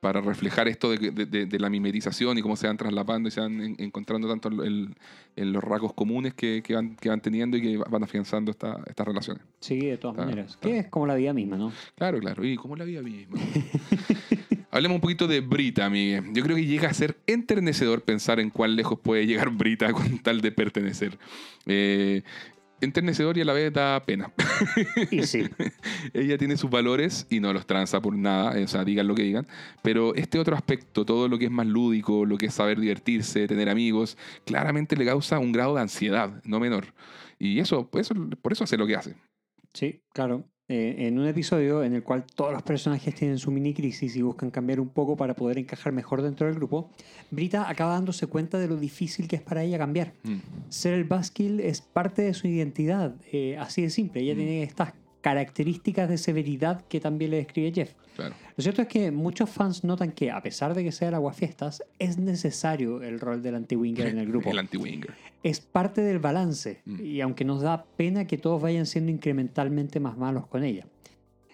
para 0.00 0.20
reflejar 0.22 0.66
esto 0.66 0.90
de, 0.90 1.10
de- 1.10 1.46
de- 1.46 1.58
la 1.58 1.68
mimetización 1.68 2.38
y 2.38 2.42
cómo 2.42 2.56
se 2.56 2.66
van 2.66 2.76
traslapando 2.78 3.28
y 3.28 3.32
se 3.32 3.40
van 3.40 3.60
en- 3.60 3.76
encontrando 3.78 4.28
tanto 4.28 4.48
en, 4.64 4.94
los 5.36 5.62
rasgos 5.62 5.92
comunes 5.92 6.32
que, 6.34 6.62
que 6.64 6.74
van, 6.74 6.96
que 6.96 7.10
van 7.10 7.20
teniendo 7.20 7.56
y 7.58 7.62
que 7.62 7.76
van 7.76 8.02
afianzando 8.02 8.50
esta- 8.50 8.82
estas 8.86 9.06
relaciones. 9.06 9.42
Sí, 9.60 9.78
de 9.78 9.98
todas 9.98 10.16
maneras. 10.16 10.56
claro. 10.56 10.74
Que 10.74 10.80
es 10.80 10.86
como 10.88 11.06
la 11.06 11.14
vida 11.14 11.32
misma, 11.34 11.56
¿no? 11.58 11.72
Claro, 11.96 12.18
claro. 12.18 12.44
Y 12.44 12.56
como 12.56 12.76
la 12.76 12.84
vida 12.84 13.02
misma. 13.02 13.38
Hablemos 14.72 14.94
un 14.96 15.00
poquito 15.00 15.26
de 15.26 15.40
Brita, 15.40 15.90
Miguel. 15.90 16.24
Yo 16.32 16.42
creo 16.44 16.56
que 16.56 16.64
llega 16.64 16.88
a 16.88 16.94
ser 16.94 17.16
enternecedor 17.26 18.02
pensar 18.02 18.38
en 18.38 18.50
cuán 18.50 18.76
lejos 18.76 18.98
puede 19.00 19.26
llegar 19.26 19.50
Brita 19.50 19.92
con 19.92 20.18
tal 20.20 20.40
de 20.40 20.52
pertenecer. 20.52 21.18
Eh, 21.66 22.22
enternecedor 22.80 23.36
y 23.38 23.42
a 23.42 23.44
la 23.44 23.52
vez 23.52 23.72
da 23.72 24.04
pena. 24.04 24.32
Y 25.10 25.22
sí, 25.24 25.48
Ella 26.14 26.38
tiene 26.38 26.56
sus 26.56 26.70
valores 26.70 27.26
y 27.30 27.40
no 27.40 27.52
los 27.52 27.66
tranza 27.66 28.00
por 28.00 28.14
nada, 28.16 28.62
o 28.62 28.68
sea, 28.68 28.84
digan 28.84 29.06
lo 29.08 29.14
que 29.14 29.22
digan. 29.22 29.46
Pero 29.82 30.14
este 30.14 30.38
otro 30.38 30.56
aspecto, 30.56 31.04
todo 31.04 31.28
lo 31.28 31.38
que 31.38 31.46
es 31.46 31.50
más 31.50 31.66
lúdico, 31.66 32.24
lo 32.24 32.36
que 32.36 32.46
es 32.46 32.54
saber 32.54 32.80
divertirse, 32.80 33.46
tener 33.46 33.68
amigos, 33.68 34.16
claramente 34.44 34.96
le 34.96 35.04
causa 35.04 35.38
un 35.38 35.52
grado 35.52 35.74
de 35.74 35.82
ansiedad, 35.82 36.42
no 36.44 36.60
menor. 36.60 36.86
Y 37.38 37.60
eso, 37.60 37.88
eso 37.94 38.14
por 38.42 38.52
eso 38.52 38.64
hace 38.64 38.76
lo 38.76 38.86
que 38.86 38.96
hace. 38.96 39.16
sí, 39.72 40.02
claro. 40.12 40.44
Eh, 40.72 41.08
en 41.08 41.18
un 41.18 41.26
episodio 41.26 41.82
en 41.82 41.94
el 41.94 42.04
cual 42.04 42.22
todos 42.32 42.52
los 42.52 42.62
personajes 42.62 43.12
tienen 43.12 43.38
su 43.38 43.50
mini 43.50 43.74
crisis 43.74 44.14
y 44.14 44.22
buscan 44.22 44.52
cambiar 44.52 44.78
un 44.78 44.88
poco 44.88 45.16
para 45.16 45.34
poder 45.34 45.58
encajar 45.58 45.92
mejor 45.92 46.22
dentro 46.22 46.46
del 46.46 46.54
grupo, 46.54 46.90
Brita 47.32 47.68
acaba 47.68 47.94
dándose 47.94 48.28
cuenta 48.28 48.56
de 48.56 48.68
lo 48.68 48.76
difícil 48.76 49.26
que 49.26 49.34
es 49.34 49.42
para 49.42 49.64
ella 49.64 49.78
cambiar. 49.78 50.12
Mm. 50.22 50.36
ser 50.68 50.94
el 50.94 51.02
Buskill 51.02 51.58
es 51.58 51.80
parte 51.80 52.22
de 52.22 52.34
su 52.34 52.46
identidad, 52.46 53.16
eh, 53.32 53.56
así 53.58 53.82
de 53.82 53.90
simple. 53.90 54.20
Ella 54.20 54.34
Mm. 54.34 54.36
tiene 54.36 54.62
estas 54.62 54.92
características 55.20 56.08
de 56.08 56.18
severidad 56.18 56.82
que 56.88 57.00
también 57.00 57.30
le 57.32 57.38
describe 57.38 57.72
Jeff. 57.72 57.92
Claro. 58.16 58.34
Lo 58.56 58.62
cierto 58.62 58.82
es 58.82 58.88
que 58.88 59.10
muchos 59.10 59.48
fans 59.50 59.84
notan 59.84 60.12
que, 60.12 60.30
a 60.30 60.42
pesar 60.42 60.74
de 60.74 60.82
que 60.84 60.92
sea 60.92 61.08
el 61.08 61.14
aguafiestas, 61.14 61.82
es 61.98 62.18
necesario 62.18 63.02
el 63.02 63.20
rol 63.20 63.42
del 63.42 63.54
anti-winger 63.54 64.08
en 64.08 64.18
el 64.18 64.26
grupo. 64.30 64.50
El 64.50 64.58
anti-winger. 64.58 65.14
Es 65.42 65.60
parte 65.60 66.00
del 66.02 66.18
balance, 66.18 66.80
Mm. 66.84 67.00
y 67.04 67.20
aunque 67.20 67.44
nos 67.44 67.62
da 67.62 67.84
pena 67.96 68.26
que 68.26 68.36
todos 68.38 68.60
vayan 68.60 68.86
siendo 68.86 69.10
incrementalmente 69.10 70.00
más 70.00 70.16
malos 70.18 70.46
con 70.46 70.64
ella. 70.64 70.86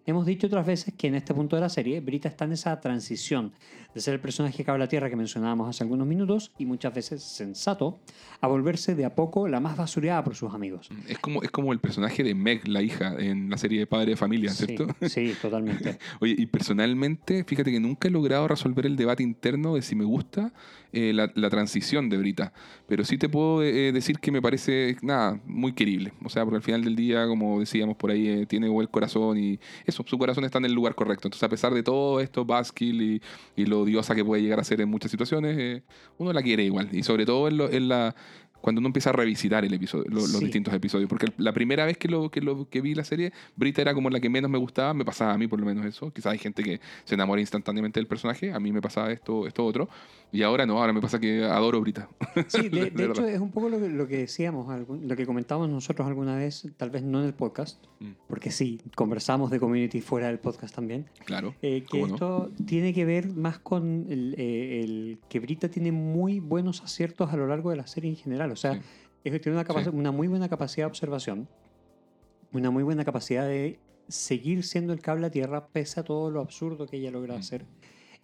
Hemos 0.07 0.25
dicho 0.25 0.47
otras 0.47 0.65
veces 0.65 0.95
que 0.97 1.09
en 1.09 1.17
este 1.17 1.35
punto 1.35 1.57
de 1.57 1.63
la 1.63 1.69
serie, 1.69 2.01
Brita 2.01 2.29
está 2.29 2.45
en 2.45 2.53
esa 2.53 2.79
transición 2.81 3.53
de 3.97 4.03
ser 4.03 4.13
el 4.13 4.21
personaje 4.21 4.63
que 4.63 4.71
habla 4.71 4.89
tierra 4.89 5.09
que 5.09 5.17
mencionábamos 5.17 5.71
hace 5.71 5.83
algunos 5.83 6.07
minutos, 6.07 6.53
y 6.59 6.67
muchas 6.67 6.95
veces 6.95 7.23
sensato, 7.23 7.99
a 8.43 8.47
volverse 8.47 8.95
de 8.95 9.07
a 9.07 9.15
poco 9.15 9.49
la 9.49 9.59
más 9.59 9.75
basureada 9.75 10.23
por 10.23 10.35
sus 10.35 10.53
amigos. 10.53 10.91
Es 11.09 11.19
como, 11.19 11.43
es 11.43 11.51
como 11.51 11.73
el 11.73 11.79
personaje 11.79 12.23
de 12.23 12.35
Meg, 12.35 12.69
la 12.69 12.83
hija, 12.83 13.17
en 13.19 13.49
la 13.49 13.57
serie 13.57 13.79
de 13.79 13.87
Padre 13.87 14.11
de 14.11 14.17
Familia, 14.17 14.51
¿cierto? 14.51 14.87
sí, 15.09 15.33
totalmente. 15.41 15.99
Oye, 16.21 16.35
y 16.37 16.45
personalmente, 16.45 17.43
fíjate 17.45 17.73
que 17.73 17.81
nunca 17.81 18.09
he 18.09 18.11
logrado 18.11 18.47
resolver 18.47 18.85
el 18.85 18.97
debate 18.97 19.23
interno 19.23 19.77
de 19.77 19.81
si 19.81 19.95
me 19.95 20.05
gusta 20.05 20.53
eh, 20.93 21.13
la, 21.15 21.33
la 21.35 21.49
transición 21.49 22.11
de 22.11 22.19
Brita. 22.19 22.53
Pero 22.87 23.03
sí 23.03 23.17
te 23.17 23.31
puedo 23.31 23.63
eh, 23.63 23.93
decir 23.93 24.19
que 24.19 24.31
me 24.31 24.43
parece, 24.43 24.97
nada, 25.01 25.41
muy 25.47 25.73
querible. 25.73 26.13
O 26.23 26.29
sea, 26.29 26.45
porque 26.45 26.57
al 26.57 26.63
final 26.63 26.85
del 26.85 26.97
día, 26.97 27.27
como 27.27 27.61
decíamos 27.61 27.97
por 27.97 28.11
ahí, 28.11 28.29
eh, 28.29 28.47
tiene 28.47 28.69
buen 28.69 28.89
corazón 28.89 29.39
y 29.39 29.59
eso, 29.87 30.05
su 30.07 30.19
corazón 30.19 30.45
está 30.45 30.59
en 30.59 30.67
el 30.67 30.73
lugar 30.75 30.95
correcto. 30.95 31.29
Entonces, 31.29 31.43
a 31.43 31.49
pesar 31.49 31.73
de 31.73 31.83
todo 31.83 32.21
esto, 32.21 32.45
Buskill 32.45 33.03
y, 33.03 33.23
y 33.57 33.65
lo 33.65 33.86
odiosa 33.87 34.15
que 34.15 34.25
puede 34.25 34.43
llegar 34.43 34.59
a 34.61 34.65
ser 34.65 34.81
en 34.81 34.89
muchas 34.89 35.11
situaciones, 35.11 35.57
eh, 35.59 35.83
uno 36.19 36.33
la 36.33 36.43
quiere 36.43 36.65
igual. 36.65 36.89
Y 36.93 37.03
sobre 37.05 37.25
todo 37.25 37.49
en, 37.49 37.57
lo- 37.57 37.71
en 37.71 37.89
la 37.89 38.15
cuando 38.61 38.81
uno 38.81 38.89
empieza 38.89 39.11
a 39.11 39.13
revisitar 39.13 39.65
el 39.65 39.73
episodio, 39.75 40.05
lo- 40.09 40.17
los 40.21 40.31
Sí. 40.33 40.45
distintos 40.45 40.75
episodios. 40.75 41.09
Porque 41.09 41.27
la 41.39 41.53
primera 41.53 41.85
vez 41.87 41.99
que, 41.99 42.09
lo, 42.09 42.31
que, 42.31 42.41
lo, 42.41 42.69
que 42.69 42.81
vi 42.81 42.95
la 42.95 43.05
serie, 43.05 43.33
Brita 43.57 43.81
era 43.83 43.95
como 43.95 44.11
la 44.11 44.19
que 44.21 44.29
menos 44.29 44.51
me 44.51 44.59
gustaba, 44.59 44.93
me 44.95 45.05
pasaba 45.05 45.33
a 45.35 45.39
mí 45.39 45.47
por 45.47 45.61
lo 45.61 45.67
menos 45.67 45.85
eso. 45.87 46.11
Quizás 46.13 46.33
hay 46.33 46.39
gente 46.39 46.63
que 46.63 46.81
se 47.05 47.15
enamora 47.15 47.41
instantáneamente 47.41 48.01
del 48.01 48.07
personaje, 48.07 48.53
a 48.53 48.59
mí 48.61 48.73
me 48.73 48.81
pasaba 48.83 49.13
esto, 49.13 49.47
esto 49.47 49.65
otro. 49.65 49.89
Y 50.33 50.43
ahora 50.43 50.67
no, 50.67 50.79
ahora 50.81 50.93
me 50.93 51.01
pasa 51.01 51.21
que 51.21 51.45
adoro 51.45 51.81
Brita. 51.81 52.09
Sí, 52.49 52.69
de, 52.69 52.87
de 52.91 52.91
De 52.91 53.05
hecho 53.07 53.27
es 53.27 53.39
un 53.41 53.51
poco 53.53 53.69
lo 53.69 53.79
que, 53.79 53.89
lo 53.89 54.09
que 54.09 54.19
decíamos, 54.19 54.67
lo 54.89 55.17
que 55.17 55.25
comentábamos 55.27 55.69
nosotros 55.71 56.07
alguna 56.09 56.35
vez, 56.37 56.67
tal 56.77 56.91
vez 56.91 57.03
no 57.03 57.21
en 57.21 57.27
el 57.27 57.35
podcast, 57.35 57.83
Mm. 57.99 58.11
porque 58.29 58.51
sí, 58.51 58.79
conversamos 58.95 59.51
de 59.51 59.59
community 59.59 60.03
fuera 60.03 60.27
del 60.27 60.39
podcast 60.39 60.75
también, 60.75 61.07
Claro. 61.25 61.55
eh, 61.63 61.83
que 61.91 62.01
¿Cómo 62.01 62.09
no? 62.09 62.15
esto 62.15 62.51
tiene 62.67 62.93
que 62.93 63.07
ver 63.07 63.29
más 63.29 63.59
con 63.59 64.05
el, 64.11 64.35
eh, 64.37 64.83
el 64.85 65.19
que 65.31 65.41
Brita 65.41 65.71
tiene 65.71 65.93
muy 65.93 66.39
buenos 66.41 66.83
aciertos 66.83 67.33
a 67.33 67.37
lo 67.39 67.47
largo 67.47 67.71
de 67.71 67.77
la 67.77 67.87
serie 67.87 68.11
en 68.11 68.17
general, 68.17 68.46
o 68.53 68.57
sea, 68.57 68.75
Sí. 68.75 68.81
es 69.25 69.33
que 69.33 69.39
tiene 69.41 69.59
una, 69.59 69.67
capaci- 69.67 69.91
Sí. 69.91 69.97
una 69.97 70.11
muy 70.13 70.29
buena 70.29 70.49
capacidad 70.49 70.87
de 70.87 70.91
observación, 70.91 71.49
una 72.53 72.71
muy 72.71 72.83
buena 72.83 73.05
capacidad 73.05 73.47
de 73.47 73.79
seguir 74.09 74.63
siendo 74.65 74.93
el 74.93 75.01
cable 75.01 75.27
a 75.27 75.31
tierra 75.31 75.67
pese 75.69 76.01
a 76.01 76.05
todo 76.05 76.31
lo 76.31 76.41
absurdo 76.41 76.87
que 76.87 76.97
ella 76.97 77.11
logra 77.11 77.35
Mm. 77.35 77.39
hacer. 77.39 77.65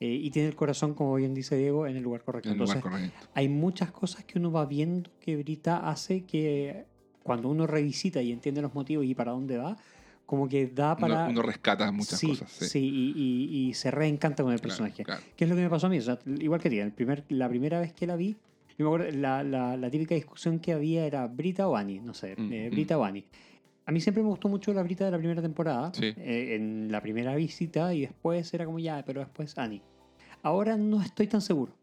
eh, 0.00 0.08
y 0.20 0.30
tiene 0.32 0.48
el 0.48 0.56
corazón, 0.56 0.94
como 0.94 1.14
bien 1.14 1.32
dice 1.32 1.56
Diego, 1.56 1.86
en 1.86 1.96
el 1.96 2.02
lugar 2.02 2.22
correcto. 2.24 2.48
En 2.48 2.54
el 2.54 2.58
lugar 2.58 2.76
Entonces, 2.78 3.08
correcto. 3.10 3.28
hay 3.34 3.48
muchas 3.48 3.92
cosas 3.92 4.24
que 4.24 4.36
uno 4.36 4.50
va 4.50 4.66
viendo 4.66 5.08
que 5.20 5.36
Brita 5.36 5.88
hace 5.88 6.24
que 6.24 6.86
cuando 7.22 7.48
uno 7.48 7.68
revisita 7.68 8.20
y 8.20 8.32
entiende 8.32 8.60
los 8.62 8.74
motivos 8.74 9.04
y 9.04 9.14
para 9.14 9.30
dónde 9.30 9.58
va, 9.58 9.76
como 10.26 10.48
que 10.48 10.66
da 10.66 10.96
para... 10.96 11.22
Uno, 11.26 11.30
uno 11.30 11.42
rescata 11.42 11.92
muchas 11.92 12.18
sí, 12.18 12.26
cosas. 12.26 12.50
Sí, 12.50 12.64
sí, 12.66 12.78
y, 12.80 13.12
y- 13.16 13.68
y 13.68 13.74
se 13.74 13.92
reencanta 13.92 14.42
con 14.42 14.52
el 14.52 14.58
Claro, 14.60 14.70
personaje. 14.70 15.04
claro. 15.04 15.22
¿Qué 15.36 15.44
es 15.44 15.50
lo 15.50 15.54
que 15.54 15.62
me 15.62 15.70
pasó 15.70 15.86
a 15.86 15.90
mí? 15.90 15.98
O 15.98 16.02
sea, 16.02 16.18
igual 16.26 16.60
que 16.60 16.68
ti, 16.70 16.80
primer, 16.96 17.24
la 17.28 17.48
primera 17.48 17.78
vez 17.78 17.92
que 17.92 18.04
la 18.08 18.16
vi, 18.16 18.36
yo 18.78 18.84
me 18.88 18.94
acuerdo, 18.94 19.16
la, 19.18 19.42
la- 19.42 19.76
la 19.76 19.90
típica 19.90 20.14
discusión 20.14 20.58
que 20.58 20.72
había 20.72 21.04
era 21.06 21.26
Brita 21.26 21.68
o 21.68 21.76
Annie, 21.76 22.00
no 22.00 22.14
sé, 22.14 22.34
Mm, 22.36 22.52
eh, 22.52 22.68
mm. 22.68 22.74
Brita 22.74 22.98
o 22.98 23.04
Annie. 23.04 23.24
A 23.84 23.92
mí 23.92 24.00
siempre 24.00 24.22
me 24.22 24.28
gustó 24.28 24.48
mucho 24.48 24.72
la 24.72 24.82
Brita 24.82 25.04
de 25.04 25.10
la 25.10 25.18
primera 25.18 25.42
temporada, 25.42 25.92
Sí. 25.94 26.06
eh, 26.16 26.54
en 26.56 26.90
la 26.92 27.00
primera 27.00 27.34
visita, 27.34 27.92
y 27.94 28.02
después 28.02 28.52
era 28.54 28.64
como 28.64 28.78
ya, 28.78 29.02
pero 29.04 29.20
después 29.20 29.56
Annie. 29.58 29.82
Ahora 30.42 30.76
no 30.76 31.00
estoy 31.02 31.26
tan 31.26 31.40
seguro. 31.40 31.74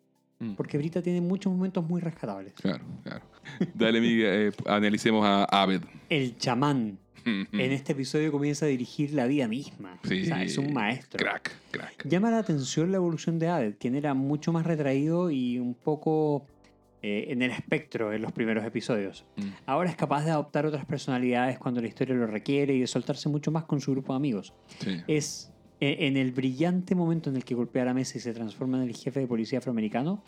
Mm. 0.42 0.54
porque 0.54 0.78
Brita 0.78 1.02
tiene 1.02 1.20
muchos 1.20 1.52
momentos 1.52 1.86
muy 1.86 2.00
rescatables. 2.00 2.54
Claro, 2.54 2.82
claro. 3.04 3.26
Dale, 3.74 4.00
Miguel, 4.00 4.48
eh, 4.48 4.52
analicemos 4.68 5.26
a 5.26 5.44
Aved. 5.44 5.82
El 6.10 6.38
chamán 6.38 6.98
en 7.26 7.72
este 7.74 7.92
episodio 7.92 8.32
comienza 8.32 8.66
a 8.66 8.70
dirigir 8.70 9.12
la 9.14 9.26
vida 9.28 9.50
misma. 9.50 10.00
Sí, 10.08 10.22
O 10.22 10.26
sea, 10.26 10.42
es 10.42 10.58
un 10.58 10.72
maestro. 10.72 11.18
Crack, 11.20 11.52
crack. 11.72 12.08
Llama 12.08 12.32
la 12.32 12.38
atención 12.40 12.90
la 12.90 12.96
evolución 12.98 13.38
de 13.38 13.50
Aved, 13.50 13.76
quien 13.78 13.96
era 13.96 14.14
mucho 14.14 14.54
más 14.54 14.66
retraído 14.66 15.30
y 15.30 15.60
un 15.60 15.74
poco 15.74 16.46
eh, 17.02 17.28
en 17.30 17.42
el 17.42 17.52
espectro 17.52 18.12
en 18.12 18.22
los 18.22 18.32
primeros 18.32 18.66
episodios. 18.66 19.26
Mm. 19.38 19.48
Ahora 19.66 19.90
es 19.90 19.96
capaz 19.96 20.26
de 20.26 20.32
adoptar 20.32 20.66
otras 20.66 20.86
personalidades 20.86 21.58
cuando 21.58 21.80
la 21.82 21.88
historia 21.88 22.14
lo 22.16 22.28
requiere 22.28 22.74
y 22.74 22.82
de 22.82 22.88
soltarse 22.88 23.30
mucho 23.30 23.52
más 23.52 23.64
con 23.64 23.80
su 23.80 23.92
grupo 23.92 24.14
de 24.14 24.18
amigos. 24.18 24.54
Sí. 24.80 25.02
Es 25.08 25.52
eh, 25.82 26.08
en 26.08 26.18
el 26.18 26.34
brillante 26.34 26.96
momento 26.96 27.30
en 27.30 27.38
el 27.38 27.46
que 27.46 27.56
golpea 27.56 27.86
la 27.86 27.94
mesa 27.94 28.18
y 28.18 28.22
se 28.22 28.34
transforma 28.34 28.78
en 28.82 28.90
el 28.90 28.96
jefe 28.96 29.22
de 29.22 29.28
policía 29.28 29.60
afroamericano. 29.60 30.22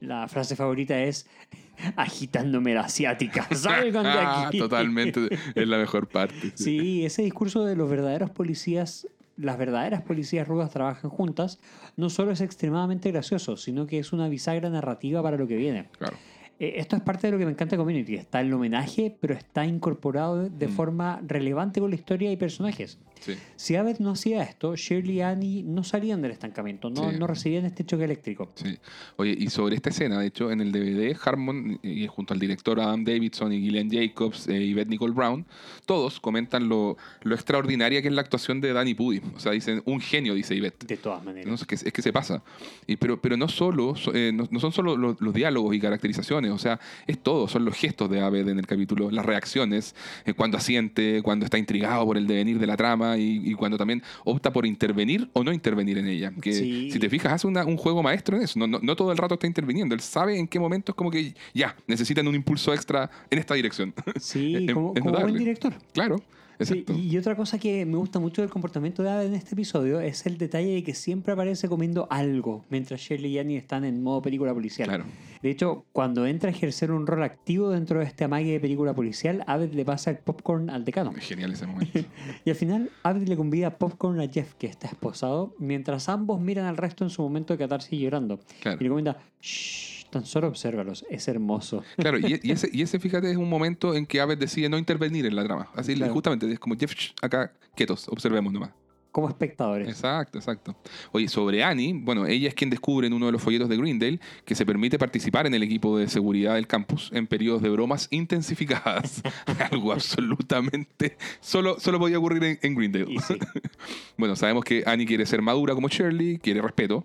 La 0.00 0.26
frase 0.28 0.56
favorita 0.56 0.98
es 0.98 1.26
agitándome 1.96 2.72
la 2.72 2.82
asiática. 2.82 3.46
Salgan 3.54 4.04
de 4.04 4.10
aquí. 4.10 4.58
Totalmente, 4.58 5.28
es 5.54 5.68
la 5.68 5.76
mejor 5.76 6.08
parte. 6.08 6.52
Sí, 6.54 7.04
ese 7.04 7.22
discurso 7.22 7.66
de 7.66 7.76
los 7.76 7.90
verdaderos 7.90 8.30
policías, 8.30 9.06
las 9.36 9.58
verdaderas 9.58 10.02
policías 10.02 10.46
rudas 10.46 10.70
trabajan 10.70 11.10
juntas, 11.10 11.58
no 11.96 12.08
solo 12.10 12.30
es 12.32 12.40
extremadamente 12.40 13.10
gracioso, 13.10 13.56
sino 13.56 13.86
que 13.86 13.98
es 13.98 14.12
una 14.12 14.28
bisagra 14.28 14.70
narrativa 14.70 15.22
para 15.22 15.36
lo 15.36 15.46
que 15.46 15.56
viene. 15.56 15.88
Claro. 15.98 16.16
Eh, 16.60 16.74
esto 16.76 16.94
es 16.94 17.02
parte 17.02 17.26
de 17.26 17.32
lo 17.32 17.38
que 17.38 17.44
me 17.46 17.50
encanta 17.50 17.74
de 17.74 17.78
Community. 17.78 18.14
Está 18.14 18.40
el 18.40 18.52
homenaje, 18.52 19.16
pero 19.20 19.34
está 19.34 19.66
incorporado 19.66 20.48
de 20.48 20.68
Mm. 20.68 20.70
forma 20.70 21.20
relevante 21.26 21.80
con 21.80 21.90
la 21.90 21.96
historia 21.96 22.30
y 22.30 22.36
personajes. 22.36 22.98
Sí. 23.24 23.34
Si 23.56 23.76
Abed 23.76 23.98
no 24.00 24.10
hacía 24.10 24.42
esto, 24.42 24.76
Shirley 24.76 25.16
y 25.16 25.20
Annie 25.22 25.62
no 25.62 25.82
salían 25.84 26.20
del 26.20 26.32
estancamiento, 26.32 26.90
no, 26.90 27.10
Sí. 27.10 27.16
no 27.18 27.26
recibían 27.26 27.64
este 27.64 27.84
choque 27.84 28.04
eléctrico. 28.04 28.50
Sí. 28.54 28.76
Oye, 29.16 29.34
y 29.38 29.48
sobre 29.48 29.76
esta 29.76 29.90
escena, 29.90 30.18
de 30.18 30.26
hecho, 30.26 30.50
en 30.50 30.60
el 30.60 30.72
DVD, 30.72 31.16
Harmon, 31.24 31.78
y 31.82 32.06
junto 32.06 32.34
al 32.34 32.40
director 32.40 32.78
Adam 32.80 33.04
Davidson 33.04 33.52
y 33.52 33.60
Gillian 33.60 33.90
Jacobs 33.90 34.46
eh, 34.48 34.60
y 34.60 34.74
Beth 34.74 34.88
Nicole 34.88 35.14
Brown, 35.14 35.46
todos 35.86 36.20
comentan 36.20 36.68
lo, 36.68 36.96
lo 37.22 37.34
extraordinaria 37.34 38.02
que 38.02 38.08
es 38.08 38.14
la 38.14 38.20
actuación 38.20 38.60
de 38.60 38.72
Danny 38.72 38.94
Pudi. 38.94 39.20
O 39.34 39.40
sea, 39.40 39.52
dicen, 39.52 39.82
un 39.86 40.00
genio, 40.00 40.34
dice 40.34 40.54
Yvette. 40.56 40.84
De 40.86 40.96
todas 40.96 41.24
maneras. 41.24 41.46
No, 41.48 41.54
es, 41.54 41.64
que, 41.64 41.74
es 41.76 41.92
que 41.92 42.02
se 42.02 42.12
pasa. 42.12 42.42
Y, 42.86 42.96
pero, 42.96 43.20
pero 43.20 43.36
no 43.36 43.48
solo, 43.48 43.94
so- 43.96 44.12
eh, 44.14 44.32
no, 44.34 44.46
no 44.50 44.60
son 44.60 44.72
solo 44.72 44.96
los, 44.96 45.20
los 45.20 45.32
diálogos 45.32 45.74
y 45.74 45.80
caracterizaciones, 45.80 46.50
o 46.50 46.58
sea, 46.58 46.78
es 47.06 47.18
todo, 47.22 47.48
son 47.48 47.64
los 47.64 47.74
gestos 47.76 48.10
de 48.10 48.20
Abed 48.20 48.48
en 48.48 48.58
el 48.58 48.66
capítulo, 48.66 49.10
las 49.10 49.24
reacciones, 49.24 49.94
eh, 50.26 50.34
cuando 50.34 50.58
asiente, 50.58 51.22
cuando 51.22 51.44
está 51.44 51.58
intrigado 51.58 52.04
por 52.04 52.16
el 52.18 52.26
devenir 52.26 52.58
de 52.58 52.66
la 52.66 52.76
trama 52.76 53.13
y, 53.16 53.40
y 53.50 53.54
cuando 53.54 53.76
también 53.78 54.02
opta 54.24 54.52
por 54.52 54.66
intervenir 54.66 55.28
o 55.32 55.42
no 55.44 55.52
intervenir 55.52 55.98
en 55.98 56.06
ella. 56.08 56.32
Que 56.40 56.52
Sí. 56.52 56.90
si 56.90 56.98
te 56.98 57.08
fijas, 57.10 57.32
hace 57.32 57.46
una- 57.46 57.64
un 57.64 57.76
juego 57.76 58.02
maestro 58.02 58.36
en 58.36 58.42
eso, 58.44 58.58
no, 58.58 58.66
no, 58.66 58.78
no 58.82 58.96
todo 58.96 59.12
el 59.12 59.18
rato 59.18 59.34
está 59.34 59.46
interviniendo, 59.46 59.94
él 59.94 60.00
sabe 60.00 60.38
en 60.38 60.46
qué 60.48 60.58
momento 60.58 60.92
es 60.92 60.96
como 60.96 61.10
que 61.10 61.34
ya, 61.54 61.76
necesitan 61.86 62.26
un 62.28 62.34
impulso 62.34 62.72
extra 62.74 63.10
en 63.30 63.38
esta 63.38 63.54
dirección. 63.54 63.92
Sí, 64.20 64.54
Es- 64.68 64.74
como, 64.74 64.92
es 64.94 65.00
como 65.02 65.18
buen 65.18 65.36
director. 65.36 65.72
claro, 65.92 66.16
Sí, 66.60 66.84
y 66.88 67.16
otra 67.16 67.36
cosa 67.36 67.58
que 67.58 67.84
me 67.84 67.96
gusta 67.96 68.18
mucho 68.18 68.42
del 68.42 68.50
comportamiento 68.50 69.02
de 69.02 69.10
Abed 69.10 69.26
en 69.26 69.34
este 69.34 69.54
episodio 69.54 70.00
es 70.00 70.26
el 70.26 70.38
detalle 70.38 70.74
de 70.74 70.82
que 70.82 70.94
siempre 70.94 71.32
aparece 71.32 71.68
comiendo 71.68 72.06
algo 72.10 72.64
mientras 72.70 73.00
Shirley 73.00 73.32
y 73.32 73.38
Annie 73.38 73.56
están 73.56 73.84
en 73.84 74.02
modo 74.02 74.22
película 74.22 74.54
policial. 74.54 74.88
Claro. 74.88 75.04
De 75.42 75.50
hecho, 75.50 75.84
cuando 75.92 76.26
entra 76.26 76.48
a 76.48 76.52
ejercer 76.52 76.90
un 76.90 77.06
rol 77.06 77.22
activo 77.22 77.70
dentro 77.70 77.98
de 77.98 78.06
este 78.06 78.24
amague 78.24 78.52
de 78.52 78.60
película 78.60 78.94
policial, 78.94 79.44
Abed 79.46 79.74
le 79.74 79.84
pasa 79.84 80.10
el 80.10 80.18
popcorn 80.18 80.70
al 80.70 80.84
decano. 80.84 81.12
Es 81.16 81.26
genial 81.26 81.52
ese 81.52 81.66
momento. 81.66 82.00
Y 82.44 82.50
al 82.50 82.56
final, 82.56 82.90
Abed 83.02 83.28
le 83.28 83.36
convida 83.36 83.76
popcorn 83.76 84.20
a 84.20 84.28
Jeff, 84.28 84.54
que 84.54 84.66
está 84.66 84.86
esposado, 84.86 85.54
mientras 85.58 86.08
ambos 86.08 86.40
miran 86.40 86.66
al 86.66 86.76
resto 86.76 87.04
en 87.04 87.10
su 87.10 87.22
momento 87.22 87.52
de 87.52 87.58
catarsis 87.58 87.92
y 87.92 87.98
llorando. 87.98 88.40
Claro. 88.60 88.78
Y 88.80 88.84
le 88.84 88.88
comenta, 88.88 89.18
shh, 89.40 89.93
tan 90.14 90.24
solo 90.24 90.48
obsérvalos, 90.48 91.04
es 91.10 91.28
hermoso. 91.28 91.82
Claro, 91.96 92.18
y, 92.18 92.40
y 92.42 92.50
ese, 92.52 92.70
y 92.72 92.80
ese, 92.82 92.98
fíjate, 92.98 93.30
es 93.30 93.36
un 93.36 93.48
momento 93.50 93.94
en 93.94 94.06
que 94.06 94.20
Abbott 94.20 94.38
decide 94.38 94.68
no 94.70 94.78
intervenir 94.78 95.26
en 95.26 95.36
la 95.36 95.44
trama. 95.44 95.68
Así, 95.74 95.94
Claro. 95.94 96.12
justamente, 96.14 96.50
es 96.50 96.58
como 96.58 96.76
Jeff, 96.76 96.92
acá, 97.20 97.52
quietos, 97.76 98.08
observemos 98.08 98.52
nomás. 98.52 98.70
Como 99.12 99.28
espectadores. 99.28 99.86
Exacto, 99.88 100.38
exacto. 100.38 100.74
Oye, 101.12 101.28
sobre 101.28 101.62
Annie, 101.62 101.92
bueno, 101.94 102.26
ella 102.26 102.48
es 102.48 102.54
quien 102.54 102.68
descubre 102.68 103.06
en 103.06 103.12
uno 103.12 103.26
de 103.26 103.30
los 103.32 103.40
folletos 103.40 103.68
de 103.68 103.76
Greendale 103.76 104.18
que 104.44 104.56
se 104.56 104.66
permite 104.66 104.98
participar 104.98 105.46
en 105.46 105.54
el 105.54 105.62
equipo 105.62 105.96
de 105.96 106.08
seguridad 106.08 106.54
del 106.56 106.66
campus 106.66 107.10
en 107.12 107.28
periodos 107.28 107.62
de 107.62 107.68
bromas 107.70 108.08
intensificadas. 108.10 109.22
Algo 109.70 109.92
absolutamente. 109.92 111.16
Solo, 111.40 111.78
solo 111.78 112.00
podía 112.00 112.18
ocurrir 112.18 112.42
en, 112.42 112.58
en 112.60 112.74
Greendale. 112.74 113.20
Sí. 113.20 113.34
Bueno, 114.16 114.36
sabemos 114.36 114.64
que 114.64 114.84
Annie 114.86 115.06
quiere 115.06 115.26
ser 115.26 115.42
madura 115.42 115.74
como 115.74 115.88
Shirley, 115.88 116.38
quiere 116.38 116.62
respeto. 116.62 117.04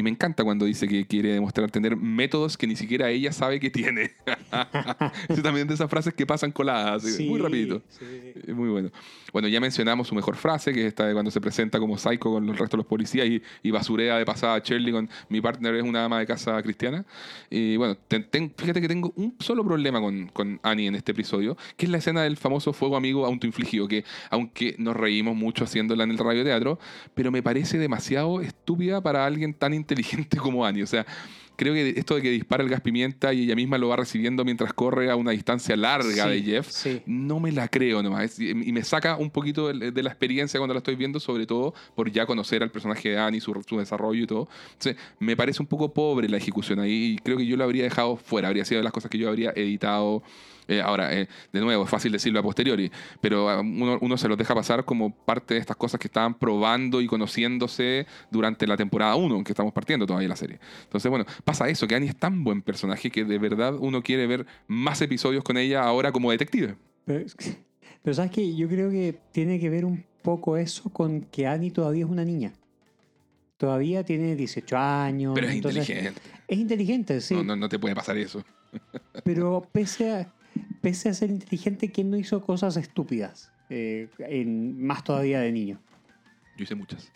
Y 0.00 0.02
me 0.02 0.08
encanta 0.08 0.42
cuando 0.44 0.64
dice 0.64 0.88
que 0.88 1.04
quiere 1.06 1.30
demostrar 1.34 1.70
tener 1.70 1.94
métodos 1.94 2.56
que 2.56 2.66
ni 2.66 2.74
siquiera 2.74 3.10
ella 3.10 3.32
sabe 3.32 3.60
que 3.60 3.68
tiene. 3.68 4.12
Eso 5.28 5.42
también 5.42 5.68
de 5.68 5.74
esas 5.74 5.90
frases 5.90 6.14
que 6.14 6.26
pasan 6.26 6.52
coladas, 6.52 7.02
Sí, 7.02 7.28
muy 7.28 7.38
rapidito. 7.38 7.82
sí, 7.90 8.52
Muy 8.52 8.70
bueno. 8.70 8.90
Bueno, 9.32 9.46
ya 9.48 9.60
mencionamos 9.60 10.08
su 10.08 10.14
mejor 10.14 10.36
frase, 10.36 10.72
que 10.72 10.80
es 10.80 10.86
esta 10.86 11.06
de 11.06 11.12
cuando 11.12 11.30
se 11.30 11.40
presenta 11.40 11.78
como 11.78 11.98
psycho 11.98 12.30
con 12.32 12.48
el 12.48 12.56
resto 12.56 12.76
de 12.76 12.78
los 12.78 12.86
policías 12.86 13.26
y, 13.28 13.42
y 13.62 13.70
basurea 13.70 14.16
de 14.16 14.24
pasada 14.24 14.54
a 14.54 14.58
Shirley 14.60 14.90
con 14.90 15.08
mi 15.28 15.40
partner 15.42 15.74
es 15.74 15.82
una 15.84 16.04
ama 16.06 16.18
de 16.18 16.26
casa 16.26 16.60
cristiana. 16.62 17.04
Y 17.50 17.76
bueno, 17.76 17.94
ten- 18.08 18.24
ten- 18.30 18.52
fíjate 18.56 18.80
que 18.80 18.88
tengo 18.88 19.12
un 19.16 19.36
solo 19.38 19.62
problema 19.64 20.00
con, 20.00 20.28
con 20.28 20.58
Annie 20.62 20.86
en 20.86 20.94
este 20.94 21.12
episodio, 21.12 21.56
que 21.76 21.84
es 21.86 21.92
la 21.92 21.98
escena 21.98 22.22
del 22.22 22.38
famoso 22.38 22.72
fuego 22.72 22.96
amigo 22.96 23.26
autoinfligido, 23.26 23.86
que 23.86 24.04
aunque 24.30 24.74
nos 24.78 24.96
reímos 24.96 25.36
mucho 25.36 25.64
haciéndola 25.64 26.04
en 26.04 26.10
el 26.12 26.18
radioteatro, 26.18 26.78
pero 27.14 27.30
me 27.30 27.42
parece 27.42 27.76
demasiado 27.78 28.40
estúpida 28.40 29.02
para 29.02 29.26
alguien 29.26 29.52
tan 29.52 29.74
inteligente 29.74 29.89
como 30.40 30.64
Annie. 30.64 30.82
O 30.82 30.86
sea, 30.86 31.06
creo 31.56 31.74
que 31.74 31.90
esto 31.90 32.14
de 32.14 32.22
que 32.22 32.30
dispara 32.30 32.62
el 32.62 32.70
gas 32.70 32.80
pimienta 32.80 33.34
y 33.34 33.42
ella 33.42 33.54
misma 33.54 33.76
lo 33.76 33.88
va 33.88 33.96
recibiendo 33.96 34.44
mientras 34.46 34.72
corre 34.72 35.10
a 35.10 35.16
una 35.16 35.32
distancia 35.32 35.76
larga 35.76 36.26
de 36.26 36.38
Sí, 36.38 36.44
Jeff, 36.44 36.68
sí. 36.70 37.02
no 37.04 37.38
me 37.38 37.52
la 37.52 37.68
creo 37.68 38.02
nomás. 38.02 38.38
Y 38.40 38.54
me 38.54 38.82
saca 38.82 39.16
un 39.16 39.30
poquito 39.30 39.68
de 39.72 39.90
de 39.90 40.02
la 40.02 40.08
experiencia 40.10 40.58
cuando 40.58 40.72
la 40.74 40.78
estoy 40.78 40.96
viendo, 40.96 41.20
sobre 41.20 41.46
todo 41.46 41.74
por 41.94 42.10
ya 42.10 42.24
conocer 42.24 42.62
al 42.62 42.70
personaje 42.70 43.10
de 43.10 43.18
Annie, 43.18 43.40
su, 43.40 43.52
su 43.68 43.78
desarrollo 43.78 44.22
y 44.22 44.26
todo. 44.26 44.48
Entonces, 44.72 44.96
me 45.18 45.36
parece 45.36 45.62
un 45.62 45.66
poco 45.66 45.92
pobre 45.92 46.28
la 46.28 46.38
ejecución 46.38 46.80
ahí 46.80 47.14
y 47.14 47.18
creo 47.18 47.36
que 47.36 47.44
yo 47.46 47.56
lo 47.58 47.64
habría 47.64 47.84
dejado 47.84 48.16
fuera. 48.16 48.48
Habría 48.48 48.64
sido 48.64 48.78
de 48.78 48.84
las 48.84 48.92
cosas 48.92 49.10
que 49.10 49.18
yo 49.18 49.28
habría 49.28 49.52
editado. 49.54 50.22
Eh, 50.70 50.80
ahora, 50.80 51.12
eh, 51.12 51.26
de 51.52 51.60
nuevo, 51.60 51.82
es 51.82 51.90
fácil 51.90 52.12
decirlo 52.12 52.38
a 52.38 52.44
posteriori, 52.44 52.92
pero 53.20 53.50
ah, 53.50 53.58
uno, 53.60 53.98
uno 54.00 54.16
se 54.16 54.28
los 54.28 54.38
deja 54.38 54.54
pasar 54.54 54.84
como 54.84 55.12
parte 55.12 55.54
de 55.54 55.60
estas 55.60 55.76
cosas 55.76 55.98
que 55.98 56.06
estaban 56.06 56.34
probando 56.34 57.00
y 57.00 57.08
conociéndose 57.08 58.06
durante 58.30 58.68
la 58.68 58.76
temporada 58.76 59.16
1, 59.16 59.36
en 59.38 59.42
que 59.42 59.50
estamos 59.50 59.72
partiendo 59.72 60.06
todavía 60.06 60.28
la 60.28 60.36
serie. 60.36 60.60
Entonces, 60.84 61.10
bueno, 61.10 61.24
pasa 61.44 61.68
eso, 61.68 61.88
que 61.88 61.96
Annie 61.96 62.10
es 62.10 62.16
tan 62.16 62.44
buen 62.44 62.62
personaje 62.62 63.10
que 63.10 63.24
de 63.24 63.38
verdad 63.38 63.74
uno 63.80 64.00
quiere 64.00 64.28
ver 64.28 64.46
más 64.68 65.02
episodios 65.02 65.42
con 65.42 65.56
ella 65.56 65.82
ahora 65.82 66.12
como 66.12 66.30
detective. 66.30 66.76
Pero, 67.04 67.26
pero 68.04 68.14
sabes 68.14 68.30
que 68.30 68.54
yo 68.54 68.68
creo 68.68 68.92
que 68.92 69.18
tiene 69.32 69.58
que 69.58 69.70
ver 69.70 69.84
un 69.84 70.04
poco 70.22 70.56
eso 70.56 70.88
con 70.90 71.22
que 71.22 71.48
Annie 71.48 71.72
todavía 71.72 72.04
es 72.04 72.10
una 72.10 72.24
niña. 72.24 72.52
Todavía 73.56 74.04
tiene 74.04 74.36
18 74.36 74.78
años. 74.78 75.32
Pero 75.34 75.48
es 75.48 75.54
entonces- 75.56 75.88
inteligente. 75.88 76.20
Es 76.46 76.58
inteligente, 76.58 77.20
sí. 77.20 77.34
No, 77.34 77.42
no, 77.42 77.56
no 77.56 77.68
te 77.68 77.78
puede 77.80 77.96
pasar 77.96 78.16
eso. 78.18 78.44
Pero 79.24 79.66
pese 79.72 80.12
a, 80.12 80.32
pese 80.80 81.08
a 81.08 81.14
ser 81.14 81.30
inteligente, 81.30 81.90
¿quién 81.90 82.10
no 82.10 82.16
hizo 82.16 82.40
cosas 82.42 82.76
estúpidas? 82.76 83.52
Eh, 83.68 84.08
en- 84.18 84.82
más 84.84 85.04
todavía 85.04 85.40
de 85.40 85.52
niño. 85.52 85.80
Yo 86.56 86.64
hice 86.64 86.74
muchas. 86.74 87.12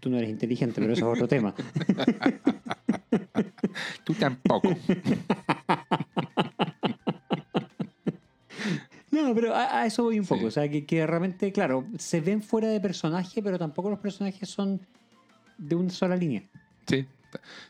Tú 0.00 0.10
no 0.10 0.16
eres 0.18 0.30
inteligente, 0.30 0.80
pero 0.80 0.92
eso 0.94 1.06
es 1.12 1.16
otro 1.16 1.28
tema. 1.28 1.54
Tú 4.04 4.14
tampoco. 4.14 4.70
No, 9.10 9.34
pero 9.34 9.54
a, 9.54 9.80
a 9.80 9.86
eso 9.86 10.04
voy 10.04 10.20
un 10.20 10.26
poco. 10.26 10.42
Sí. 10.42 10.46
O 10.46 10.50
sea, 10.52 10.68
que, 10.68 10.86
que 10.86 11.04
realmente, 11.06 11.50
claro, 11.52 11.84
se 11.98 12.20
ven 12.20 12.42
fuera 12.42 12.68
de 12.68 12.80
personaje, 12.80 13.42
pero 13.42 13.58
tampoco 13.58 13.90
los 13.90 13.98
personajes 13.98 14.48
son 14.48 14.80
de 15.58 15.74
una 15.74 15.90
sola 15.90 16.14
línea. 16.16 16.44
Sí. 16.86 17.04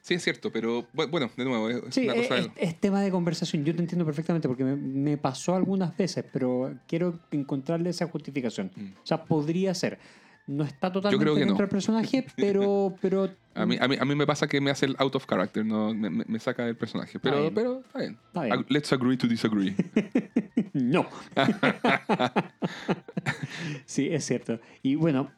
Sí, 0.01 0.15
es 0.15 0.23
cierto, 0.25 0.51
pero 0.53 0.87
bu- 0.93 1.11
bueno, 1.11 1.31
de 1.37 1.45
nuevo, 1.45 1.69
es 1.69 1.81
Sí, 1.91 2.05
una 2.05 2.15
es, 2.15 2.29
cosa. 2.29 2.41
es- 2.41 2.51
es 2.57 2.81
tema 2.81 3.01
de 3.03 3.11
conversación. 3.11 3.65
Yo 3.65 3.75
te 3.75 3.81
entiendo 3.81 4.05
perfectamente 4.05 4.49
porque 4.49 4.65
me, 4.65 4.77
me 4.77 5.17
pasó 5.19 5.55
algunas 5.55 5.97
veces, 5.97 6.25
pero 6.33 6.75
quiero 6.87 7.19
encontrarle 7.31 7.91
esa 7.91 8.07
justificación. 8.07 8.71
Mm. 8.75 8.93
O 9.03 9.07
sea, 9.07 9.25
podría 9.25 9.75
ser. 9.75 9.99
No 10.47 10.65
está 10.65 10.91
totalmente 10.91 11.23
creo 11.23 11.35
que 11.35 11.41
dentro 11.41 11.55
no. 11.55 11.59
del 11.61 11.69
personaje, 11.69 12.27
pero, 12.37 12.95
pero 13.01 13.31
A 13.55 13.67
mí, 13.67 13.77
a, 13.81 13.87
mí, 13.87 13.97
a 14.01 14.05
mí 14.05 14.15
me 14.17 14.27
pasa 14.27 14.49
que 14.49 14.61
me 14.61 14.71
hace 14.71 14.87
el 14.87 14.97
out 14.99 15.15
of 15.15 15.25
character, 15.27 15.65
no, 15.65 15.95
me, 15.95 16.11
me- 16.11 16.39
saca 16.41 16.65
del 16.65 16.77
personaje. 16.77 17.21
Pero, 17.21 17.41
bien. 17.43 17.55
pero 17.55 17.81
está 17.87 17.99
bien. 18.01 18.19
Está 18.27 18.43
bien. 18.43 18.67
Let's 18.69 18.93
agree 18.93 19.17
to 19.17 19.29
disagree. 19.29 19.77
no. 20.73 21.07
sí, 23.85 24.09
es 24.11 24.25
cierto. 24.25 24.59
Y 24.83 24.97
bueno, 24.97 25.31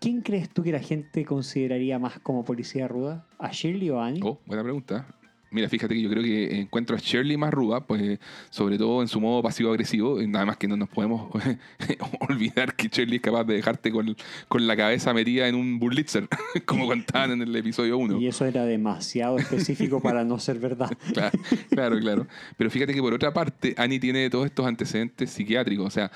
¿quién 0.00 0.20
crees 0.22 0.48
tú 0.50 0.62
que 0.62 0.72
la 0.72 0.80
gente 0.80 1.24
consideraría 1.24 1.98
más 1.98 2.18
como 2.20 2.44
policía 2.44 2.88
ruda? 2.88 3.26
¿A 3.38 3.50
Shirley 3.50 3.90
o 3.90 4.00
a 4.00 4.06
Annie? 4.06 4.20
oh, 4.24 4.40
buena 4.46 4.62
pregunta. 4.62 5.06
Mira, 5.50 5.68
fíjate 5.68 5.94
que 5.94 6.02
yo 6.02 6.10
creo 6.10 6.22
que 6.22 6.60
encuentro 6.60 6.96
a 6.96 6.98
Shirley 6.98 7.36
más 7.36 7.52
ruda, 7.52 7.80
pues 7.80 8.18
sobre 8.50 8.76
todo 8.76 9.00
en 9.02 9.08
su 9.08 9.20
modo 9.20 9.42
pasivo-agresivo. 9.42 10.20
Nada 10.22 10.44
más 10.44 10.56
que 10.56 10.68
no 10.68 10.76
nos 10.76 10.88
podemos 10.88 11.30
olvidar 12.28 12.74
que 12.74 12.88
Shirley 12.88 13.16
es 13.16 13.22
capaz 13.22 13.44
de 13.44 13.54
dejarte 13.54 13.90
con, 13.90 14.16
con 14.48 14.66
la 14.66 14.76
cabeza 14.76 15.14
metida 15.14 15.48
en 15.48 15.54
un 15.54 15.78
burlitzer, 15.78 16.28
como 16.66 16.86
contaban 16.86 17.32
en 17.32 17.42
el 17.42 17.56
episodio 17.56 17.96
1. 17.98 18.20
Y 18.20 18.26
eso 18.26 18.44
era 18.44 18.64
demasiado 18.64 19.38
específico 19.38 20.00
para 20.02 20.24
no 20.24 20.38
ser 20.38 20.58
verdad. 20.58 20.90
Claro, 21.12 21.38
claro, 21.70 21.98
claro. 21.98 22.26
Pero 22.56 22.70
fíjate 22.70 22.92
que 22.92 23.00
por 23.00 23.14
otra 23.14 23.32
parte, 23.32 23.74
Annie 23.78 23.98
tiene 23.98 24.28
todos 24.30 24.46
estos 24.46 24.66
antecedentes 24.66 25.30
psiquiátricos. 25.30 25.86
O 25.86 25.90
sea, 25.90 26.10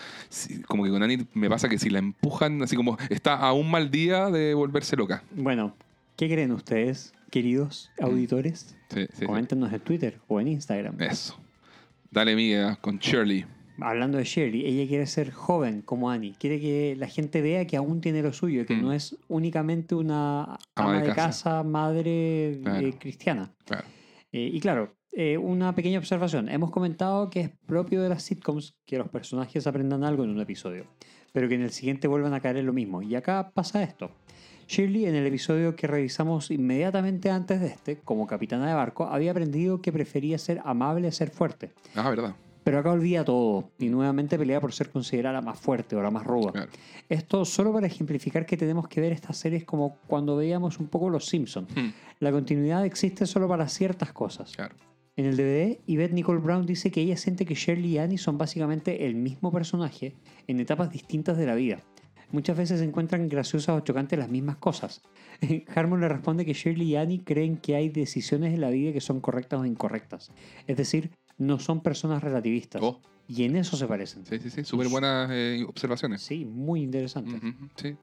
como 0.67 0.85
que 0.85 0.91
con 0.91 1.03
Annie 1.03 1.27
me 1.35 1.49
pasa 1.49 1.69
que 1.69 1.79
si 1.79 1.89
la 1.91 1.99
empujan, 1.99 2.63
así 2.63 2.77
como 2.77 2.99
está 3.09 3.37
a 3.37 3.53
un 3.53 3.71
mal 3.71 3.91
día 3.91 4.31
de 4.31 4.55
volverse 4.55 4.97
loca. 4.97 5.23
Bueno, 5.35 5.75
¿qué 6.17 6.29
creen 6.29 6.53
ustedes, 6.53 7.15
queridos 7.31 7.91
auditores? 8.01 8.77
Sí. 8.93 9.27
Coméntenos 9.27 9.73
en 9.73 9.81
Twitter 9.81 10.19
o 10.29 10.41
en 10.41 10.49
Instagram. 10.49 11.01
Eso. 11.01 11.39
Dale, 12.11 12.37
Miguel, 12.37 12.77
con 12.81 12.99
Shirley. 12.99 13.45
Hablando 13.81 14.19
de 14.19 14.25
Sherry, 14.25 14.67
ella 14.67 14.87
quiere 14.87 15.07
ser 15.07 15.31
joven 15.33 15.81
como 15.83 16.11
Annie. 16.11 16.35
Quiere 16.39 16.61
que 16.61 16.95
la 16.97 17.09
gente 17.09 17.41
vea 17.41 17.67
que 17.67 17.77
aún 17.77 18.01
tiene 18.03 18.23
lo 18.23 18.33
suyo, 18.33 18.67
que 18.67 18.77
Mm. 18.77 18.83
no 18.83 18.93
es 18.93 19.17
únicamente 19.29 19.95
una 19.95 20.59
ama, 20.75 21.03
de, 21.03 21.13
casa. 21.15 21.63
madre 21.63 22.61
Claro. 22.63 22.87
eh, 22.87 22.95
cristiana. 22.99 23.51
Claro. 23.65 23.85
Eh, 24.31 24.51
y 24.53 24.61
claro, 24.61 24.95
eh, 25.11 25.39
una 25.39 25.75
pequeña 25.75 25.99
observación. 25.99 26.49
Hemos 26.51 26.71
comentado 26.71 27.31
que 27.31 27.41
es 27.41 27.51
propio 27.67 28.03
de 28.03 28.11
las 28.11 28.23
sitcoms 28.23 28.77
que 28.85 28.99
los 28.99 29.09
personajes 29.09 29.67
aprendan 29.67 30.05
algo 30.05 30.23
en 30.25 30.31
un 30.31 30.41
episodio, 30.41 30.87
pero 31.33 31.49
que 31.49 31.55
en 31.55 31.63
el 31.63 31.71
siguiente 31.71 32.09
vuelvan 32.09 32.35
a 32.35 32.41
caer 32.41 32.59
en 32.59 32.67
lo 32.67 32.73
mismo. 32.75 33.03
Y 33.03 33.15
acá 33.15 33.51
pasa 33.55 33.83
esto. 33.83 34.11
Shirley, 34.69 35.07
en 35.07 35.15
el 35.15 35.27
episodio 35.27 35.77
que 35.77 35.87
revisamos 35.87 36.51
inmediatamente 36.51 37.31
antes 37.31 37.61
de 37.61 37.69
este, 37.69 37.97
como 37.99 38.27
capitana 38.27 38.67
de 38.69 38.75
barco, 38.75 39.07
había 39.07 39.31
aprendido 39.31 39.81
que 39.81 39.93
prefería 39.93 40.39
ser 40.39 40.61
amable 40.65 41.09
a 41.09 41.13
ser 41.13 41.31
fuerte. 41.31 41.73
Ah, 41.95 42.09
verdad. 42.11 42.35
Pero 42.65 42.79
acá 42.79 42.93
olvida 42.93 43.25
todo 43.25 43.71
y 43.79 43.89
nuevamente 43.89 44.39
pelea 44.39 44.61
por 44.61 44.73
ser 44.73 44.91
considerada 44.91 45.35
la 45.35 45.43
más 45.43 45.59
fuerte 45.59 45.97
o 45.97 46.03
la 46.03 46.11
más 46.11 46.25
ruda. 46.25 46.53
Claro. 46.53 46.71
Esto 47.09 47.45
solo 47.45 47.73
para 47.73 47.89
ejemplificar 47.89 48.47
que 48.47 48.57
tenemos 48.57 48.87
que 48.89 49.01
ver 49.01 49.13
estas 49.13 49.37
series 49.37 49.65
como 49.65 49.97
cuando 50.07 50.37
veíamos 50.37 50.79
un 50.79 50.87
poco 50.87 51.11
Los 51.11 51.27
Simpsons. 51.27 51.69
Hmm, 51.75 51.91
La 52.21 52.31
continuidad 52.31 52.85
existe 52.85 53.27
solo 53.27 53.49
para 53.49 53.69
ciertas 53.69 54.13
cosas. 54.13 54.53
Claro. 54.55 54.77
En 55.15 55.27
el 55.27 55.37
DVD, 55.37 55.79
Yvette 55.87 56.13
Nicole 56.15 56.41
Brown 56.41 56.65
dice 56.65 56.91
que 56.91 57.03
ella 57.03 57.19
siente 57.19 57.45
que 57.45 57.55
Shirley 57.55 57.91
y 57.91 57.99
Annie 57.99 58.17
son 58.17 58.39
básicamente 58.39 59.05
el 59.05 59.15
mismo 59.15 59.53
personaje 59.53 60.15
en 60.47 60.59
etapas 60.59 60.91
distintas 60.91 61.37
de 61.37 61.45
la 61.47 61.55
vida. 61.55 61.81
Muchas 62.33 62.57
veces 62.57 62.81
se 62.81 62.85
encuentran 62.87 63.29
graciosas 63.29 63.77
o 63.77 63.81
chocantes 63.81 64.19
las 64.19 64.31
mismas 64.31 64.57
cosas. 64.57 65.03
Harmon 65.75 66.01
le 66.01 66.09
responde 66.09 66.47
que 66.47 66.55
Shirley 66.55 66.93
y 66.93 66.97
Annie 66.97 67.23
creen 67.23 67.59
que 67.59 67.77
hay 67.77 67.91
decisiones 67.91 68.55
en 68.55 68.63
la 68.63 68.71
vida 68.71 68.93
que 68.93 69.03
son 69.03 69.21
correctas 69.21 69.61
o 69.61 69.67
incorrectas. 69.67 70.33
Es 70.67 70.79
decir, 70.79 71.11
no 71.39 71.59
son 71.59 71.83
personas 71.83 72.23
relativistas. 72.23 72.81
Oh, 72.83 73.01
Y 73.29 73.45
en 73.45 73.57
eso 73.57 73.77
se 73.77 73.87
parecen. 73.87 74.27
sí, 74.27 74.39
sí, 74.41 74.51
sí. 74.51 74.65
Súper 74.65 74.89
buenas 74.89 75.31
eh, 75.33 75.65
observaciones. 75.67 76.23
Sí, 76.23 76.45
muy 76.45 76.83
interesante. 76.83 77.41
Sí, 77.77 77.95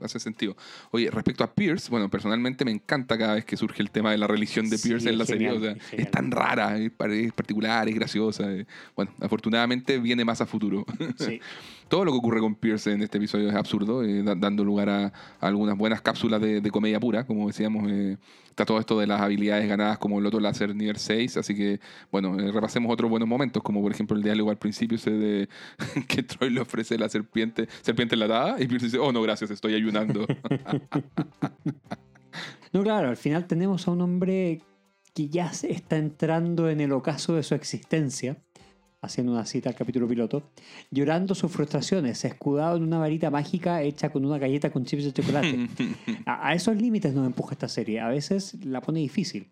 hace 0.00 0.18
sentido. 0.20 0.56
Oye, 0.92 1.10
respecto 1.10 1.42
a 1.44 1.52
Pierce, 1.52 1.90
bueno, 1.90 2.08
personalmente 2.08 2.64
me 2.64 2.70
encanta 2.70 3.18
cada 3.18 3.34
vez 3.34 3.44
que 3.44 3.56
surge 3.56 3.82
el 3.82 3.90
tema 3.90 4.12
de 4.12 4.18
la 4.18 4.26
religión 4.28 4.70
de 4.70 4.78
Sí, 4.78 4.88
Pierce 4.88 5.10
en 5.10 5.18
la 5.18 5.26
serie. 5.26 5.48
genial, 5.50 5.74
O 5.76 5.80
sea, 5.80 5.98
es 5.98 6.10
tan 6.10 6.30
rara, 6.30 6.78
es, 6.78 6.90
par- 6.92 7.10
es 7.10 7.32
particular, 7.32 7.88
es 7.88 7.94
graciosa. 7.94 8.50
eh. 8.50 8.66
Bueno, 8.96 9.10
afortunadamente 9.20 9.98
viene 9.98 10.24
más 10.24 10.40
a 10.40 10.46
futuro. 10.46 10.84
Sí. 11.18 11.40
Todo 11.88 12.04
lo 12.04 12.12
que 12.12 12.18
ocurre 12.18 12.40
con 12.40 12.54
Pierce 12.54 12.92
en 12.92 13.02
este 13.02 13.16
episodio 13.16 13.48
es 13.48 13.54
absurdo, 13.54 14.02
eh, 14.04 14.22
da- 14.22 14.34
dando 14.34 14.62
lugar 14.62 14.88
a, 14.90 15.06
a 15.06 15.12
algunas 15.46 15.76
buenas 15.76 16.00
cápsulas 16.02 16.40
de, 16.40 16.60
de 16.60 16.70
comedia 16.70 17.00
pura, 17.00 17.26
como 17.26 17.46
decíamos. 17.46 17.90
eh, 17.90 18.16
está 18.58 18.66
todo 18.66 18.80
esto 18.80 18.98
de 18.98 19.06
las 19.06 19.20
habilidades 19.20 19.68
ganadas 19.68 19.98
como 19.98 20.18
el 20.18 20.24
Loto 20.24 20.40
Láser 20.40 20.74
nivel 20.74 20.96
6, 20.96 21.36
así 21.36 21.54
que, 21.54 21.78
bueno, 22.10 22.36
eh, 22.40 22.50
repasemos 22.50 22.92
otros 22.92 23.08
buenos 23.08 23.28
momentos, 23.28 23.62
como 23.62 23.80
por 23.80 23.92
ejemplo 23.92 24.16
el 24.16 24.22
diálogo 24.24 24.50
al 24.50 24.58
principio 24.58 24.96
ese 24.96 25.12
de 25.12 25.48
que 26.08 26.24
Troy 26.24 26.50
le 26.50 26.60
ofrece 26.60 26.98
la 26.98 27.08
serpiente, 27.08 27.68
serpiente 27.82 28.16
enlatada, 28.16 28.60
y 28.60 28.66
Pierce 28.66 28.86
dice, 28.86 28.98
oh 28.98 29.12
no, 29.12 29.22
gracias, 29.22 29.50
estoy 29.50 29.74
ayunando. 29.74 30.26
No, 32.70 32.82
claro, 32.82 33.08
al 33.08 33.16
final 33.16 33.46
tenemos 33.46 33.88
a 33.88 33.92
un 33.92 34.02
hombre 34.02 34.60
que 35.14 35.30
ya 35.30 35.50
está 35.62 35.96
entrando 35.96 36.68
en 36.68 36.82
el 36.82 36.92
ocaso 36.92 37.34
de 37.34 37.42
su 37.42 37.54
existencia, 37.54 38.36
haciendo 39.00 39.32
una 39.32 39.46
cita 39.46 39.68
al 39.68 39.74
capítulo 39.74 40.08
piloto, 40.08 40.50
llorando 40.90 41.34
sus 41.34 41.50
frustraciones, 41.52 42.24
escudado 42.24 42.76
en 42.76 42.82
una 42.82 42.98
varita 42.98 43.30
mágica 43.30 43.82
hecha 43.82 44.10
con 44.10 44.24
una 44.24 44.38
galleta 44.38 44.70
con 44.70 44.84
chips 44.84 45.04
de 45.04 45.12
chocolate. 45.12 45.68
a, 46.26 46.48
a 46.48 46.54
esos 46.54 46.76
límites 46.76 47.14
nos 47.14 47.26
empuja 47.26 47.52
esta 47.52 47.68
serie. 47.68 48.00
A 48.00 48.08
veces 48.08 48.56
la 48.64 48.80
pone 48.80 49.00
difícil. 49.00 49.50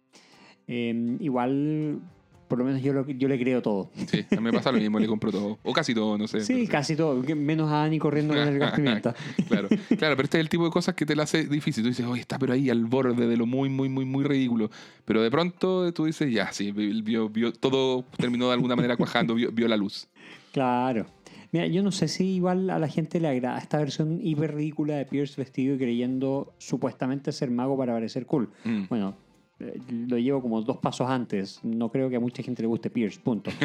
Eh, 0.69 1.17
igual, 1.21 2.01
por 2.49 2.59
lo 2.59 2.65
menos 2.65 2.83
yo, 2.83 2.93
lo- 2.93 3.09
yo 3.09 3.29
le 3.29 3.39
creo 3.39 3.61
todo. 3.63 3.91
sí, 4.07 4.25
a 4.31 4.37
mí 4.37 4.43
me 4.43 4.53
pasa 4.53 4.71
lo 4.73 4.79
mismo, 4.79 4.99
le 4.99 5.07
compro 5.07 5.31
todo, 5.33 5.59
o 5.63 5.73
casi 5.73 5.95
todo, 5.95 6.17
no 6.17 6.27
sé. 6.29 6.41
Sí, 6.41 6.55
pero 6.55 6.69
casi 6.71 6.95
todo, 6.97 7.23
menos 7.37 7.71
a 7.71 7.85
Annie 7.85 7.99
corriendo 7.99 8.35
con 8.35 8.47
el 8.47 8.59
gas 8.59 8.73
pimienta. 8.75 9.15
Claro, 9.49 9.69
claro, 9.99 10.17
pero 10.17 10.23
este 10.25 10.39
es 10.39 10.41
el 10.43 10.49
tipo 10.49 10.65
de 10.65 10.71
cosas 10.71 10.95
que 10.95 11.05
te 11.07 11.17
la 11.17 11.25
hace 11.25 11.45
difícil. 11.47 11.83
Tú 11.83 11.89
dices, 11.89 12.07
oye, 12.07 12.21
está 12.21 12.39
pero 12.39 12.53
ahí 12.53 12.71
al 12.71 12.85
borde 12.85 13.27
de 13.27 13.37
lo 13.37 13.47
muy, 13.47 13.69
muy, 13.69 13.89
muy, 13.89 14.05
muy 14.05 14.25
ridículo. 14.25 14.71
Pero 15.05 15.23
de 15.23 15.31
pronto 15.31 15.93
tú 15.93 16.05
dices, 16.07 16.33
ya, 16.33 16.53
sí, 16.53 16.73
vio, 16.73 17.29
vio- 17.29 17.53
todo 17.53 18.05
terminó 18.17 18.47
de 18.49 18.55
alguna 18.55 18.77
manera 18.77 18.97
cuajando, 18.97 19.35
vio, 19.35 19.51
vio 19.53 19.69
la 19.69 19.77
luz. 19.77 20.09
Claro. 20.53 21.07
Mira, 21.53 21.67
yo 21.69 21.83
no 21.83 21.93
sé 21.93 22.09
si 22.09 22.35
igual 22.35 22.69
a 22.71 22.79
la 22.79 22.89
gente 22.89 23.21
le 23.21 23.29
agrada 23.29 23.59
esta 23.59 23.79
versión 23.79 24.19
hiper 24.23 24.55
ridícula 24.55 24.97
de 24.97 25.07
Pierce 25.07 25.41
vestido 25.41 25.75
y 25.75 25.79
creyendo 25.79 26.53
supuestamente 26.59 27.31
ser 27.33 27.51
mago 27.51 27.77
para 27.79 27.93
parecer 27.93 28.27
cool. 28.27 28.51
Mm. 28.65 28.85
Bueno, 28.89 29.17
lo 29.59 30.19
llevo 30.19 30.43
como 30.43 30.61
dos 30.63 30.79
pasos 30.79 31.09
antes. 31.09 31.61
No 31.63 31.91
creo 31.91 32.11
que 32.11 32.17
a 32.17 32.21
mucha 32.21 32.43
gente 32.43 32.63
le 32.63 32.69
guste 32.69 32.91
Pierce, 32.91 33.19
punto. 33.21 33.51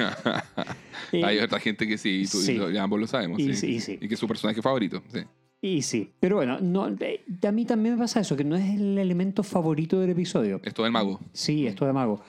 Eh, 1.12 1.24
Hay 1.26 1.40
otra 1.40 1.60
gente 1.60 1.86
que 1.88 1.98
sí, 1.98 2.22
y 2.22 2.28
tú- 2.28 2.38
sí. 2.40 2.58
ambos 2.78 3.00
lo 3.00 3.08
sabemos. 3.08 3.40
Y 3.40 3.48
sí, 3.48 3.54
sí, 3.56 3.68
y 3.76 3.80
sí. 3.82 4.00
Y 4.02 4.08
que 4.08 4.14
es 4.14 4.20
su 4.20 4.28
personaje 4.28 4.62
favorito. 4.62 5.02
Sí. 5.12 5.20
y 5.62 5.82
sí, 5.82 6.10
pero 6.20 6.38
bueno, 6.38 6.60
no, 6.62 6.88
eh, 6.88 7.22
a 7.46 7.52
mí 7.52 7.66
también 7.66 7.96
me 7.96 8.00
pasa 8.02 8.22
eso, 8.22 8.38
que 8.38 8.44
no 8.46 8.56
es 8.56 8.76
el 8.80 8.98
elemento 8.98 9.44
favorito 9.44 10.00
del 10.00 10.12
episodio. 10.12 10.62
Esto 10.64 10.84
del 10.84 10.92
mago. 10.94 11.20
Sí, 11.34 11.68
esto 11.68 11.86
de 11.86 11.94
mago. 11.94 12.22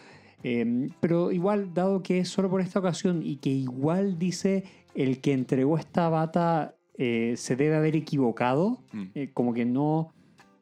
Eh, 0.42 0.88
pero 1.00 1.30
igual, 1.30 1.72
dado 1.72 2.02
que 2.02 2.18
es 2.18 2.28
solo 2.28 2.50
por 2.50 2.60
esta 2.60 2.80
ocasión 2.80 3.22
y 3.24 3.36
que 3.36 3.50
igual 3.50 4.18
dice 4.18 4.64
el 4.96 5.20
que 5.20 5.32
entregó 5.32 5.78
esta 5.78 6.08
bata 6.08 6.74
eh, 6.98 7.34
se 7.36 7.54
debe 7.56 7.76
haber 7.76 7.94
equivocado, 7.96 8.80
Mm. 8.92 9.02
eh, 9.14 9.30
como 9.32 9.54
que 9.54 9.64
no 9.64 10.12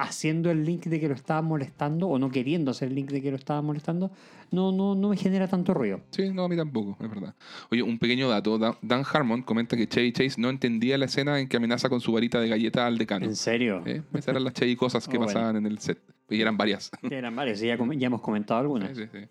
haciendo 0.02 0.50
el 0.50 0.64
link 0.64 0.84
de 0.86 0.98
que 0.98 1.08
lo 1.08 1.14
estaba 1.14 1.42
molestando 1.42 2.08
o 2.08 2.18
no 2.18 2.30
queriendo 2.30 2.70
hacer 2.70 2.88
el 2.88 2.94
link 2.94 3.10
de 3.10 3.20
que 3.20 3.30
lo 3.30 3.36
estaba 3.36 3.60
molestando, 3.62 4.10
no, 4.50 4.72
no, 4.72 4.94
no 4.94 5.08
me 5.10 5.16
genera 5.16 5.46
tanto 5.46 5.74
ruido. 5.74 6.00
Sí, 6.10 6.30
no, 6.32 6.44
a 6.44 6.48
mí 6.48 6.56
tampoco, 6.56 6.96
es 7.04 7.10
verdad. 7.10 7.34
Oye, 7.70 7.82
un 7.82 7.98
pequeño 7.98 8.28
dato. 8.28 8.58
Da- 8.58 8.76
Dan 8.82 9.04
Harmon 9.12 9.42
comenta 9.42 9.76
que 9.76 9.86
Chevy 9.86 10.12
Chase 10.12 10.40
no 10.40 10.48
entendía 10.50 10.96
la 10.98 11.04
escena 11.04 11.38
en 11.38 11.48
que 11.48 11.56
amenaza 11.58 11.88
con 11.88 12.00
su 12.00 12.12
varita 12.12 12.40
de 12.40 12.48
galleta 12.48 12.86
al 12.86 12.96
decano. 12.98 13.26
¿En 13.26 13.36
serio? 13.36 13.82
¿Eh? 13.86 14.02
Esas 14.14 14.28
eran 14.28 14.44
las 14.44 14.54
Chevy 14.54 14.74
cosas 14.76 15.06
que 15.06 15.16
Oh, 15.16 15.20
bueno. 15.24 15.32
pasaban 15.34 15.56
en 15.56 15.66
el 15.66 15.78
set. 15.78 15.98
Y 16.28 16.40
eran 16.40 16.56
varias. 16.56 16.90
Ya 17.02 17.18
eran 17.18 17.34
varias, 17.34 17.58
ya, 17.60 17.76
ya 17.76 18.06
hemos 18.06 18.20
comentado 18.20 18.60
algunas. 18.60 18.96
Sí, 18.96 19.04
sí, 19.04 19.18
sí. 19.20 19.26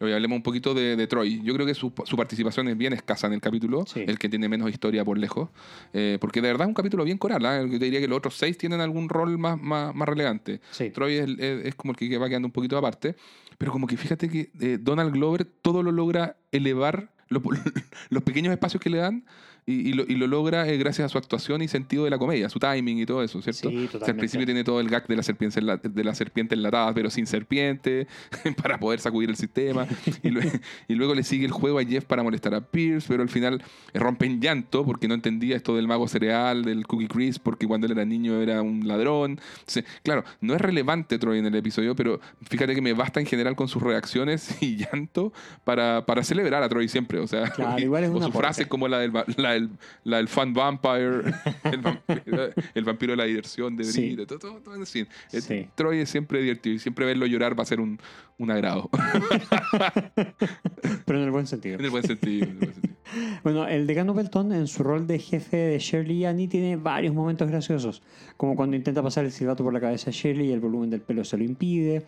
Oye, 0.00 0.12
hablemos 0.12 0.36
un 0.36 0.42
poquito 0.42 0.74
de, 0.74 0.96
de 0.96 1.06
Troy. 1.06 1.40
Yo 1.44 1.54
creo 1.54 1.66
que 1.66 1.74
su, 1.74 1.92
su 2.04 2.16
participación 2.16 2.66
es 2.68 2.76
bien 2.76 2.92
escasa 2.92 3.26
en 3.28 3.34
el 3.34 3.40
capítulo, 3.40 3.84
Sí. 3.86 4.04
el 4.06 4.18
que 4.18 4.28
tiene 4.28 4.48
menos 4.48 4.68
historia 4.70 5.04
por 5.04 5.16
lejos. 5.18 5.50
Eh, 5.92 6.18
porque 6.20 6.40
de 6.40 6.48
verdad 6.48 6.66
es 6.66 6.68
un 6.68 6.74
capítulo 6.74 7.04
bien 7.04 7.16
coral. 7.16 7.46
¿ah? 7.46 7.62
Yo 7.62 7.78
te 7.78 7.84
diría 7.84 8.00
que 8.00 8.08
los 8.08 8.18
otros 8.18 8.36
seis 8.36 8.58
tienen 8.58 8.80
algún 8.80 9.08
rol 9.08 9.38
más, 9.38 9.60
más, 9.60 9.94
más 9.94 10.08
relevante. 10.08 10.60
Sí. 10.72 10.90
Troy 10.90 11.14
es, 11.14 11.28
es- 11.38 11.66
es 11.66 11.74
como 11.76 11.92
el 11.92 11.96
que 11.96 12.18
va 12.18 12.28
quedando 12.28 12.48
un 12.48 12.52
poquito 12.52 12.76
aparte. 12.76 13.14
Pero 13.56 13.70
como 13.70 13.86
que 13.86 13.96
fíjate 13.96 14.28
que 14.28 14.50
eh, 14.60 14.78
Donald 14.80 15.12
Glover 15.12 15.44
todo 15.44 15.82
lo 15.84 15.92
logra 15.92 16.36
elevar, 16.50 17.10
lo- 17.28 17.40
los 18.10 18.22
pequeños 18.24 18.52
espacios 18.52 18.82
que 18.82 18.90
le 18.90 18.98
dan, 18.98 19.24
y, 19.66 19.90
y 19.90 19.92
lo, 19.94 20.04
y 20.06 20.14
lo 20.16 20.26
logra 20.26 20.68
eh, 20.68 20.76
gracias 20.76 21.06
a 21.06 21.08
su 21.08 21.18
actuación 21.18 21.62
y 21.62 21.68
sentido 21.68 22.04
de 22.04 22.10
la 22.10 22.18
comedia, 22.18 22.48
su 22.48 22.58
timing 22.58 22.98
y 22.98 23.06
todo 23.06 23.22
eso, 23.22 23.40
¿cierto? 23.40 23.68
Sí, 23.70 23.76
O 23.76 23.78
sea, 23.78 23.82
al 23.84 23.88
totalmente. 23.88 24.18
principio 24.20 24.46
tiene 24.46 24.64
todo 24.64 24.80
el 24.80 24.88
gag 24.88 25.06
de 25.06 25.16
la 25.16 25.22
serpiente, 25.22 25.60
de 25.60 26.04
la 26.04 26.14
serpiente 26.14 26.54
enlatada, 26.54 26.92
pero 26.94 27.10
sin 27.10 27.26
serpiente, 27.26 28.06
para 28.62 28.78
poder 28.78 29.00
sacudir 29.00 29.30
el 29.30 29.36
sistema. 29.36 29.86
Y, 30.22 30.28
lue- 30.30 30.60
y 30.88 30.94
luego 30.94 31.14
le 31.14 31.22
sigue 31.22 31.46
el 31.46 31.52
juego 31.52 31.78
a 31.78 31.84
Jeff 31.84 32.04
para 32.04 32.22
molestar 32.22 32.54
a 32.54 32.60
Pierce, 32.60 33.06
pero 33.08 33.22
al 33.22 33.28
final 33.28 33.62
rompe 33.94 34.26
en 34.26 34.40
llanto 34.40 34.84
porque 34.84 35.08
no 35.08 35.14
entendía 35.14 35.56
esto 35.56 35.74
del 35.76 35.88
mago 35.88 36.08
cereal, 36.08 36.64
del 36.64 36.86
Cookie 36.86 37.08
Crisp, 37.08 37.42
porque 37.42 37.66
cuando 37.66 37.86
él 37.86 37.92
era 37.92 38.04
niño 38.04 38.40
era 38.40 38.60
un 38.62 38.86
ladrón. 38.86 39.40
Entonces, 39.60 39.84
claro, 40.02 40.24
no 40.40 40.54
es 40.54 40.60
relevante 40.60 41.18
Troy 41.18 41.38
en 41.38 41.46
el 41.46 41.54
episodio, 41.54 41.94
pero 41.96 42.20
fíjate 42.48 42.74
que 42.74 42.82
me 42.82 42.92
basta 42.92 43.20
en 43.20 43.26
general 43.26 43.56
con 43.56 43.68
sus 43.68 43.82
reacciones 43.82 44.56
y 44.62 44.76
llanto 44.76 45.32
para, 45.64 46.04
para 46.06 46.22
celebrar 46.22 46.62
a 46.62 46.68
Troy 46.68 46.88
siempre. 46.88 47.18
O 47.18 47.26
sea, 47.26 47.50
Claro, 47.50 47.78
igual 47.80 48.04
es 48.04 48.10
o 48.10 48.14
un 48.16 48.22
sus 48.24 48.32
frases 48.34 48.66
como 48.66 48.88
la 48.88 48.98
del, 48.98 49.14
va- 49.14 49.24
la 49.54 49.60
del, 49.60 49.70
la 50.04 50.16
del 50.18 50.28
fan 50.28 50.52
vampire, 50.52 51.22
el 51.64 51.80
vampiro, 51.80 52.50
el 52.74 52.84
vampiro 52.84 53.12
de 53.12 53.16
la 53.16 53.24
diversión 53.24 53.76
de 53.76 53.84
Sí. 53.84 54.14
Brito, 54.14 54.26
todo, 54.26 54.38
todo, 54.38 54.60
todo 54.60 54.74
en 54.76 54.86
fin. 54.86 55.06
Eh, 55.32 55.40
Sí. 55.40 55.68
Troy 55.74 56.00
es 56.00 56.10
siempre 56.10 56.40
divertido 56.40 56.76
y 56.76 56.78
siempre 56.78 57.06
verlo 57.06 57.26
llorar 57.26 57.58
va 57.58 57.62
a 57.62 57.66
ser 57.66 57.80
un, 57.80 57.98
un 58.38 58.50
agrado. 58.50 58.90
Pero 61.06 61.18
en 61.18 61.24
el 61.24 61.30
buen 61.30 61.46
sentido. 61.46 61.78
en 61.78 61.84
el 61.84 61.90
buen 61.90 62.04
sentido. 62.04 62.44
en 62.44 62.50
el 62.50 62.56
buen 62.56 62.72
sentido. 62.74 62.94
Bueno, 63.44 63.68
el 63.68 63.86
decano 63.86 64.14
Pelton, 64.14 64.50
en 64.54 64.66
su 64.66 64.82
rol 64.82 65.06
de 65.06 65.18
jefe 65.18 65.56
de 65.58 65.78
Shirley 65.78 66.20
y 66.20 66.24
Annie, 66.24 66.48
tiene 66.48 66.76
varios 66.76 67.14
momentos 67.14 67.46
graciosos, 67.48 68.02
como 68.38 68.56
cuando 68.56 68.76
intenta 68.76 69.02
pasar 69.02 69.26
el 69.26 69.30
silbato 69.30 69.62
por 69.62 69.74
la 69.74 69.80
cabeza 69.80 70.06
de 70.06 70.12
Shirley 70.12 70.48
y 70.48 70.52
el 70.52 70.60
volumen 70.60 70.88
del 70.88 71.02
pelo 71.02 71.22
se 71.22 71.36
lo 71.36 71.44
impide, 71.44 72.06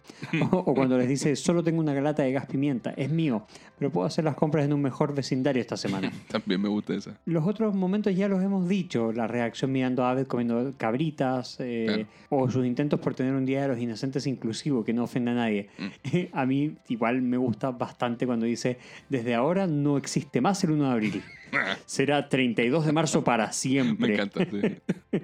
o, 0.51 0.57
o 0.57 0.75
cuando 0.75 0.97
les 0.97 1.07
dice, 1.07 1.37
solo 1.37 1.63
tengo 1.63 1.81
una 1.81 1.93
lata 2.01 2.23
de 2.23 2.33
gas 2.33 2.47
pimienta, 2.47 2.93
es 2.97 3.11
mío, 3.11 3.47
pero 3.79 3.93
puedo 3.93 4.07
hacer 4.07 4.25
las 4.25 4.37
compras 4.37 4.65
en 4.65 4.73
un 4.73 4.81
mejor 4.81 5.15
vecindario 5.15 5.61
esta 5.61 5.77
semana. 5.77 6.11
También 6.29 6.63
me 6.63 6.69
gusta 6.71 6.95
esa. 6.95 7.21
Los 7.37 7.47
otros 7.47 7.75
momentos 7.75 8.17
ya 8.17 8.29
los 8.29 8.43
hemos 8.43 8.67
dicho, 8.67 9.13
la 9.13 9.27
reacción 9.27 9.71
mirando 9.71 10.05
a 10.05 10.13
Abed 10.13 10.27
comiendo 10.27 10.73
cabritas, 10.79 11.59
eh, 11.61 11.85
Claro. 11.87 12.07
o 12.31 12.51
sus 12.51 12.65
intentos 12.65 12.99
por 12.99 13.15
tener 13.15 13.35
un 13.35 13.45
Día 13.45 13.61
de 13.61 13.69
los 13.69 13.79
Inocentes 13.79 14.27
inclusivo 14.27 14.83
que 14.85 14.95
no 14.95 15.05
ofenda 15.05 15.33
a 15.33 15.35
nadie. 15.35 15.69
Mm. 15.79 15.87
A 16.33 16.47
mí 16.47 16.77
igual 16.89 17.21
me 17.21 17.37
gusta 17.37 17.73
bastante 17.73 18.25
cuando 18.27 18.47
dice, 18.47 18.79
desde 19.11 19.35
ahora 19.35 19.67
no 19.67 19.99
existe 19.99 20.41
más 20.41 20.65
el 20.65 20.71
1 20.71 20.85
de 20.85 20.91
abril. 20.91 21.23
Será 21.85 22.27
32 22.29 22.87
de 22.87 22.93
marzo 22.93 23.23
para 23.23 23.53
siempre. 23.53 24.09
Me 24.09 24.15
encanta. 24.15 24.47
sí. 24.51 25.21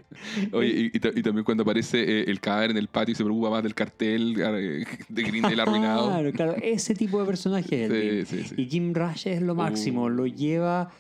Oye, 0.52 0.68
y, 0.68 0.96
y 0.96 1.00
ta- 1.00 1.10
y 1.16 1.22
también 1.22 1.44
cuando 1.44 1.62
aparece 1.62 1.98
eh, 2.02 2.24
el 2.28 2.40
cadáver 2.40 2.72
en 2.72 2.76
el 2.76 2.88
patio 2.88 3.12
y 3.12 3.14
se 3.16 3.24
preocupa 3.24 3.48
más 3.48 3.62
del 3.62 3.74
cartel 3.74 4.34
eh, 4.38 4.84
de 5.08 5.22
Grindel 5.22 5.58
arruinado. 5.60 6.08
Claro, 6.10 6.32
claro, 6.32 6.56
ese 6.62 6.94
tipo 6.94 7.18
de 7.20 7.26
personaje 7.26 7.84
es 7.86 7.90
el 7.90 8.26
Sí, 8.26 8.44
sí. 8.48 8.54
Y 8.58 8.66
Kim 8.66 8.92
Rush 8.92 9.26
es 9.28 9.40
lo 9.40 9.54
máximo, 9.54 10.04
Uh. 10.04 10.08
lo 10.10 10.26
lleva... 10.26 10.90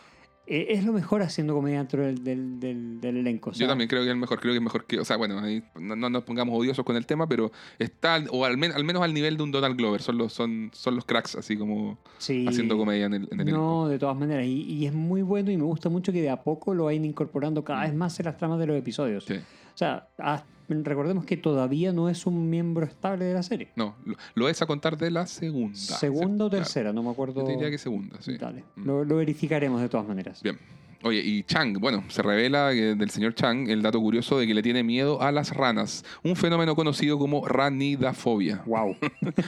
eh, 0.46 0.66
Es 0.70 0.84
lo 0.84 0.92
mejor 0.92 1.22
haciendo 1.22 1.54
comedia 1.54 1.78
dentro 1.78 2.02
del, 2.02 2.22
del, 2.24 2.58
del- 2.60 3.00
del 3.00 3.16
elenco. 3.18 3.52
Yo 3.52 3.66
también 3.68 3.88
creo 3.88 4.02
que 4.02 4.08
es 4.08 4.12
el 4.12 4.18
mejor, 4.18 4.40
creo 4.40 4.52
que 4.52 4.58
es 4.58 4.62
mejor 4.62 4.84
que, 4.86 4.98
o 5.00 5.04
sea, 5.04 5.16
bueno, 5.16 5.38
ahí 5.38 5.62
no, 5.78 5.94
no 5.96 6.10
nos 6.10 6.24
pongamos 6.24 6.58
odiosos 6.58 6.84
con 6.84 6.96
el 6.96 7.06
tema, 7.06 7.26
pero 7.28 7.52
está, 7.78 8.22
o 8.30 8.44
al, 8.44 8.56
men- 8.56 8.72
al 8.72 8.84
menos 8.84 9.02
al 9.02 9.14
nivel 9.14 9.36
de 9.36 9.42
un 9.44 9.52
Donald 9.52 9.76
Glover, 9.76 10.02
son 10.02 10.18
los, 10.18 10.32
son, 10.32 10.70
son 10.72 10.96
los 10.96 11.04
cracks, 11.04 11.36
así 11.36 11.56
como 11.56 11.98
sí. 12.18 12.44
haciendo 12.48 12.76
comedia 12.76 13.06
en 13.06 13.14
el, 13.14 13.22
en 13.30 13.40
el 13.40 13.48
elenco. 13.48 13.60
No, 13.60 13.88
de 13.88 13.98
todas 13.98 14.16
maneras. 14.16 14.44
Y, 14.46 14.62
y 14.62 14.86
es 14.86 14.92
muy 14.92 15.22
bueno 15.22 15.50
y 15.50 15.56
me 15.56 15.64
gusta 15.64 15.88
mucho 15.88 16.12
que 16.12 16.20
de 16.22 16.30
a 16.30 16.42
poco 16.42 16.74
lo 16.74 16.84
vayan 16.86 17.04
incorporando 17.04 17.62
cada 17.64 17.82
vez 17.82 17.94
más 17.94 18.18
en 18.20 18.26
las 18.26 18.36
tramas 18.36 18.58
de 18.58 18.66
los 18.66 18.76
episodios. 18.76 19.24
Sí. 19.24 19.34
O 19.34 19.78
sea, 19.78 20.08
ah, 20.18 20.42
recordemos 20.84 21.24
que 21.24 21.36
todavía 21.36 21.92
no 21.92 22.08
es 22.08 22.26
un 22.26 22.48
miembro 22.50 22.84
estable 22.86 23.24
de 23.24 23.34
la 23.34 23.42
serie. 23.42 23.68
No, 23.76 23.94
lo, 24.04 24.16
lo 24.34 24.48
es 24.48 24.60
a 24.62 24.66
contar 24.66 24.96
de 24.98 25.10
la 25.10 25.26
segunda. 25.26 25.76
Segunda 25.78 26.46
o 26.46 26.50
Claro. 26.50 26.64
tercera, 26.64 26.92
no 26.92 27.02
me 27.02 27.10
acuerdo. 27.10 27.42
Yo 27.42 27.46
diría 27.48 27.70
que 27.70 27.78
segunda, 27.78 28.20
sí. 28.20 28.36
Dale, 28.38 28.64
Mm. 28.76 28.86
lo, 28.86 29.04
lo 29.04 29.16
verificaremos 29.16 29.80
de 29.80 29.88
todas 29.88 30.06
maneras. 30.06 30.42
Bien. 30.42 30.58
Oye, 31.04 31.20
y 31.20 31.42
Chang, 31.42 31.78
bueno, 31.80 32.04
se 32.08 32.22
revela 32.22 32.70
que 32.72 32.94
del 32.94 33.10
señor 33.10 33.34
Chang 33.34 33.68
el 33.68 33.82
dato 33.82 34.00
curioso 34.00 34.38
de 34.38 34.46
que 34.46 34.54
le 34.54 34.62
tiene 34.62 34.84
miedo 34.84 35.20
a 35.20 35.32
las 35.32 35.54
ranas, 35.54 36.04
un 36.22 36.36
fenómeno 36.36 36.76
conocido 36.76 37.18
como 37.18 37.46
ranidafobia. 37.46 38.62
Wow. 38.66 38.96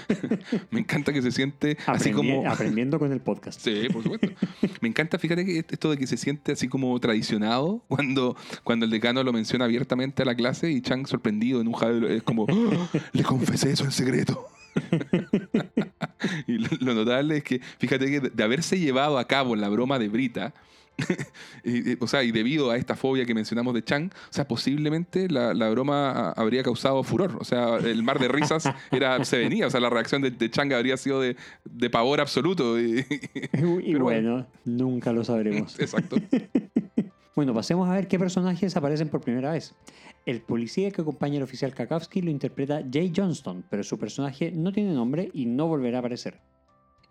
Me 0.70 0.80
encanta 0.80 1.12
que 1.12 1.22
se 1.22 1.30
siente 1.30 1.76
así 1.86 2.10
como... 2.10 2.48
Aprendiendo 2.50 2.98
con 2.98 3.12
el 3.12 3.20
podcast. 3.20 3.60
Sí, 3.60 3.86
por 3.92 4.02
supuesto. 4.02 4.28
Me 4.80 4.88
encanta, 4.88 5.18
fíjate 5.18 5.44
que 5.44 5.58
esto 5.68 5.90
de 5.90 5.96
que 5.96 6.06
se 6.08 6.16
siente 6.16 6.52
así 6.52 6.66
como 6.66 6.98
traicionado 6.98 7.84
cuando, 7.88 8.36
cuando 8.64 8.84
el 8.84 8.90
decano 8.90 9.22
lo 9.22 9.32
menciona 9.32 9.64
abiertamente 9.64 10.22
a 10.22 10.26
la 10.26 10.34
clase 10.34 10.70
y 10.72 10.80
Chang 10.80 11.06
sorprendido, 11.06 11.60
enojado, 11.60 12.08
es 12.08 12.22
como, 12.24 12.46
"Ah, 12.48 12.88
le 13.12 13.22
confesé 13.22 13.70
eso 13.70 13.84
en 13.84 13.92
secreto. 13.92 14.48
y 16.48 16.58
lo, 16.58 16.68
lo 16.80 16.94
notable 16.94 17.36
es 17.36 17.44
que, 17.44 17.60
fíjate 17.78 18.06
que 18.06 18.20
de 18.20 18.42
haberse 18.42 18.78
llevado 18.78 19.18
a 19.18 19.26
cabo 19.28 19.54
la 19.54 19.68
broma 19.68 20.00
de 20.00 20.08
Brita, 20.08 20.52
y, 21.64 21.92
y, 21.92 21.96
o 22.00 22.06
sea, 22.06 22.22
y 22.22 22.32
debido 22.32 22.70
a 22.70 22.76
esta 22.76 22.96
fobia 22.96 23.24
que 23.24 23.34
mencionamos 23.34 23.74
de 23.74 23.82
Chang, 23.84 24.10
o 24.12 24.32
sea, 24.32 24.46
posiblemente 24.46 25.28
la, 25.28 25.54
la 25.54 25.68
broma 25.70 26.30
habría 26.30 26.62
causado 26.62 27.02
furor. 27.02 27.36
O 27.40 27.44
sea, 27.44 27.76
el 27.76 28.02
mar 28.02 28.18
de 28.18 28.28
risas 28.28 28.68
era, 28.90 29.24
se 29.24 29.38
venía. 29.38 29.66
O 29.66 29.70
sea, 29.70 29.80
la 29.80 29.90
reacción 29.90 30.22
de, 30.22 30.30
de 30.30 30.50
Chang 30.50 30.72
habría 30.72 30.96
sido 30.96 31.20
de, 31.20 31.36
de 31.64 31.90
pavor 31.90 32.20
absoluto. 32.20 32.80
Y, 32.80 33.04
bueno, 33.98 34.46
nunca 34.64 35.12
lo 35.12 35.24
sabremos. 35.24 35.78
exacto. 35.78 36.16
Bueno, 37.34 37.52
pasemos 37.52 37.88
a 37.88 37.94
ver 37.94 38.06
qué 38.06 38.18
personajes 38.18 38.76
aparecen 38.76 39.08
por 39.08 39.20
primera 39.20 39.50
vez. 39.50 39.74
El 40.24 40.40
policía 40.40 40.90
que 40.90 41.02
acompaña 41.02 41.38
al 41.38 41.42
oficial 41.42 41.74
Kakowski 41.74 42.22
lo 42.22 42.30
interpreta 42.30 42.82
Jay 42.90 43.12
Johnston, 43.14 43.64
pero 43.68 43.82
su 43.82 43.98
personaje 43.98 44.52
no 44.52 44.72
tiene 44.72 44.94
nombre 44.94 45.30
y 45.34 45.46
no 45.46 45.66
volverá 45.66 45.98
a 45.98 46.00
aparecer. 46.00 46.40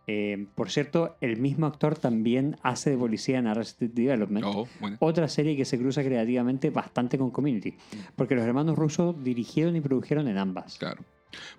Eh, 0.07 0.47
por 0.55 0.69
cierto, 0.69 1.15
el 1.21 1.38
mismo 1.38 1.65
actor 1.65 1.97
también 1.97 2.57
hace 2.61 2.89
de 2.89 2.97
policía 2.97 3.39
en 3.39 3.47
Arrested 3.47 3.89
Development, 3.91 4.45
Oh, 4.47 4.67
bueno. 4.81 4.97
otra 4.99 5.27
serie 5.30 5.55
que 5.55 5.63
se 5.65 5.77
cruza 5.80 6.03
creativamente 6.03 6.69
bastante 6.71 7.17
con 7.17 7.31
Community, 7.31 7.75
porque 8.15 8.35
los 8.35 8.43
hermanos 8.43 8.77
rusos 8.77 9.23
dirigieron 9.23 9.75
y 9.75 9.81
produjeron 9.81 10.27
en 10.27 10.38
ambas. 10.38 10.77
Claro. 10.77 11.03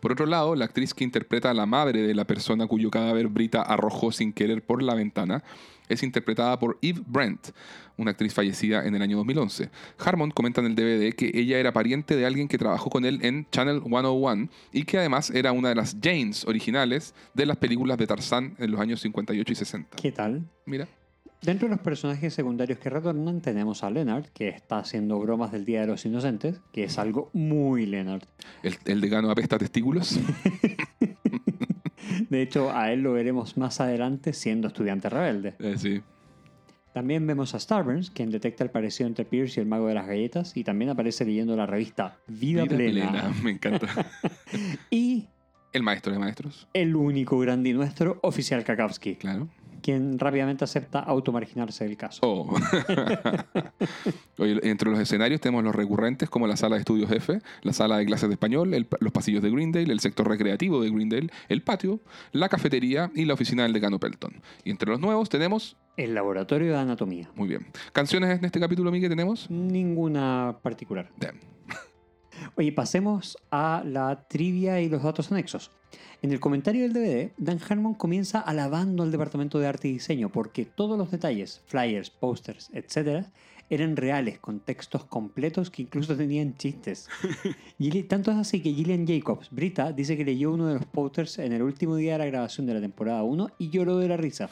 Por 0.00 0.12
otro 0.12 0.26
lado, 0.26 0.54
la 0.54 0.66
actriz 0.66 0.94
que 0.94 1.02
interpreta 1.02 1.50
a 1.50 1.54
la 1.54 1.66
madre 1.66 2.02
de 2.02 2.14
la 2.14 2.26
persona 2.26 2.66
cuyo 2.68 2.90
cadáver 2.90 3.26
Brita 3.28 3.62
arrojó 3.62 4.12
sin 4.12 4.32
querer 4.32 4.62
por 4.62 4.82
la 4.82 4.94
ventana 4.94 5.42
es 5.88 6.02
interpretada 6.02 6.58
por 6.58 6.78
Eve 6.82 7.02
Brent, 7.06 7.48
una 7.96 8.12
actriz 8.12 8.34
fallecida 8.34 8.84
en 8.84 8.94
el 8.94 9.02
año 9.02 9.16
2011. 9.18 9.70
Harmon 9.98 10.30
comenta 10.30 10.60
en 10.60 10.66
el 10.66 10.74
DVD 10.74 11.14
que 11.14 11.30
ella 11.34 11.58
era 11.58 11.72
pariente 11.72 12.16
de 12.16 12.26
alguien 12.26 12.48
que 12.48 12.58
trabajó 12.58 12.90
con 12.90 13.04
él 13.04 13.20
en 13.22 13.46
Channel 13.50 13.82
101 13.82 14.48
y 14.72 14.84
que 14.84 14.98
además 14.98 15.30
era 15.30 15.52
una 15.52 15.68
de 15.68 15.74
las 15.76 15.96
Janes 16.02 16.44
originales 16.46 17.14
de 17.34 17.46
las 17.46 17.56
películas 17.56 17.98
de 17.98 18.06
Tarzán 18.06 18.54
en 18.58 18.70
los 18.70 18.80
años 18.80 19.00
58 19.00 19.52
y 19.52 19.56
60. 19.56 19.96
¿Qué 19.96 20.12
tal? 20.12 20.48
Mira, 20.66 20.88
Dentro 21.42 21.68
de 21.68 21.74
los 21.74 21.84
personajes 21.84 22.32
secundarios 22.32 22.78
que 22.78 22.88
retornan 22.88 23.42
tenemos 23.42 23.84
a 23.84 23.90
Leonard, 23.90 24.24
que 24.32 24.48
está 24.48 24.78
haciendo 24.78 25.18
bromas 25.20 25.52
del 25.52 25.66
Día 25.66 25.82
de 25.82 25.88
los 25.88 26.06
Inocentes, 26.06 26.62
que 26.72 26.84
es 26.84 26.98
algo 26.98 27.28
muy 27.34 27.84
Leonard. 27.84 28.22
el, 28.62 28.78
el 28.86 29.02
decano 29.02 29.30
apesta 29.30 29.58
testículos. 29.58 30.18
De 32.30 32.42
hecho, 32.42 32.70
a 32.74 32.92
él 32.92 33.00
lo 33.02 33.12
veremos 33.12 33.56
más 33.56 33.80
adelante 33.80 34.32
siendo 34.32 34.68
estudiante 34.68 35.08
rebelde. 35.08 35.54
Eh, 35.58 35.74
sí. 35.78 36.02
También 36.92 37.26
vemos 37.26 37.54
a 37.54 37.58
Starburns, 37.60 38.10
quien 38.10 38.30
detecta 38.30 38.62
el 38.62 38.70
parecido 38.70 39.08
entre 39.08 39.24
Pierce 39.24 39.58
y 39.58 39.62
el 39.62 39.66
mago 39.68 39.88
de 39.88 39.94
las 39.94 40.06
galletas, 40.06 40.56
y 40.56 40.62
también 40.62 40.90
aparece 40.90 41.24
leyendo 41.24 41.56
la 41.56 41.66
revista 41.66 42.18
Vida, 42.28 42.62
Vida 42.64 42.76
Plena. 42.76 43.10
plena, 43.10 43.34
Me 43.42 43.50
encanta. 43.50 43.88
Y 44.90 45.26
El 45.72 45.82
maestro 45.82 46.12
de 46.12 46.20
maestros. 46.20 46.68
el 46.72 46.94
único 46.94 47.36
grande 47.40 47.72
nuestro, 47.72 48.18
oficial 48.22 48.62
Kakowski, 48.62 49.16
Claro. 49.16 49.48
Quien 49.84 50.18
rápidamente 50.18 50.64
acepta 50.64 50.98
automarginarse 51.00 51.84
del 51.84 51.96
caso. 51.98 52.20
Oh. 52.22 52.56
Entre 54.38 54.90
los 54.90 54.98
escenarios 54.98 55.40
tenemos 55.40 55.62
los 55.62 55.74
recurrentes 55.74 56.30
como 56.30 56.46
la 56.46 56.56
sala 56.56 56.76
de 56.76 56.80
estudios 56.80 57.10
F, 57.10 57.38
la 57.62 57.72
sala 57.74 57.98
de 57.98 58.06
clases 58.06 58.28
de 58.28 58.34
español, 58.34 58.72
el- 58.74 58.88
los 59.00 59.12
pasillos 59.12 59.42
de 59.42 59.50
Greendale, 59.50 59.92
el 59.92 60.00
sector 60.00 60.26
recreativo 60.28 60.80
de 60.82 60.90
Greendale, 60.90 61.28
el 61.48 61.62
patio, 61.62 62.00
la 62.32 62.48
cafetería 62.48 63.10
y 63.14 63.26
la 63.26 63.34
oficina 63.34 63.62
del 63.64 63.72
decano 63.74 63.98
Pelton. 64.00 64.32
Y 64.64 64.70
entre 64.70 64.90
los 64.90 65.00
nuevos 65.00 65.28
tenemos, 65.28 65.76
El 65.98 66.14
laboratorio 66.14 66.72
de 66.72 66.78
anatomía. 66.78 67.28
muy 67.34 67.48
bien, 67.48 67.66
canciones 67.92 68.38
en 68.38 68.44
este 68.44 68.58
capítulo, 68.60 68.90
Miguel, 68.90 69.10
tenemos. 69.10 69.50
Ninguna 69.50 70.56
particular. 70.62 71.10
Damn. 71.18 71.38
Oye, 72.56 72.72
pasemos 72.72 73.38
a 73.50 73.82
la 73.84 74.26
trivia 74.28 74.80
y 74.80 74.88
los 74.88 75.02
datos 75.02 75.30
anexos. 75.32 75.70
En 76.22 76.32
el 76.32 76.40
comentario 76.40 76.82
del 76.82 76.92
DVD, 76.92 77.32
Dan 77.36 77.60
Harmon 77.68 77.94
comienza 77.94 78.40
alabando 78.40 79.02
al 79.02 79.12
departamento 79.12 79.58
de 79.58 79.66
arte 79.66 79.88
y 79.88 79.92
diseño 79.92 80.30
porque 80.30 80.64
todos 80.64 80.98
los 80.98 81.10
detalles, 81.10 81.62
flyers, 81.66 82.10
posters, 82.10 82.70
etc., 82.72 83.26
eran 83.70 83.96
reales, 83.96 84.38
con 84.38 84.60
textos 84.60 85.04
completos 85.04 85.70
que 85.70 85.82
incluso 85.82 86.16
tenían 86.16 86.56
chistes. 86.56 87.08
Tanto 88.08 88.30
es 88.30 88.36
así 88.36 88.60
que 88.60 88.72
Gillian 88.72 89.06
Jacobs, 89.06 89.48
Brita, 89.50 89.92
dice 89.92 90.16
que 90.16 90.24
leyó 90.24 90.52
uno 90.52 90.66
de 90.66 90.74
los 90.74 90.84
posters 90.84 91.38
en 91.38 91.52
el 91.52 91.62
último 91.62 91.96
día 91.96 92.12
de 92.12 92.18
la 92.18 92.26
grabación 92.26 92.66
de 92.66 92.74
la 92.74 92.80
temporada 92.80 93.22
1 93.22 93.50
y 93.58 93.70
lloró 93.70 93.98
de 93.98 94.08
la 94.08 94.16
risa. 94.16 94.50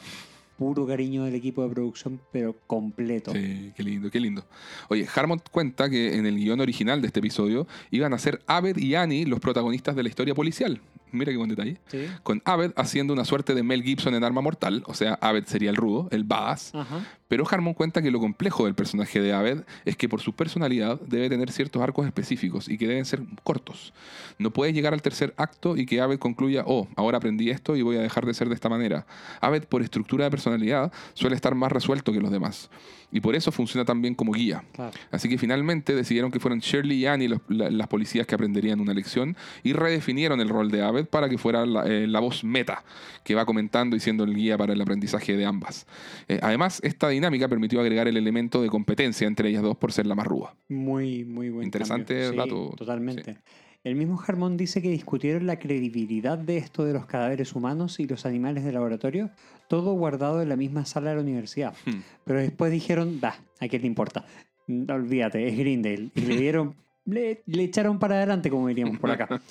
Puro 0.57 0.85
cariño 0.85 1.23
del 1.23 1.35
equipo 1.35 1.63
de 1.63 1.73
producción, 1.73 2.19
pero 2.31 2.55
completo. 2.67 3.31
Sí, 3.31 3.71
qué 3.75 3.83
lindo, 3.83 4.11
qué 4.11 4.19
lindo. 4.19 4.45
Oye, 4.89 5.07
Harmon 5.13 5.41
cuenta 5.51 5.89
que 5.89 6.15
en 6.15 6.25
el 6.25 6.35
guion 6.35 6.59
original 6.59 7.01
de 7.01 7.07
este 7.07 7.19
episodio 7.19 7.67
iban 7.91 8.13
a 8.13 8.19
ser 8.19 8.41
Abed 8.45 8.77
y 8.77 8.95
Annie 8.95 9.25
los 9.25 9.39
protagonistas 9.39 9.95
de 9.95 10.03
la 10.03 10.09
historia 10.09 10.35
policial. 10.35 10.79
Mira 11.13 11.31
qué 11.31 11.37
buen 11.37 11.49
detalle. 11.49 11.77
Sí. 11.87 12.07
Con 12.23 12.41
Abed 12.45 12.73
haciendo 12.75 13.13
una 13.13 13.25
suerte 13.25 13.53
de 13.53 13.63
Mel 13.63 13.83
Gibson 13.83 14.15
en 14.15 14.23
Arma 14.23 14.41
Mortal, 14.41 14.83
o 14.87 14.93
sea, 14.93 15.13
Abed 15.21 15.45
sería 15.45 15.69
el 15.69 15.75
rudo, 15.75 16.07
el 16.11 16.23
badass, 16.23 16.73
Ajá. 16.75 17.01
Pero 17.33 17.47
Harmon 17.49 17.73
cuenta 17.73 18.03
que 18.03 18.11
lo 18.11 18.19
complejo 18.19 18.65
del 18.65 18.75
personaje 18.75 19.19
de 19.19 19.33
Abed 19.33 19.63
es 19.85 19.97
que 19.97 20.07
por 20.07 20.21
su 20.21 20.33
personalidad 20.33 21.01
debe 21.01 21.29
tener 21.29 21.51
ciertos 21.51 21.81
arcos 21.81 22.05
específicos 22.05 22.69
y 22.69 22.77
que 22.77 22.87
deben 22.87 23.05
ser 23.05 23.23
cortos. 23.41 23.91
No 24.37 24.51
puede 24.51 24.71
llegar 24.71 24.93
al 24.93 25.01
tercer 25.01 25.33
acto 25.37 25.75
y 25.75 25.87
que 25.87 25.99
Abed 25.99 26.19
concluya, 26.19 26.63
oh, 26.67 26.87
ahora 26.95 27.17
aprendí 27.17 27.49
esto 27.49 27.75
y 27.75 27.81
voy 27.81 27.97
a 27.97 28.01
dejar 28.01 28.27
de 28.27 28.35
ser 28.35 28.49
de 28.49 28.53
esta 28.53 28.69
manera. 28.69 29.07
Abed, 29.41 29.63
por 29.63 29.81
estructura 29.81 30.25
de 30.25 30.29
personalidad, 30.29 30.91
suele 31.15 31.35
estar 31.35 31.55
más 31.55 31.71
resuelto 31.71 32.13
que 32.13 32.19
los 32.19 32.29
demás. 32.29 32.69
Y 33.13 33.21
por 33.21 33.35
eso 33.35 33.51
funciona 33.51 33.85
tan 33.85 34.01
bien 34.01 34.15
como 34.15 34.33
guía. 34.33 34.63
Claro. 34.73 34.91
Así 35.11 35.29
que 35.29 35.37
finalmente 35.37 35.95
decidieron 35.95 36.31
que 36.31 36.39
fueran 36.39 36.59
Shirley 36.59 36.97
y 36.97 37.05
Annie 37.05 37.27
los- 37.29 37.41
la- 37.47 37.69
las 37.69 37.87
policías 37.87 38.27
que 38.27 38.35
aprenderían 38.35 38.79
una 38.81 38.93
lección 38.93 39.37
y 39.63 39.71
redefinieron 39.73 40.41
el 40.41 40.49
rol 40.49 40.71
de 40.71 40.81
Abed 40.81 41.05
para 41.05 41.29
que 41.29 41.37
fuera 41.37 41.65
la, 41.65 41.85
eh, 41.87 42.07
la 42.07 42.19
voz 42.19 42.43
meta 42.43 42.83
que 43.23 43.35
va 43.35 43.45
comentando 43.45 43.95
y 43.95 43.99
siendo 43.99 44.23
el 44.23 44.33
guía 44.35 44.57
para 44.57 44.73
el 44.73 44.81
aprendizaje 44.81 45.37
de 45.37 45.45
ambas. 45.45 45.85
Eh, 46.27 46.39
además, 46.41 46.79
esta 46.83 47.07
dinámica 47.09 47.47
permitió 47.47 47.79
agregar 47.79 48.07
el 48.07 48.17
elemento 48.17 48.61
de 48.61 48.69
competencia 48.69 49.27
entre 49.27 49.49
ellas 49.49 49.61
dos 49.61 49.77
por 49.77 49.91
ser 49.93 50.07
la 50.07 50.15
más 50.15 50.25
rúa. 50.27 50.55
Muy, 50.67 51.23
muy 51.23 51.49
buen 51.51 51.65
Interesante. 51.65 52.29
Sí, 52.31 52.35
dato. 52.35 52.73
Totalmente. 52.75 53.37
El 53.83 53.95
mismo 53.95 54.17
Harmon 54.25 54.55
dice 54.55 54.81
que 54.81 54.89
discutieron 54.89 55.45
la 55.45 55.59
credibilidad 55.59 56.37
de 56.37 56.55
esto 56.57 56.85
de 56.85 56.93
los 56.93 57.05
cadáveres 57.05 57.53
humanos 57.53 57.99
y 57.99 58.07
los 58.07 58.25
animales 58.25 58.63
de 58.63 58.71
laboratorio, 58.71 59.29
todo 59.73 59.93
guardado 59.93 60.43
en 60.43 60.49
la 60.49 60.55
misma 60.55 60.85
sala 60.85 61.09
de 61.09 61.15
la 61.15 61.23
universidad. 61.23 61.73
Hmm. 61.87 62.01
Pero 62.25 62.37
después 62.37 62.71
dijeron, 62.71 63.19
va, 63.23 63.37
¿a 63.59 63.67
qué 63.67 63.79
te 63.79 63.87
importa? 63.87 64.23
Mm, 64.67 64.83
Olvídate, 64.91 65.47
es 65.47 65.57
Grindel. 65.57 66.11
Y 66.13 66.21
le 66.21 66.37
dieron, 66.37 66.75
le, 67.05 67.41
le 67.47 67.63
echaron 67.63 67.97
para 67.97 68.17
adelante, 68.17 68.51
como 68.51 68.67
diríamos 68.67 68.99
por 68.99 69.09
acá. 69.09 69.27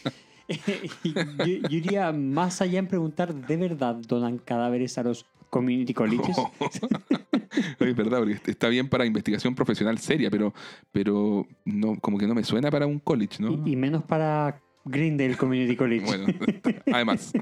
Y 1.02 1.12
yo, 1.12 1.68
yo 1.68 1.76
iría 1.76 2.12
más 2.12 2.62
allá 2.62 2.78
en 2.78 2.86
preguntar, 2.86 3.34
¿de 3.34 3.56
verdad 3.56 3.96
donan 3.96 4.38
cadáveres 4.38 4.96
a 4.96 5.02
los 5.02 5.26
community 5.50 5.92
colleges? 5.92 6.36
es 7.80 7.96
verdad, 7.96 8.20
porque 8.20 8.38
está 8.46 8.68
bien 8.68 8.88
para 8.88 9.04
investigación 9.04 9.56
profesional 9.56 9.98
seria, 9.98 10.30
pero, 10.30 10.54
pero 10.92 11.48
no, 11.64 11.98
como 11.98 12.16
que 12.16 12.28
no 12.28 12.34
me 12.36 12.44
suena 12.44 12.70
para 12.70 12.86
un 12.86 13.00
college, 13.00 13.42
¿no? 13.42 13.50
Y, 13.66 13.72
y 13.72 13.76
menos 13.76 14.04
para 14.04 14.60
Grindel 14.84 15.36
Community 15.36 15.76
College. 15.76 16.04
Bueno, 16.04 16.26
además. 16.92 17.32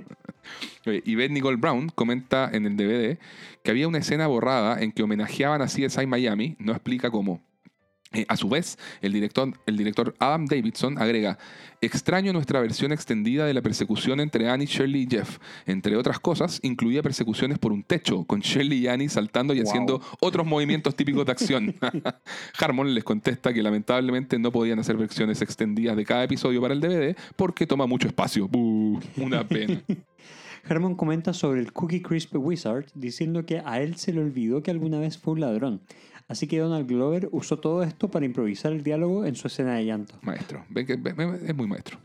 Y 0.85 1.15
Beth 1.15 1.31
Nicole 1.31 1.57
Brown 1.57 1.91
comenta 1.95 2.51
en 2.53 2.67
el 2.67 2.77
DVD 2.77 3.19
que 3.63 3.71
había 3.71 3.87
una 3.89 3.99
escena 3.99 4.27
borrada 4.27 4.81
en 4.83 4.93
que 4.93 5.03
homenajeaban 5.03 5.63
a 5.63 5.67
CSI 5.67 6.07
Miami, 6.07 6.57
no 6.59 6.73
explica 6.73 7.11
cómo. 7.11 7.41
Eh, 8.13 8.27
a 8.29 8.37
su 8.37 8.49
vez, 8.49 8.77
el 9.03 9.13
director, 9.13 9.53
el 9.67 9.77
director 9.77 10.17
Adam 10.19 10.47
Davidson 10.47 10.99
agrega, 10.99 11.39
extraño 11.81 12.33
nuestra 12.33 12.61
versión 12.61 12.91
extendida 12.91 13.47
de 13.47 13.55
la 13.55 13.63
persecución 13.63 14.19
entre 14.19 14.49
Annie, 14.51 14.67
Shirley 14.67 15.03
y 15.03 15.07
Jeff. 15.09 15.39
Entre 15.65 15.95
otras 15.97 16.19
cosas, 16.19 16.59
incluía 16.65 17.05
persecuciones 17.05 17.61
por 17.61 17.71
un 17.71 17.85
techo, 17.85 18.25
con 18.25 18.41
Shirley 18.41 18.79
y 18.79 18.89
Annie 18.89 19.09
saltando 19.09 19.55
y 19.55 19.61
Wow. 19.61 19.69
haciendo 19.69 20.03
otros 20.19 20.45
movimientos 20.45 20.97
típicos 20.97 21.25
de 21.25 21.31
acción. 21.33 21.77
Harmon 22.59 22.93
les 22.93 23.05
contesta 23.05 23.53
que 23.55 23.63
lamentablemente 23.63 24.41
no 24.41 24.51
podían 24.51 24.81
hacer 24.81 24.97
versiones 24.97 25.41
extendidas 25.41 25.97
de 25.97 26.05
cada 26.05 26.25
episodio 26.25 26.61
para 26.61 26.75
el 26.75 26.81
DVD 26.81 27.17
porque 27.37 27.65
toma 27.65 27.87
mucho 27.87 28.09
espacio. 28.09 28.49
Buh, 28.49 28.99
una 29.19 29.47
pena. 29.47 29.81
Herman 30.69 30.95
comenta 30.95 31.33
sobre 31.33 31.61
el 31.61 31.73
Cookie 31.73 32.03
Crisp 32.03 32.35
Wizard 32.37 32.87
diciendo 32.95 33.47
que 33.47 33.63
a 33.65 33.81
él 33.81 33.97
se 33.97 34.13
le 34.13 34.21
olvidó 34.21 34.63
que 34.63 34.71
alguna 34.71 34.99
vez 34.99 35.17
fue 35.17 35.35
un 35.35 35.41
ladrón. 35.41 35.81
Así 36.31 36.47
que 36.47 36.61
Donald 36.61 36.87
Glover 36.87 37.29
usó 37.33 37.59
todo 37.59 37.83
esto 37.83 38.09
para 38.09 38.25
improvisar 38.25 38.71
el 38.71 38.85
diálogo 38.85 39.27
en 39.27 39.35
su 39.35 39.49
escena 39.49 39.75
de 39.75 39.85
llanto. 39.85 40.15
Maestro. 40.23 40.65
Es 40.77 41.55
muy 41.57 41.67
maestro. 41.67 41.99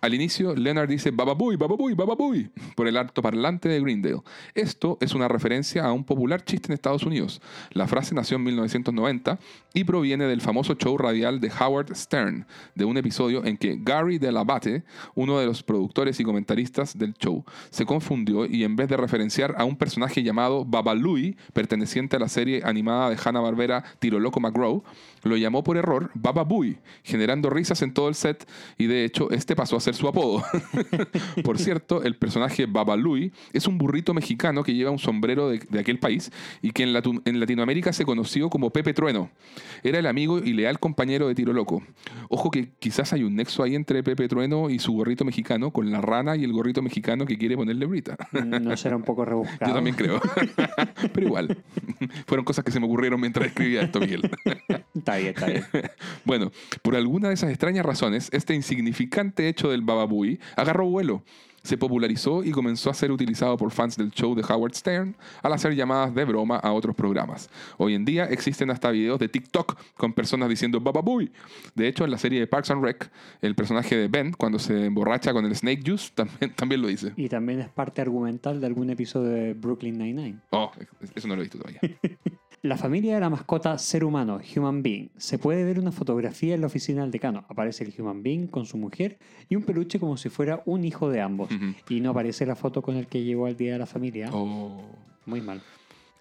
Al 0.00 0.14
inicio, 0.14 0.54
Leonard 0.54 0.88
dice 0.88 1.10
Bababuy, 1.10 1.56
Bababuy, 1.56 1.92
Bababuy 1.92 2.50
por 2.74 2.88
el 2.88 2.96
altoparlante 2.96 3.68
de 3.68 3.80
Greendale. 3.80 4.22
Esto 4.54 4.96
es 5.02 5.14
una 5.14 5.28
referencia 5.28 5.84
a 5.84 5.92
un 5.92 6.04
popular 6.04 6.42
chiste 6.42 6.68
en 6.68 6.72
Estados 6.72 7.02
Unidos. 7.02 7.42
La 7.72 7.86
frase 7.86 8.14
nació 8.14 8.38
en 8.38 8.44
1990 8.44 9.38
y 9.74 9.84
proviene 9.84 10.24
del 10.24 10.40
famoso 10.40 10.74
show 10.74 10.96
radial 10.96 11.38
de 11.38 11.52
Howard 11.60 11.94
Stern, 11.94 12.46
de 12.74 12.86
un 12.86 12.96
episodio 12.96 13.44
en 13.44 13.58
que 13.58 13.78
Gary 13.78 14.18
Delabate, 14.18 14.84
uno 15.14 15.38
de 15.38 15.44
los 15.44 15.62
productores 15.62 16.18
y 16.18 16.24
comentaristas 16.24 16.96
del 16.96 17.12
show, 17.14 17.44
se 17.68 17.84
confundió 17.84 18.46
y 18.46 18.64
en 18.64 18.76
vez 18.76 18.88
de 18.88 18.96
referenciar 18.96 19.54
a 19.58 19.64
un 19.64 19.76
personaje 19.76 20.22
llamado 20.22 20.64
Babalui, 20.64 21.36
perteneciente 21.52 22.16
a 22.16 22.20
la 22.20 22.28
serie 22.28 22.62
animada 22.64 23.10
de 23.10 23.18
Hanna-Barbera 23.22 23.84
Tiro 23.98 24.18
Loco 24.18 24.40
McGraw, 24.40 24.82
lo 25.22 25.36
llamó 25.36 25.62
por 25.64 25.76
error 25.76 26.10
Bababuy, 26.14 26.78
generando 27.02 27.50
risas 27.50 27.82
en 27.82 27.92
todo 27.92 28.08
el 28.08 28.14
set 28.14 28.48
y 28.78 28.86
de 28.86 29.04
hecho 29.04 29.30
este 29.30 29.56
pasó 29.56 29.76
a 29.76 29.80
ser 29.80 29.94
su 29.94 30.08
apodo. 30.08 30.42
por 31.44 31.58
cierto, 31.58 32.02
el 32.02 32.16
personaje 32.16 32.66
Babalui 32.66 33.32
es 33.52 33.66
un 33.66 33.78
burrito 33.78 34.14
mexicano 34.14 34.62
que 34.62 34.74
lleva 34.74 34.90
un 34.90 34.98
sombrero 34.98 35.48
de, 35.48 35.58
de 35.58 35.80
aquel 35.80 35.98
país 35.98 36.30
y 36.62 36.72
que 36.72 36.82
en, 36.82 36.94
en 37.24 37.40
Latinoamérica 37.40 37.92
se 37.92 38.04
conoció 38.04 38.50
como 38.50 38.70
Pepe 38.70 38.94
Trueno. 38.94 39.30
Era 39.82 39.98
el 39.98 40.06
amigo 40.06 40.38
y 40.38 40.52
leal 40.52 40.78
compañero 40.78 41.28
de 41.28 41.34
Tiro 41.34 41.52
Loco. 41.52 41.82
Ojo 42.28 42.50
que 42.50 42.70
quizás 42.78 43.12
hay 43.12 43.22
un 43.22 43.36
nexo 43.36 43.62
ahí 43.62 43.74
entre 43.74 44.02
Pepe 44.02 44.28
Trueno 44.28 44.70
y 44.70 44.78
su 44.78 44.92
gorrito 44.92 45.24
mexicano 45.24 45.70
con 45.70 45.90
la 45.90 46.00
rana 46.00 46.36
y 46.36 46.44
el 46.44 46.52
gorrito 46.52 46.82
mexicano 46.82 47.26
que 47.26 47.38
quiere 47.38 47.56
ponerle 47.56 47.86
Brita. 47.86 48.16
No 48.32 48.76
será 48.76 48.96
un 48.96 49.02
poco 49.02 49.24
rebuscado. 49.24 49.70
Yo 49.70 49.74
también 49.74 49.96
creo. 49.96 50.20
Pero 51.12 51.26
igual, 51.26 51.58
fueron 52.26 52.44
cosas 52.44 52.64
que 52.64 52.70
se 52.70 52.80
me 52.80 52.86
ocurrieron 52.86 53.20
mientras 53.20 53.46
escribía 53.46 53.82
esto, 53.82 54.00
Miguel. 54.00 54.30
Está 55.16 55.46
bien, 55.46 55.60
está 55.60 55.78
bien. 55.78 55.90
Bueno, 56.24 56.52
por 56.82 56.96
alguna 56.96 57.28
de 57.28 57.34
esas 57.34 57.50
extrañas 57.50 57.84
razones, 57.84 58.28
este 58.32 58.54
insignificante 58.54 59.48
hecho 59.48 59.70
del 59.70 59.82
Bababui 59.82 60.38
agarró 60.56 60.86
vuelo. 60.86 61.24
Se 61.62 61.76
popularizó 61.76 62.42
y 62.42 62.52
comenzó 62.52 62.88
a 62.88 62.94
ser 62.94 63.12
utilizado 63.12 63.56
por 63.58 63.70
fans 63.70 63.96
del 63.96 64.10
show 64.12 64.34
de 64.34 64.42
Howard 64.42 64.74
Stern 64.74 65.14
al 65.42 65.52
hacer 65.52 65.74
llamadas 65.74 66.14
de 66.14 66.24
broma 66.24 66.56
a 66.56 66.72
otros 66.72 66.96
programas. 66.96 67.50
Hoy 67.76 67.94
en 67.94 68.06
día 68.06 68.24
existen 68.24 68.70
hasta 68.70 68.90
videos 68.90 69.18
de 69.18 69.28
TikTok 69.28 69.78
con 69.94 70.14
personas 70.14 70.48
diciendo 70.48 70.80
Bababui. 70.80 71.32
De 71.74 71.86
hecho, 71.86 72.04
en 72.04 72.12
la 72.12 72.18
serie 72.18 72.40
de 72.40 72.46
Parks 72.46 72.70
and 72.70 72.82
Rec, 72.82 73.10
el 73.42 73.54
personaje 73.54 73.94
de 73.94 74.08
Ben, 74.08 74.32
cuando 74.32 74.58
se 74.58 74.86
emborracha 74.86 75.34
con 75.34 75.44
el 75.44 75.54
Snake 75.54 75.82
Juice, 75.84 76.12
también, 76.14 76.54
también 76.54 76.80
lo 76.80 76.88
dice. 76.88 77.12
Y 77.16 77.28
también 77.28 77.60
es 77.60 77.68
parte 77.68 78.00
argumental 78.00 78.60
de 78.60 78.66
algún 78.66 78.88
episodio 78.88 79.28
de 79.28 79.52
Brooklyn 79.52 79.98
Nine-Nine. 79.98 80.38
Oh, 80.50 80.70
eso 81.14 81.28
no 81.28 81.36
lo 81.36 81.42
he 81.42 81.44
visto 81.44 81.58
todavía. 81.58 81.80
La 82.62 82.76
familia 82.76 83.14
de 83.14 83.20
la 83.20 83.30
mascota 83.30 83.78
ser 83.78 84.04
humano, 84.04 84.38
Human 84.54 84.82
Being. 84.82 85.08
Se 85.16 85.38
puede 85.38 85.64
ver 85.64 85.78
una 85.78 85.92
fotografía 85.92 86.54
en 86.54 86.60
la 86.60 86.66
oficina 86.66 87.00
del 87.00 87.10
decano. 87.10 87.46
Aparece 87.48 87.84
el 87.84 87.94
Human 87.96 88.22
Being 88.22 88.48
con 88.48 88.66
su 88.66 88.76
mujer 88.76 89.18
y 89.48 89.56
un 89.56 89.62
peluche 89.62 89.98
como 89.98 90.18
si 90.18 90.28
fuera 90.28 90.62
un 90.66 90.84
hijo 90.84 91.08
de 91.08 91.22
ambos. 91.22 91.48
Y 91.88 92.00
no 92.02 92.10
aparece 92.10 92.44
la 92.44 92.56
foto 92.56 92.82
con 92.82 92.96
el 92.96 93.06
que 93.06 93.24
llegó 93.24 93.46
al 93.46 93.56
día 93.56 93.72
de 93.72 93.78
la 93.78 93.86
familia. 93.86 94.28
Oh. 94.34 94.82
Muy 95.24 95.40
mal. 95.40 95.62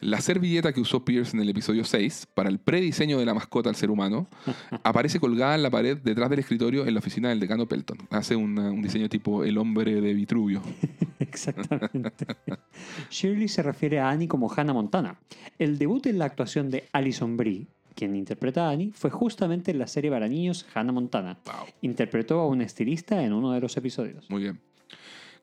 La 0.01 0.21
servilleta 0.21 0.71
que 0.71 0.79
usó 0.79 1.03
Pierce 1.03 1.35
en 1.35 1.41
el 1.43 1.49
episodio 1.49 1.83
6 1.83 2.27
para 2.33 2.47
el 2.49 2.57
prediseño 2.59 3.19
de 3.19 3.25
la 3.25 3.33
mascota 3.33 3.67
al 3.69 3.75
ser 3.75 3.91
humano 3.91 4.27
aparece 4.83 5.19
colgada 5.19 5.55
en 5.55 5.63
la 5.63 5.69
pared 5.69 5.97
detrás 5.97 6.29
del 6.29 6.39
escritorio 6.39 6.85
en 6.87 6.93
la 6.93 6.99
oficina 6.99 7.29
del 7.29 7.39
decano 7.41 7.67
Pelton. 7.67 7.97
Hace 8.09 8.35
una- 8.35 8.71
un 8.71 8.81
diseño 8.81 9.09
tipo 9.09 9.43
el 9.43 9.57
hombre 9.57 9.99
de 9.99 10.13
Vitruvio. 10.13 10.61
Exactamente. 11.19 12.25
Shirley 13.09 13.47
se 13.47 13.61
refiere 13.63 13.99
a 13.99 14.09
Annie 14.09 14.27
como 14.27 14.51
Hannah 14.51 14.73
Montana. 14.73 15.19
El 15.57 15.77
debut 15.77 16.05
en 16.07 16.17
la 16.17 16.25
actuación 16.25 16.69
de 16.69 16.85
Alison 16.93 17.35
Brie, 17.37 17.67
quien 17.95 18.15
interpreta 18.15 18.67
a 18.69 18.71
Annie, 18.71 18.91
fue 18.93 19.09
justamente 19.09 19.71
en 19.71 19.79
la 19.79 19.87
serie 19.87 20.09
para 20.09 20.27
niños 20.27 20.65
Hannah 20.73 20.93
Montana. 20.93 21.37
Wow, 21.45 21.65
Interpretó 21.81 22.39
a 22.39 22.47
un 22.47 22.61
estilista 22.61 23.21
en 23.23 23.33
uno 23.33 23.51
de 23.51 23.59
los 23.59 23.75
episodios. 23.75 24.29
muy 24.29 24.43
bien. 24.43 24.59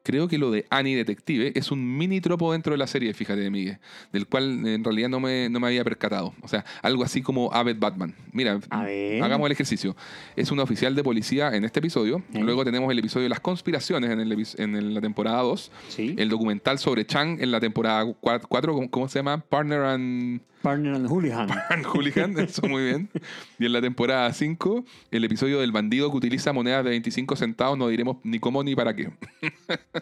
Creo 0.07 0.29
que 0.29 0.39
lo 0.39 0.53
de 0.53 0.67
Annie 0.71 0.95
Detective 0.95 1.51
es 1.57 1.73
un 1.73 1.99
mini 1.99 2.21
tropo 2.21 2.53
dentro 2.53 2.71
de 2.71 2.79
la 2.79 2.87
serie, 2.87 3.13
fíjate, 3.13 3.51
Miguel, 3.51 3.79
del 4.13 4.29
cual 4.29 4.65
en 4.65 4.85
realidad 4.85 5.09
no 5.09 5.19
me, 5.19 5.49
no 5.49 5.59
me 5.59 5.67
había 5.67 5.83
percatado. 5.83 6.33
O 6.43 6.47
sea, 6.47 6.65
algo 6.81 7.03
así 7.03 7.23
como 7.23 7.53
Abed 7.53 7.77
Batman. 7.81 8.15
Mira, 8.31 8.61
hagamos 8.71 9.47
el 9.47 9.51
ejercicio. 9.51 9.97
Es 10.37 10.53
un 10.53 10.61
oficial 10.61 10.95
de 10.95 11.03
policía 11.03 11.57
en 11.57 11.65
este 11.65 11.81
episodio. 11.81 12.23
¿Eh? 12.33 12.39
Luego 12.41 12.65
tenemos 12.65 12.89
el 12.93 13.01
episodio 13.01 13.25
de 13.25 13.31
las 13.31 13.41
conspiraciones 13.41 14.09
en, 14.09 14.77
el 14.77 14.95
la 14.95 15.01
temporada 15.01 15.43
2. 15.43 15.73
Sí. 15.89 16.15
El 16.17 16.29
documental 16.29 16.79
sobre 16.79 17.05
Chang 17.05 17.41
en 17.41 17.51
la 17.51 17.59
temporada 17.59 18.05
4, 18.21 18.49
¿cómo, 18.49 18.89
cómo 18.89 19.09
se 19.09 19.19
llama? 19.19 19.41
Partner 19.41 19.81
and, 19.87 20.41
Partner 20.67 20.97
and 20.97 21.07
Hooligan. 21.07 21.49
and 21.71 21.87
Hooligan, 21.87 22.39
eso 22.41 22.67
muy 22.67 22.87
bien. 22.87 23.09
Y 23.57 23.67
en 23.67 23.73
la 23.73 23.81
temporada 23.81 24.33
5, 24.33 24.85
el 25.13 25.23
episodio 25.23 25.61
del 25.61 25.71
bandido 25.71 26.11
que 26.11 26.17
utiliza 26.17 26.53
monedas 26.53 26.83
de 26.83 26.91
25 26.91 27.37
centavos, 27.37 27.79
no 27.79 27.87
diremos 27.87 28.17
ni 28.25 28.41
cómo 28.41 28.65
ni 28.65 28.75
para 28.75 28.97
qué. 28.97 29.13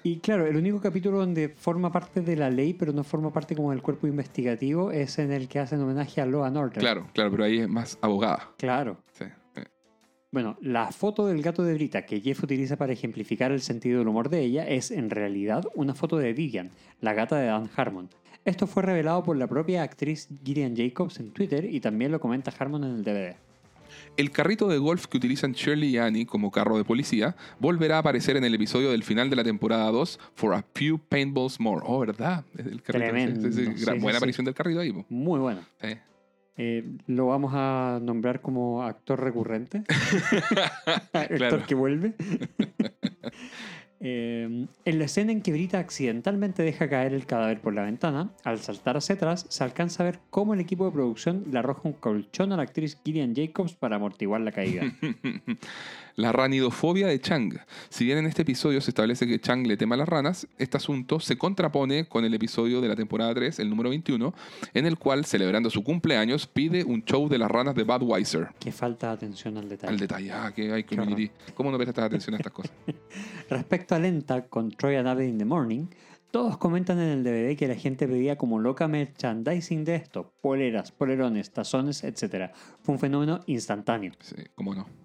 Y 0.03 0.21
claro, 0.21 0.47
el 0.47 0.57
único 0.57 0.81
capítulo 0.81 1.19
donde 1.19 1.51
forma 1.51 1.93
parte 1.93 2.23
de 2.23 2.37
la 2.37 2.49
ley, 2.49 2.73
pero 2.73 2.95
no 2.95 3.05
forma 3.05 3.31
parte 3.31 3.55
como 3.55 3.73
del 3.73 3.83
cuerpo 3.83 4.07
investigativo, 4.07 4.91
es 4.91 5.19
en 5.19 5.33
el 5.33 5.49
que 5.49 5.59
hacen 5.59 5.83
homenaje 5.83 6.23
a 6.23 6.25
and 6.25 6.57
Order. 6.57 6.79
Claro, 6.79 7.09
claro, 7.13 7.31
pero 7.31 7.45
ahí 7.45 7.59
es 7.59 7.69
más 7.69 7.99
abogada. 8.01 8.49
Claro. 8.57 8.97
Sí. 9.13 9.27
Bueno, 10.35 10.57
la 10.63 10.91
foto 10.93 11.27
del 11.27 11.43
gato 11.43 11.63
de 11.63 11.75
Brita 11.75 12.07
que 12.07 12.21
Jeff 12.21 12.43
utiliza 12.43 12.77
para 12.77 12.95
ejemplificar 12.95 13.53
el 13.53 13.61
sentido 13.61 13.99
del 13.99 14.09
humor 14.09 14.31
de 14.31 14.41
ella 14.41 14.67
es 14.67 14.91
en 14.91 15.11
realidad 15.11 15.63
una 15.75 15.95
foto 15.95 16.17
de 16.17 16.33
Vivian, 16.33 16.71
la 17.01 17.13
gata 17.13 17.37
de 17.37 17.47
Dan 17.49 17.71
Harmon. 17.77 18.09
Esto 18.45 18.67
fue 18.67 18.83
revelado 18.83 19.23
por 19.23 19.37
la 19.37 19.47
propia 19.47 19.83
actriz 19.83 20.29
Gillian 20.45 20.77
Jacobs 20.77 21.19
en 21.21 21.31
Twitter 21.31 21.65
y 21.65 21.81
también 21.81 22.13
lo 22.13 22.21
comenta 22.21 22.53
Harmon 22.59 22.85
en 22.85 22.91
el 22.97 23.05
DVD. 23.05 23.37
El 24.17 24.31
carrito 24.33 24.69
de 24.69 24.79
golf 24.79 25.07
que 25.07 25.17
utilizan 25.17 25.53
Shirley 25.53 25.91
y 25.91 25.99
Annie 25.99 26.27
como 26.27 26.51
carro 26.51 26.77
de 26.77 26.85
policía 26.85 27.37
volverá 27.59 27.97
a 27.97 27.99
aparecer 28.01 28.37
en 28.37 28.45
el 28.45 28.55
episodio 28.55 28.91
del 28.91 29.03
final 29.03 29.31
de 29.31 29.37
la 29.37 29.45
temporada 29.45 29.91
2, 29.91 30.19
For 30.35 30.55
a 30.55 30.65
Few 30.75 30.99
Paintballs 31.09 31.59
More. 31.61 31.83
Oh, 31.87 32.01
¿verdad? 32.01 32.45
El 32.57 32.83
carrito, 32.83 33.05
Tremendo, 33.05 33.53
sí, 33.53 33.65
sí, 33.77 33.85
sí. 33.85 33.99
buena 34.01 34.19
aparición 34.19 34.45
del 34.45 34.55
carrito 34.55 34.81
ahí. 34.81 34.93
po. 34.93 35.07
Muy 35.09 35.41
bueno. 35.41 35.61
Sí. 35.81 35.89
Eh, 36.57 36.85
lo 37.09 37.27
vamos 37.27 37.53
a 37.55 37.99
nombrar 38.03 38.41
como 38.41 38.83
actor 38.83 39.21
recurrente. 39.21 39.83
actor 41.13 41.37
Claro. 41.37 41.63
que 41.67 41.75
vuelve. 41.75 42.15
Eh, 44.07 44.67
en 44.85 44.99
la 44.99 45.05
escena 45.07 45.33
en 45.33 45.41
que 45.41 45.51
Brita 45.51 45.79
accidentalmente 45.79 46.63
deja 46.63 46.91
caer 46.91 47.15
el 47.15 47.25
cadáver 47.25 47.63
por 47.63 47.73
la 47.73 47.85
ventana, 47.85 48.31
al 48.45 48.59
saltar 48.59 48.99
hacia 48.99 49.15
atrás, 49.15 49.47
se 49.49 49.65
alcanza 49.65 50.03
a 50.03 50.07
ver 50.07 50.19
cómo 50.29 50.53
el 50.53 50.61
equipo 50.61 50.85
de 50.85 50.93
producción 50.93 51.45
le 51.51 51.59
arroja 51.59 51.81
un 51.85 51.95
colchón 51.95 52.53
a 52.53 52.59
la 52.59 52.65
actriz 52.65 53.01
Gillian 53.03 53.35
Jacobs 53.35 53.73
para 53.73 53.97
amortiguar 53.97 54.43
la 54.43 54.53
caída. 54.53 54.83
La 56.17 56.31
ranidofobia 56.31 57.09
de 57.09 57.21
Chang. 57.21 57.59
Si 57.89 58.05
bien 58.05 58.19
en 58.19 58.27
este 58.27 58.43
episodio 58.43 58.81
se 58.81 58.93
establece 58.93 59.27
que 59.27 59.41
Chang 59.41 59.67
le 59.67 59.77
tema 59.77 59.97
a 59.97 59.99
las 59.99 60.09
ranas, 60.09 60.47
este 60.59 60.77
asunto 60.77 61.19
se 61.19 61.37
contrapone 61.37 62.07
con 62.07 62.25
el 62.25 62.33
episodio 62.35 62.81
de 62.81 62.87
la 62.87 62.95
temporada 62.95 63.35
3, 63.35 63.59
el 63.59 63.69
número 63.69 63.91
21, 63.91 64.33
en 64.75 64.87
el 64.87 64.97
cual, 64.97 65.25
celebrando 65.25 65.71
su 65.71 65.83
cumpleaños, 65.83 66.47
pide 66.47 66.85
un 66.85 67.05
show 67.05 67.29
de 67.29 67.39
las 67.39 67.51
ranas 67.51 67.75
de 67.75 67.83
Budweiser. 67.83 68.51
Que 68.61 68.71
falta 68.71 69.09
de 69.09 69.13
atención 69.15 69.59
al 69.59 69.69
detalle. 69.69 69.93
Al 69.93 69.99
detalle, 69.99 70.33
ah, 70.33 70.53
que 70.55 70.73
hay 70.73 70.85
Qué 70.85 70.97
community. 70.97 71.31
¿Cómo 71.55 71.73
no 71.73 71.79
prestas 71.79 72.05
atención 72.05 72.35
a 72.35 72.37
estas 72.37 72.53
cosas? 72.53 72.73
Respecto 73.51 73.97
a 73.97 73.99
Lenta 73.99 74.47
con 74.47 74.71
Troy 74.71 74.95
and 74.95 75.09
Abed 75.09 75.27
in 75.27 75.39
the 75.39 75.45
Morning, 75.45 75.87
todos 76.31 76.59
comentan 76.59 77.01
en 77.01 77.09
el 77.09 77.25
DVD 77.25 77.57
que 77.57 77.67
la 77.67 77.75
gente 77.75 78.07
pedía 78.07 78.37
como 78.37 78.61
loca 78.61 78.87
merchandising 78.87 79.85
de 79.85 79.97
esto, 79.97 80.33
poleras, 80.41 80.93
polerones, 80.93 81.51
tazones, 81.51 82.05
etc. 82.05 82.53
Fue 82.83 82.95
un 82.95 83.01
fenómeno 83.01 83.41
instantáneo. 83.47 84.13
Sí, 84.21 84.37
cómo 84.55 84.77
no. 84.77 85.04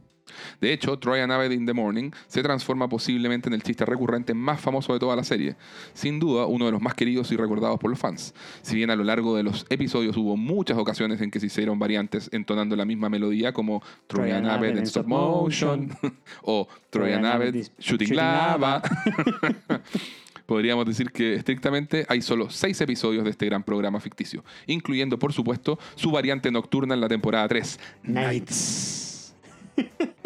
De 0.61 0.73
hecho, 0.73 0.97
Troy 0.99 1.19
and 1.21 1.31
Abed 1.31 1.51
in 1.51 1.65
the 1.65 1.73
Morning 1.73 2.11
se 2.27 2.41
transforma 2.43 2.87
posiblemente 2.87 3.49
en 3.49 3.53
el 3.53 3.63
chiste 3.63 3.85
recurrente 3.85 4.33
más 4.33 4.59
famoso 4.59 4.93
de 4.93 4.99
toda 4.99 5.15
la 5.15 5.23
serie. 5.23 5.55
Sin 5.93 6.19
duda, 6.19 6.45
uno 6.45 6.65
de 6.65 6.71
los 6.71 6.81
más 6.81 6.93
queridos 6.93 7.31
y 7.31 7.37
recordados 7.37 7.79
por 7.79 7.89
los 7.89 7.99
fans. 7.99 8.33
Si 8.61 8.75
bien 8.75 8.89
a 8.89 8.95
lo 8.95 9.03
largo 9.03 9.35
de 9.35 9.43
los 9.43 9.65
episodios 9.69 10.17
hubo 10.17 10.37
muchas 10.37 10.77
ocasiones 10.77 11.21
en 11.21 11.31
que 11.31 11.39
se 11.39 11.47
hicieron 11.47 11.79
variantes 11.79 12.29
entonando 12.31 12.75
la 12.75 12.85
misma 12.85 13.09
melodía 13.09 13.53
como 13.53 13.81
Troy 14.07 14.31
and 14.31 14.47
Abed 14.47 14.77
in 14.77 14.83
stop 14.83 15.07
motion 15.07 15.89
o 16.43 16.67
Troy 16.89 17.13
and 17.13 17.25
Abed 17.25 17.67
shooting 17.79 18.15
lava. 18.15 18.81
Podríamos 20.49 20.87
decir 20.87 21.11
que 21.11 21.35
estrictamente 21.35 22.07
hay 22.09 22.23
solo 22.23 22.49
seis 22.49 22.81
episodios 22.81 23.23
de 23.23 23.29
este 23.29 23.45
gran 23.45 23.61
programa 23.61 23.99
ficticio, 23.99 24.43
incluyendo 24.65 25.19
por 25.19 25.31
supuesto 25.31 25.77
su 25.93 26.09
variante 26.09 26.49
nocturna 26.49 26.95
en 26.95 27.01
la 27.01 27.07
temporada 27.07 27.47
3, 27.47 27.79
Nights. 28.01 29.08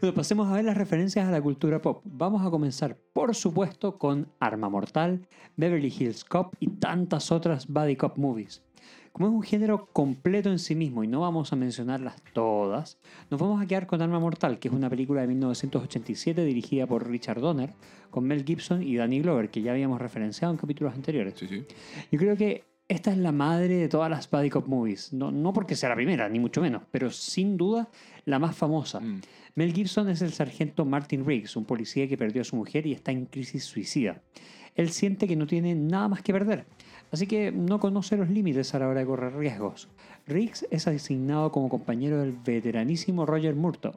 Bueno, 0.00 0.14
pasemos 0.14 0.48
a 0.48 0.54
ver 0.54 0.64
las 0.64 0.76
referencias 0.76 1.26
a 1.26 1.30
la 1.30 1.40
cultura 1.40 1.80
pop. 1.80 2.02
Vamos 2.04 2.44
a 2.44 2.50
comenzar, 2.50 2.98
por 3.12 3.34
supuesto, 3.34 3.96
con 3.96 4.28
Arma 4.38 4.68
Mortal, 4.68 5.26
Beverly 5.56 5.94
Hills 5.96 6.24
Cop 6.24 6.54
y 6.60 6.68
tantas 6.68 7.32
otras 7.32 7.68
Buddy 7.68 7.96
Cop 7.96 8.18
movies. 8.18 8.62
Como 9.12 9.28
es 9.28 9.32
un 9.32 9.42
género 9.42 9.86
completo 9.92 10.50
en 10.50 10.58
sí 10.58 10.74
mismo 10.74 11.04
y 11.04 11.08
no 11.08 11.20
vamos 11.20 11.52
a 11.52 11.56
mencionarlas 11.56 12.16
todas, 12.32 12.98
nos 13.30 13.40
vamos 13.40 13.62
a 13.62 13.66
quedar 13.66 13.86
con 13.86 14.02
Arma 14.02 14.18
Mortal, 14.18 14.58
que 14.58 14.68
es 14.68 14.74
una 14.74 14.90
película 14.90 15.20
de 15.20 15.28
1987 15.28 16.44
dirigida 16.44 16.86
por 16.86 17.08
Richard 17.08 17.40
Donner, 17.40 17.72
con 18.10 18.24
Mel 18.24 18.44
Gibson 18.44 18.82
y 18.82 18.96
Danny 18.96 19.20
Glover, 19.20 19.50
que 19.50 19.62
ya 19.62 19.70
habíamos 19.70 20.00
referenciado 20.00 20.52
en 20.52 20.58
capítulos 20.58 20.94
anteriores. 20.94 21.34
Sí, 21.36 21.46
sí. 21.46 21.64
Yo 22.10 22.18
creo 22.18 22.36
que 22.36 22.64
esta 22.88 23.12
es 23.12 23.18
la 23.18 23.32
madre 23.32 23.76
de 23.76 23.88
todas 23.88 24.10
las 24.10 24.30
Buddy 24.30 24.50
Cop 24.50 24.66
movies. 24.68 25.12
No, 25.12 25.30
no 25.30 25.52
porque 25.52 25.74
sea 25.76 25.88
la 25.88 25.94
primera, 25.94 26.28
ni 26.28 26.38
mucho 26.38 26.60
menos, 26.60 26.82
pero 26.90 27.10
sin 27.10 27.56
duda 27.56 27.88
la 28.24 28.38
más 28.38 28.56
famosa. 28.56 29.00
Mm. 29.00 29.20
Mel 29.54 29.72
Gibson 29.72 30.08
es 30.08 30.20
el 30.22 30.32
sargento 30.32 30.84
Martin 30.84 31.24
Riggs, 31.24 31.56
un 31.56 31.64
policía 31.64 32.08
que 32.08 32.18
perdió 32.18 32.42
a 32.42 32.44
su 32.44 32.56
mujer 32.56 32.86
y 32.86 32.92
está 32.92 33.12
en 33.12 33.26
crisis 33.26 33.64
suicida. 33.64 34.20
Él 34.74 34.90
siente 34.90 35.28
que 35.28 35.36
no 35.36 35.46
tiene 35.46 35.74
nada 35.74 36.08
más 36.08 36.22
que 36.22 36.32
perder, 36.32 36.64
así 37.12 37.26
que 37.26 37.52
no 37.52 37.78
conoce 37.78 38.16
los 38.16 38.28
límites 38.28 38.74
a 38.74 38.80
la 38.80 38.88
hora 38.88 39.00
de 39.00 39.06
correr 39.06 39.36
riesgos. 39.36 39.88
Riggs 40.26 40.66
es 40.70 40.88
asignado 40.88 41.52
como 41.52 41.68
compañero 41.68 42.18
del 42.18 42.32
veteranísimo 42.32 43.24
Roger 43.24 43.54
Murtaugh, 43.54 43.94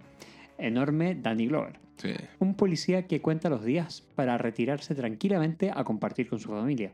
enorme 0.58 1.16
Danny 1.16 1.48
Glover, 1.48 1.80
Sí. 1.98 2.14
un 2.40 2.54
policía 2.54 3.08
que 3.08 3.22
cuenta 3.22 3.50
los 3.50 3.66
días 3.66 4.04
para 4.16 4.38
retirarse 4.38 4.94
tranquilamente 4.94 5.72
a 5.74 5.84
compartir 5.84 6.30
con 6.30 6.40
su 6.40 6.50
familia. 6.50 6.92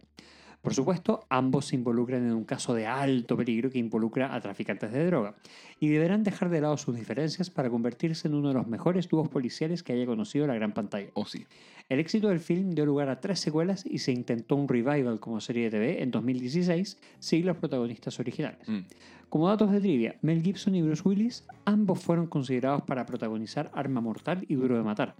Por 0.63 0.73
supuesto, 0.73 1.25
ambos 1.27 1.65
se 1.65 1.75
involucran 1.75 2.25
en 2.25 2.31
un 2.31 2.45
caso 2.45 2.73
de 2.73 2.87
alto 2.87 3.35
peligro 3.35 3.69
que 3.69 3.79
involucra 3.79 4.33
a 4.33 4.39
traficantes 4.39 4.93
de 4.93 5.05
droga, 5.05 5.35
y 5.81 5.89
deberán 5.89 6.23
dejar 6.23 6.47
de 6.49 6.61
lado 6.61 6.77
sus 6.77 6.95
diferencias 6.95 7.49
para 7.49 7.69
convertirse 7.69 8.29
en 8.29 8.33
uno 8.33 8.47
de 8.47 8.53
los 8.53 8.67
mejores 8.67 9.09
dúos 9.09 9.27
policiales 9.27 9.83
que 9.83 9.91
haya 9.91 10.05
conocido 10.05 10.47
la 10.47 10.55
gran 10.55 10.73
pantalla. 10.73 11.09
O 11.15 11.25
sí. 11.25 11.45
El 11.89 11.99
éxito 11.99 12.29
del 12.29 12.39
film 12.39 12.69
dio 12.69 12.85
lugar 12.85 13.09
a 13.09 13.19
tres 13.19 13.41
secuelas 13.41 13.85
y 13.85 13.97
se 13.97 14.13
intentó 14.13 14.55
un 14.55 14.69
revival 14.69 15.19
como 15.19 15.41
serie 15.41 15.65
de 15.65 15.71
TV 15.71 16.01
en 16.01 16.11
2016, 16.11 16.97
sin 17.19 17.45
los 17.45 17.57
protagonistas 17.57 18.17
originales. 18.21 18.65
Mm. 18.65 18.79
Como 19.27 19.49
datos 19.49 19.69
de 19.69 19.81
trivia, 19.81 20.15
Mel 20.21 20.41
Gibson 20.43 20.75
y 20.75 20.81
Bruce 20.81 21.01
Willis 21.03 21.43
ambos 21.65 21.99
fueron 21.99 22.27
considerados 22.27 22.83
para 22.83 23.05
protagonizar 23.05 23.69
Arma 23.73 23.99
Mortal 23.99 24.45
y 24.47 24.55
Duro 24.55 24.77
de 24.77 24.83
Matar. 24.83 25.15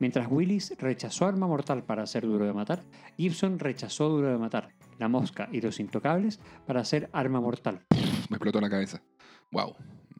Mientras 0.00 0.26
Willis 0.28 0.74
rechazó 0.78 1.26
Arma 1.26 1.46
Mortal 1.46 1.84
para 1.84 2.02
hacer 2.02 2.26
Duro 2.26 2.46
de 2.46 2.52
Matar, 2.52 2.82
Gibson 3.16 3.58
rechazó 3.60 4.08
Duro 4.08 4.28
de 4.28 4.38
Matar, 4.38 4.70
La 4.98 5.08
Mosca 5.08 5.48
y 5.52 5.60
Los 5.60 5.80
Intocables 5.80 6.40
para 6.66 6.80
hacer 6.80 7.08
Arma 7.12 7.40
Mortal. 7.40 7.86
Me 8.28 8.36
explotó 8.36 8.60
la 8.60 8.68
cabeza. 8.70 9.02
Wow. 9.52 9.74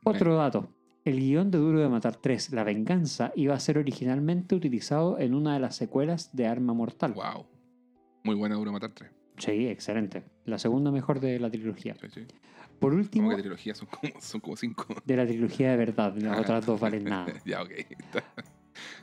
Otro 0.04 0.36
dato. 0.36 0.72
El 1.04 1.20
guion 1.20 1.50
de 1.50 1.58
Duro 1.58 1.80
de 1.80 1.88
Matar 1.88 2.16
3, 2.16 2.52
La 2.52 2.64
Venganza, 2.64 3.32
iba 3.34 3.54
a 3.54 3.60
ser 3.60 3.78
originalmente 3.78 4.54
utilizado 4.54 5.18
en 5.18 5.34
una 5.34 5.54
de 5.54 5.60
las 5.60 5.76
secuelas 5.76 6.34
de 6.34 6.46
Arma 6.46 6.74
Mortal. 6.74 7.14
Wow. 7.14 7.46
Muy 8.24 8.34
buena 8.34 8.56
Duro 8.56 8.72
Matar 8.72 8.92
3. 8.92 9.10
Sí, 9.38 9.68
excelente. 9.68 10.24
La 10.44 10.58
segunda 10.58 10.90
mejor 10.90 11.20
de 11.20 11.38
la 11.38 11.50
trilogía. 11.50 11.94
Sí, 12.00 12.08
sí. 12.12 12.26
Por 12.78 12.94
último, 12.94 13.30
que 13.30 13.36
trilogía 13.36 13.74
son 13.74 13.88
como, 13.88 14.20
son 14.20 14.40
como 14.40 14.56
cinco. 14.56 14.86
de 15.04 15.16
la 15.16 15.26
trilogía 15.26 15.70
de 15.70 15.76
verdad, 15.76 16.14
las 16.16 16.38
otras 16.38 16.66
dos 16.66 16.78
valen 16.78 17.04
nada. 17.04 17.32
ya, 17.44 17.62
ok. 17.62 17.70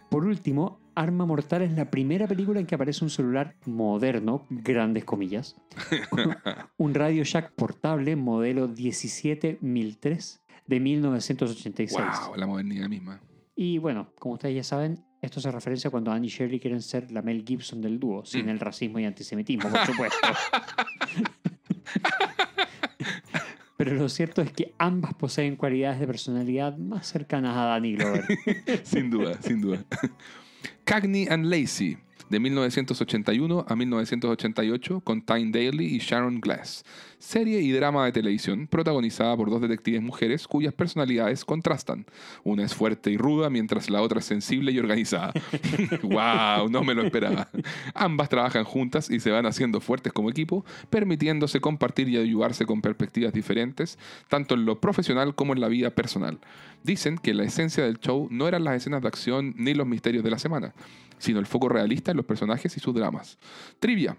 Por 0.09 0.25
último, 0.25 0.79
Arma 0.95 1.25
Mortal 1.25 1.61
es 1.61 1.73
la 1.73 1.89
primera 1.91 2.27
película 2.27 2.59
en 2.59 2.65
que 2.65 2.75
aparece 2.75 3.03
un 3.03 3.09
celular 3.09 3.55
moderno, 3.65 4.45
grandes 4.49 5.03
comillas, 5.05 5.55
un 6.77 6.93
Radio 6.93 7.23
Shack 7.23 7.53
portable 7.53 8.15
modelo 8.15 8.67
17003 8.67 10.41
de 10.67 10.79
1986. 10.79 12.05
wow, 12.27 12.35
la 12.35 12.47
modernidad 12.47 12.87
misma. 12.89 13.19
Y 13.55 13.77
bueno, 13.77 14.11
como 14.19 14.33
ustedes 14.35 14.55
ya 14.55 14.63
saben, 14.63 15.03
esto 15.21 15.39
se 15.39 15.51
referencia 15.51 15.89
cuando 15.89 16.11
Annie 16.11 16.27
y 16.27 16.29
Shirley 16.31 16.59
quieren 16.59 16.81
ser 16.81 17.11
la 17.11 17.21
Mel 17.21 17.43
Gibson 17.45 17.81
del 17.81 17.99
dúo, 17.99 18.25
sin 18.25 18.45
Mm. 18.45 18.49
el 18.49 18.59
racismo 18.59 18.99
y 18.99 19.05
antisemitismo, 19.05 19.69
por 19.69 19.85
supuesto. 19.85 20.17
Pero 23.77 23.93
lo 23.95 24.07
cierto 24.09 24.41
es 24.41 24.51
que 24.51 24.73
ambas 24.77 25.13
poseen 25.15 25.57
cualidades 25.57 25.99
de 25.99 26.07
personalidad 26.07 26.77
más 26.77 27.07
cercanas 27.07 27.55
a 27.57 27.65
Danny 27.65 27.95
Glover. 27.95 28.23
sin 28.83 29.09
duda, 29.09 29.39
sin 29.41 29.61
duda. 29.61 29.83
Cagney 30.85 31.27
and 31.29 31.49
Lacey, 31.49 31.97
de 32.29 32.39
1981 32.39 33.65
a 33.67 33.75
1988, 33.75 35.01
con 35.01 35.21
Tyne 35.21 35.51
Daly 35.51 35.85
y 35.85 35.99
Sharon 35.99 36.39
Glass. 36.39 36.83
Serie 37.19 37.61
y 37.61 37.71
drama 37.71 38.05
de 38.05 38.11
televisión 38.11 38.67
protagonizada 38.67 39.35
por 39.35 39.49
dos 39.49 39.61
detectives 39.61 40.01
mujeres 40.01 40.47
cuyas 40.47 40.73
personalidades 40.73 41.43
contrastan. 41.45 42.05
Una 42.43 42.63
es 42.63 42.75
fuerte 42.75 43.09
y 43.09 43.17
ruda, 43.17 43.49
mientras 43.49 43.89
la 43.89 44.01
otra 44.01 44.19
es 44.19 44.25
sensible 44.25 44.71
y 44.71 44.79
organizada. 44.79 45.33
¡Wow! 46.03 46.69
No 46.69 46.83
me 46.83 46.93
lo 46.93 47.03
esperaba. 47.03 47.49
Ambas 47.93 48.29
trabajan 48.29 48.63
juntas 48.63 49.09
y 49.09 49.19
se 49.19 49.31
van 49.31 49.45
haciendo 49.45 49.79
fuertes 49.81 50.13
como 50.13 50.29
equipo, 50.29 50.65
permitiéndose 50.89 51.59
compartir 51.61 52.09
y 52.09 52.17
ayudarse 52.17 52.65
con 52.65 52.81
perspectivas 52.81 53.33
diferentes, 53.33 53.97
tanto 54.27 54.55
en 54.55 54.65
lo 54.65 54.79
profesional 54.79 55.35
como 55.35 55.53
en 55.53 55.61
la 55.61 55.67
vida 55.67 55.89
personal. 55.91 56.39
Dicen 56.83 57.17
que 57.17 57.33
la 57.33 57.43
esencia 57.43 57.83
del 57.83 57.99
show 57.99 58.27
no 58.29 58.47
eran 58.47 58.63
las 58.63 58.75
escenas 58.75 59.01
de 59.01 59.07
acción 59.07 59.55
ni 59.57 59.73
los 59.73 59.87
misterios 59.87 60.23
de 60.23 60.29
la 60.29 60.37
semana, 60.37 60.75
sino 61.17 61.39
el 61.39 61.45
foco 61.45 61.69
realista 61.69 62.11
en 62.11 62.17
los 62.17 62.25
personajes 62.25 62.75
y 62.77 62.79
sus 62.79 62.93
dramas. 62.93 63.37
Trivia. 63.79 64.17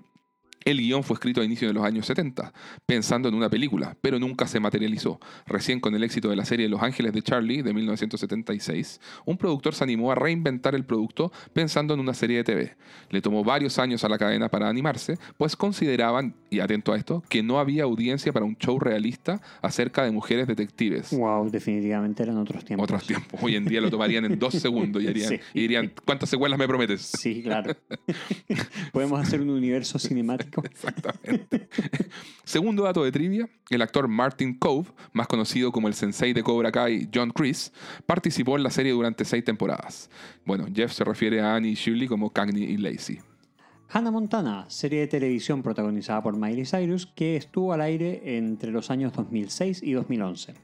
El 0.66 0.78
guion 0.80 1.05
fue 1.05 1.14
escrito 1.14 1.40
a 1.40 1.44
inicios 1.44 1.68
de 1.70 1.74
los 1.74 1.84
años 1.84 2.06
70, 2.06 2.52
pensando 2.86 3.28
en 3.28 3.36
una 3.36 3.48
película, 3.48 3.97
pero 4.01 4.18
nunca 4.18 4.48
se 4.48 4.59
materializó. 4.59 5.20
Recién 5.47 5.78
con 5.78 5.94
el 5.94 6.02
éxito 6.02 6.28
de 6.28 6.34
la 6.34 6.44
serie 6.44 6.68
Los 6.68 6.82
Ángeles 6.82 7.12
de 7.12 7.22
Charlie 7.22 7.62
de 7.62 7.72
1976, 7.72 9.01
un 9.26 9.38
productor 9.38 9.74
se 9.76 9.84
animó 9.84 10.10
a 10.10 10.16
reinventar 10.16 10.74
el 10.74 10.84
producto 10.84 11.30
pensando 11.52 11.94
en 11.94 12.01
una 12.01 12.14
serie 12.14 12.38
de 12.38 12.44
TV. 12.44 12.76
Le 13.10 13.22
tomó 13.22 13.44
varios 13.44 13.78
años 13.78 14.02
a 14.02 14.09
la 14.09 14.18
cadena 14.18 14.48
para 14.48 14.68
animarse, 14.68 15.18
pues 15.36 15.55
consideraban, 15.55 16.34
y 16.51 16.59
atento 16.59 16.93
a 16.93 16.97
esto, 16.97 17.22
que 17.28 17.44
no 17.44 17.60
había 17.60 17.84
audiencia 17.84 18.32
para 18.32 18.44
un 18.44 18.56
show 18.56 18.80
realista 18.80 19.40
acerca 19.62 20.02
de 20.05 20.10
mujeres 20.10 20.48
detectives. 20.48 21.10
wow, 21.16 21.48
definitivamente 21.48 22.24
eran 22.24 22.38
otros 22.38 22.64
tiempos. 22.64 22.82
Otros 22.84 23.06
tiempos. 23.06 23.40
Hoy 23.40 23.55
en 23.55 23.66
día 23.66 23.80
lo 23.80 23.88
tomarían 23.88 24.24
en 24.24 24.36
dos 24.36 24.55
segundos 24.55 25.01
y, 25.01 25.06
harían- 25.06 25.28
Sí. 25.36 25.40
y 25.55 25.60
dirían, 25.60 25.93
¿cuántas 26.05 26.28
secuelas 26.28 26.59
me 26.59 26.66
prometes? 26.66 27.02
Sí, 27.02 27.40
claro. 27.44 27.76
Podemos 28.93 29.20
hacer 29.20 29.40
un 29.40 29.51
universo 29.51 29.98
cinemático. 30.01 30.56
Exactamente. 30.70 31.69
Segundo 32.45 32.85
dato 32.85 33.05
de 33.05 33.12
trivia, 33.12 33.49
el 33.70 33.83
actor 33.83 34.09
Martin 34.09 34.59
Cove, 34.59 34.89
más 35.12 35.27
conocido 35.27 35.73
como 35.73 35.89
el 35.89 35.95
sensei 35.95 36.33
de 36.33 36.43
Cobra 36.43 36.73
Kai 36.73 37.09
John 37.12 37.31
Chris, 37.31 37.73
participó 38.07 38.57
en 38.57 38.62
la 38.62 38.70
serie 38.70 38.93
durante 38.93 39.24
seis 39.24 39.45
temporadas. 39.45 40.11
Bueno, 40.45 40.66
Jeff 40.73 40.93
se 40.93 41.05
refiere 41.05 41.41
a 41.41 41.55
Annie 41.57 41.73
y 41.73 41.74
Shirley 41.74 42.09
como 42.09 42.31
Cagney 42.31 42.65
y 42.65 42.77
Lacey. 42.77 43.20
Hannah 43.89 44.11
Montana, 44.11 44.65
serie 44.69 45.01
de 45.01 45.07
televisión 45.07 45.62
protagonizada 45.62 46.20
por 46.20 46.37
Miley 46.37 46.66
Cyrus 46.66 47.07
que 47.07 47.37
estuvo 47.37 47.73
al 47.73 47.81
aire 47.81 48.37
entre 48.37 48.73
los 48.73 48.91
años 48.91 49.12
2006 49.12 49.83
y 49.83 49.93
2011. 49.93 50.55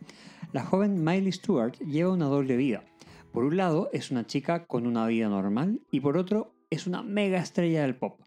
La 0.52 0.64
joven 0.64 1.04
Miley 1.04 1.30
Stewart 1.30 1.78
lleva 1.78 2.12
una 2.12 2.26
doble 2.26 2.56
vida. 2.56 2.84
Por 3.32 3.44
un 3.44 3.56
lado, 3.56 3.88
es 3.92 4.10
una 4.10 4.26
chica 4.26 4.66
con 4.66 4.86
una 4.86 5.06
vida 5.06 5.28
normal 5.28 5.80
y 5.90 6.00
por 6.00 6.16
otro, 6.16 6.52
es 6.68 6.86
una 6.86 7.02
mega 7.02 7.38
estrella 7.38 7.82
del 7.82 7.94
pop. 7.94 8.20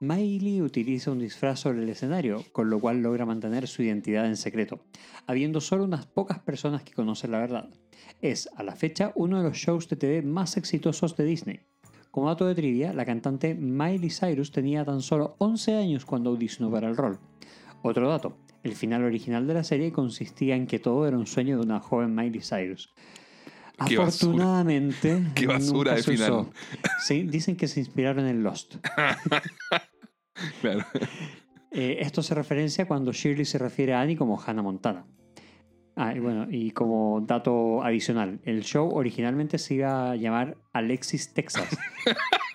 Miley 0.00 0.62
utiliza 0.62 1.10
un 1.10 1.18
disfraz 1.18 1.58
sobre 1.58 1.82
el 1.82 1.88
escenario, 1.88 2.44
con 2.52 2.70
lo 2.70 2.78
cual 2.78 3.02
logra 3.02 3.26
mantener 3.26 3.66
su 3.66 3.82
identidad 3.82 4.26
en 4.26 4.36
secreto, 4.36 4.84
habiendo 5.26 5.60
solo 5.60 5.82
unas 5.82 6.06
pocas 6.06 6.38
personas 6.38 6.84
que 6.84 6.92
conocen 6.92 7.32
la 7.32 7.40
verdad. 7.40 7.68
Es, 8.20 8.48
a 8.56 8.62
la 8.62 8.76
fecha, 8.76 9.10
uno 9.16 9.38
de 9.38 9.48
los 9.48 9.56
shows 9.56 9.88
de 9.88 9.96
TV 9.96 10.22
más 10.22 10.56
exitosos 10.56 11.16
de 11.16 11.24
Disney. 11.24 11.60
Como 12.12 12.28
dato 12.28 12.46
de 12.46 12.54
trivia, 12.54 12.92
la 12.92 13.04
cantante 13.04 13.56
Miley 13.56 14.10
Cyrus 14.10 14.52
tenía 14.52 14.84
tan 14.84 15.02
solo 15.02 15.34
11 15.38 15.74
años 15.74 16.04
cuando 16.04 16.30
audicionó 16.30 16.70
para 16.70 16.88
el 16.88 16.96
rol. 16.96 17.18
Otro 17.82 18.08
dato, 18.08 18.38
el 18.62 18.74
final 18.76 19.02
original 19.02 19.48
de 19.48 19.54
la 19.54 19.64
serie 19.64 19.90
consistía 19.90 20.54
en 20.54 20.68
que 20.68 20.78
todo 20.78 21.08
era 21.08 21.18
un 21.18 21.26
sueño 21.26 21.56
de 21.58 21.64
una 21.64 21.80
joven 21.80 22.14
Miley 22.14 22.40
Cyrus. 22.40 22.94
Qué 23.86 23.96
basura. 23.96 24.08
Afortunadamente, 24.08 25.24
Qué 25.34 25.46
basura 25.46 25.92
nunca 25.92 25.94
de 25.96 26.02
se 26.02 26.12
final. 26.12 26.32
usó. 26.32 26.50
Sí, 27.04 27.22
dicen 27.22 27.56
que 27.56 27.68
se 27.68 27.80
inspiraron 27.80 28.26
en 28.26 28.42
Lost. 28.44 28.76
Claro. 30.60 30.84
Eh, 31.70 31.98
esto 32.00 32.22
se 32.22 32.34
referencia 32.34 32.86
cuando 32.86 33.12
Shirley 33.12 33.44
se 33.44 33.58
refiere 33.58 33.92
a 33.92 34.00
Annie 34.00 34.16
como 34.16 34.40
Hannah 34.40 34.62
Montana. 34.62 35.04
Ah, 35.96 36.14
y 36.14 36.20
bueno, 36.20 36.46
y 36.48 36.70
como 36.70 37.20
dato 37.20 37.82
adicional, 37.82 38.40
el 38.44 38.62
show 38.62 38.88
originalmente 38.94 39.58
se 39.58 39.74
iba 39.74 40.12
a 40.12 40.16
llamar 40.16 40.56
Alexis 40.72 41.34
Texas, 41.34 41.76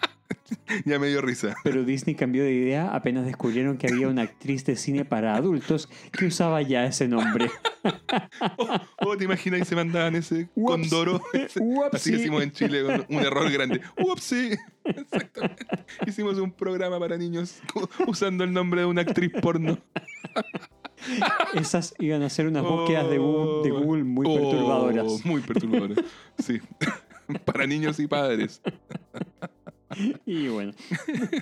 Ya 0.85 0.99
me 0.99 1.07
dio 1.07 1.21
risa. 1.21 1.55
pero 1.63 1.83
Disney 1.83 2.15
cambió 2.15 2.43
de 2.43 2.51
idea 2.53 2.93
apenas 2.93 3.25
descubrieron 3.25 3.77
que 3.77 3.87
había 3.87 4.07
una 4.07 4.21
actriz 4.23 4.65
de 4.65 4.75
cine 4.75 5.05
para 5.05 5.35
adultos 5.35 5.89
que 6.11 6.25
usaba 6.25 6.61
ya 6.61 6.85
ese 6.85 7.07
nombre. 7.07 7.49
Oh, 8.99 9.17
¿te 9.17 9.25
imaginas 9.25 9.59
que 9.59 9.65
se 9.65 9.75
mandaban 9.75 10.15
ese 10.15 10.49
Ups. 10.55 10.71
condoro? 10.71 11.21
Ese-. 11.33 11.61
Así 11.91 12.11
decimos 12.11 12.41
en 12.43 12.51
Chile, 12.51 12.83
un, 12.83 13.05
un 13.17 13.23
error 13.23 13.51
grande. 13.51 13.81
¡Upsi! 13.97 14.51
Exactamente. 14.85 15.65
Hicimos 16.07 16.37
un 16.39 16.51
programa 16.51 16.99
para 16.99 17.17
niños 17.17 17.59
usando 18.07 18.43
el 18.43 18.53
nombre 18.53 18.81
de 18.81 18.87
una 18.87 19.01
actriz 19.01 19.31
porno. 19.41 19.77
Esas 21.53 21.93
iban 21.99 22.21
a 22.23 22.29
ser 22.29 22.47
unas 22.47 22.63
búsquedas 22.63 23.09
de 23.09 23.17
Google, 23.17 23.69
de 23.69 23.75
Google 23.77 24.03
muy 24.03 24.25
Oh, 24.27 24.35
perturbadoras. 24.35 25.25
Muy 25.25 25.41
perturbadoras. 25.41 25.97
Sí. 26.39 26.59
para 27.45 27.65
niños 27.67 27.99
y 27.99 28.07
padres. 28.07 28.61
Y 30.25 30.47
bueno, 30.47 30.73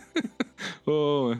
Oh. 0.86 1.36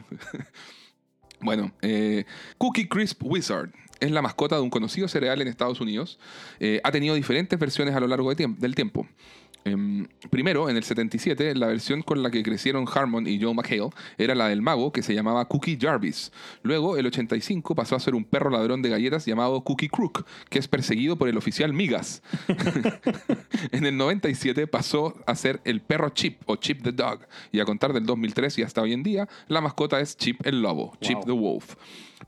Bueno, 1.40 1.72
eh, 1.82 2.24
Cookie 2.58 2.88
Crisp 2.88 3.22
Wizard 3.24 3.70
es 3.98 4.10
la 4.10 4.22
mascota 4.22 4.56
de 4.56 4.62
un 4.62 4.70
conocido 4.70 5.08
cereal 5.08 5.40
en 5.40 5.48
Estados 5.48 5.80
Unidos. 5.80 6.18
Eh, 6.60 6.80
ha 6.84 6.90
tenido 6.92 7.14
diferentes 7.14 7.58
versiones 7.58 7.94
a 7.94 8.00
lo 8.00 8.06
largo 8.06 8.32
de 8.34 8.46
del 8.58 8.74
tiempo. 8.74 9.06
Em, 9.64 10.08
primero, 10.30 10.68
en 10.68 10.76
el 10.76 10.82
77, 10.82 11.54
la 11.54 11.68
versión 11.68 12.02
con 12.02 12.22
la 12.22 12.30
que 12.30 12.42
crecieron 12.42 12.86
Harmon 12.92 13.26
y 13.26 13.40
Joe 13.40 13.54
McHale 13.54 13.90
era 14.18 14.34
la 14.34 14.48
del 14.48 14.62
mago 14.62 14.92
que 14.92 15.02
se 15.02 15.14
llamaba 15.14 15.44
Cookie 15.46 15.78
Jarvis. 15.80 16.32
Luego, 16.62 16.96
el 16.96 17.06
85 17.06 17.74
pasó 17.74 17.96
a 17.96 18.00
ser 18.00 18.14
un 18.14 18.24
perro 18.24 18.50
ladrón 18.50 18.82
de 18.82 18.88
galletas 18.88 19.24
llamado 19.26 19.62
Cookie 19.62 19.88
Crook, 19.88 20.26
que 20.48 20.58
es 20.58 20.68
perseguido 20.68 21.16
por 21.16 21.28
el 21.28 21.36
oficial 21.36 21.72
Migas. 21.72 22.22
en 23.72 23.86
el 23.86 23.96
97 23.96 24.66
pasó 24.66 25.14
a 25.26 25.34
ser 25.34 25.60
el 25.64 25.80
perro 25.80 26.10
Chip 26.10 26.40
o 26.46 26.56
Chip 26.56 26.82
the 26.82 26.92
Dog. 26.92 27.20
Y 27.52 27.60
a 27.60 27.64
contar 27.64 27.92
del 27.92 28.06
2003 28.06 28.58
y 28.58 28.62
hasta 28.62 28.82
hoy 28.82 28.92
en 28.92 29.02
día, 29.02 29.28
la 29.48 29.60
mascota 29.60 30.00
es 30.00 30.16
Chip 30.16 30.44
el 30.46 30.62
Lobo, 30.62 30.96
Chip 31.00 31.18
the 31.24 31.32
Wolf. 31.32 31.76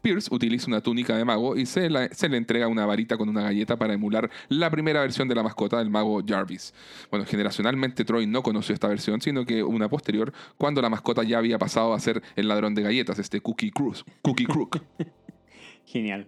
Pierce 0.01 0.29
utiliza 0.33 0.67
una 0.67 0.81
túnica 0.81 1.17
de 1.17 1.25
mago 1.25 1.57
y 1.57 1.67
se, 1.67 1.89
le 1.91 2.09
entrega 2.37 2.69
una 2.69 2.87
varita 2.87 3.17
con 3.17 3.29
una 3.29 3.43
galleta 3.43 3.77
para 3.77 3.95
emular 3.95 4.31
la 4.49 4.71
primera 4.71 5.01
versión 5.01 5.29
de 5.29 5.35
la 5.35 5.43
mascota 5.43 5.79
del 5.79 5.91
mago 5.91 6.23
Jarvis. 6.27 6.75
Bueno, 7.11 7.27
generacionalmente 7.27 8.05
Troy 8.05 8.27
no 8.27 8.43
conoció 8.43 8.75
esta 8.75 8.89
versión, 8.89 9.21
sino 9.21 9.45
que 9.45 9.63
una 9.63 9.89
posterior, 9.89 10.33
cuando 10.57 10.83
la 10.83 10.91
mascota 10.91 11.23
ya 11.23 11.39
había 11.39 11.59
pasado 11.59 11.95
a 11.95 12.01
ser 12.01 12.23
el 12.37 12.49
ladrón 12.49 12.75
de 12.75 12.83
galletas, 12.83 13.19
este 13.19 13.41
Cookie 13.41 13.71
Cruz, 13.71 14.05
Cookie 14.23 14.47
Crook. 14.47 14.81
genial. 15.85 16.27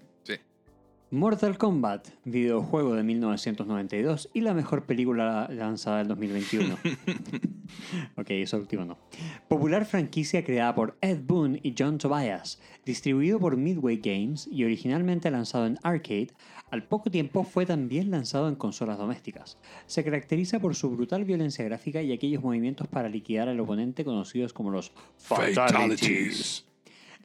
Mortal 1.13 1.57
Kombat, 1.57 2.09
videojuego 2.25 2.97
de 2.97 3.05
1992 3.05 4.29
y 4.35 4.41
la 4.41 4.55
mejor 4.55 4.87
película 4.87 5.49
lanzada 5.53 5.99
del 5.99 6.09
2021. 6.09 6.75
ok, 8.17 8.31
eso 8.31 8.57
último 8.57 8.85
no. 8.85 8.99
Popular 9.47 9.85
franquicia 9.85 10.45
creada 10.45 10.75
por 10.75 10.99
Ed 11.01 11.21
Boon 11.25 11.61
y 11.63 11.77
John 11.79 11.99
Tobias, 11.99 12.61
distribuido 12.85 13.39
por 13.39 13.57
Midway 13.57 13.99
Games 13.99 14.49
y 14.51 14.65
originalmente 14.65 15.31
lanzado 15.31 15.67
en 15.67 15.79
arcade, 15.85 16.33
al 16.73 16.83
poco 16.83 17.09
tiempo 17.09 17.45
fue 17.45 17.67
también 17.67 18.11
lanzado 18.11 18.49
en 18.49 18.57
consolas 18.57 18.99
domésticas. 18.99 19.59
Se 19.87 20.03
caracteriza 20.03 20.59
por 20.59 20.75
su 20.75 20.91
brutal 20.91 21.25
violencia 21.25 21.65
gráfica 21.65 22.03
y 22.03 22.13
aquellos 22.13 22.43
movimientos 22.43 22.89
para 22.89 23.09
liquidar 23.09 23.49
al 23.49 23.61
oponente 23.61 24.05
conocidos 24.05 24.53
como 24.53 24.73
los 24.73 24.93
Fatalities. 25.19 26.66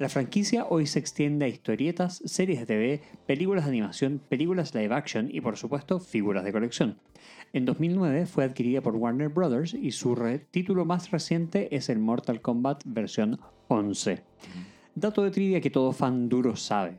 La 0.02 0.10
franquicia 0.10 0.66
hoy 0.68 0.88
se 0.88 0.98
extiende 0.98 1.46
a 1.46 1.48
historietas, 1.48 2.24
series 2.26 2.62
de 2.62 2.66
TV, 2.66 3.02
películas 3.28 3.66
de 3.66 3.70
animación, 3.70 4.20
películas 4.30 4.74
live 4.74 4.96
action 4.96 5.30
y 5.32 5.42
por 5.42 5.58
supuesto 5.58 6.00
figuras 6.00 6.44
de 6.44 6.52
colección. 6.52 6.98
En 7.54 7.66
2009 7.66 8.26
fue 8.26 8.44
adquirida 8.44 8.82
por 8.82 8.96
Warner 8.96 9.30
Bros. 9.30 9.76
y 9.76 9.92
su 9.92 10.18
título 10.50 10.86
más 10.86 11.12
reciente 11.12 11.76
es 11.76 11.88
el 11.88 12.00
Mortal 12.00 12.42
Kombat 12.42 12.82
versión 12.84 13.40
11. 13.68 14.24
Dato 14.96 15.22
de 15.22 15.30
trivia 15.30 15.62
que 15.62 15.70
todo 15.70 15.92
fan 15.92 16.30
duro 16.30 16.56
sabe. 16.56 16.98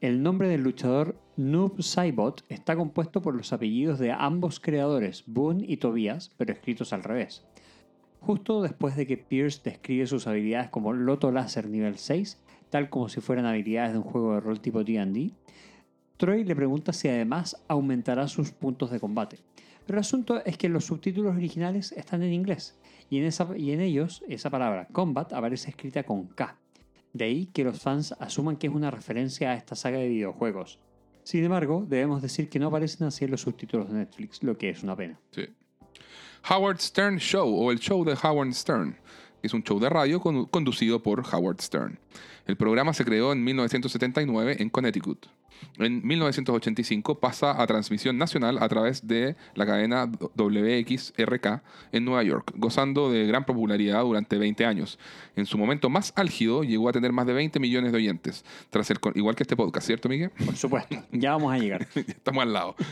El 0.00 0.22
nombre 0.22 0.48
del 0.48 0.62
luchador 0.62 1.20
Noob 1.36 1.82
Saibot 1.82 2.42
está 2.48 2.74
compuesto 2.74 3.20
por 3.20 3.34
los 3.34 3.52
apellidos 3.52 3.98
de 3.98 4.12
ambos 4.12 4.60
creadores, 4.60 5.24
Boone 5.26 5.66
y 5.68 5.76
Tobias, 5.76 6.30
pero 6.38 6.54
escritos 6.54 6.94
al 6.94 7.04
revés. 7.04 7.44
Justo 8.20 8.62
después 8.62 8.96
de 8.96 9.06
que 9.06 9.16
Pierce 9.16 9.60
describe 9.64 10.06
sus 10.06 10.26
habilidades 10.26 10.68
como 10.68 10.92
Loto 10.92 11.32
Láser 11.32 11.68
nivel 11.68 11.96
6, 11.96 12.38
tal 12.68 12.90
como 12.90 13.08
si 13.08 13.20
fueran 13.20 13.46
habilidades 13.46 13.92
de 13.92 13.98
un 13.98 14.04
juego 14.04 14.34
de 14.34 14.40
rol 14.40 14.60
tipo 14.60 14.84
D&D, 14.84 15.32
Troy 16.16 16.44
le 16.44 16.54
pregunta 16.54 16.92
si 16.92 17.08
además 17.08 17.56
aumentará 17.66 18.28
sus 18.28 18.50
puntos 18.52 18.90
de 18.90 19.00
combate. 19.00 19.38
Pero 19.86 19.98
el 19.98 20.00
asunto 20.00 20.44
es 20.44 20.58
que 20.58 20.68
los 20.68 20.84
subtítulos 20.84 21.34
originales 21.34 21.92
están 21.92 22.22
en 22.22 22.34
inglés, 22.34 22.78
y 23.08 23.18
en, 23.18 23.32
y 23.56 23.72
en 23.72 23.80
ellos 23.80 24.22
esa 24.28 24.50
palabra 24.50 24.86
combat 24.92 25.32
aparece 25.32 25.70
escrita 25.70 26.02
con 26.02 26.26
K. 26.26 26.56
De 27.14 27.24
ahí 27.24 27.46
que 27.46 27.64
los 27.64 27.80
fans 27.80 28.14
asuman 28.20 28.56
que 28.56 28.66
es 28.66 28.72
una 28.74 28.90
referencia 28.90 29.50
a 29.50 29.54
esta 29.54 29.74
saga 29.74 29.98
de 29.98 30.08
videojuegos. 30.08 30.78
Sin 31.24 31.42
embargo, 31.42 31.86
debemos 31.88 32.22
decir 32.22 32.48
que 32.50 32.58
no 32.58 32.68
aparecen 32.68 33.06
así 33.06 33.24
en 33.24 33.30
los 33.30 33.40
subtítulos 33.40 33.88
de 33.88 33.98
Netflix, 33.98 34.42
lo 34.42 34.58
que 34.58 34.68
es 34.68 34.82
una 34.82 34.94
pena. 34.94 35.18
Sí. 35.30 35.46
Howard 36.48 36.78
Stern 36.80 37.18
Show 37.18 37.48
o 37.54 37.70
el 37.70 37.78
show 37.78 38.04
de 38.04 38.16
Howard 38.22 38.52
Stern. 38.54 38.96
Es 39.42 39.54
un 39.54 39.62
show 39.62 39.78
de 39.78 39.88
radio 39.88 40.20
con- 40.20 40.46
conducido 40.46 41.02
por 41.02 41.22
Howard 41.32 41.60
Stern. 41.60 41.98
El 42.46 42.56
programa 42.56 42.92
se 42.94 43.04
creó 43.04 43.32
en 43.32 43.42
1979 43.44 44.56
en 44.58 44.70
Connecticut. 44.70 45.26
En 45.78 46.06
1985 46.06 47.20
pasa 47.20 47.60
a 47.60 47.66
transmisión 47.66 48.18
nacional 48.18 48.62
a 48.62 48.68
través 48.68 49.06
de 49.06 49.36
la 49.54 49.66
cadena 49.66 50.10
WXRK 50.34 51.62
en 51.92 52.04
Nueva 52.04 52.22
York, 52.22 52.52
gozando 52.56 53.10
de 53.10 53.26
gran 53.26 53.44
popularidad 53.44 54.02
durante 54.02 54.38
20 54.38 54.66
años. 54.66 54.98
En 55.36 55.46
su 55.46 55.58
momento 55.58 55.88
más 55.88 56.12
álgido 56.16 56.62
llegó 56.62 56.88
a 56.88 56.92
tener 56.92 57.12
más 57.12 57.26
de 57.26 57.32
20 57.32 57.60
millones 57.60 57.92
de 57.92 57.98
oyentes, 57.98 58.44
tras 58.70 58.90
el, 58.90 58.98
igual 59.14 59.36
que 59.36 59.44
este 59.44 59.56
podcast, 59.56 59.86
¿cierto, 59.86 60.08
Miguel? 60.08 60.30
Por 60.44 60.56
supuesto, 60.56 60.96
ya 61.12 61.32
vamos 61.32 61.52
a 61.52 61.58
llegar. 61.58 61.86
Estamos 61.94 62.42
al 62.42 62.52
lado. 62.52 62.76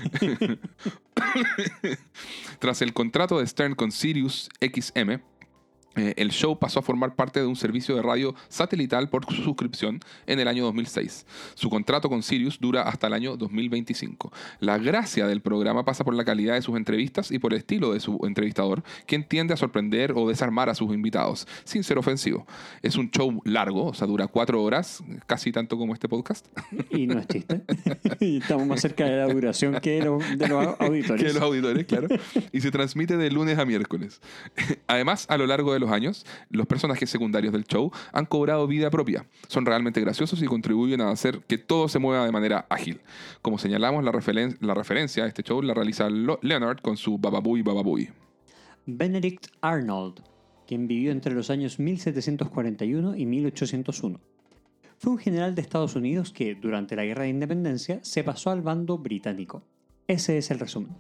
Tras 2.59 2.83
el 2.83 2.93
contrato 2.93 3.39
de 3.39 3.47
Stern 3.47 3.75
con 3.75 3.93
Sirius 3.93 4.51
XM, 4.61 5.21
eh, 5.99 6.15
el 6.17 6.31
show 6.31 6.59
pasó 6.59 6.79
a 6.81 6.83
formar 6.83 7.15
parte 7.15 7.41
de 7.41 7.47
un 7.47 7.57
servicio 7.57 7.97
de 7.97 8.03
radio 8.03 8.35
satelital 8.49 9.09
por 9.09 9.27
su 9.27 9.43
suscripción 9.43 10.01
en 10.27 10.41
el 10.41 10.49
año 10.49 10.65
2006. 10.65 11.27
Su 11.55 11.69
contrato 11.71 12.09
con 12.09 12.23
Sirius 12.23 12.59
dura 12.61 12.83
hasta 12.83 13.09
el 13.09 13.13
año 13.13 13.37
2025. 13.37 14.33
La 14.61 14.79
gracia 14.79 15.27
del 15.27 15.41
programa 15.41 15.85
pasa 15.85 16.05
por 16.05 16.15
la 16.15 16.25
calidad 16.25 16.55
de 16.55 16.63
sus 16.63 16.77
entrevistas 16.77 17.31
y 17.31 17.39
por 17.39 17.53
el 17.53 17.59
estilo 17.59 17.93
de 17.93 18.01
su 18.01 18.19
entrevistador, 18.25 18.83
quien 19.07 19.25
tiende 19.25 19.55
a 19.55 19.57
sorprender 19.57 20.13
o 20.15 20.29
desarmar 20.29 20.69
a 20.69 20.75
sus 20.75 20.95
invitados, 20.95 21.47
sin 21.65 21.83
ser 21.83 21.99
ofensivo. 21.99 22.47
Es 22.83 22.97
un 22.97 23.11
show 23.11 23.43
largo, 23.45 23.87
o 23.87 23.95
sea, 23.95 24.07
dura 24.07 24.27
cuatro 24.27 24.63
horas, 24.63 25.03
casi 25.27 25.53
tanto 25.53 25.77
como 25.77 25.95
este 25.95 26.09
podcast. 26.09 26.47
Y 26.91 27.07
no 27.07 27.19
es 27.19 27.27
chiste. 27.27 27.63
Estamos 28.21 28.67
más 28.67 28.81
cerca 28.81 29.05
de 29.05 29.17
la 29.17 29.27
duración 29.27 29.81
que 29.81 29.99
de 29.99 30.49
los 30.49 30.77
auditores. 30.79 31.23
que 31.27 31.33
los 31.33 31.43
auditores, 31.43 31.87
claro. 31.87 32.09
Y 32.53 32.61
se 32.61 32.71
transmite 32.71 33.17
de 33.17 33.31
lunes 33.31 33.59
a 33.59 33.65
miércoles. 33.65 34.21
Además, 34.87 35.27
a 35.29 35.37
lo 35.37 35.47
largo 35.47 35.73
de 35.73 35.81
los 35.81 35.88
años, 35.93 36.25
los 36.51 36.67
personajes 36.67 37.09
secundarios 37.11 37.53
del 37.53 37.65
show 37.65 37.91
han 38.13 38.27
cobrado 38.27 38.67
vida 38.67 38.91
propia. 38.91 39.27
Son 39.49 39.65
realmente 39.67 40.01
graciosos 40.01 40.43
y 40.43 40.47
contribuyen 40.47 41.01
a 41.01 41.11
hacer 41.11 41.41
que 41.47 41.59
todo 41.59 41.89
se 41.89 41.99
mueva 41.99 42.25
de 42.25 42.33
manera 42.33 42.67
ágil. 42.71 43.01
Como 43.43 43.59
señalamos, 43.59 44.05
la, 44.05 44.13
referen- 44.13 44.57
la 44.61 44.75
referencia 44.75 45.25
a 45.25 45.27
este 45.27 45.43
show 45.43 45.63
la 45.63 45.75
realiza 45.75 46.09
Leonard 46.09 46.81
con 46.81 46.97
su 46.97 47.19
Bababuy 47.19 47.63
Bababuy. 47.63 48.11
Benedict 48.87 49.49
Arnold, 49.61 50.21
quien 50.67 50.89
vivió 50.89 51.11
entre 51.13 51.35
los 51.35 51.51
años 51.51 51.79
1741 51.79 53.17
y 53.17 53.27
1801. 53.27 54.21
Fue 54.99 55.13
un 55.13 55.19
general 55.19 55.55
de 55.55 55.63
Estados 55.63 55.95
Unidos 55.95 56.33
que, 56.33 56.55
durante 56.55 56.97
la 56.97 57.05
Guerra 57.05 57.23
de 57.25 57.29
Independencia, 57.29 58.01
se 58.03 58.25
pasó 58.25 58.51
al 58.51 58.63
bando 58.63 58.99
británico. 58.99 59.63
Ese 60.09 60.39
es 60.39 60.51
el 60.51 60.59
resumen. 60.59 60.97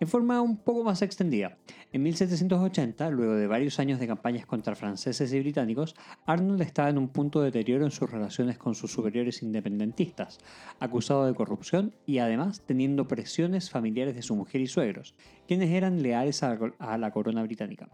En 0.00 0.08
forma 0.08 0.40
un 0.40 0.56
poco 0.56 0.84
más 0.84 1.02
extendida. 1.02 1.56
En 1.92 2.02
1780, 2.02 3.10
luego 3.10 3.34
de 3.34 3.46
varios 3.46 3.78
años 3.78 4.00
de 4.00 4.06
campañas 4.06 4.46
contra 4.46 4.74
franceses 4.74 5.32
y 5.32 5.40
británicos, 5.40 5.94
Arnold 6.26 6.60
estaba 6.62 6.90
en 6.90 6.98
un 6.98 7.08
punto 7.08 7.40
de 7.40 7.46
deterioro 7.46 7.84
en 7.84 7.90
sus 7.90 8.10
relaciones 8.10 8.58
con 8.58 8.74
sus 8.74 8.92
superiores 8.92 9.42
independentistas, 9.42 10.38
acusado 10.80 11.26
de 11.26 11.34
corrupción 11.34 11.94
y 12.06 12.18
además 12.18 12.62
teniendo 12.66 13.06
presiones 13.06 13.70
familiares 13.70 14.14
de 14.14 14.22
su 14.22 14.34
mujer 14.34 14.60
y 14.60 14.66
suegros, 14.66 15.14
quienes 15.46 15.70
eran 15.70 16.02
leales 16.02 16.42
a 16.42 16.98
la, 16.98 17.10
corona 17.10 17.42
británica. 17.42 17.88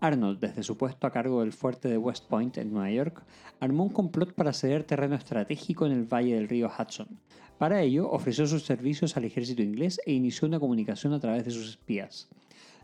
Arnold, 0.00 0.40
desde 0.40 0.62
su 0.62 0.78
puesto 0.78 1.06
a 1.06 1.12
cargo 1.12 1.40
del 1.40 1.52
fuerte 1.52 1.88
de 1.88 1.98
West 1.98 2.26
Point 2.26 2.56
en 2.58 2.72
Nueva 2.72 2.90
York, 2.90 3.22
armó 3.58 3.84
un 3.84 3.90
complot 3.90 4.32
para 4.32 4.52
ceder 4.52 4.84
terreno 4.84 5.14
estratégico 5.14 5.84
en 5.84 5.92
el 5.92 6.06
valle 6.06 6.34
del 6.34 6.48
río 6.48 6.70
Hudson. 6.70 7.20
Para 7.60 7.82
ello, 7.82 8.10
ofreció 8.10 8.46
sus 8.46 8.62
servicios 8.62 9.18
al 9.18 9.26
ejército 9.26 9.60
inglés 9.60 10.00
e 10.06 10.14
inició 10.14 10.48
una 10.48 10.58
comunicación 10.58 11.12
a 11.12 11.20
través 11.20 11.44
de 11.44 11.50
sus 11.50 11.68
espías. 11.68 12.26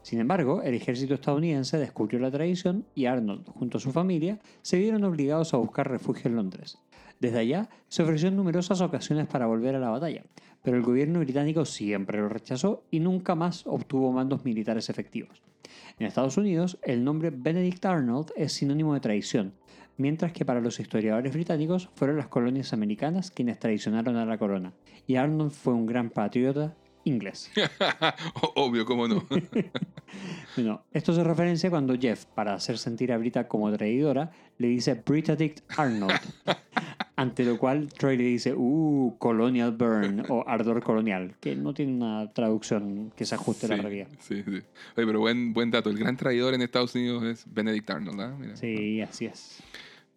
Sin 0.03 0.21
embargo, 0.21 0.61
el 0.61 0.75
ejército 0.75 1.15
estadounidense 1.15 1.79
descubrió 1.79 2.19
la 2.19 2.31
traición 2.31 2.85
y 2.95 3.07
Arnold, 3.07 3.49
junto 3.49 3.79
a 3.79 3.81
su 3.81 3.91
familia, 3.91 4.39
se 4.61 4.77
vieron 4.77 5.03
obligados 5.05 5.55
a 5.55 5.57
buscar 5.57 5.91
refugio 5.91 6.29
en 6.29 6.37
Londres. 6.37 6.77
Desde 7.21 7.39
allá, 7.39 7.71
se 7.89 8.03
ofreció 8.03 8.29
en 8.29 8.37
numerosas 8.37 8.83
ocasiones 8.83 9.27
para 9.29 9.47
volver 9.47 9.75
a 9.77 9.81
la 9.81 9.89
batalla, 9.89 10.25
pero 10.63 10.77
el 10.77 10.83
gobierno 10.83 11.21
británico 11.21 11.65
siempre 11.65 12.19
lo 12.19 12.29
rechazó 12.29 12.85
y 12.91 13.01
nunca 13.01 13.35
más 13.35 13.67
obtuvo 13.67 14.13
mandos 14.13 14.45
militares 14.45 14.91
efectivos. 14.91 15.41
En 15.99 16.07
Estados 16.07 16.37
Unidos, 16.37 16.77
el 16.83 17.03
nombre 17.03 17.31
Benedict 17.31 17.83
Arnold 17.87 18.31
es 18.37 18.53
sinónimo 18.53 18.93
de 18.93 19.01
traición, 19.01 19.55
mientras 19.99 20.33
que 20.33 20.45
para 20.45 20.61
los 20.61 20.79
historiadores 20.81 21.33
británicos 21.33 21.89
fueron 21.95 22.17
las 22.17 22.29
colonias 22.29 22.73
americanas 22.73 23.31
quienes 23.31 23.59
traicionaron 23.59 24.17
a 24.17 24.25
la 24.27 24.39
corona, 24.39 24.73
y 25.07 25.17
Arnold 25.17 25.53
fue 25.53 25.73
un 25.75 25.87
gran 25.87 26.11
patriota 26.11 26.75
inglés. 27.05 27.51
Obvio, 28.57 28.85
cómo 28.85 29.07
no. 29.09 29.25
Bueno, 30.57 30.83
esto 30.93 31.13
se 31.13 31.23
referencia 31.23 31.69
cuando 31.69 31.99
Jeff, 31.99 32.25
para 32.27 32.55
hacer 32.55 32.79
sentir 32.79 33.13
a 33.13 33.19
Brita 33.19 33.47
como 33.49 33.71
traidora, 33.77 34.31
le 34.59 34.69
dice 34.69 34.95
Britadict 35.05 35.61
Arnold. 35.77 36.15
Ante 37.17 37.45
lo 37.45 37.59
cual 37.59 37.89
Troy 37.93 38.17
le 38.17 38.25
dice, 38.25 38.55
uh, 38.55 39.17
Colonial 39.19 39.73
Burn 39.73 40.25
o 40.29 40.45
Ardor 40.47 40.83
Colonial, 40.83 41.35
que 41.41 41.57
no 41.57 41.75
tiene 41.75 41.93
una 41.93 42.31
traducción 42.33 43.13
que 43.17 43.25
se 43.25 43.35
ajuste 43.35 43.67
a 43.67 43.71
la 43.71 43.77
Sí, 43.77 43.83
realidad. 43.83 44.09
sí, 44.21 44.43
sí. 44.43 44.51
Oye, 44.51 44.63
pero 44.95 45.21
buen, 45.21 45.53
buen 45.53 45.71
dato. 45.71 45.91
El 45.91 45.99
gran 45.99 46.17
traidor 46.17 46.55
en 46.55 46.63
Estados 46.63 46.95
Unidos 46.95 47.25
es 47.25 47.45
Benedict 47.53 47.89
Arnold. 47.91 48.39
Mira. 48.39 48.57
Sí, 48.57 49.01
así 49.01 49.27
es. 49.27 49.63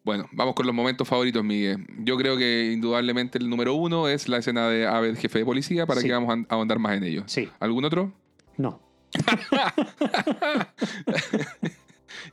Bueno, 0.03 0.27
vamos 0.31 0.55
con 0.55 0.65
los 0.65 0.73
momentos 0.73 1.07
favoritos, 1.07 1.43
Miguel. 1.43 1.85
Yo 1.99 2.17
creo 2.17 2.37
que 2.37 2.71
indudablemente 2.73 3.37
el 3.37 3.49
número 3.49 3.73
uno 3.75 4.07
es 4.07 4.27
la 4.29 4.37
escena 4.37 4.67
de 4.69 4.87
Abed, 4.87 5.17
jefe 5.17 5.39
de 5.39 5.45
policía, 5.45 5.85
para 5.85 6.01
Sí. 6.01 6.07
que 6.07 6.13
vamos 6.13 6.33
a 6.49 6.53
ahondar 6.55 6.79
más 6.79 6.97
en 6.97 7.03
ello. 7.03 7.23
Sí, 7.27 7.49
¿Algún 7.59 7.85
otro? 7.85 8.13
no. 8.57 8.81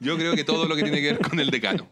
Yo 0.01 0.17
creo 0.17 0.35
que 0.35 0.45
todo 0.45 0.67
lo 0.67 0.77
que 0.77 0.83
tiene 0.83 1.01
que 1.01 1.13
ver 1.13 1.19
con 1.21 1.39
el 1.41 1.51
decano. 1.51 1.87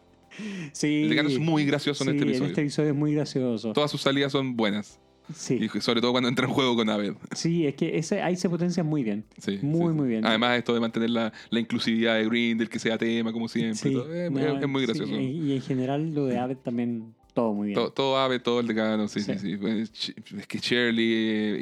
Sí, 0.73 1.03
El 1.03 1.09
decano 1.09 1.29
es 1.29 1.39
muy 1.39 1.65
gracioso 1.65 2.03
en 2.03 2.09
este 2.11 2.23
episodio. 2.23 2.43
En 2.45 2.49
este 2.51 2.61
episodio 2.61 2.89
es 2.89 2.95
muy 2.95 3.13
gracioso. 3.13 3.73
Todas 3.73 3.89
sus 3.89 4.01
salidas 4.01 4.31
son 4.31 4.55
buenas. 4.55 4.99
Sí, 5.33 5.59
Y 5.73 5.81
sobre 5.81 6.01
todo 6.01 6.11
cuando 6.11 6.29
entra 6.29 6.45
en 6.45 6.51
juego 6.53 6.75
con 6.75 6.89
Abed. 6.89 7.13
sí, 7.31 7.65
es 7.65 7.75
que 7.75 7.97
ese, 7.97 8.21
ahí 8.21 8.35
se 8.35 8.47
potencia 8.49 8.83
muy 8.83 9.03
bien. 9.03 9.25
Sí, 9.39 9.57
Muy, 9.61 9.87
sí, 9.93 9.93
muy 9.99 10.07
bien. 10.07 10.25
Además, 10.25 10.57
esto 10.57 10.73
de 10.73 10.79
mantener 10.79 11.09
la, 11.09 11.33
la 11.49 11.59
inclusividad 11.59 12.15
de 12.15 12.25
Grindel, 12.25 12.69
que 12.69 12.77
sea 12.79 12.97
tema, 12.97 13.33
como 13.33 13.47
siempre. 13.47 13.91
Todo, 13.91 14.13
es, 14.13 14.29
no, 14.31 14.39
es- 14.39 14.61
es 14.61 14.69
muy 14.69 14.85
gracioso. 14.85 15.11
y 15.15 15.53
en 15.53 15.61
general 15.61 16.13
lo 16.13 16.25
de 16.27 16.37
Abbott 16.37 16.61
también, 16.63 17.15
todo 17.33 17.53
muy 17.53 17.67
bien. 17.69 17.75
Todo, 17.75 17.91
todo 17.91 18.39
todo 18.39 18.59
el 18.59 18.67
decano, 18.67 19.07
sí, 19.07 19.21
sí, 19.21 19.33
Sí. 19.39 20.13
Es 20.37 20.47
que 20.47 20.59
Shirley. 20.59 21.13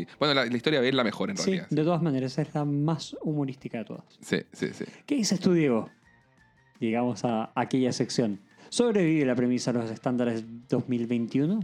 eh, 0.02 0.07
Bueno, 0.19 0.34
la, 0.34 0.45
la 0.45 0.56
historia 0.57 0.81
de 0.81 0.90
es 0.90 0.94
la 0.95 1.03
mejor 1.03 1.30
en 1.30 1.38
Sí, 1.38 1.45
realidad. 1.45 1.68
de 1.69 1.84
todas 1.84 2.02
maneras, 2.02 2.34
esa 2.34 2.41
es 2.41 2.53
la 2.53 2.65
más 2.65 3.15
humorística 3.22 3.77
de 3.80 3.85
todas. 3.85 4.03
Sí, 4.22 4.38
sí, 4.52 4.68
sí. 4.73 4.84
¿Qué 5.06 5.15
dices 5.15 5.40
tú, 5.40 5.53
Diego? 5.53 5.90
Llegamos 6.80 7.23
a 7.23 7.52
aquella 7.56 7.94
sección. 7.94 8.40
¿Sobrevive 8.69 9.26
la 9.26 9.35
premisa 9.35 9.72
a 9.72 9.73
los 9.76 9.90
estándares 9.90 10.44
2021? 10.69 11.61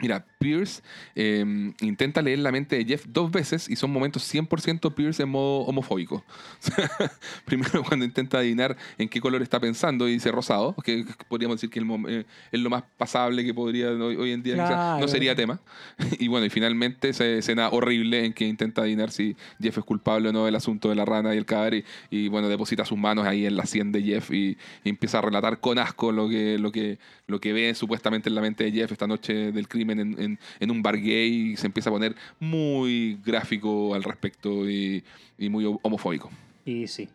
Mira, 0.00 0.26
Pierce 0.40 0.82
eh, 1.14 1.72
intenta 1.80 2.20
leer 2.20 2.40
la 2.40 2.50
mente 2.50 2.76
de 2.76 2.84
Jeff 2.84 3.04
dos 3.08 3.30
veces 3.30 3.70
y 3.70 3.76
son 3.76 3.92
momentos 3.92 4.22
100% 4.34 4.92
Pierce 4.92 5.22
en 5.22 5.28
modo 5.28 5.60
homofóbico. 5.60 6.24
Primero 7.44 7.82
cuando 7.84 8.04
intenta 8.04 8.38
adivinar 8.38 8.76
en 8.98 9.08
qué 9.08 9.20
color 9.20 9.40
está 9.42 9.60
pensando 9.60 10.08
y 10.08 10.14
dice 10.14 10.32
rosado, 10.32 10.74
que 10.84 11.04
podríamos 11.28 11.56
decir 11.56 11.70
que 11.70 11.78
el 11.78 11.86
eh, 12.08 12.24
es 12.50 12.60
lo 12.60 12.70
más 12.70 12.82
pasable 12.98 13.44
que 13.44 13.54
podría 13.54 13.90
hoy, 13.90 14.16
hoy 14.16 14.32
en 14.32 14.42
día, 14.42 14.54
Claro. 14.54 15.00
no 15.00 15.08
sería 15.08 15.34
tema. 15.34 15.60
Y 16.18 16.28
bueno, 16.28 16.46
y 16.46 16.50
finalmente 16.50 17.08
esa 17.10 17.24
escena 17.26 17.68
horrible 17.70 18.24
en 18.24 18.32
que 18.32 18.46
intenta 18.46 18.82
adivinar 18.82 19.10
si 19.10 19.36
Jeff 19.60 19.78
es 19.78 19.84
culpable 19.84 20.28
o 20.30 20.32
no 20.32 20.44
del 20.46 20.54
asunto 20.56 20.88
de 20.88 20.94
la 20.94 21.04
rana 21.04 21.34
y 21.34 21.38
el 21.38 21.44
cadáver 21.44 21.74
y, 21.74 21.84
y, 22.10 22.28
bueno, 22.28 22.48
deposita 22.48 22.84
sus 22.84 22.98
manos 22.98 23.26
ahí 23.26 23.46
en 23.46 23.56
la 23.56 23.66
sien 23.66 23.92
de 23.92 24.02
Jeff 24.02 24.30
y, 24.32 24.56
y 24.84 24.88
empieza 24.88 25.18
a 25.18 25.22
relatar 25.22 25.60
con 25.60 25.78
asco 25.78 26.12
lo 26.12 26.28
que, 26.28 26.58
lo 26.58 26.72
que, 26.72 26.98
lo 27.26 27.40
que 27.40 27.52
ve 27.52 27.74
supuestamente 27.74 28.28
en 28.28 28.34
la 28.34 28.40
mente 28.40 28.64
de 28.64 28.72
Jeff 28.72 28.92
esta 28.92 29.06
noche 29.06 29.52
del 29.52 29.68
crimen 29.68 29.83
en, 29.92 30.00
en- 30.20 30.38
en 30.60 30.70
un 30.70 30.82
bar 30.82 30.96
gay 30.96 31.52
y 31.52 31.56
se 31.56 31.66
empieza 31.66 31.90
a 31.90 31.92
poner 31.92 32.14
muy 32.40 33.18
gráfico 33.24 33.94
al 33.94 34.02
respecto 34.02 34.68
y, 34.68 35.04
y 35.38 35.48
muy 35.48 35.64
homofóbico. 35.82 36.30
Y 36.64 36.86
sí. 36.88 37.08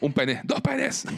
Un 0.00 0.12
pene, 0.12 0.40
dos 0.44 0.60
penes. 0.60 1.04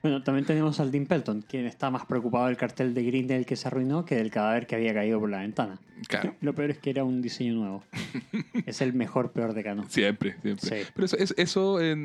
Bueno, 0.00 0.22
también 0.22 0.46
tenemos 0.46 0.78
al 0.78 0.92
Dean 0.92 1.06
Pelton, 1.06 1.42
quien 1.42 1.66
está 1.66 1.90
más 1.90 2.06
preocupado 2.06 2.46
del 2.46 2.56
cartel 2.56 2.94
de 2.94 3.02
Grindel 3.02 3.44
que 3.44 3.56
se 3.56 3.66
arruinó 3.66 4.04
que 4.04 4.14
del 4.14 4.30
cadáver 4.30 4.68
que 4.68 4.76
había 4.76 4.94
caído 4.94 5.18
por 5.18 5.28
la 5.28 5.38
ventana. 5.40 5.80
Claro. 6.06 6.36
Lo 6.40 6.54
peor 6.54 6.70
es 6.70 6.78
que 6.78 6.90
era 6.90 7.02
un 7.02 7.20
diseño 7.20 7.54
nuevo. 7.54 7.82
es 8.66 8.80
el 8.80 8.92
mejor 8.92 9.32
peor 9.32 9.54
decano. 9.54 9.86
Siempre, 9.88 10.36
siempre. 10.40 10.84
Sí. 10.84 10.88
Pero 10.94 11.04
eso, 11.04 11.16
eso, 11.16 11.34
eso, 11.36 11.80
eh, 11.80 11.96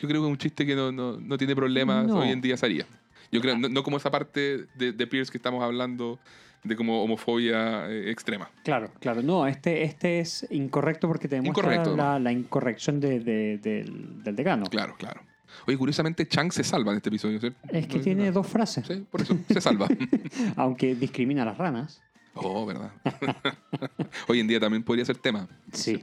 yo 0.00 0.08
creo 0.08 0.22
que 0.22 0.28
es 0.28 0.32
un 0.32 0.38
chiste 0.38 0.64
que 0.64 0.76
no, 0.76 0.92
no, 0.92 1.18
no 1.18 1.36
tiene 1.36 1.56
problemas 1.56 2.06
No. 2.06 2.20
hoy 2.20 2.28
en 2.28 2.40
día 2.40 2.56
se 2.56 2.66
haría. 2.66 2.86
Yo 3.32 3.40
creo, 3.40 3.58
no, 3.58 3.68
no 3.68 3.82
como 3.82 3.96
esa 3.96 4.12
parte 4.12 4.66
de, 4.76 4.92
de 4.92 5.06
Pierce 5.08 5.32
que 5.32 5.38
estamos 5.38 5.60
hablando 5.64 6.20
de 6.62 6.76
como 6.76 7.02
homofobia 7.02 7.88
eh, 7.90 8.10
extrema. 8.10 8.50
Claro, 8.64 8.90
claro. 9.00 9.22
No, 9.22 9.46
este, 9.46 9.82
este 9.84 10.20
es 10.20 10.46
incorrecto 10.50 11.08
porque 11.08 11.26
te 11.28 11.36
demuestra 11.36 11.62
Incorrecto, 11.74 11.96
la, 11.96 12.18
la 12.18 12.32
incorrección 12.32 13.00
de- 13.00 13.20
de- 13.20 13.58
del, 13.58 14.22
del 14.22 14.36
decano. 14.36 14.66
Claro, 14.66 14.94
claro. 14.98 15.22
Oye, 15.66 15.76
curiosamente, 15.76 16.28
Chang 16.28 16.52
se 16.52 16.62
salva 16.62 16.92
en 16.92 16.98
este 16.98 17.08
episodio, 17.08 17.40
¿cierto? 17.40 17.58
Es 17.70 17.86
que 17.86 17.96
No 17.98 18.02
tiene 18.04 18.20
nada. 18.22 18.32
dos 18.32 18.46
frases, 18.46 18.86
Sí, 18.86 19.04
por 19.10 19.20
eso 19.22 19.36
se 19.48 19.60
salva. 19.60 19.88
aunque 20.56 20.94
discrimina 20.94 21.42
a 21.42 21.46
las 21.46 21.58
ranas. 21.58 22.02
oh, 22.34 22.64
verdad. 22.66 22.92
Hoy 24.28 24.40
en 24.40 24.46
día 24.46 24.60
también 24.60 24.82
podría 24.84 25.04
ser 25.04 25.16
tema. 25.18 25.48
Sí. 25.72 26.00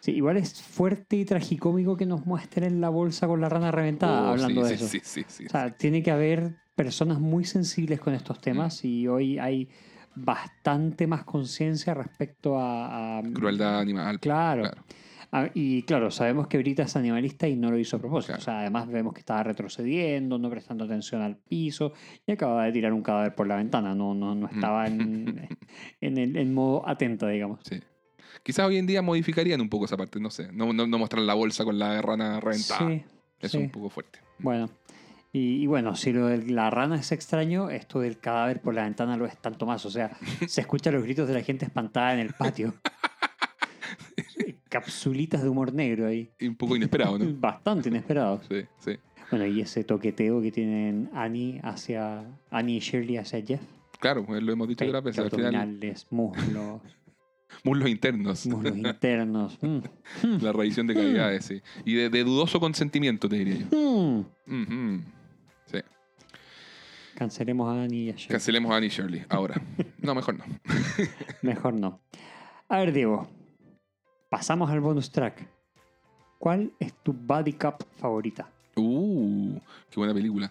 sí. 0.00 0.12
Igual 0.12 0.36
es 0.36 0.60
fuerte 0.62 1.16
y 1.16 1.24
tragicómico 1.24 1.96
que 1.96 2.04
nos 2.06 2.26
muestren 2.26 2.80
la 2.80 2.88
bolsa 2.90 3.26
con 3.26 3.40
la 3.40 3.48
rana 3.48 3.70
reventada 3.70 4.22
Oh, 4.22 4.32
hablando 4.32 4.62
sí, 4.64 4.68
de 4.68 4.74
eso. 4.74 4.86
Sí, 4.88 5.00
sí, 5.02 5.24
sí. 5.28 5.46
O 5.46 5.48
sea, 5.48 5.70
tiene 5.70 6.02
que 6.02 6.10
haber 6.10 6.56
personas 6.74 7.20
muy 7.20 7.44
sensibles 7.44 8.00
con 8.00 8.14
estos 8.14 8.40
temas 8.40 8.84
y 8.84 9.06
hoy 9.08 9.38
hay 9.38 9.68
bastante 10.24 11.06
más 11.06 11.24
conciencia 11.24 11.94
respecto 11.94 12.58
a, 12.58 13.18
a- 13.18 13.22
Crueldad 13.34 13.80
animal. 13.80 14.20
Claro. 14.20 14.62
Claro. 14.62 14.82
Ah, 15.32 15.48
y 15.54 15.82
claro, 15.82 16.10
sabemos 16.10 16.48
que 16.48 16.58
Brita 16.58 16.82
es 16.82 16.96
animalista 16.96 17.46
y 17.46 17.54
no 17.54 17.70
lo 17.70 17.78
hizo 17.78 17.96
a 17.96 18.00
propósito. 18.00 18.32
Claro. 18.32 18.40
O 18.40 18.44
sea, 18.44 18.60
además 18.60 18.88
vemos 18.88 19.14
que 19.14 19.20
estaba 19.20 19.44
retrocediendo, 19.44 20.38
no 20.38 20.50
prestando 20.50 20.84
atención 20.84 21.22
al 21.22 21.36
piso 21.36 21.92
y 22.26 22.32
acababa 22.32 22.64
de 22.64 22.72
tirar 22.72 22.92
un 22.92 23.02
cadáver 23.02 23.36
por 23.36 23.46
la 23.46 23.54
ventana. 23.54 23.94
No, 23.94 24.12
no, 24.12 24.34
no 24.34 24.48
estaba 24.48 24.88
en, 24.88 25.48
en, 26.00 26.18
el, 26.18 26.36
en 26.36 26.52
modo 26.52 26.82
atenta, 26.88 27.28
digamos. 27.28 27.60
Sí. 27.62 27.78
Quizás 28.42 28.66
hoy 28.66 28.78
en 28.78 28.86
día 28.88 29.02
modificarían 29.02 29.60
un 29.60 29.68
poco 29.68 29.84
esa 29.84 29.96
parte, 29.96 30.18
no 30.18 30.30
sé. 30.30 30.50
No, 30.52 30.72
no, 30.72 30.86
no 30.88 30.98
mostrar 30.98 31.22
la 31.22 31.34
bolsa 31.34 31.64
con 31.64 31.78
la 31.78 32.02
rana 32.02 32.40
reventada. 32.40 32.88
Sí, 32.88 33.04
Eso 33.38 33.50
sí. 33.52 33.58
es 33.58 33.64
un 33.64 33.70
poco 33.70 33.88
fuerte. 33.88 34.18
Bueno. 34.40 34.68
Y, 35.32 35.62
y 35.62 35.66
bueno, 35.66 35.94
si 35.94 36.12
lo 36.12 36.26
de 36.26 36.38
la 36.50 36.70
rana 36.70 36.96
es 36.96 37.12
extraño, 37.12 37.70
esto 37.70 38.00
del 38.00 38.18
cadáver 38.18 38.60
por 38.60 38.74
la 38.74 38.84
ventana 38.84 39.16
lo 39.16 39.26
es 39.26 39.36
tanto 39.38 39.64
más. 39.64 39.84
O 39.86 39.90
sea, 39.90 40.16
se 40.46 40.60
escuchan 40.60 40.94
los 40.94 41.04
gritos 41.04 41.28
de 41.28 41.34
la 41.34 41.42
gente 41.42 41.64
espantada 41.64 42.14
en 42.14 42.20
el 42.20 42.32
patio. 42.32 42.74
Capsulitas 44.68 45.42
de 45.42 45.48
humor 45.48 45.72
negro 45.72 46.06
ahí. 46.06 46.30
Y 46.38 46.48
un 46.48 46.56
poco 46.56 46.76
inesperado, 46.76 47.18
¿no? 47.18 47.26
Bastante 47.40 47.88
inesperados. 47.88 48.46
Sí, 48.48 48.64
sí. 48.78 48.98
Bueno, 49.30 49.46
y 49.46 49.60
ese 49.60 49.84
toqueteo 49.84 50.42
que 50.42 50.50
tienen 50.50 51.08
Annie 51.14 51.60
hacia 51.62 52.24
Annie 52.50 52.76
y 52.76 52.80
Shirley 52.80 53.16
hacia 53.16 53.44
Jeff. 53.44 53.60
Claro, 54.00 54.24
pues, 54.26 54.42
lo 54.42 54.52
hemos 54.52 54.66
dicho 54.66 54.84
otras 54.84 55.04
veces. 55.04 55.24
Abdominales, 55.24 56.06
muslos, 56.10 56.80
muslos 57.64 57.88
internos. 57.88 58.46
muslos 58.46 58.76
internos. 58.76 59.58
Mm. 59.62 59.78
la 60.40 60.52
revisión 60.52 60.86
de 60.88 60.94
calidades, 60.94 61.44
sí. 61.44 61.62
Y 61.84 61.94
de, 61.94 62.10
de 62.10 62.24
dudoso 62.24 62.58
consentimiento, 62.58 63.28
te 63.28 63.36
diría 63.36 63.58
yo. 63.70 64.24
Mm. 64.46 64.98
Sí. 65.00 65.04
Cancelemos 67.24 67.68
a 67.68 67.82
Annie 67.82 68.04
y 68.04 68.08
a 68.08 68.12
Shirley. 68.12 68.28
Cancelemos 68.28 68.72
a 68.72 68.76
Annie 68.76 68.88
Shirley 68.88 69.24
ahora. 69.28 69.60
No, 70.02 70.14
mejor 70.14 70.38
no. 70.38 70.44
Mejor 71.42 71.74
no. 71.74 72.00
A 72.70 72.78
ver, 72.78 72.90
Diego. 72.94 73.28
Pasamos 74.30 74.70
al 74.70 74.80
bonus 74.80 75.10
track. 75.12 75.46
¿Cuál 76.38 76.72
es 76.80 76.94
tu 77.02 77.12
body 77.12 77.52
cup 77.52 77.84
favorita? 77.98 78.48
Uh, 78.76 79.58
qué 79.90 80.00
buena 80.00 80.14
película. 80.14 80.50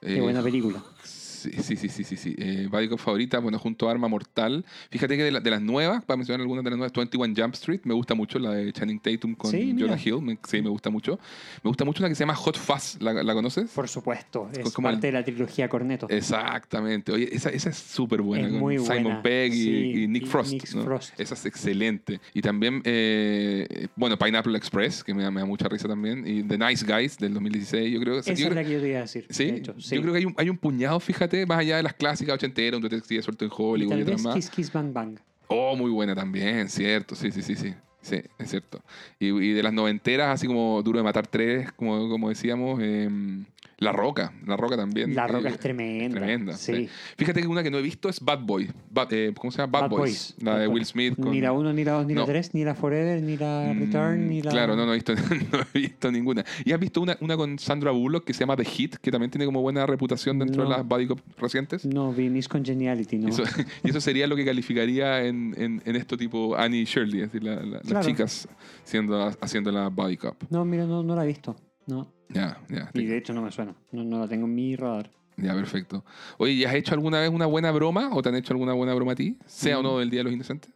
Qué 0.00 0.16
Eh, 0.16 0.20
buena 0.22 0.42
película. 0.42 0.82
Sí, 1.36 1.50
sí, 1.62 1.76
sí, 1.76 1.88
sí, 1.88 2.04
sí. 2.04 2.16
sí. 2.16 2.34
Eh, 2.38 2.68
Body 2.70 2.88
Cop 2.88 2.98
favorita, 2.98 3.38
bueno, 3.38 3.58
junto 3.58 3.88
a 3.88 3.92
Arma 3.92 4.08
Mortal. 4.08 4.64
Fíjate 4.90 5.16
que 5.16 5.24
de, 5.24 5.30
la- 5.32 5.40
de 5.40 5.50
las 5.50 5.60
nuevas, 5.62 6.04
para 6.04 6.16
mencionar 6.16 6.40
algunas 6.40 6.64
de 6.64 6.70
las 6.70 6.78
nuevas, 6.78 6.92
21 6.92 7.34
Jump 7.36 7.54
Street, 7.54 7.80
me 7.84 7.94
gusta 7.94 8.14
mucho 8.14 8.38
la 8.38 8.52
de 8.52 8.72
Channing 8.72 9.00
Tatum 9.00 9.34
con 9.34 9.50
Sí. 9.50 9.74
Jonah 9.78 9.98
Hill. 10.02 10.20
Me- 10.22 10.38
sí, 10.48 10.62
me 10.62 10.68
gusta 10.70 10.90
mucho. 10.90 11.18
Me 11.62 11.68
gusta 11.68 11.84
mucho 11.84 12.02
una 12.02 12.08
que 12.08 12.14
se 12.14 12.20
llama 12.20 12.34
Hot 12.34 12.56
Fuzz, 12.58 13.00
¿la, 13.00 13.12
la 13.22 13.34
conoces? 13.34 13.70
Por 13.70 13.88
supuesto, 13.88 14.48
es 14.56 14.72
como 14.72 14.88
parte 14.88 15.08
el- 15.08 15.12
de 15.14 15.18
la 15.20 15.24
trilogía 15.24 15.68
Corneto. 15.68 16.06
Exactamente. 16.08 17.12
Oye, 17.12 17.28
esa, 17.34 17.50
esa 17.50 17.70
es 17.70 17.76
súper 17.76 18.22
buena. 18.22 18.46
Es 18.46 18.52
con 18.52 18.60
muy 18.60 18.78
Simon 18.78 19.02
buena, 19.04 19.22
Pegg 19.22 19.52
y, 19.52 19.56
sí, 19.56 19.92
y 20.02 20.08
Nick 20.08 20.22
y 20.24 20.26
Frost. 20.26 20.52
Nick 20.52 20.74
¿no? 20.74 20.84
Frost. 20.84 21.18
Esa 21.20 21.34
es 21.34 21.46
excelente. 21.46 22.20
Y 22.34 22.42
también, 22.42 22.82
eh, 22.84 23.88
bueno, 23.96 24.18
Pineapple 24.18 24.56
Express, 24.56 25.02
que 25.04 25.14
me 25.14 25.22
da, 25.22 25.30
me 25.30 25.40
da 25.40 25.46
mucha 25.46 25.68
risa 25.68 25.88
también. 25.88 26.24
Y 26.26 26.42
The 26.42 26.58
Nice 26.58 26.84
Guys 26.86 27.18
del 27.18 27.34
2016, 27.34 27.92
yo 27.92 28.00
creo. 28.00 28.18
Esa 28.18 28.30
yo 28.30 28.34
es 28.34 28.40
creo- 28.44 28.54
la 28.54 28.64
que 28.64 28.72
yo 28.72 28.80
te 28.80 28.88
iba 28.88 28.98
a 28.98 29.02
decir. 29.02 29.26
Sí, 29.30 29.44
de 29.46 29.56
hecho, 29.56 29.74
sí. 29.78 29.94
yo 29.96 30.02
creo 30.02 30.12
que 30.12 30.18
hay 30.20 30.24
un, 30.26 30.34
hay 30.36 30.50
un 30.50 30.56
puñado, 30.58 31.00
fíjate, 31.00 31.25
más 31.46 31.58
allá 31.58 31.76
de 31.76 31.82
las 31.82 31.94
clásicas 31.94 32.34
ochenteras, 32.34 32.76
un 32.76 32.82
detective 32.82 33.22
suelto 33.22 33.44
en 33.44 33.50
y 33.50 33.54
Hollywood 33.56 33.86
y 33.86 33.88
tal 33.90 34.02
otras 34.02 34.16
vez 34.16 34.24
más. 34.24 34.34
Kiss 34.34 34.50
Kiss 34.50 34.72
Bang 34.72 34.92
Bang. 34.92 35.18
Oh, 35.48 35.76
muy 35.76 35.90
buena 35.90 36.14
también, 36.14 36.68
cierto, 36.68 37.14
sí, 37.14 37.30
sí, 37.30 37.42
sí, 37.42 37.54
sí. 37.54 37.74
Sí, 38.02 38.22
es 38.38 38.50
cierto. 38.50 38.80
Y, 39.18 39.30
y 39.30 39.52
de 39.52 39.64
las 39.64 39.72
noventeras, 39.72 40.28
así 40.28 40.46
como 40.46 40.80
Duro 40.84 40.98
de 40.98 41.02
Matar 41.02 41.26
tres, 41.26 41.72
como, 41.72 42.08
como 42.08 42.28
decíamos, 42.28 42.80
em, 42.80 43.44
La 43.78 43.92
Roca, 43.92 44.32
La 44.46 44.56
Roca 44.56 44.74
también. 44.74 45.14
La 45.14 45.26
Roca 45.26 45.48
eh, 45.50 45.52
es 45.52 45.58
tremenda. 45.58 46.16
tremenda, 46.18 46.52
Sí. 46.54 46.88
Fíjate 47.18 47.42
que 47.42 47.46
una 47.46 47.62
que 47.62 47.70
no 47.70 47.76
he 47.76 47.82
visto 47.82 48.08
es 48.08 48.20
Bad 48.20 48.40
Boy. 48.40 48.70
Bad- 48.90 49.12
eh, 49.12 49.34
¿Cómo 49.36 49.50
se 49.50 49.58
llama? 49.58 49.70
Bad, 49.70 49.80
Bad 49.82 49.90
Boys. 49.90 50.34
Boys. 50.38 50.42
La 50.42 50.58
de 50.60 50.66
Will. 50.68 50.86
Smith. 50.86 51.14
Con... 51.20 51.30
Ni 51.30 51.42
la 51.42 51.52
1, 51.52 51.74
ni 51.74 51.84
la 51.84 51.92
2, 51.92 52.06
ni 52.06 52.14
la 52.14 52.20
No. 52.20 52.26
3, 52.26 52.54
ni 52.54 52.64
la 52.64 52.74
Forever, 52.74 53.22
ni 53.22 53.36
la 53.36 53.70
Mm, 53.74 53.78
Return, 53.80 54.28
ni 54.30 54.40
la. 54.40 54.50
Claro, 54.50 54.76
no, 54.76 54.86
no 54.86 54.92
he 54.92 54.94
visto, 54.94 55.12
no 55.52 55.58
he 55.74 55.78
visto 55.78 56.10
ninguna. 56.10 56.42
¿Y 56.64 56.72
has 56.72 56.80
visto 56.80 57.02
una, 57.02 57.18
una 57.20 57.36
con 57.36 57.58
Sandra 57.58 57.90
Bullock 57.90 58.24
que 58.24 58.32
se 58.32 58.40
llama 58.40 58.56
The 58.56 58.64
Hit, 58.64 58.96
que 58.96 59.10
también 59.10 59.30
tiene 59.30 59.44
como 59.44 59.60
buena 59.60 59.84
reputación 59.84 60.38
dentro 60.38 60.64
No. 60.64 60.70
de 60.70 60.76
las 60.78 60.86
Body 60.88 61.06
Cop 61.06 61.20
recientes? 61.36 61.84
No, 61.84 62.14
vi 62.14 62.30
Miss 62.30 62.48
Congeniality, 62.48 63.18
¿no? 63.18 63.28
Eso- 63.28 63.42
y 63.84 63.90
eso 63.90 64.00
sería 64.00 64.26
lo 64.26 64.36
que 64.36 64.46
calificaría 64.46 65.22
en, 65.26 65.54
en, 65.58 65.82
en 65.84 65.96
esto 65.96 66.16
tipo 66.16 66.56
Annie 66.56 66.80
y 66.80 66.84
Shirley, 66.84 67.20
es 67.20 67.30
decir, 67.32 67.44
la- 67.46 67.56
la- 67.62 67.80
las 67.84 68.06
chicas 68.06 68.48
siendo, 68.84 69.22
haciendo 69.40 69.70
la 69.70 69.90
Body 69.90 70.16
Cop. 70.16 70.42
No, 70.48 70.64
mira, 70.64 70.86
no, 70.86 71.02
no 71.02 71.14
la 71.14 71.24
he 71.24 71.26
visto. 71.26 71.54
No. 71.86 72.10
Ya, 72.28 72.60
ya, 72.68 72.90
Y 72.94 73.04
de 73.06 73.16
hecho 73.18 73.32
no 73.32 73.42
me 73.42 73.52
suena. 73.52 73.74
No, 73.92 74.02
no 74.04 74.18
la 74.20 74.28
tengo 74.28 74.46
en 74.46 74.54
mi 74.54 74.74
radar. 74.76 75.10
ya, 75.36 75.54
perfecto. 75.54 76.04
Oye, 76.38 76.52
¿y 76.52 76.64
has 76.64 76.74
hecho 76.74 76.94
alguna 76.94 77.20
vez 77.20 77.30
una 77.30 77.46
buena 77.46 77.70
broma 77.70 78.10
o 78.12 78.22
te 78.22 78.28
han 78.30 78.34
hecho 78.34 78.52
alguna 78.52 78.72
buena 78.72 78.94
broma 78.94 79.12
a 79.12 79.16
ti? 79.16 79.38
Sea 79.46 79.78
o 79.78 79.82
no 79.82 79.98
del 79.98 80.10
Día 80.10 80.20
de 80.20 80.24
los 80.24 80.32
Inocentes, 80.32 80.70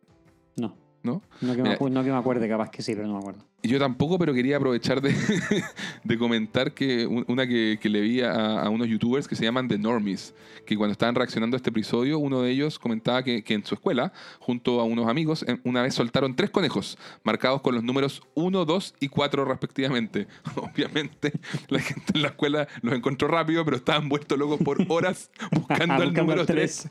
No. 0.57 0.77
¿no? 1.03 1.23
No 1.41 1.57
que, 1.57 1.63
me, 1.63 1.69
Mira. 1.71 1.79
acu- 1.79 1.91
no 1.91 2.05
que 2.05 2.11
me 2.11 2.17
acuerde, 2.17 2.49
capaz 2.49 2.71
que 2.71 2.83
sí, 2.83 2.95
pero 2.95 3.07
no 3.09 3.15
me 3.15 3.19
acuerdo. 3.21 3.45
Yo 3.63 3.79
tampoco, 3.79 4.19
pero 4.19 4.33
quería 4.33 4.57
aprovechar 4.57 5.03
de, 5.03 5.15
de 6.05 6.19
comentar 6.19 6.73
que 6.73 7.07
un- 7.07 7.25
una 7.29 7.47
que, 7.47 7.79
que 7.81 7.89
le 7.91 8.01
vi 8.01 8.23
a, 8.23 8.63
a 8.63 8.69
unos 8.71 8.89
youtubers 8.89 9.29
que 9.29 9.37
se 9.37 9.45
llaman 9.45 9.69
The 9.69 9.77
Normies, 9.79 10.35
que 10.65 10.77
cuando 10.77 10.93
estaban 10.93 11.15
reaccionando 11.15 11.57
a 11.57 11.59
este 11.59 11.69
episodio, 11.71 12.19
uno 12.19 12.41
de 12.43 12.51
ellos 12.53 12.79
comentaba 12.79 13.23
que, 13.23 13.43
que 13.45 13.53
en 13.55 13.65
su 13.65 13.75
escuela, 13.75 14.13
junto 14.39 14.81
a 14.81 14.85
unos 14.85 15.09
amigos, 15.09 15.45
una 15.65 15.83
vez 15.83 15.95
soltaron 15.95 16.35
tres 16.35 16.49
conejos, 16.51 16.97
marcados 17.23 17.61
con 17.61 17.75
los 17.75 17.85
números 17.85 18.23
1, 18.35 18.65
2 18.65 18.95
y 19.01 19.09
4 19.09 19.45
respectivamente. 19.45 20.27
Obviamente, 20.57 21.33
la 21.69 21.81
gente 21.81 22.13
en 22.15 22.23
la 22.23 22.29
escuela 22.29 22.67
los 22.81 22.95
encontró 22.95 23.29
rápido, 23.29 23.63
pero 23.65 23.77
estaban 23.77 24.09
vueltos 24.09 24.39
locos 24.39 24.59
por 24.65 24.79
horas 24.89 25.31
buscando 25.53 26.03
el 26.03 26.11
Buscando 26.11 26.23
número 26.23 26.41
el 26.43 26.47
3, 26.47 26.89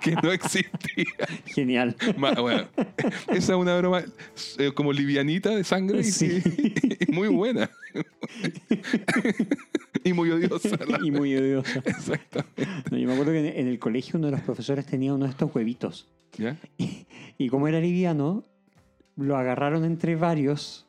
que 0.00 0.16
no 0.22 0.32
existía. 0.32 0.70
Genial. 1.46 1.96
Bueno, 2.16 2.66
esa 3.28 3.36
es 3.52 3.58
una 3.58 3.76
broma 3.78 4.02
eh, 4.58 4.72
como 4.74 4.92
livianita 4.92 5.59
de 5.60 5.64
sangre 5.64 6.02
Sí. 6.04 6.42
y 7.08 7.12
muy 7.12 7.28
buena. 7.28 7.70
y 10.04 10.12
muy 10.12 10.30
odiosa. 10.30 10.68
y 11.02 11.10
muy 11.10 11.36
odiosa. 11.36 11.82
Exactamente. 11.84 12.66
No, 12.90 12.98
yo 12.98 13.06
me 13.06 13.12
acuerdo 13.12 13.32
que 13.32 13.60
en- 13.60 13.68
el 13.68 13.78
colegio 13.78 14.18
uno 14.18 14.26
de 14.26 14.32
los 14.32 14.40
profesores 14.40 14.86
tenía 14.86 15.14
uno 15.14 15.24
de 15.26 15.30
estos 15.32 15.54
huevitos. 15.54 16.08
¿Ya? 16.38 16.56
Y 17.38 17.48
como 17.48 17.68
era 17.68 17.80
liviano, 17.80 18.44
lo 19.16 19.36
agarraron 19.36 19.84
entre 19.84 20.16
varios 20.16 20.86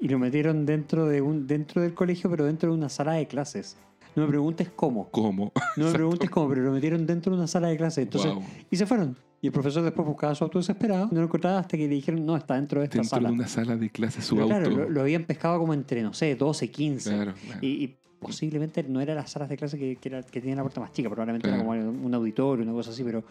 y 0.00 0.08
lo 0.08 0.18
metieron 0.18 0.66
dentro, 0.66 1.06
de 1.06 1.20
un, 1.20 1.46
dentro 1.46 1.82
del 1.82 1.94
colegio, 1.94 2.30
pero 2.30 2.44
dentro 2.44 2.70
de 2.70 2.76
una 2.78 2.88
sala 2.88 3.12
de 3.14 3.26
clases. 3.26 3.76
No 4.16 4.22
me 4.22 4.28
preguntes 4.28 4.70
cómo. 4.74 5.08
¿Cómo? 5.10 5.52
No 5.76 5.86
me 5.86 5.92
preguntes 5.92 6.30
cómo, 6.30 6.48
pero 6.48 6.62
lo 6.62 6.72
metieron 6.72 7.04
dentro 7.06 7.32
de 7.32 7.38
una 7.38 7.48
sala 7.48 7.68
de 7.68 7.76
clases. 7.76 8.04
Entonces, 8.04 8.32
Wow. 8.32 8.44
Y 8.70 8.76
se 8.76 8.86
fueron. 8.86 9.16
Y 9.44 9.48
el 9.48 9.52
profesor 9.52 9.82
después 9.82 10.08
buscaba 10.08 10.34
su 10.34 10.42
auto 10.42 10.58
desesperado. 10.58 11.08
No 11.12 11.20
lo 11.20 11.26
encontraba 11.26 11.58
hasta 11.58 11.76
que 11.76 11.86
le 11.86 11.94
dijeron, 11.96 12.24
no, 12.24 12.34
está 12.34 12.54
dentro 12.54 12.80
de 12.80 12.86
esta 12.86 12.96
Dentro 12.96 13.10
sala. 13.10 13.28
de 13.28 13.34
una 13.34 13.46
sala 13.46 13.76
de 13.76 13.90
clase 13.90 14.22
su 14.22 14.36
Pero 14.36 14.44
auto. 14.46 14.56
claro, 14.56 14.70
lo, 14.84 14.88
lo 14.88 15.00
habían 15.02 15.24
pescado 15.24 15.58
como 15.58 15.74
entre, 15.74 16.02
no 16.02 16.14
sé, 16.14 16.34
12, 16.34 16.70
15. 16.70 17.10
Claro, 17.10 17.34
claro. 17.44 17.60
Y, 17.60 17.66
y 17.84 17.96
posiblemente 18.18 18.82
no 18.84 19.02
eran 19.02 19.16
las 19.16 19.30
salas 19.30 19.50
de 19.50 19.58
clase 19.58 19.78
que, 19.78 19.96
que, 19.96 20.08
era- 20.08 20.22
que 20.22 20.40
tenían 20.40 20.56
la 20.56 20.62
puerta 20.62 20.80
más 20.80 20.92
chica, 20.92 21.10
probablemente 21.10 21.46
era 21.46 21.58
como 21.58 21.72
un 21.72 22.14
auditorio, 22.14 22.62
una 22.64 22.72
cosa 22.72 22.90
así, 22.90 23.04
pero 23.04 23.22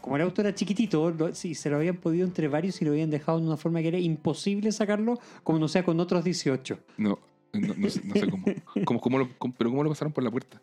como 0.00 0.14
el 0.14 0.22
auto 0.22 0.40
era 0.40 0.54
chiquitito, 0.54 1.10
lo- 1.10 1.34
sí, 1.34 1.56
se 1.56 1.68
lo 1.68 1.78
habían 1.78 1.96
podido 1.96 2.24
entre 2.24 2.46
varios 2.46 2.80
y 2.80 2.84
lo 2.84 2.92
habían 2.92 3.10
dejado 3.10 3.40
de 3.40 3.46
una 3.48 3.56
forma 3.56 3.80
que 3.82 3.88
era 3.88 3.98
imposible 3.98 4.70
sacarlo, 4.70 5.18
como 5.42 5.58
no 5.58 5.66
sea 5.66 5.84
con 5.84 5.98
otros 5.98 6.22
18. 6.22 6.78
No, 6.98 7.18
no, 7.54 7.74
no 7.76 7.90
sé, 7.90 8.02
no 8.04 8.14
sé 8.14 8.30
cómo. 8.30 8.44
¿Cómo- 8.84 9.00
cómo 9.00 9.18
lo- 9.18 9.28
cómo- 9.36 9.54
¿Pero 9.58 9.70
cómo 9.70 9.82
lo 9.82 9.90
pasaron 9.90 10.12
por 10.12 10.22
la 10.22 10.30
puerta? 10.30 10.60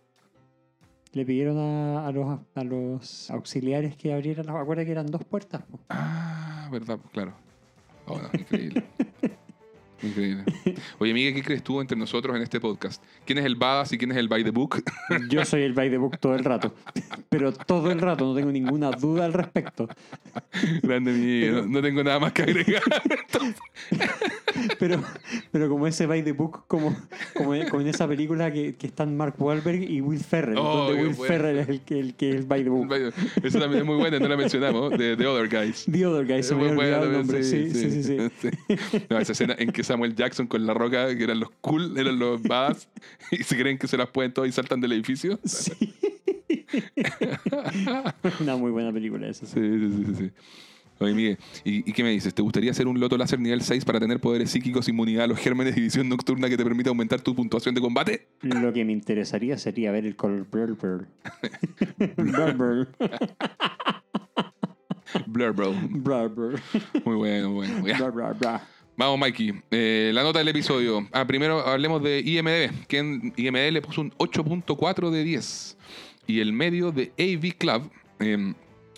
Le 1.14 1.26
pidieron 1.26 1.58
a, 1.60 2.08
a 2.08 2.12
los, 2.12 2.40
a 2.56 2.64
los 2.64 3.30
auxiliares 3.32 3.96
que 3.96 4.14
abrieran 4.14 4.48
las... 4.48 4.56
Acuérdate 4.56 4.86
que 4.86 4.92
eran 4.92 5.08
dos 5.08 5.24
puertas. 5.24 5.62
po. 5.62 5.80
Ah, 5.90 6.68
verdad, 6.72 7.00
claro. 7.12 7.34
Oh, 8.08 8.18
no, 8.18 8.30
increíble. 8.34 8.84
increíble. 10.02 10.44
Oye, 10.98 11.14
Miguel, 11.14 11.34
¿qué 11.36 11.44
crees 11.44 11.64
tú 11.64 11.80
entre 11.80 11.96
nosotros 11.98 12.36
en 12.36 12.42
este 12.42 12.60
podcast? 12.60 13.02
¿Quién 13.26 13.38
es 13.38 13.46
el 13.46 13.56
badass 13.56 13.94
y 13.94 13.98
quién 13.98 14.12
es 14.12 14.18
el 14.18 14.28
by 14.28 14.44
the 14.44 14.50
book? 14.50 14.84
Yo 15.30 15.46
soy 15.46 15.62
el 15.62 15.74
by 15.74 15.90
the 15.90 15.98
book 15.98 16.18
todo 16.20 16.36
el 16.36 16.44
rato, 16.44 16.74
pero 17.30 17.54
todo 17.54 17.92
el 17.92 18.00
rato, 18.00 18.26
no 18.26 18.36
tengo 18.36 18.52
ninguna 18.52 18.92
duda 18.92 19.26
al 19.26 19.34
respecto. 19.34 19.88
Grande 20.82 21.14
Miguel, 21.14 21.56
no, 21.56 21.66
no 21.68 21.82
tengo 21.82 22.04
nada 22.04 22.20
más 22.20 22.34
que 22.34 22.42
agregar. 22.42 22.82
Pero, 24.80 25.04
pero 25.52 25.70
como 25.70 25.88
ese 25.88 26.06
by 26.06 26.24
the 26.24 26.32
book, 26.32 26.66
como, 26.68 26.96
como, 27.36 27.56
en- 27.56 27.70
como 27.70 27.82
en 27.82 27.88
esa 27.88 28.08
película 28.08 28.52
que, 28.52 28.76
que 28.76 28.88
están 28.88 29.16
Mark 29.18 29.36
Wahlberg 29.38 29.84
y 29.90 30.02
Will 30.02 30.20
Ferrell, 30.20 30.58
Oh, 30.58 30.86
donde 30.88 31.04
Will 31.04 31.14
bueno. 31.16 31.34
Ferrell 31.34 31.58
es 31.60 31.70
el 31.70 31.82
que, 31.82 32.00
el 32.00 32.16
que 32.16 32.30
es 32.38 32.48
by 32.48 32.64
the 32.64 32.70
book. 32.70 32.94
Eso 33.44 33.60
también 33.60 33.82
es 33.82 33.86
muy 33.86 33.96
bueno, 33.98 34.20
no 34.20 34.28
la 34.28 34.38
mencionamos, 34.38 34.98
de 34.98 35.16
The 35.18 35.26
Other 35.28 35.50
Guys. 35.50 35.86
The 35.92 36.06
Other 36.06 36.26
Guy, 36.26 36.44
se 36.44 36.56
me 36.56 36.66
Muy 36.68 36.76
buena 36.76 37.00
el 37.02 37.12
nombre. 37.14 37.44
Sí, 37.44 37.70
sí, 37.72 37.90
sí. 37.92 38.04
sí. 38.04 38.18
sí. 38.42 38.50
No, 39.10 39.18
esa 39.20 39.32
escena 39.34 39.56
en 39.58 39.72
que 39.72 39.84
Samuel 39.84 40.16
Jackson 40.16 40.48
con 40.48 40.66
la 40.66 40.74
roca, 40.74 41.16
que 41.16 41.24
eran 41.24 41.40
los 41.40 41.50
cool, 41.62 41.98
eran 41.98 42.18
los 42.20 42.42
badass, 42.44 42.88
y 43.32 43.44
se 43.44 43.58
creen 43.58 43.78
que 43.78 43.88
se 43.88 43.98
las 43.98 44.10
pueden 44.10 44.34
todas 44.34 44.50
y 44.50 44.54
saltan 44.54 44.80
del 44.82 44.92
edificio. 44.94 45.40
Sí. 45.44 45.94
Una 48.40 48.56
muy 48.56 48.72
buena 48.72 48.92
película 48.92 49.28
esa. 49.28 49.46
Sí, 49.46 49.60
sí, 49.60 50.04
sí, 50.06 50.16
sí. 50.16 50.32
Oye, 51.04 51.14
Miguel, 51.14 51.38
¿y, 51.64 51.90
y 51.90 51.94
qué 51.94 52.04
me 52.04 52.12
dices? 52.12 52.34
¿Te 52.34 52.42
gustaría 52.42 52.72
hacer 52.72 52.88
un 52.88 53.00
loto 53.00 53.18
láser 53.18 53.40
nivel 53.40 53.62
6 53.62 53.84
para 53.86 54.00
tener 54.00 54.20
poderes 54.20 54.52
psíquicos, 54.52 54.88
inmunidad 54.88 55.26
a 55.26 55.28
los 55.28 55.40
gérmenes 55.40 55.76
y 55.78 55.82
visión 55.82 56.08
nocturna 56.08 56.50
que 56.50 56.58
te 56.58 56.64
permita 56.64 56.90
aumentar 56.90 57.22
tu 57.22 57.36
puntuación 57.36 57.76
de 57.76 57.82
combate? 57.82 58.28
Lo 58.42 58.72
que 58.72 58.86
me 58.86 58.94
interesaría 58.94 59.58
sería 59.58 59.92
ver 59.92 60.06
el 60.06 60.16
color 60.16 60.48
Blur 60.50 60.78
Blur. 60.78 61.08
Blur 62.18 62.54
Blur. 62.54 62.88
Blur, 65.28 65.54
bro. 65.54 65.74
Blur 65.90 66.30
Blur. 66.30 66.60
Muy 67.06 67.16
bueno, 67.16 67.52
muy 67.52 67.68
bueno. 67.68 67.98
Blur 67.98 68.12
Blur 68.12 68.36
Blur. 68.38 68.60
Vamos, 68.96 69.20
Mikey. 69.20 69.54
Eh, 69.72 70.12
la 70.14 70.24
nota 70.24 70.40
del 70.40 70.50
episodio. 70.50 71.08
Ah, 71.12 71.26
primero 71.26 71.66
hablemos 71.66 72.02
de 72.04 72.20
IMDB, 72.20 72.86
que 72.88 73.00
en 73.00 73.34
IMDB 73.36 73.72
le 73.72 73.82
puso 73.82 74.02
un 74.02 74.12
8.4 74.12 75.10
de 75.10 75.24
10. 75.24 75.78
Y 76.28 76.40
el 76.40 76.54
medio 76.54 76.92
de 76.92 77.12
AV 77.18 77.58
Club, 77.58 77.92
eh, 78.20 78.54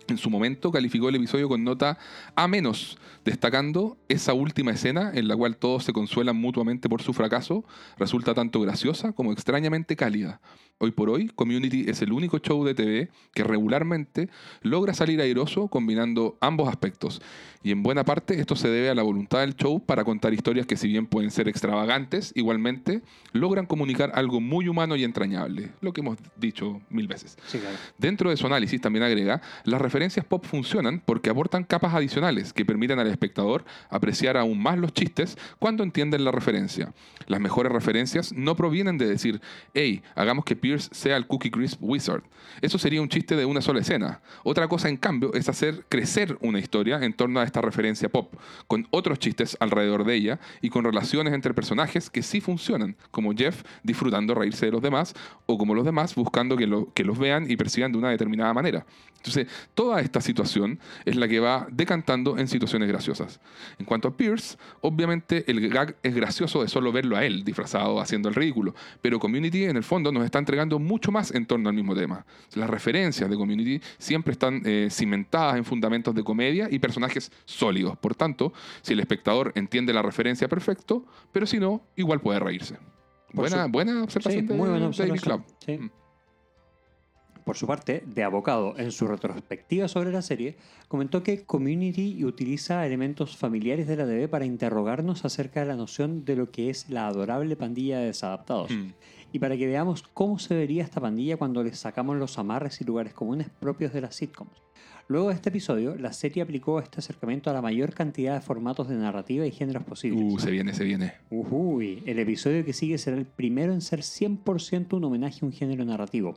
en 0.07 0.17
su 0.17 0.29
momento, 0.29 0.71
calificó 0.71 1.09
el 1.09 1.15
episodio 1.15 1.47
con 1.47 1.63
nota 1.63 1.97
A 2.35 2.47
menos, 2.47 2.97
destacando 3.25 3.97
esa 4.07 4.33
última 4.33 4.71
escena 4.71 5.11
en 5.13 5.27
la 5.27 5.35
cual 5.35 5.57
todos 5.57 5.83
se 5.83 5.93
consuelan 5.93 6.37
mutuamente 6.37 6.87
por 6.87 7.01
su 7.01 7.11
fracaso, 7.11 7.65
resulta 7.97 8.35
tanto 8.35 8.61
graciosa 8.61 9.11
como 9.11 9.31
extrañamente 9.31 9.95
cálida. 9.95 10.39
Hoy 10.77 10.91
por 10.91 11.09
hoy, 11.09 11.29
Community 11.29 11.85
es 11.89 12.01
el 12.01 12.11
único 12.11 12.37
show 12.39 12.65
de 12.65 12.75
TV 12.75 13.09
que 13.33 13.45
regularmente 13.45 14.29
logra 14.61 14.93
salir 14.93 15.21
airoso 15.21 15.69
combinando 15.69 16.37
ambos 16.41 16.67
aspectos. 16.67 17.21
Y 17.63 17.71
en 17.71 17.81
buena 17.81 18.03
parte 18.03 18.39
esto 18.39 18.57
se 18.57 18.67
debe 18.67 18.89
a 18.89 18.93
la 18.93 19.01
voluntad 19.01 19.39
del 19.39 19.55
show 19.55 19.79
para 19.83 20.03
contar 20.03 20.33
historias 20.33 20.67
que 20.67 20.75
si 20.75 20.89
bien 20.89 21.07
pueden 21.07 21.31
ser 21.31 21.47
extravagantes, 21.47 22.33
igualmente 22.35 23.01
logran 23.31 23.65
comunicar 23.65 24.11
algo 24.15 24.41
muy 24.41 24.67
humano 24.67 24.97
y 24.97 25.05
entrañable, 25.05 25.71
lo 25.79 25.93
que 25.93 26.01
hemos 26.01 26.17
dicho 26.35 26.81
mil 26.89 27.07
veces. 27.07 27.37
Sí, 27.47 27.57
claro. 27.57 27.77
Dentro 27.97 28.29
de 28.29 28.37
su 28.37 28.45
análisis 28.45 28.81
también 28.81 29.03
agrega, 29.03 29.41
las 29.63 29.81
referencias 29.81 30.25
pop 30.25 30.45
funcionan 30.45 31.01
porque 31.03 31.29
aportan 31.29 31.63
capas 31.63 31.93
adicionales 31.93 32.51
que 32.51 32.65
permiten 32.65 32.99
al 32.99 33.07
espectador 33.15 33.65
apreciar 33.89 34.37
aún 34.37 34.61
más 34.61 34.77
los 34.77 34.93
chistes 34.93 35.37
cuando 35.59 35.83
entienden 35.83 36.23
la 36.23 36.31
referencia. 36.31 36.93
Las 37.27 37.39
mejores 37.39 37.71
referencias 37.71 38.31
no 38.33 38.55
provienen 38.55 38.97
de 38.97 39.07
decir, 39.07 39.41
hey, 39.73 40.03
hagamos 40.15 40.45
que 40.45 40.55
Pierce 40.55 40.89
sea 40.93 41.17
el 41.17 41.25
Cookie 41.27 41.49
Crisp 41.49 41.79
Wizard. 41.81 42.23
Eso 42.61 42.77
sería 42.77 43.01
un 43.01 43.09
chiste 43.09 43.35
de 43.35 43.45
una 43.45 43.61
sola 43.61 43.79
escena. 43.79 44.21
Otra 44.43 44.67
cosa, 44.67 44.89
en 44.89 44.97
cambio, 44.97 45.33
es 45.33 45.49
hacer 45.49 45.85
crecer 45.89 46.37
una 46.41 46.59
historia 46.59 46.99
en 47.03 47.13
torno 47.13 47.39
a 47.39 47.43
esta 47.43 47.61
referencia 47.61 48.09
pop, 48.09 48.33
con 48.67 48.87
otros 48.91 49.17
chistes 49.19 49.57
alrededor 49.59 50.03
de 50.05 50.13
ella 50.15 50.39
y 50.61 50.69
con 50.69 50.83
relaciones 50.85 51.33
entre 51.33 51.53
personajes 51.53 52.09
que 52.09 52.21
sí 52.21 52.41
funcionan, 52.41 52.95
como 53.11 53.33
Jeff 53.33 53.63
disfrutando 53.83 54.35
reírse 54.35 54.65
de 54.67 54.71
los 54.71 54.81
demás 54.81 55.13
o 55.47 55.57
como 55.57 55.73
los 55.73 55.85
demás 55.85 56.13
buscando 56.15 56.55
que, 56.57 56.67
lo- 56.67 56.93
que 56.93 57.03
los 57.03 57.17
vean 57.17 57.49
y 57.49 57.55
perciban 57.55 57.91
de 57.91 57.97
una 57.97 58.09
determinada 58.09 58.53
manera. 58.53 58.85
Entonces, 59.17 59.47
toda 59.73 60.01
esta 60.01 60.21
situación 60.21 60.79
es 61.03 61.15
la 61.15 61.27
que 61.27 61.39
va 61.39 61.67
decantando 61.71 62.37
en 62.37 62.47
situaciones 62.47 62.87
graciosas. 62.87 63.04
En 63.79 63.85
cuanto 63.85 64.07
a 64.07 64.17
Pierce, 64.17 64.57
obviamente 64.81 65.43
el 65.49 65.67
gag 65.69 65.95
es 66.03 66.15
gracioso 66.15 66.61
de 66.61 66.67
solo 66.67 66.91
verlo 66.91 67.15
a 67.15 67.25
él 67.25 67.43
disfrazado 67.43 67.99
haciendo 67.99 68.29
el 68.29 68.35
ridículo, 68.35 68.73
pero 69.01 69.19
Community 69.19 69.65
en 69.65 69.77
el 69.77 69.83
fondo 69.83 70.11
nos 70.11 70.25
está 70.25 70.39
entregando 70.39 70.79
mucho 70.79 71.11
más 71.11 71.33
en 71.33 71.45
torno 71.45 71.69
al 71.69 71.75
mismo 71.75 71.95
tema. 71.95 72.25
Las 72.55 72.69
referencias 72.69 73.29
de 73.29 73.35
Community 73.35 73.81
siempre 73.97 74.31
están 74.33 74.61
eh, 74.65 74.87
cimentadas 74.91 75.57
en 75.57 75.65
fundamentos 75.65 76.13
de 76.15 76.23
comedia 76.23 76.67
y 76.69 76.79
personajes 76.79 77.31
sólidos. 77.45 77.97
Por 77.97 78.15
tanto, 78.15 78.53
si 78.81 78.93
el 78.93 78.99
espectador 78.99 79.51
entiende 79.55 79.93
la 79.93 80.01
referencia 80.01 80.47
perfecto, 80.47 81.05
pero 81.31 81.45
si 81.45 81.59
no, 81.59 81.81
igual 81.95 82.19
puede 82.21 82.39
reírse. 82.39 82.77
Buena, 83.33 83.65
buena 83.67 84.03
observación 84.03 84.43
Sí, 84.43 84.47
de 84.47 84.53
muy 84.53 84.69
buena 84.69 84.73
David 84.73 84.87
observación. 84.87 85.43
Club. 85.43 85.55
Sí. 85.65 85.77
Mm. 85.77 85.91
Por 87.45 87.57
su 87.57 87.67
parte, 87.67 88.03
De 88.07 88.23
Abocado, 88.23 88.73
en 88.75 88.91
su 88.91 89.07
retrospectiva 89.07 89.87
sobre 89.87 90.11
la 90.11 90.23
serie, 90.23 90.57
comentó 90.87 91.21
que 91.21 91.45
Community 91.45 92.25
utiliza 92.25 92.83
elementos 92.87 93.37
familiares 93.37 93.87
de 93.87 93.95
la 93.95 94.07
TV 94.07 94.27
para 94.27 94.45
interrogarnos 94.45 95.25
acerca 95.25 95.59
de 95.59 95.67
la 95.67 95.75
noción 95.75 96.25
de 96.25 96.35
lo 96.35 96.49
que 96.49 96.71
es 96.71 96.89
la 96.89 97.05
adorable 97.05 97.55
pandilla 97.55 97.99
de 97.99 98.07
desadaptados. 98.07 98.71
Mm. 98.71 98.93
Y 99.31 99.37
para 99.37 99.57
que 99.57 99.67
veamos 99.67 100.01
cómo 100.01 100.39
se 100.39 100.55
vería 100.55 100.83
esta 100.83 100.99
pandilla 100.99 101.37
cuando 101.37 101.61
les 101.61 101.77
sacamos 101.77 102.17
los 102.17 102.39
amarres 102.39 102.81
y 102.81 102.83
lugares 102.83 103.13
comunes 103.13 103.47
propios 103.59 103.93
de 103.93 104.01
las 104.01 104.15
sitcoms. 104.15 104.64
Luego 105.07 105.27
de 105.29 105.35
este 105.35 105.49
episodio, 105.49 105.95
la 105.95 106.11
serie 106.13 106.41
aplicó 106.41 106.79
este 106.79 106.99
acercamiento 106.99 107.51
a 107.51 107.53
la 107.53 107.61
mayor 107.61 107.93
cantidad 107.93 108.33
de 108.33 108.41
formatos 108.41 108.89
de 108.89 108.95
narrativa 108.95 109.45
y 109.45 109.51
géneros 109.51 109.83
posibles. 109.83 110.33
Uh, 110.33 110.39
se 110.39 110.49
viene, 110.49 110.73
se 110.73 110.83
viene. 110.83 111.13
Ujuy, 111.29 112.01
el 112.07 112.17
episodio 112.17 112.65
que 112.65 112.73
sigue 112.73 112.97
será 112.97 113.15
el 113.15 113.27
primero 113.27 113.71
en 113.71 113.81
ser 113.81 113.99
100% 113.99 114.93
un 114.93 115.03
homenaje 115.03 115.39
a 115.43 115.45
un 115.45 115.51
género 115.51 115.85
narrativo, 115.85 116.35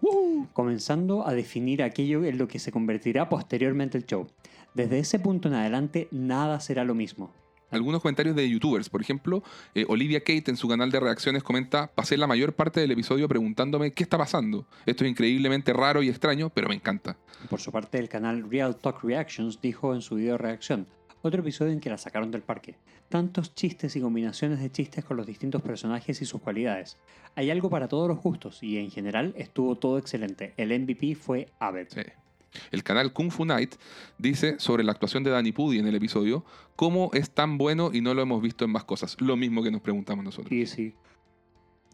comenzando 0.52 1.26
a 1.26 1.32
definir 1.32 1.82
aquello 1.82 2.26
en 2.26 2.36
lo 2.36 2.46
que 2.46 2.58
se 2.58 2.70
convertirá 2.70 3.30
posteriormente 3.30 3.96
el 3.96 4.04
show. 4.04 4.26
Desde 4.74 4.98
ese 4.98 5.18
punto 5.18 5.48
en 5.48 5.54
adelante, 5.54 6.08
nada 6.10 6.60
será 6.60 6.84
lo 6.84 6.94
mismo. 6.94 7.32
Algunos 7.70 8.00
comentarios 8.00 8.34
de 8.34 8.48
youtubers, 8.48 8.88
por 8.88 9.02
ejemplo, 9.02 9.42
eh, 9.74 9.84
Olivia 9.88 10.20
Kate 10.20 10.44
en 10.50 10.56
su 10.56 10.68
canal 10.68 10.90
de 10.90 11.00
reacciones 11.00 11.42
comenta, 11.42 11.90
pasé 11.94 12.16
la 12.16 12.26
mayor 12.26 12.54
parte 12.54 12.80
del 12.80 12.90
episodio 12.92 13.28
preguntándome 13.28 13.92
qué 13.92 14.02
está 14.02 14.16
pasando. 14.16 14.66
Esto 14.86 15.04
es 15.04 15.10
increíblemente 15.10 15.72
raro 15.72 16.02
y 16.02 16.08
extraño, 16.08 16.50
pero 16.50 16.68
me 16.68 16.74
encanta. 16.74 17.16
Por 17.50 17.60
su 17.60 17.70
parte, 17.70 17.98
el 17.98 18.08
canal 18.08 18.50
Real 18.50 18.76
Talk 18.76 19.04
Reactions 19.04 19.60
dijo 19.60 19.94
en 19.94 20.00
su 20.00 20.14
video 20.14 20.32
de 20.32 20.38
reacción, 20.38 20.86
otro 21.20 21.40
episodio 21.40 21.72
en 21.72 21.80
que 21.80 21.90
la 21.90 21.98
sacaron 21.98 22.30
del 22.30 22.42
parque. 22.42 22.76
Tantos 23.08 23.54
chistes 23.54 23.96
y 23.96 24.00
combinaciones 24.00 24.60
de 24.60 24.70
chistes 24.70 25.04
con 25.04 25.16
los 25.16 25.26
distintos 25.26 25.62
personajes 25.62 26.22
y 26.22 26.26
sus 26.26 26.40
cualidades. 26.40 26.96
Hay 27.34 27.50
algo 27.50 27.70
para 27.70 27.88
todos 27.88 28.08
los 28.08 28.22
gustos 28.22 28.62
y 28.62 28.78
en 28.78 28.90
general 28.90 29.34
estuvo 29.36 29.76
todo 29.76 29.98
excelente. 29.98 30.54
El 30.56 30.78
MVP 30.78 31.14
fue 31.14 31.48
Abed. 31.58 31.88
Sí. 31.90 32.02
El 32.70 32.82
canal 32.82 33.12
Kung 33.12 33.30
Fu 33.30 33.44
Night 33.44 33.74
dice 34.18 34.56
sobre 34.58 34.84
la 34.84 34.92
actuación 34.92 35.24
de 35.24 35.30
Danny 35.30 35.52
Pudi 35.52 35.78
en 35.78 35.86
el 35.86 35.94
episodio, 35.94 36.44
cómo 36.76 37.10
es 37.12 37.30
tan 37.30 37.58
bueno 37.58 37.90
y 37.92 38.00
no 38.00 38.14
lo 38.14 38.22
hemos 38.22 38.42
visto 38.42 38.64
en 38.64 38.70
más 38.70 38.84
cosas. 38.84 39.16
Lo 39.20 39.36
mismo 39.36 39.62
que 39.62 39.70
nos 39.70 39.80
preguntamos 39.80 40.24
nosotros. 40.24 40.52
Y 40.52 40.66
sí. 40.66 40.94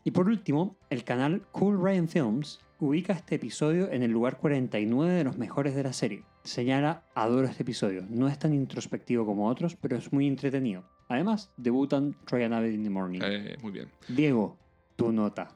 Y 0.05 0.10
por 0.10 0.28
último, 0.28 0.76
el 0.90 1.02
canal 1.02 1.43
Cool 1.52 1.82
Ryan 1.82 2.09
Films 2.09 2.60
ubica 2.78 3.14
este 3.14 3.36
episodio 3.36 3.90
en 3.90 4.02
el 4.02 4.10
lugar 4.10 4.39
49 4.39 5.12
de 5.12 5.24
los 5.24 5.39
mejores 5.39 5.74
de 5.74 5.82
la 5.82 5.93
serie. 5.93 6.24
Señala, 6.43 7.05
adoro 7.14 7.47
este 7.47 7.62
episodio. 7.62 8.05
No 8.10 8.28
es 8.28 8.39
tan 8.39 8.52
introspectivo 8.52 9.24
como 9.24 9.48
otros, 9.48 9.76
pero 9.76 9.97
es 9.97 10.12
muy 10.12 10.26
entretenido. 10.26 10.85
Además, 11.09 11.51
debutan 11.56 12.14
Troy 12.26 12.44
and 12.44 12.55
Abed 12.55 12.72
in 12.72 12.82
the 12.82 12.90
Morning. 12.90 13.20
Eh, 13.22 13.56
muy 13.62 13.72
bien. 13.72 13.89
Diego, 14.09 14.59
tu 14.97 15.10
nota. 15.12 15.48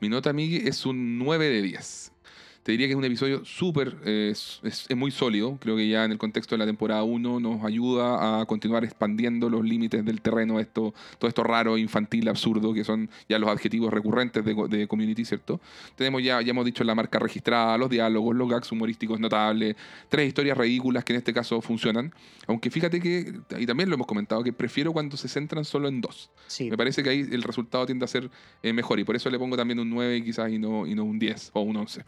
Mi 0.00 0.08
nota, 0.08 0.32
Miggy, 0.32 0.68
es 0.68 0.86
un 0.86 1.18
9 1.18 1.48
de 1.48 1.62
10. 1.62 2.12
Te 2.62 2.72
diría 2.72 2.86
que 2.88 2.92
es 2.92 2.96
un 2.98 3.04
episodio 3.04 3.42
súper, 3.44 3.96
eh, 4.04 4.28
es, 4.32 4.60
es- 4.62 4.94
muy 4.94 5.10
sólido. 5.10 5.56
Creo 5.60 5.76
que 5.76 5.88
ya 5.88 6.04
en 6.04 6.12
el 6.12 6.18
contexto 6.18 6.54
de 6.54 6.58
la 6.58 6.66
temporada 6.66 7.02
1 7.04 7.40
nos 7.40 7.64
ayuda 7.64 8.40
a 8.40 8.44
continuar 8.44 8.84
expandiendo 8.84 9.48
los 9.48 9.64
límites 9.64 10.04
del 10.04 10.20
terreno, 10.20 10.60
esto, 10.60 10.92
todo 11.18 11.28
esto 11.28 11.42
raro, 11.42 11.78
infantil, 11.78 12.28
absurdo, 12.28 12.74
que 12.74 12.84
son 12.84 13.08
ya 13.30 13.38
los 13.38 13.48
adjetivos 13.48 13.92
recurrentes 13.92 14.44
de, 14.44 14.54
de 14.68 14.86
Community, 14.86 15.24
¿cierto? 15.24 15.58
Tenemos 15.96 16.22
ya, 16.22 16.42
ya 16.42 16.50
hemos 16.50 16.66
dicho 16.66 16.84
la 16.84 16.94
marca 16.94 17.18
registrada, 17.18 17.78
los 17.78 17.88
diálogos, 17.88 18.36
los 18.36 18.48
gags 18.48 18.70
humorísticos 18.70 19.18
notables, 19.18 19.74
tres 20.10 20.28
historias 20.28 20.58
ridículas 20.58 21.02
que 21.04 21.14
en 21.14 21.18
este 21.18 21.32
caso 21.32 21.62
funcionan. 21.62 22.12
Aunque 22.46 22.70
fíjate 22.70 23.00
que, 23.00 23.32
y 23.58 23.64
también 23.64 23.88
lo 23.88 23.94
hemos 23.94 24.06
comentado, 24.06 24.42
que 24.44 24.52
prefiero 24.52 24.92
cuando 24.92 25.16
se 25.16 25.28
centran 25.28 25.64
solo 25.64 25.88
en 25.88 26.02
dos. 26.02 26.28
Sí, 26.46 26.68
Me 26.70 26.76
parece 26.76 27.02
que 27.02 27.08
ahí 27.08 27.20
el 27.32 27.42
resultado 27.42 27.86
tiende 27.86 28.04
a 28.04 28.08
ser 28.08 28.28
eh, 28.62 28.72
mejor 28.74 29.00
y 29.00 29.04
por 29.04 29.16
eso 29.16 29.30
le 29.30 29.38
pongo 29.38 29.56
también 29.56 29.80
un 29.80 29.88
9 29.88 30.22
quizás 30.22 30.50
y 30.52 30.58
no, 30.58 30.86
y 30.86 30.94
no 30.94 31.04
un 31.04 31.18
10 31.18 31.50
o 31.54 31.62
un 31.62 31.76
11. 31.78 32.04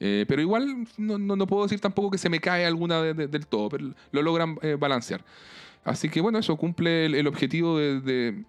Eh, 0.00 0.24
pero 0.26 0.40
igual 0.40 0.86
no, 0.96 1.18
no- 1.18 1.36
no 1.36 1.46
puedo 1.46 1.64
decir 1.64 1.78
tampoco 1.78 2.10
que 2.10 2.18
se 2.18 2.28
me 2.30 2.40
cae 2.40 2.64
alguna 2.64 3.02
de- 3.02 3.14
de- 3.14 3.28
del 3.28 3.46
todo, 3.46 3.68
pero 3.68 3.90
lo 4.12 4.22
logran 4.22 4.58
eh, 4.62 4.76
balancear. 4.80 5.22
Así 5.84 6.08
que 6.08 6.20
bueno, 6.20 6.38
eso 6.38 6.56
cumple 6.56 7.06
el 7.06 7.26
objetivo 7.26 7.78
de, 7.78 8.44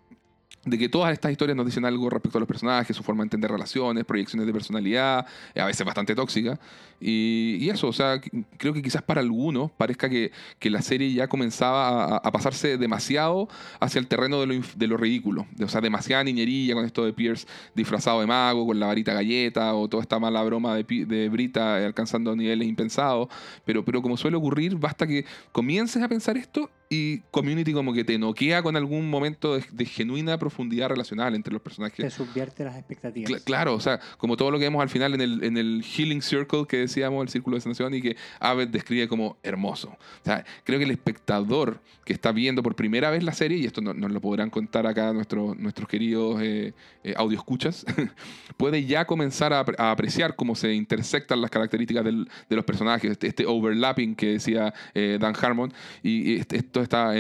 de- 0.65 0.77
que 0.77 0.89
todas 0.89 1.11
estas 1.13 1.31
historias 1.31 1.55
nos 1.55 1.65
dicen 1.65 1.85
algo 1.85 2.09
respecto 2.09 2.38
a 2.38 2.41
los 2.41 2.47
personajes, 2.47 2.95
su 2.95 3.03
forma 3.03 3.23
de 3.23 3.25
entender 3.27 3.51
relaciones, 3.51 4.05
proyecciones 4.05 4.45
de 4.47 4.53
personalidad, 4.53 5.25
a 5.55 5.65
veces 5.65 5.85
bastante 5.85 6.15
tóxica. 6.15 6.59
Y, 7.03 7.67
eso, 7.69 7.88
o 7.88 7.93
sea, 7.93 8.21
creo 8.57 8.73
que 8.73 8.81
quizás 8.83 9.01
para 9.01 9.21
algunos 9.21 9.71
parezca 9.71 10.07
que, 10.07 10.31
que 10.59 10.69
la 10.69 10.83
serie 10.83 11.11
ya 11.11 11.27
comenzaba 11.27 12.17
a, 12.17 12.31
pasarse 12.31 12.77
demasiado 12.77 13.47
hacia 13.79 13.97
el 13.97 14.07
terreno 14.07 14.39
de 14.39 14.45
lo, 14.45 14.63
de 14.75 14.88
lo 14.88 14.97
ridículo. 14.97 15.47
De- 15.55 15.65
o 15.65 15.67
sea, 15.67 15.81
demasiada 15.81 16.23
niñería 16.23 16.75
con 16.75 16.85
esto 16.85 17.03
de 17.03 17.13
Pierce 17.13 17.47
disfrazado 17.73 18.21
de 18.21 18.27
mago, 18.27 18.67
con 18.67 18.79
la 18.79 18.85
varita 18.85 19.13
galleta, 19.13 19.73
o 19.73 19.88
toda 19.89 20.03
esta 20.03 20.19
mala 20.19 20.43
broma 20.43 20.75
de, 20.75 20.83
de 21.05 21.29
Brita 21.29 21.77
alcanzando 21.83 22.35
niveles 22.35 22.67
impensados. 22.67 23.29
Pero, 23.65 23.83
pero 23.83 24.01
como 24.03 24.15
suele 24.15 24.38
ocurrir, 24.38 24.75
basta 24.75 25.07
que 25.07 25.25
comiences 25.51 26.03
a 26.03 26.07
pensar 26.07 26.38
esto 26.38 26.69
y 26.88 27.19
Community 27.31 27.73
como 27.73 27.93
que 27.93 28.03
te 28.03 28.19
noquea 28.19 28.61
con 28.61 28.75
algún 28.75 29.09
momento 29.09 29.55
de, 29.55 29.63
de 29.71 29.85
genuina 29.85 30.38
profundidad 30.38 30.50
relacional 30.87 31.35
entre 31.35 31.53
los 31.53 31.61
personajes. 31.61 31.97
te 32.05 32.09
subvierte 32.09 32.63
las 32.63 32.75
expectativas. 32.77 33.29
Cla- 33.31 33.43
claro, 33.43 33.73
o 33.75 33.79
sea, 33.79 33.99
como 34.17 34.37
todo 34.37 34.51
lo 34.51 34.57
que 34.59 34.65
vemos 34.65 34.81
al 34.81 34.89
final 34.89 35.13
en 35.13 35.21
el, 35.21 35.43
en 35.43 35.57
el 35.57 35.83
Healing 35.83 36.21
Circle 36.21 36.65
que 36.67 36.77
decíamos, 36.77 37.21
el 37.23 37.29
círculo 37.29 37.55
de 37.57 37.61
sanación, 37.61 37.93
y 37.93 38.01
que 38.01 38.15
Abed 38.39 38.67
describe 38.69 39.07
como 39.07 39.37
hermoso. 39.43 39.89
O 39.89 40.25
sea, 40.25 40.45
creo 40.63 40.79
que 40.79 40.85
el 40.85 40.91
espectador 40.91 41.79
que 42.05 42.13
está 42.13 42.31
viendo 42.31 42.63
por 42.63 42.75
primera 42.75 43.09
vez 43.11 43.23
la 43.23 43.33
serie, 43.33 43.57
y 43.57 43.65
esto 43.65 43.81
no- 43.81 43.93
nos 43.93 44.11
lo 44.11 44.19
podrán 44.21 44.49
contar 44.49 44.87
acá 44.87 45.13
nuestros, 45.13 45.57
nuestros 45.57 45.87
queridos 45.87 46.41
eh, 46.41 46.73
eh, 47.03 47.13
audioscuchas, 47.15 47.85
puede 48.57 48.85
ya 48.85 49.05
comenzar 49.05 49.53
a, 49.53 49.65
apre- 49.65 49.75
a 49.77 49.91
apreciar 49.91 50.35
cómo 50.35 50.55
se 50.55 50.73
intersectan 50.73 51.41
las 51.41 51.49
características 51.51 52.03
del- 52.05 52.29
de 52.49 52.55
los 52.55 52.65
personajes, 52.65 53.11
este, 53.11 53.27
este 53.27 53.45
overlapping 53.45 54.15
que 54.15 54.33
decía 54.33 54.73
eh, 54.93 55.17
Dan 55.19 55.33
Harmon, 55.39 55.73
y, 56.03 56.33
y 56.33 56.41
esto 56.51 56.81
está, 56.81 57.13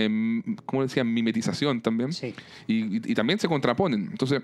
¿cómo 0.65 0.83
decía? 0.83 1.03
Mimetización 1.03 1.81
también 1.81 2.13
Sí. 2.13 2.33
y, 2.67 2.97
y- 2.97 3.01
y 3.11 3.13
también 3.21 3.37
se 3.37 3.47
contraponen. 3.47 4.07
Entonces, 4.09 4.41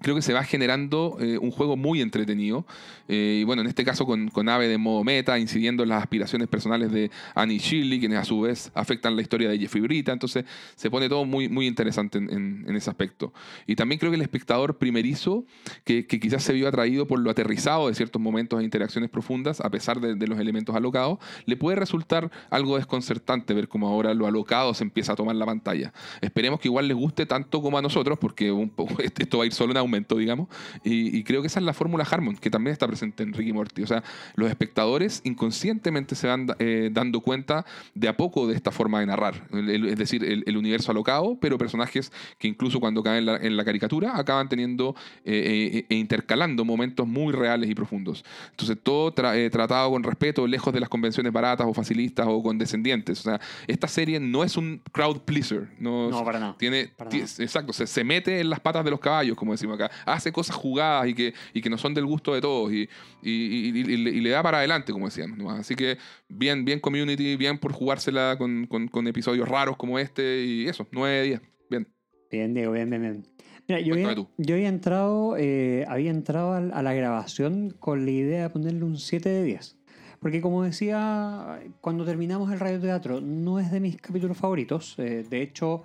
creo 0.00 0.16
que 0.16 0.22
se 0.22 0.32
va 0.32 0.42
generando 0.42 1.16
eh, 1.20 1.38
un 1.38 1.50
juego 1.52 1.76
muy 1.76 2.00
entretenido. 2.00 2.66
Eh, 3.08 3.38
y 3.42 3.44
bueno, 3.44 3.62
en 3.62 3.68
este 3.68 3.84
caso 3.84 4.04
con, 4.06 4.28
con 4.28 4.48
Ave 4.48 4.66
de 4.68 4.78
modo 4.78 5.04
meta, 5.04 5.38
incidiendo 5.38 5.82
en 5.84 5.90
las 5.90 6.02
aspiraciones 6.02 6.48
personales 6.48 6.90
de 6.90 7.10
Annie 7.34 7.58
Shirley, 7.58 8.00
quienes 8.00 8.18
a 8.18 8.24
su 8.24 8.40
vez 8.40 8.70
afectan 8.74 9.14
la 9.14 9.22
historia 9.22 9.48
de 9.48 9.58
Jeffrey 9.58 9.82
Brita. 9.82 10.12
Entonces, 10.12 10.44
se 10.74 10.90
pone 10.90 11.08
todo 11.08 11.24
muy, 11.24 11.48
muy 11.48 11.66
interesante 11.66 12.18
en, 12.18 12.30
en- 12.32 12.64
en 12.68 12.76
ese 12.76 12.90
aspecto. 12.90 13.32
Y 13.66 13.76
también 13.76 13.98
creo 13.98 14.10
que 14.10 14.16
el 14.16 14.22
espectador 14.22 14.78
primerizo, 14.78 15.44
que, 15.84 16.06
que 16.06 16.18
quizás 16.20 16.42
se 16.42 16.52
vio 16.52 16.66
atraído 16.68 17.06
por 17.06 17.20
lo 17.20 17.30
aterrizado 17.30 17.88
de 17.88 17.94
ciertos 17.94 18.20
momentos 18.20 18.60
e 18.60 18.64
interacciones 18.64 19.10
profundas, 19.10 19.60
a 19.60 19.70
pesar 19.70 20.00
de, 20.00 20.14
de 20.14 20.26
los 20.26 20.38
elementos 20.40 20.74
alocados, 20.74 21.18
le 21.46 21.56
puede 21.56 21.76
resultar 21.76 22.30
algo 22.50 22.76
desconcertante 22.76 23.54
ver 23.54 23.68
cómo 23.68 23.88
ahora 23.88 24.14
lo 24.14 24.26
alocado 24.26 24.74
se 24.74 24.84
empieza 24.84 25.12
a 25.12 25.16
tomar 25.16 25.36
la 25.36 25.46
pantalla. 25.46 25.92
Esperemos 26.20 26.60
que 26.60 26.68
igual 26.68 26.88
les 26.88 26.96
guste 26.96 27.26
tanto 27.26 27.60
como 27.62 27.78
a 27.78 27.82
nosotros, 27.82 28.18
porque 28.18 28.50
un 28.50 28.70
poco, 28.70 28.94
esto 29.02 29.38
va 29.38 29.44
a 29.44 29.46
ir 29.46 29.52
solo 29.52 29.72
en 29.72 29.76
aumento, 29.82 30.16
digamos. 30.16 30.48
Y, 30.84 31.16
y 31.16 31.22
creo 31.24 31.40
que 31.42 31.48
esa 31.48 31.60
es 31.60 31.66
la 31.66 31.72
fórmula 31.74 32.04
Harmon, 32.10 32.36
que 32.36 32.50
también 32.50 32.72
está 32.72 32.86
presente 32.86 33.22
en 33.22 33.32
Ricky 33.32 33.52
Morty. 33.52 33.82
O 33.82 33.86
sea, 33.86 34.02
los 34.36 34.48
espectadores 34.48 35.20
inconscientemente 35.24 36.14
se 36.14 36.26
van 36.26 36.46
eh, 36.58 36.88
dando 36.92 37.20
cuenta 37.20 37.64
de 37.94 38.08
a 38.08 38.16
poco 38.16 38.46
de 38.46 38.54
esta 38.54 38.70
forma 38.70 39.00
de 39.00 39.06
narrar. 39.06 39.46
El- 39.52 39.68
el- 39.70 39.86
es 39.88 39.96
decir, 39.98 40.24
el, 40.24 40.44
el 40.46 40.56
universo 40.56 40.90
alocado, 40.92 41.36
pero 41.40 41.58
personajes 41.58 42.10
que 42.38 42.48
incluso 42.48 42.80
cuando 42.80 43.02
caen 43.02 43.18
en 43.18 43.26
la, 43.26 43.36
en 43.36 43.56
la 43.56 43.64
caricatura 43.64 44.16
acaban 44.16 44.48
teniendo 44.48 44.94
eh, 45.24 45.84
e 45.88 45.94
intercalando 45.94 46.64
momentos 46.64 47.06
muy 47.06 47.32
reales 47.32 47.68
y 47.68 47.74
profundos. 47.74 48.24
Entonces, 48.50 48.78
todo 48.82 49.14
tra- 49.14 49.36
eh, 49.36 49.50
tratado 49.50 49.90
con 49.90 50.02
respeto, 50.02 50.46
lejos 50.46 50.72
de 50.72 50.80
las 50.80 50.88
convenciones 50.88 51.32
baratas 51.32 51.66
o 51.66 51.74
facilistas 51.74 52.26
o 52.28 52.42
condescendientes. 52.42 53.20
O 53.20 53.22
sea, 53.24 53.40
esta 53.66 53.88
serie 53.88 54.18
no 54.20 54.44
es 54.44 54.56
un 54.56 54.80
crowd 54.92 55.18
pleaser. 55.20 55.68
No, 55.78 56.10
No, 56.10 56.24
para 56.24 56.38
nada. 56.40 56.56
tiene, 56.58 56.88
Para 56.96 57.10
nada. 57.10 57.22
exacto, 57.22 57.72
se, 57.72 57.86
se 57.86 58.04
mete 58.04 58.40
en 58.40 58.50
las 58.50 58.60
patas 58.60 58.84
de 58.84 58.90
los 58.90 59.00
caballos, 59.00 59.36
como 59.36 59.52
decimos 59.52 59.71
acá. 59.74 59.90
Hace 60.06 60.32
cosas 60.32 60.56
jugadas 60.56 61.08
y 61.08 61.14
que, 61.14 61.34
y 61.54 61.60
que 61.60 61.70
no 61.70 61.78
son 61.78 61.94
del 61.94 62.06
gusto 62.06 62.34
de 62.34 62.40
todos 62.40 62.72
y, 62.72 62.88
y- 63.22 63.72
le, 64.20 64.30
da 64.30 64.42
para 64.42 64.58
adelante, 64.58 64.92
como 64.92 65.06
decíamos. 65.06 65.38
¿no? 65.38 65.50
Así 65.50 65.74
que 65.74 65.98
bien, 66.28 66.64
bien 66.64 66.80
community, 66.80 67.36
bien 67.36 67.58
por 67.58 67.72
jugársela 67.72 68.36
con, 68.38 68.66
con- 68.66 68.88
con 68.88 69.06
episodios 69.06 69.48
raros 69.48 69.76
como 69.76 69.98
este 69.98 70.42
y 70.44 70.68
eso, 70.68 70.86
9 70.90 71.16
de 71.16 71.22
10. 71.22 71.40
Bien. 71.70 71.88
Bien, 72.30 72.54
Diego, 72.54 72.72
bien, 72.72 72.90
bien, 72.90 73.02
bien. 73.02 73.26
Mira, 73.68 73.80
yo 73.80 73.94
había, 73.94 74.14
tú. 74.14 74.28
yo 74.38 74.54
había 74.56 74.68
entrado, 74.68 75.36
eh, 75.38 75.84
había 75.88 76.10
entrado 76.10 76.52
a 76.54 76.82
la 76.82 76.94
grabación 76.94 77.70
con 77.78 78.04
la 78.04 78.10
idea 78.10 78.42
de 78.42 78.50
ponerle 78.50 78.84
un 78.84 78.98
7 78.98 79.28
de 79.28 79.44
10. 79.44 79.78
Porque 80.18 80.40
como 80.40 80.62
decía, 80.62 81.60
cuando 81.80 82.04
terminamos 82.04 82.52
el 82.52 82.60
radioteatro, 82.60 83.20
no 83.20 83.58
es 83.58 83.70
de 83.70 83.80
mis 83.80 83.96
capítulos 84.00 84.36
favoritos. 84.36 84.94
eh, 84.98 85.24
de 85.28 85.42
hecho, 85.42 85.84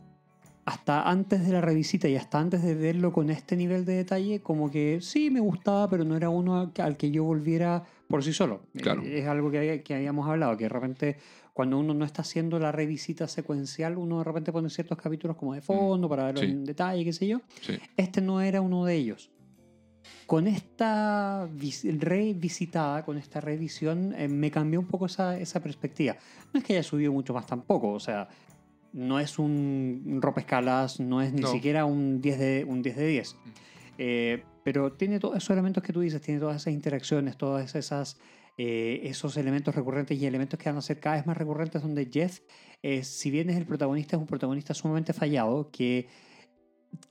hasta 0.68 1.10
antes 1.10 1.46
de 1.48 1.54
la 1.54 1.62
revisita 1.62 2.10
y 2.10 2.18
hasta 2.18 2.40
antes 2.40 2.62
de 2.62 2.76
verlo 2.76 3.14
con 3.14 3.30
este 3.30 3.56
nivel 3.56 3.86
de 3.86 3.94
detalle, 3.94 4.42
como 4.42 4.70
que 4.70 5.00
sí 5.02 5.30
me 5.32 5.40
gustaba, 5.40 5.90
pero 5.90 6.04
no 6.04 6.18
era 6.18 6.30
uno 6.30 6.74
al 6.78 6.98
que- 6.98 7.10
yo 7.10 7.24
volviera 7.24 7.86
por 8.10 8.22
sí 8.22 8.34
solo. 8.34 8.64
Claro. 8.76 9.02
Eh, 9.02 9.20
Es 9.20 9.28
algo 9.28 9.50
que, 9.50 9.82
que 9.82 9.96
habíamos 9.96 10.28
hablado, 10.28 10.58
que 10.58 10.66
de 10.66 10.70
repente 10.70 11.18
cuando 11.54 11.80
uno 11.80 11.94
no 11.94 12.04
está 12.04 12.22
haciendo 12.22 12.60
la 12.60 12.74
revisita 12.74 13.30
secuencial, 13.30 13.98
uno 13.98 14.18
de 14.18 14.26
repente 14.26 14.52
pone 14.52 14.70
ciertos 14.70 14.98
capítulos 14.98 15.38
como 15.38 15.54
de 15.54 15.62
fondo 15.62 16.10
para 16.10 16.26
verlos 16.26 16.44
Mm, 16.44 16.48
sí. 16.48 16.52
en 16.52 16.66
detalle, 16.66 17.04
qué 17.06 17.14
sé 17.14 17.28
yo. 17.28 17.40
Sí. 17.62 17.78
Este 17.96 18.20
no 18.20 18.42
era 18.42 18.60
uno 18.60 18.84
de 18.84 18.94
ellos. 18.96 19.32
Con 20.26 20.48
esta 20.48 21.48
vis- 21.50 21.86
revisitada, 21.98 23.06
con 23.06 23.18
esta 23.18 23.40
revisión, 23.40 24.14
eh, 24.18 24.28
me 24.28 24.52
cambió 24.52 24.82
un 24.82 24.86
poco 24.88 25.06
esa, 25.06 25.40
esa 25.40 25.62
perspectiva. 25.62 26.18
No 26.54 26.60
es 26.60 26.66
que 26.66 26.74
haya 26.74 26.84
subido 26.84 27.14
mucho 27.14 27.34
más 27.34 27.46
tampoco, 27.46 27.92
o 27.94 28.00
sea, 28.02 28.28
no 28.98 29.20
es 29.20 29.38
un 29.38 30.18
rompescalas, 30.22 31.00
no 31.00 31.22
es 31.22 31.32
ni 31.32 31.42
No. 31.42 31.52
siquiera 31.52 31.86
un 31.86 32.20
10 32.20 32.40
de, 32.40 32.66
un 32.68 32.82
10 32.82 32.96
de 32.96 33.08
10. 33.08 33.36
Mm. 33.36 33.50
Eh, 34.00 34.44
pero 34.64 34.92
tiene 34.92 35.20
todos 35.20 35.38
esos 35.38 35.52
elementos 35.52 35.84
que 35.84 35.94
tú 35.94 36.02
dices, 36.02 36.20
tiene 36.22 36.40
todas 36.40 36.58
esas 36.58 36.74
interacciones, 36.74 37.38
todas 37.38 37.76
esas 37.76 38.18
eh, 38.58 39.02
esos 39.04 39.38
elementos 39.38 39.76
recurrentes 39.76 40.20
y 40.20 40.26
elementos 40.26 40.60
que 40.60 40.68
van 40.68 40.80
a 40.80 40.82
ser 40.82 41.00
cada 41.00 41.18
vez 41.18 41.28
más 41.28 41.38
recurrentes 41.38 41.80
donde 41.80 42.10
Jeff, 42.12 42.40
eh, 42.82 43.04
si 43.04 43.30
bien 43.30 43.52
es 43.52 43.58
el 43.58 43.68
protagonista, 43.68 44.16
es 44.16 44.20
un 44.20 44.26
protagonista 44.28 44.74
sumamente 44.74 45.14
fallado 45.14 45.70
que 45.72 46.08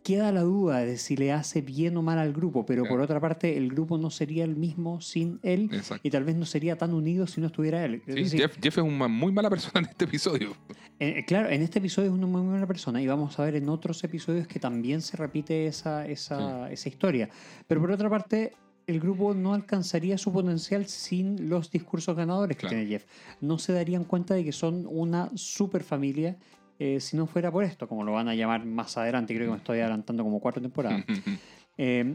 queda 0.03 0.31
la 0.32 0.43
duda 0.43 0.78
de 0.81 0.97
si 0.98 1.16
le 1.16 1.32
hace 1.32 1.61
bien 1.62 1.97
o 1.97 2.03
mal 2.03 2.19
al 2.19 2.32
grupo, 2.32 2.65
pero 2.65 2.82
Claro. 2.82 2.94
por 2.97 3.05
otra 3.05 3.20
parte 3.20 3.57
el 3.57 3.70
grupo 3.70 3.98
no 3.98 4.11
sería 4.11 4.44
el 4.44 4.55
mismo 4.57 5.01
sin 5.01 5.40
él 5.43 5.69
Exacto. 5.73 6.07
y 6.07 6.11
tal 6.11 6.24
vez 6.24 6.36
no 6.36 6.44
sería 6.47 6.77
tan 6.78 6.94
unido 6.94 7.27
si 7.27 7.40
no 7.40 7.48
estuviera 7.48 7.85
él. 7.85 8.03
Es 8.07 8.15
Sí, 8.15 8.23
decir, 8.23 8.40
Jeff, 8.40 8.57
Jeff 8.62 8.78
es 8.78 8.85
una 8.85 9.09
muy 9.09 9.32
mala 9.32 9.51
persona 9.51 9.81
en 9.81 9.86
este 9.90 10.05
episodio. 10.05 10.55
eh, 11.01 11.24
claro, 11.27 11.48
en 11.51 11.62
este 11.62 11.78
episodio 11.81 12.09
es 12.09 12.15
una 12.15 12.27
muy 12.27 12.40
buena 12.43 12.66
persona 12.66 13.03
y 13.03 13.07
vamos 13.07 13.39
a 13.39 13.44
ver 13.44 13.57
en 13.57 13.69
otros 13.69 14.03
episodios 14.05 14.47
que 14.47 14.59
también 14.61 15.03
se 15.03 15.16
repite 15.16 15.66
esa, 15.66 16.07
esa, 16.07 16.70
esa 16.70 16.89
historia. 16.89 17.28
Pero 17.66 17.81
por 17.81 17.90
otra 17.90 18.09
parte, 18.09 18.53
el 18.86 19.01
grupo 19.01 19.35
no 19.35 19.53
alcanzaría 19.55 20.16
su 20.16 20.32
potencial 20.32 20.86
sin 20.86 21.48
los 21.48 21.70
discursos 21.73 22.16
ganadores 22.16 22.57
que 22.57 22.61
Claro. 22.62 22.77
tiene 22.77 22.89
Jeff. 22.90 23.05
No 23.40 23.59
se 23.59 23.73
darían 23.73 24.05
cuenta 24.05 24.35
de 24.35 24.44
que 24.44 24.53
son 24.53 24.86
una 24.89 25.31
super 25.35 25.82
familia 25.82 26.36
eh, 26.78 27.01
si 27.01 27.16
no 27.16 27.27
fuera 27.27 27.51
por 27.51 27.65
esto, 27.65 27.89
como 27.89 28.05
lo 28.05 28.12
van 28.12 28.28
a 28.28 28.35
llamar 28.35 28.65
más 28.65 28.97
adelante. 28.97 29.35
Creo 29.35 29.47
que 29.47 29.53
me 29.53 29.59
estoy 29.59 29.81
adelantando 29.81 30.23
como 30.24 30.40
cuatro 30.40 30.61
temporadas. 30.62 31.05
Eh, 31.78 32.15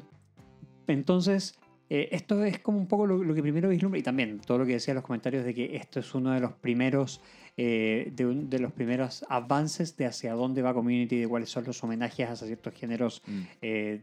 entonces, 0.88 1.56
eh, 1.90 2.10
esto 2.12 2.44
es 2.44 2.60
como 2.60 2.78
un 2.80 2.88
poco 2.88 3.06
lo, 3.06 3.24
lo 3.24 3.36
que 3.36 3.42
primero 3.42 3.70
vislumbra 3.70 4.00
y 4.00 4.04
también 4.04 4.40
todo 4.40 4.58
lo 4.60 4.66
que 4.66 4.74
decía 4.74 4.94
en 4.94 4.96
los 4.96 5.04
comentarios 5.06 5.46
de 5.46 5.54
que 5.54 5.76
esto 5.76 6.00
es 6.00 6.14
uno 6.16 6.32
de 6.32 6.40
los 6.40 6.54
primeros 6.54 7.22
eh, 7.58 8.12
de, 8.16 8.26
un- 8.26 8.50
de 8.50 8.60
los 8.60 8.72
primeros 8.72 9.24
avances 9.30 9.96
de 9.98 10.06
hacia 10.08 10.34
dónde 10.34 10.62
va 10.62 10.74
Community, 10.74 11.18
de 11.20 11.28
cuáles 11.28 11.50
son 11.50 11.66
los 11.66 11.84
homenajes 11.84 12.28
a 12.30 12.36
ciertos 12.36 12.74
géneros 12.74 13.22
Mm. 13.28 13.42
eh, 13.62 14.02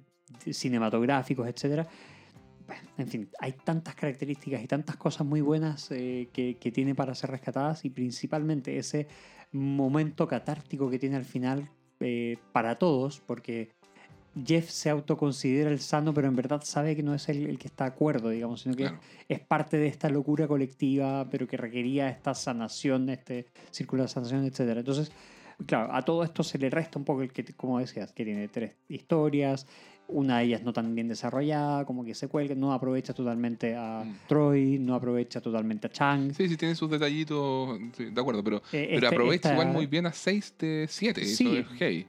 cinematográficos, 0.51 1.49
etcétera. 1.49 1.87
En 2.99 3.09
fin, 3.09 3.29
hay 3.41 3.53
tantas 3.53 3.95
características 3.95 4.63
y 4.63 4.67
tantas 4.67 4.97
cosas 4.97 5.27
muy 5.27 5.41
buenas 5.41 5.91
eh, 5.91 6.29
que, 6.33 6.57
que 6.59 6.71
tiene 6.71 6.95
para 6.95 7.15
ser 7.15 7.31
rescatadas 7.31 7.85
y 7.87 7.91
principalmente 7.91 8.77
ese 8.77 9.09
momento 9.53 10.27
catártico 10.29 10.91
que 10.91 10.99
tiene 10.99 11.17
al 11.17 11.25
final 11.25 11.69
eh, 12.01 12.37
para 12.53 12.79
todos, 12.79 13.21
porque 13.21 13.71
Jeff 14.47 14.69
se 14.71 14.89
autoconsidera 14.91 15.71
el 15.71 15.81
sano, 15.81 16.15
pero 16.15 16.29
en 16.29 16.37
verdad 16.37 16.61
sabe 16.63 16.95
que 16.95 17.03
no 17.03 17.15
es 17.15 17.29
el, 17.29 17.47
el 17.47 17.59
que 17.59 17.67
está 17.67 17.85
de 17.85 17.91
acuerdo, 17.91 18.29
digamos, 18.29 18.61
sino 18.61 18.75
que 18.77 18.85
Claro. 18.85 19.01
es 19.29 19.41
parte 19.41 19.79
de 19.79 19.89
esta 19.89 20.09
locura 20.09 20.47
colectiva, 20.47 21.27
pero 21.31 21.47
que 21.49 21.57
requería 21.57 22.09
esta 22.09 22.35
sanación, 22.35 23.09
este 23.09 23.47
círculo 23.71 24.03
de 24.03 24.09
sanación, 24.09 24.45
etcétera. 24.45 24.81
Entonces, 24.81 25.11
claro, 25.67 25.93
a 25.93 26.03
todo 26.03 26.23
esto 26.23 26.45
se 26.45 26.59
le 26.59 26.71
resta 26.71 26.99
un 26.99 27.05
poco 27.05 27.23
el 27.23 27.33
que, 27.33 27.45
como 27.55 27.81
decías, 27.81 28.13
que 28.13 28.25
tiene 28.25 28.47
tres 28.49 28.77
historias, 28.89 29.67
una 30.09 30.39
de 30.39 30.45
ellas 30.45 30.63
no 30.63 30.73
tan 30.73 30.95
bien 30.95 31.07
desarrollada, 31.09 31.85
como 31.85 32.05
que 32.05 32.15
se 32.15 32.29
cuelga, 32.29 32.55
no 32.55 32.73
aprovecha 32.73 33.13
totalmente 33.15 33.77
a 33.77 34.03
Mm. 34.05 34.15
Troy, 34.27 34.79
no 34.79 34.95
aprovecha 34.95 35.41
totalmente 35.41 35.87
a 35.87 35.91
Chang. 35.91 36.33
Sí, 36.33 36.49
sí, 36.49 36.57
tiene 36.57 36.75
sus 36.75 36.91
detallitos, 36.91 37.79
sí, 37.97 38.07
de 38.07 38.21
acuerdo, 38.21 38.43
pero, 38.43 38.57
Eh, 38.73 38.87
pero 38.89 38.95
este- 38.95 39.07
aprovecha 39.07 39.35
esta- 39.35 39.53
igual 39.53 39.69
muy 39.69 39.87
bien 39.87 40.07
a 40.07 40.13
6 40.13 40.55
de 40.59 40.87
7. 40.89 41.25
Sí. 41.25 41.47
Eso 41.47 41.57
es 41.59 41.67
hey. 41.79 42.07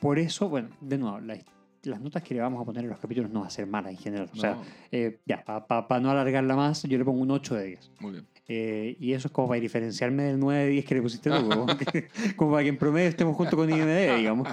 Por 0.00 0.18
eso, 0.18 0.48
bueno, 0.48 0.70
de 0.80 0.96
nuevo, 0.98 1.20
la- 1.20 1.38
las 1.84 2.00
notas 2.00 2.22
que 2.22 2.34
le 2.34 2.40
vamos 2.40 2.60
a 2.60 2.64
poner 2.64 2.84
en 2.84 2.90
los 2.90 2.98
capítulos 2.98 3.30
no 3.30 3.40
va 3.40 3.46
a 3.46 3.50
ser 3.50 3.66
malas 3.66 3.92
en 3.92 3.98
general. 3.98 4.28
O 4.32 4.36
sea, 4.36 4.52
No, 4.54 4.62
eh, 4.92 5.18
ya, 5.26 5.42
para 5.44 6.00
no 6.00 6.10
alargarla 6.10 6.54
más, 6.56 6.82
yo 6.84 6.98
le 6.98 7.04
pongo 7.04 7.20
un 7.22 7.30
8 7.30 7.54
de 7.54 7.66
10. 7.66 7.90
muy 8.00 8.12
bien. 8.12 8.26
Eh, 8.52 8.96
y 8.98 9.12
eso 9.12 9.28
es 9.28 9.32
como 9.32 9.46
para 9.46 9.60
diferenciarme 9.60 10.24
del 10.24 10.40
9 10.40 10.64
de 10.64 10.70
10 10.70 10.84
que 10.84 10.94
le 10.96 11.02
pusiste 11.02 11.30
tú. 11.30 11.36
como, 12.36 12.50
para 12.50 12.64
que 12.64 12.68
en 12.70 12.76
promedio 12.78 13.08
estemos 13.08 13.36
junto 13.36 13.56
con 13.56 13.70
IMD, 13.70 14.16
digamos. 14.18 14.48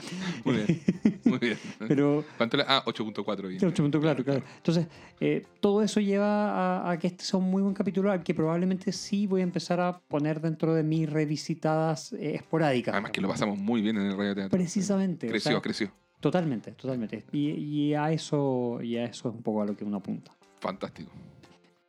Muy 0.45 0.55
bien. 0.57 0.81
Muy 1.23 1.39
bien. 1.39 1.57
Pero 1.87 2.23
¿Cuánto 2.37 2.57
le- 2.57 2.65
Ah, 2.67 2.83
8.4 2.85 3.47
bien. 3.47 3.59
8 3.65 3.81
puntos, 3.83 3.99
claro, 3.99 4.23
claro. 4.23 4.43
Entonces, 4.57 4.85
eh, 5.19 5.43
todo 5.61 5.81
eso 5.81 5.99
lleva 5.99 6.83
a, 6.83 6.91
a 6.91 6.99
que 6.99 7.07
este 7.07 7.23
sea 7.23 7.39
un 7.39 7.49
muy 7.49 7.63
buen 7.63 7.73
capítulo 7.73 8.11
al 8.11 8.21
que 8.21 8.35
probablemente 8.35 8.91
sí 8.91 9.25
voy 9.25 9.41
a 9.41 9.43
empezar 9.45 9.79
a 9.79 9.97
poner 9.97 10.41
dentro 10.41 10.75
de 10.75 10.83
mis 10.83 11.09
revisitadas 11.09 12.13
eh, 12.13 12.35
esporádicas. 12.35 12.93
Además 12.93 13.09
que 13.11 13.21
lo 13.21 13.27
pasamos 13.29 13.57
muy 13.57 13.81
bien 13.81 13.97
en 13.97 14.03
el 14.11 14.15
radio 14.15 14.35
teatro. 14.35 14.51
Precisamente. 14.55 15.25
o 15.25 15.29
Creció, 15.31 15.51
sea, 15.53 15.61
creció. 15.61 15.91
Totalmente, 16.19 16.71
totalmente. 16.73 17.23
Y, 17.31 17.49
y 17.49 17.93
a 17.95 18.11
eso, 18.11 18.79
y 18.83 18.97
a 18.97 19.05
eso 19.05 19.29
es 19.29 19.35
un 19.35 19.41
poco 19.41 19.63
a 19.63 19.65
lo 19.65 19.75
que 19.75 19.83
uno 19.85 19.97
apunta. 19.97 20.31
Fantástico. 20.59 21.09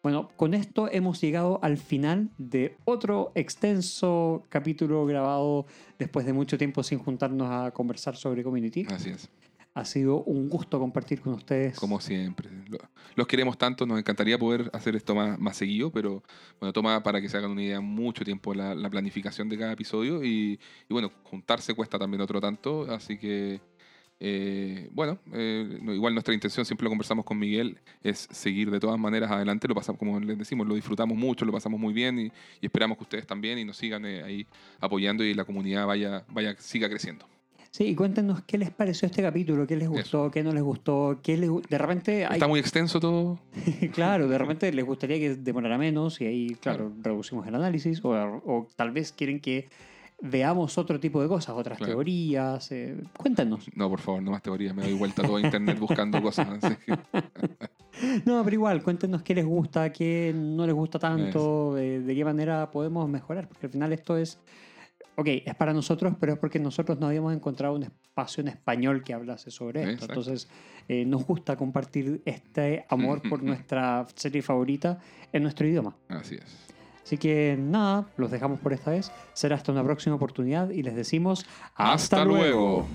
Bueno, 0.03 0.29
con 0.37 0.55
esto 0.55 0.89
hemos 0.91 1.21
llegado 1.21 1.59
al 1.63 1.77
final 1.77 2.31
de 2.39 2.77
otro 2.85 3.33
extenso 3.35 4.45
capítulo 4.49 5.05
grabado 5.07 5.67
después 5.99 6.25
de 6.25 6.33
mucho 6.33 6.57
tiempo 6.57 6.83
sin 6.85 6.99
juntarnos 7.01 7.49
a 7.51 7.73
conversar 7.73 8.15
sobre 8.17 8.45
Community. 8.45 8.87
Así 8.91 9.11
es. 9.11 9.29
Ha 9.75 9.85
sido 9.85 10.23
un 10.25 10.49
gusto 10.49 10.79
compartir 10.79 11.21
con 11.21 11.35
ustedes. 11.35 11.79
Como 11.79 12.01
siempre. 12.01 12.49
Lo- 12.69 12.79
Los 13.17 13.27
queremos 13.27 13.59
tanto, 13.59 13.87
nos 13.87 13.99
encantaría 13.99 14.39
poder 14.39 14.71
hacer 14.73 14.95
esto 14.97 15.15
más, 15.15 15.39
más 15.39 15.57
seguido, 15.57 15.91
pero 15.91 16.23
bueno, 16.61 16.73
toma 16.73 17.03
para 17.03 17.21
que 17.21 17.29
se 17.29 17.37
hagan 17.37 17.51
una 17.51 17.63
idea 17.63 17.81
mucho 17.81 18.25
tiempo 18.25 18.55
la, 18.55 18.75
la 18.77 18.89
planificación 18.91 19.49
de 19.49 19.59
cada 19.59 19.73
episodio 19.73 20.23
y, 20.25 20.59
y 20.89 20.93
bueno, 20.93 21.11
juntarse 21.25 21.75
cuesta 21.75 21.99
también 21.99 22.21
otro 22.21 22.41
tanto, 22.41 22.91
así 22.91 23.19
que 23.19 23.61
eh, 24.21 24.89
bueno, 24.93 25.19
eh, 25.33 25.79
igual 25.81 26.13
nuestra 26.15 26.35
intención, 26.35 26.67
siempre 26.67 26.85
lo 26.85 26.91
conversamos 26.91 27.25
con 27.25 27.39
Miguel, 27.39 27.79
es 28.03 28.29
seguir 28.31 28.71
de 28.71 28.81
todas 28.81 28.99
maneras 28.99 29.31
adelante, 29.31 29.69
lo 29.69 29.75
pasamos, 29.75 29.99
como 29.99 30.19
les 30.19 30.37
decimos, 30.37 30.67
lo 30.67 30.75
disfrutamos 30.75 31.17
mucho, 31.17 31.45
lo 31.45 31.53
pasamos 31.53 31.79
muy 31.79 31.93
bien 31.93 32.19
y, 32.19 32.25
y 32.61 32.67
esperamos 32.67 32.99
que 32.99 33.05
ustedes 33.05 33.27
también 33.27 33.59
y 33.59 33.65
nos 33.65 33.77
sigan 33.77 34.05
eh, 34.05 34.23
ahí 34.23 34.47
apoyando 34.81 35.23
y 35.23 35.35
la 35.35 35.45
comunidad 35.45 35.87
vaya, 35.87 36.25
vaya, 36.31 36.57
siga 36.59 36.89
creciendo. 36.89 37.27
Sí, 37.71 37.85
y 37.85 37.95
cuéntenos 37.95 38.43
qué 38.43 38.59
les 38.59 38.71
pareció 38.71 39.07
este 39.07 39.23
capítulo, 39.23 39.67
qué 39.67 39.77
les 39.77 39.89
gustó, 39.89 40.31
qué 40.31 40.43
no 40.43 40.53
les 40.53 40.63
gustó, 40.63 41.21
qué 41.23 41.37
les 41.37 41.51
de 41.69 41.79
repente 41.79 42.25
hay, 42.25 42.33
Está 42.33 42.49
muy 42.49 42.59
extenso 42.59 42.99
todo. 42.99 43.39
claro, 43.93 44.27
de 44.27 44.39
repente 44.39 44.73
les 44.73 44.85
gustaría 44.85 45.19
que 45.19 45.37
demorara 45.37 45.79
menos 45.79 46.21
y 46.21 46.27
ahí, 46.27 46.57
claro, 46.61 46.91
reducimos 47.03 47.47
el 47.47 47.55
análisis 47.55 48.03
o, 48.05 48.11
o 48.11 48.67
tal 48.75 48.91
vez 48.91 49.13
quieren 49.13 49.39
que 49.39 49.69
veamos 50.21 50.77
otro 50.79 50.99
tipo 50.99 51.23
de 51.23 51.29
cosas, 51.29 51.55
otras 51.57 51.79
Claro. 51.79 51.95
teorías. 51.95 52.71
eh, 52.73 52.97
cuéntanos. 53.17 53.69
No, 53.75 53.89
por 53.89 54.01
favor, 54.01 54.23
no 54.23 54.31
más 54.33 54.43
teorías, 54.43 54.75
me 54.75 54.83
doy 54.83 54.95
vuelta 54.95 55.23
a 55.23 55.27
todo 55.27 55.39
internet 55.39 55.79
buscando 55.79 56.21
cosas. 56.23 56.49
No, 58.25 58.45
pero 58.45 58.55
igual, 58.55 58.83
cuéntenos 58.83 59.23
qué 59.23 59.35
les 59.35 59.45
gusta, 59.47 59.93
qué 59.93 60.33
no 60.35 60.67
les 60.67 60.75
gusta 60.75 60.99
tanto, 60.99 61.75
de 61.75 62.13
qué 62.15 62.25
manera 62.25 62.71
podemos 62.71 63.09
mejorar, 63.09 63.49
porque 63.49 63.67
al 63.67 63.73
final 63.73 63.93
esto 63.93 64.17
es 64.17 64.39
ok, 65.17 65.27
es 65.47 65.55
para 65.57 65.73
nosotros, 65.73 66.15
pero 66.21 66.35
es 66.35 66.39
porque 66.39 66.61
nosotros 66.61 67.01
no 67.01 67.09
habíamos 67.09 67.35
encontrado 67.35 67.75
un 67.75 67.83
espacio 67.83 68.41
en 68.41 68.49
español 68.49 69.03
que 69.03 69.13
hablase 69.15 69.51
sobre 69.51 69.81
esto. 69.81 69.93
Exacto. 70.05 70.13
Entonces, 70.21 70.49
eh, 70.87 71.05
nos 71.05 71.27
gusta 71.27 71.57
compartir 71.57 72.23
este 72.25 72.87
amor 72.89 73.21
por 73.29 73.43
nuestra 73.43 74.07
serie 74.15 74.43
favorita 74.43 75.01
en 75.33 75.43
nuestro 75.43 75.67
idioma. 75.67 75.97
Así 76.09 76.37
es. 76.37 76.69
Así 77.09 77.17
que 77.17 77.57
nada, 77.59 78.05
los 78.19 78.31
dejamos 78.31 78.61
por 78.61 78.75
esta 78.75 78.91
vez. 78.91 79.11
Será 79.33 79.57
hasta 79.57 79.73
una 79.73 79.83
próxima 79.83 80.17
oportunidad 80.17 80.69
y 80.69 80.83
les 80.83 80.95
decimos 80.95 81.47
Hasta 81.75 82.23
luego. 82.23 82.87